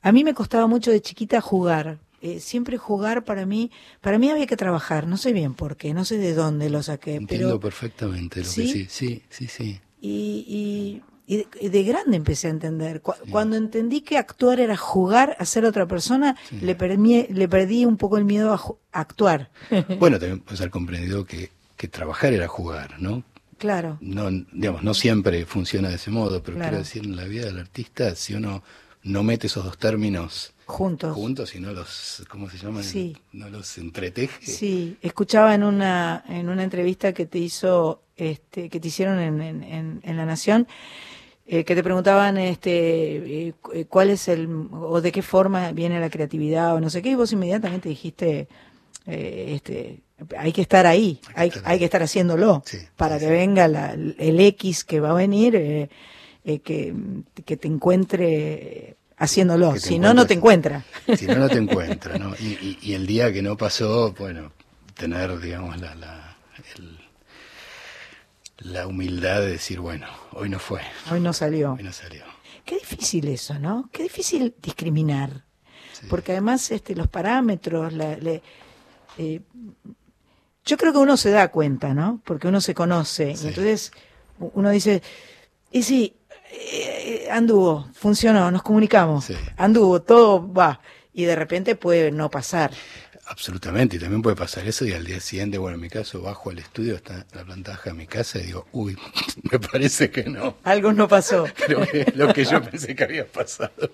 a 0.00 0.12
mí 0.12 0.24
me 0.24 0.32
costaba 0.32 0.66
mucho 0.66 0.90
de 0.90 1.00
chiquita 1.02 1.40
jugar. 1.40 1.98
Eh, 2.22 2.38
siempre 2.40 2.76
jugar 2.76 3.24
para 3.24 3.46
mí, 3.46 3.70
para 4.02 4.18
mí 4.18 4.28
había 4.30 4.46
que 4.46 4.56
trabajar, 4.56 5.06
no 5.06 5.16
sé 5.16 5.32
bien 5.32 5.54
por 5.54 5.76
qué, 5.76 5.94
no 5.94 6.04
sé 6.04 6.18
de 6.18 6.34
dónde 6.34 6.68
lo 6.68 6.82
saqué, 6.82 7.14
Entiendo 7.16 7.48
pero 7.48 7.60
perfectamente 7.60 8.40
lo 8.40 8.46
¿Sí? 8.46 8.62
que 8.66 8.68
sí, 8.68 8.86
sí, 8.90 9.22
sí, 9.30 9.46
sí. 9.48 9.80
y, 10.02 10.44
y, 10.46 11.02
y 11.32 11.36
de, 11.38 11.46
y 11.60 11.68
de 11.68 11.82
grande 11.84 12.16
empecé 12.16 12.48
a 12.48 12.50
entender. 12.50 13.00
Cu- 13.02 13.14
Cuando 13.30 13.56
entendí 13.56 14.00
que 14.00 14.18
actuar 14.18 14.58
era 14.60 14.76
jugar 14.76 15.36
a 15.38 15.44
ser 15.44 15.64
otra 15.64 15.86
persona, 15.86 16.36
le, 16.60 16.74
perdí, 16.74 17.26
le 17.30 17.46
perdí 17.48 17.84
un 17.84 17.96
poco 17.96 18.18
el 18.18 18.24
miedo 18.24 18.52
a, 18.52 18.60
actuar. 19.00 19.50
Bueno, 20.00 20.18
también 20.18 20.40
puedes 20.40 20.60
haber 20.60 20.70
comprendido 20.72 21.24
que, 21.24 21.50
que 21.76 21.86
trabajar 21.88 22.32
era 22.32 22.48
jugar, 22.48 23.00
¿no? 23.00 23.22
claro, 23.58 23.98
No, 24.00 24.30
digamos, 24.52 24.82
no 24.82 24.94
siempre 24.94 25.44
funciona 25.46 25.88
de 25.90 25.96
ese 25.96 26.10
modo, 26.10 26.42
pero 26.42 26.56
Claro. 26.56 26.70
quiero 26.70 26.82
decir, 26.84 27.04
en 27.04 27.14
la 27.14 27.24
vida 27.24 27.44
del 27.46 27.58
artista, 27.58 28.14
si 28.16 28.34
uno 28.34 28.62
no 29.02 29.22
mete 29.22 29.46
esos 29.48 29.64
dos 29.64 29.76
términos 29.78 30.52
juntos. 30.66 31.14
juntos 31.14 31.54
y 31.54 31.60
no 31.60 31.72
los, 31.72 32.24
¿cómo 32.28 32.48
se 32.50 32.56
llaman? 32.58 32.82
Sí. 32.84 33.16
No 33.32 33.48
los 33.50 33.76
entreteje. 33.78 34.46
Sí, 34.46 34.96
escuchaba 35.02 35.54
en 35.54 35.62
una 35.62 36.24
en 36.28 36.48
una 36.48 36.62
entrevista 36.64 37.12
que 37.12 37.26
te 37.26 37.38
hizo 37.38 38.02
este 38.16 38.68
que 38.70 38.80
te 38.80 38.88
hicieron 38.88 39.18
en- 39.20 40.00
en 40.02 40.16
La 40.16 40.24
Nación 40.26 40.66
eh, 41.52 41.64
que 41.64 41.74
te 41.74 41.82
preguntaban 41.82 42.38
este 42.38 43.48
eh, 43.48 43.54
cu- 43.60 43.72
cuál 43.88 44.10
es 44.10 44.28
el 44.28 44.48
o 44.70 45.00
de 45.00 45.10
qué 45.10 45.20
forma 45.22 45.72
viene 45.72 45.98
la 45.98 46.08
creatividad 46.08 46.74
o 46.76 46.80
no 46.80 46.88
sé 46.90 47.02
qué 47.02 47.10
y 47.10 47.14
vos 47.16 47.32
inmediatamente 47.32 47.88
dijiste 47.88 48.46
eh, 49.06 49.52
este 49.56 49.98
hay 50.38 50.52
que 50.52 50.60
estar 50.62 50.86
ahí, 50.86 51.18
hay, 51.34 51.50
hay 51.64 51.78
que 51.78 51.86
estar 51.86 52.02
haciendo 52.02 52.36
para 52.96 53.18
que 53.18 53.28
venga 53.30 53.66
la- 53.68 53.94
el 53.94 54.38
X 54.38 54.84
que 54.84 55.00
va 55.00 55.10
a 55.10 55.14
venir 55.14 55.56
eh, 55.56 55.88
eh, 56.44 56.58
que, 56.60 56.94
que 57.44 57.56
te 57.56 57.68
encuentre 57.68 58.96
haciéndolo, 59.16 59.72
si 59.78 59.98
no 59.98 60.14
no 60.14 60.26
te 60.26 60.34
encuentra. 60.34 60.84
Si 61.16 61.26
no, 61.26 61.34
no 61.36 61.48
te 61.48 61.58
encuentra, 61.58 62.18
¿no? 62.18 62.34
Y, 62.38 62.46
y- 62.48 62.78
y 62.82 62.94
el 62.94 63.06
día 63.06 63.32
que 63.32 63.42
no 63.42 63.56
pasó, 63.56 64.12
bueno, 64.18 64.52
tener, 64.94 65.38
digamos, 65.40 65.78
la, 65.80 65.94
la, 65.94 66.29
la 68.60 68.86
humildad 68.86 69.40
de 69.40 69.50
decir, 69.52 69.80
bueno, 69.80 70.06
hoy 70.32 70.48
no 70.48 70.58
fue, 70.58 70.80
Hoy 71.10 71.20
no 71.20 71.32
salió. 71.32 71.72
hoy 71.74 71.82
no 71.82 71.92
salió. 71.92 72.22
Qué 72.64 72.76
difícil 72.76 73.26
eso, 73.28 73.58
¿no? 73.58 73.88
Qué 73.92 74.02
difícil 74.04 74.54
discriminar. 74.62 75.44
Porque 76.08 76.32
además 76.32 76.70
este, 76.70 76.94
los 76.94 77.08
parámetros, 77.08 77.92
la- 77.92 78.16
le- 78.16 78.42
eh, 79.18 79.40
yo 80.64 80.76
creo 80.76 80.92
que 80.92 80.98
uno 80.98 81.16
se 81.16 81.30
da 81.30 81.48
cuenta, 81.50 81.94
¿no? 81.94 82.20
Porque 82.24 82.48
uno 82.48 82.60
se 82.60 82.74
conoce. 82.74 83.30
Y 83.32 83.48
entonces 83.48 83.92
uno 84.38 84.70
dice, 84.70 85.02
y 85.72 85.82
sí, 85.82 86.16
eh, 86.52 87.28
anduvo, 87.30 87.88
funcionó, 87.92 88.50
nos 88.50 88.62
comunicamos, 88.62 89.26
anduvo, 89.56 90.00
todo 90.02 90.50
va. 90.52 90.80
Y 91.12 91.24
de 91.24 91.34
repente 91.36 91.74
puede 91.76 92.12
no 92.12 92.30
pasar. 92.30 92.70
Absolutamente, 93.30 93.94
y 93.94 94.00
también 94.00 94.22
puede 94.22 94.34
pasar 94.34 94.66
eso 94.66 94.84
y 94.84 94.92
al 94.92 95.04
día 95.04 95.20
siguiente, 95.20 95.56
bueno, 95.56 95.76
en 95.76 95.82
mi 95.82 95.88
caso, 95.88 96.20
bajo 96.20 96.50
al 96.50 96.58
estudio, 96.58 96.96
está 96.96 97.24
la 97.32 97.44
planta 97.44 97.70
baja 97.70 97.90
de 97.90 97.94
mi 97.94 98.08
casa 98.08 98.40
y 98.40 98.46
digo, 98.46 98.66
uy, 98.72 98.98
me 99.52 99.60
parece 99.60 100.10
que 100.10 100.24
no. 100.24 100.56
Algo 100.64 100.92
no 100.92 101.06
pasó. 101.06 101.46
Creo 101.64 101.86
que 101.86 102.12
lo 102.16 102.32
que 102.34 102.44
yo 102.44 102.60
pensé 102.60 102.96
que 102.96 103.04
había 103.04 103.24
pasado 103.24 103.92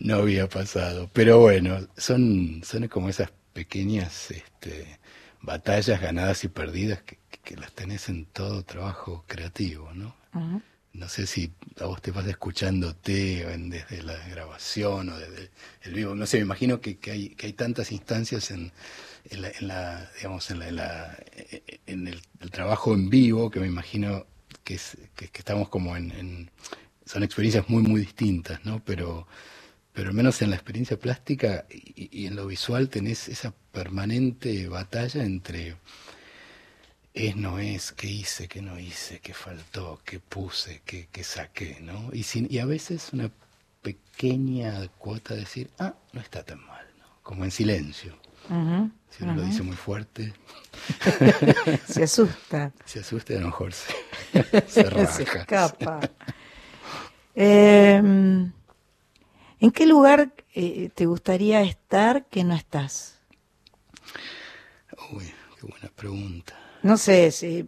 no 0.00 0.16
había 0.16 0.48
pasado. 0.48 1.08
Pero 1.12 1.38
bueno, 1.38 1.86
son, 1.96 2.62
son 2.64 2.88
como 2.88 3.08
esas 3.08 3.30
pequeñas 3.52 4.32
este, 4.32 4.98
batallas 5.40 6.00
ganadas 6.00 6.42
y 6.42 6.48
perdidas 6.48 7.00
que, 7.02 7.18
que 7.44 7.54
las 7.54 7.70
tenés 7.70 8.08
en 8.08 8.24
todo 8.24 8.64
trabajo 8.64 9.24
creativo, 9.28 9.92
¿no? 9.94 10.16
Ujú. 10.34 10.60
No 10.98 11.08
sé 11.08 11.26
si 11.26 11.52
a 11.80 11.86
vos 11.86 12.02
te 12.02 12.10
vas 12.10 12.26
escuchándote 12.26 13.42
en- 13.52 13.70
desde 13.70 14.02
la 14.02 14.16
grabación 14.28 15.10
o 15.10 15.18
desde 15.18 15.50
el 15.82 15.94
vivo. 15.94 16.14
No 16.14 16.26
sé, 16.26 16.38
me 16.38 16.44
imagino 16.44 16.80
que, 16.80 16.98
que 16.98 17.10
hay, 17.12 17.28
que 17.30 17.46
hay 17.46 17.52
tantas 17.54 17.92
instancias 17.92 18.50
en, 18.50 18.72
en, 19.30 19.42
la, 19.42 19.50
en 19.50 19.68
la, 19.68 20.10
digamos, 20.16 20.50
en, 20.50 20.58
la, 20.60 20.68
en, 20.68 20.76
la- 20.76 21.18
en 21.86 22.08
el, 22.08 22.20
trabajo 22.50 22.94
en 22.94 23.10
vivo 23.10 23.50
que 23.50 23.60
me 23.60 23.66
imagino 23.66 24.26
que, 24.64 24.74
es, 24.74 24.96
que, 25.16 25.26
estamos 25.34 25.68
como 25.68 25.96
en, 25.96 26.10
en- 26.12 26.50
Son 27.06 27.22
experiencias 27.22 27.68
muy, 27.68 27.82
muy 27.82 28.00
distintas, 28.02 28.64
¿no? 28.64 28.82
Pero, 28.84 29.26
pero 29.92 30.08
al 30.10 30.14
menos 30.14 30.40
en 30.42 30.50
la 30.50 30.56
experiencia 30.56 30.98
plástica 30.98 31.66
y, 31.70 32.08
y 32.22 32.26
en 32.26 32.36
lo 32.36 32.46
visual 32.46 32.88
tenés 32.88 33.28
esa 33.28 33.52
permanente 33.72 34.68
batalla 34.68 35.24
entre 35.24 35.76
es, 37.18 37.36
no 37.36 37.58
es, 37.58 37.92
qué 37.92 38.06
hice, 38.06 38.48
qué 38.48 38.62
no 38.62 38.78
hice, 38.78 39.20
qué 39.20 39.34
faltó, 39.34 40.00
qué 40.04 40.20
puse, 40.20 40.82
qué, 40.84 41.08
qué 41.10 41.24
saqué, 41.24 41.78
¿no? 41.80 42.10
Y, 42.12 42.22
sin, 42.22 42.46
y 42.50 42.58
a 42.58 42.66
veces 42.66 43.12
una 43.12 43.30
pequeña 43.82 44.88
cuota 44.98 45.34
de 45.34 45.40
decir, 45.40 45.70
ah, 45.78 45.94
no 46.12 46.20
está 46.20 46.44
tan 46.44 46.64
mal, 46.66 46.86
¿no? 46.98 47.06
Como 47.22 47.44
en 47.44 47.50
silencio. 47.50 48.16
Si 49.10 49.24
uno 49.24 49.34
lo 49.34 49.42
dice 49.42 49.62
muy 49.62 49.76
fuerte, 49.76 50.32
Se 51.86 52.04
asusta. 52.04 52.72
se 52.84 53.00
asusta 53.00 53.32
y 53.34 53.36
a 53.36 53.40
lo 53.40 53.46
mejor 53.46 53.72
se, 53.72 53.92
se 54.68 54.82
raja. 54.84 55.12
Se 55.12 55.22
escapa. 55.24 56.00
Eh, 57.34 57.96
¿En 59.60 59.70
qué 59.72 59.86
lugar 59.86 60.32
eh, 60.54 60.90
te 60.94 61.06
gustaría 61.06 61.62
estar 61.62 62.26
que 62.26 62.44
no 62.44 62.54
estás? 62.54 63.18
Uy, 65.12 65.32
qué 65.60 65.66
buena 65.66 65.88
pregunta. 65.94 66.67
No 66.82 66.96
sé, 66.96 67.30
si, 67.30 67.66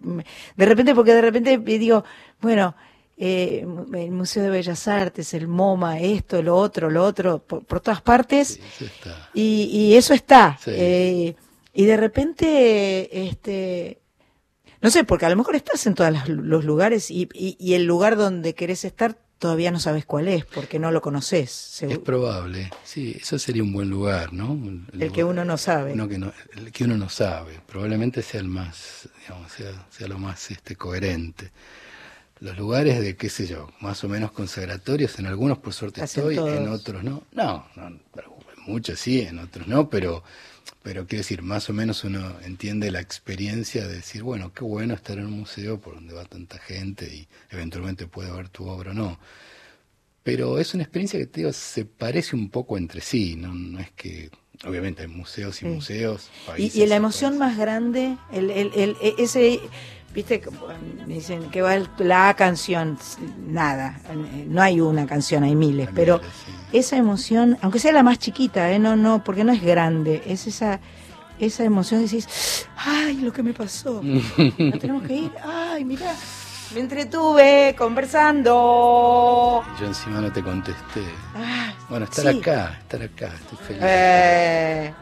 de 0.57 0.67
repente, 0.67 0.95
porque 0.95 1.15
de 1.15 1.21
repente 1.21 1.59
digo, 1.59 2.05
bueno, 2.41 2.75
eh, 3.17 3.67
el 3.93 4.11
Museo 4.13 4.43
de 4.45 4.51
Bellas 4.51 4.89
Artes, 4.89 5.35
el 5.35 5.49
MoMA, 5.49 6.01
esto, 6.01 6.43
lo 6.43 6.57
otro, 6.57 6.89
lo 6.91 7.05
otro, 7.05 7.39
por, 7.39 7.65
por 7.65 7.81
todas 7.81 8.01
partes, 8.01 8.59
Eso 8.59 8.91
y, 9.35 9.65
y 9.65 9.95
eso 9.97 10.15
está. 10.15 10.59
Sí. 10.63 10.71
Eh, 10.75 11.37
y 11.73 11.85
de 11.85 11.97
repente, 11.97 13.29
este, 13.29 14.01
no 14.81 14.91
sé, 14.91 15.05
porque 15.05 15.27
a 15.27 15.31
lo 15.31 15.37
mejor 15.37 15.55
estás 15.57 15.87
en 15.87 15.95
todos 15.95 16.29
los 16.29 16.65
lugares 16.65 17.11
y, 17.11 17.29
y, 17.35 17.57
y 17.61 17.75
el 17.75 17.85
lugar 17.85 18.17
donde 18.17 18.55
querés 18.55 18.85
estar 18.85 19.19
todavía 19.41 19.71
no 19.73 19.81
sabes 19.81 20.05
cuál 20.05 20.29
es, 20.29 20.45
porque 20.45 20.79
no 20.79 20.93
lo 20.93 21.01
conoces. 21.01 21.83
Es 21.83 21.99
probable, 21.99 22.71
sí, 22.85 23.17
eso 23.19 23.39
sería 23.39 23.63
un 23.63 23.73
buen 23.73 23.89
lugar, 23.89 24.33
¿no? 24.33 24.53
Un 24.53 24.87
El 24.97 25.11
que 25.11 25.25
uno 25.25 25.45
no 25.45 25.57
sabe. 25.57 25.95
uno 25.95 26.07
que 26.09 26.19
no, 26.19 26.33
el 26.57 26.71
que 26.71 26.85
uno 26.85 26.97
no 26.97 27.09
sabe, 27.09 27.59
probablemente 27.67 28.23
sea 28.23 28.41
el 28.41 28.49
más, 28.49 29.09
digamos, 29.23 29.51
sea, 29.51 29.87
sea 29.91 30.07
lo 30.07 30.19
más 30.19 30.51
este, 30.51 30.77
coherente. 30.77 31.51
Los 32.39 32.57
lugares 32.57 33.01
de, 33.01 33.17
qué 33.17 33.29
sé 33.29 33.47
yo, 33.47 33.71
más 33.81 34.05
o 34.05 34.09
menos 34.09 34.31
consagratorios, 34.33 35.19
en 35.19 35.27
algunos 35.27 35.59
por 35.59 35.73
suerte 35.73 36.03
Hacen 36.03 36.31
estoy, 36.31 36.57
en 36.57 36.69
otros 36.69 37.03
no. 37.03 37.25
No, 37.33 37.67
no, 37.77 37.91
muchos 38.67 39.01
sí, 39.01 39.23
en 39.23 39.39
otros 39.39 39.67
no, 39.67 39.89
pero, 39.89 40.23
pero 40.83 41.07
quiero 41.07 41.21
decir, 41.21 41.43
más 41.43 41.69
o 41.71 41.73
menos 41.73 42.05
uno 42.05 42.37
entiende 42.43 42.91
la 42.91 43.01
experiencia 43.01 43.87
de 43.87 43.97
decir, 43.97 44.23
bueno, 44.23 44.53
qué 44.55 44.65
bueno 44.65 44.95
estar 44.95 45.19
en 45.19 45.27
un 45.27 45.41
museo 45.41 45.79
por 45.81 45.95
donde 45.95 46.15
va 46.15 46.25
tanta 46.25 46.59
gente 46.59 47.07
y 47.15 47.29
eventualmente 47.51 48.07
puede 48.07 48.33
ver 48.33 48.49
tu 48.49 48.67
obra 48.69 48.93
o 48.93 48.95
no. 48.95 49.19
Pero 50.23 50.59
es 50.59 50.75
una 50.75 50.83
experiencia 50.83 51.19
que 51.19 51.27
te 51.27 51.41
digo, 51.41 51.53
se 51.53 51.85
parece 51.87 52.37
un 52.37 52.51
poco 52.51 52.77
entre 52.77 53.01
sí, 53.01 53.37
no, 53.37 53.55
no 53.55 53.81
es 53.81 53.91
que, 53.93 54.31
obviamente 54.67 55.03
hay 55.03 55.09
museos 55.09 55.57
y 55.57 55.61
Sí. 55.61 55.67
museos, 55.67 56.31
países 56.47 56.77
y 56.77 56.87
la 56.87 56.97
emoción 56.97 57.39
más 57.39 57.57
grande, 57.57 58.17
el, 58.33 58.51
el, 58.51 58.71
el- 58.75 58.97
e- 59.01 59.15
ese, 59.19 59.61
viste, 60.15 60.41
como 60.41 60.59
me 61.07 61.15
dicen 61.15 61.51
que 61.51 61.63
va 61.63 61.77
la 61.99 62.35
canción, 62.35 62.99
nada, 63.47 64.01
eh, 64.11 64.47
no 64.49 64.61
hay 64.63 64.81
una 64.81 65.07
canción, 65.07 65.43
hay 65.45 65.55
miles, 65.55 65.89
pero 65.95 66.21
esa 66.73 66.97
emoción, 66.97 67.59
aunque 67.63 67.79
sea 67.79 67.93
la 67.93 68.03
más 68.03 68.19
chiquita, 68.19 68.71
¿eh? 68.73 68.79
no, 68.79 68.97
no, 68.97 69.23
porque 69.25 69.45
no 69.45 69.53
es 69.53 69.63
grande, 69.63 70.23
es 70.27 70.47
esa, 70.47 70.81
esa 71.39 71.65
emoción 71.65 72.01
de 72.01 72.05
decir, 72.09 72.25
ay, 72.77 73.17
lo 73.19 73.33
que 73.33 73.43
me 73.43 73.53
pasó, 73.53 74.01
¿no 74.59 74.79
tenemos 74.79 75.03
que 75.05 75.15
ir? 75.15 75.33
Ay, 75.45 75.85
mira, 75.85 76.15
me 76.75 76.81
entretuve 76.81 77.75
conversando. 77.77 79.63
Yo 79.81 79.87
encima 79.87 80.21
no 80.21 80.31
te 80.33 80.43
contesté. 80.43 81.03
Ah, 81.35 81.73
Bueno, 81.89 82.05
estar 82.05 82.33
sí. 82.33 82.39
acá, 82.39 82.79
estar 82.81 83.03
acá, 83.03 83.27
estoy 83.35 83.59
feliz. 83.67 83.83
Eh, 83.85 84.93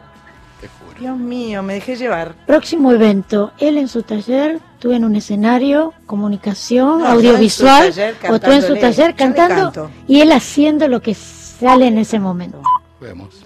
Te 0.60 0.68
juro. 0.68 0.98
Dios 0.98 1.16
mío, 1.16 1.62
me 1.62 1.74
dejé 1.74 1.96
llevar. 1.96 2.34
Próximo 2.46 2.90
evento, 2.92 3.52
él 3.58 3.78
en 3.78 3.86
su 3.88 4.02
taller, 4.02 4.60
tú 4.80 4.92
en 4.92 5.04
un 5.04 5.14
escenario, 5.14 5.94
comunicación, 6.06 7.00
No, 7.00 7.06
audiovisual, 7.08 7.88
taller 7.94 8.16
o 8.30 8.40
tú 8.40 8.50
en 8.50 8.62
su 8.62 8.76
taller 8.76 9.14
cantando 9.14 9.90
y 10.08 10.20
él 10.20 10.32
haciendo 10.32 10.88
lo 10.88 11.00
que 11.00 11.14
sale 11.14 11.86
en 11.86 11.98
ese 11.98 12.18
momento. 12.18 12.60
Vemos. 13.00 13.44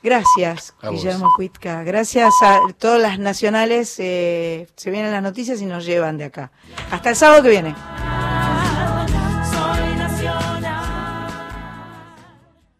Gracias, 0.00 0.74
A 0.80 0.90
vos. 0.90 0.96
Guillermo 1.02 1.28
Cuitca. 1.36 1.82
Gracias 1.82 2.32
a 2.42 2.60
todas 2.78 3.00
las 3.02 3.18
nacionales. 3.18 3.96
eh, 3.98 4.68
se 4.76 4.90
vienen 4.90 5.10
las 5.12 5.22
noticias 5.22 5.60
y 5.60 5.66
nos 5.66 5.84
llevan 5.84 6.16
de 6.18 6.24
acá. 6.24 6.52
Hasta 6.90 7.10
el 7.10 7.16
sábado 7.16 7.42
que 7.42 7.50
viene. 7.50 7.74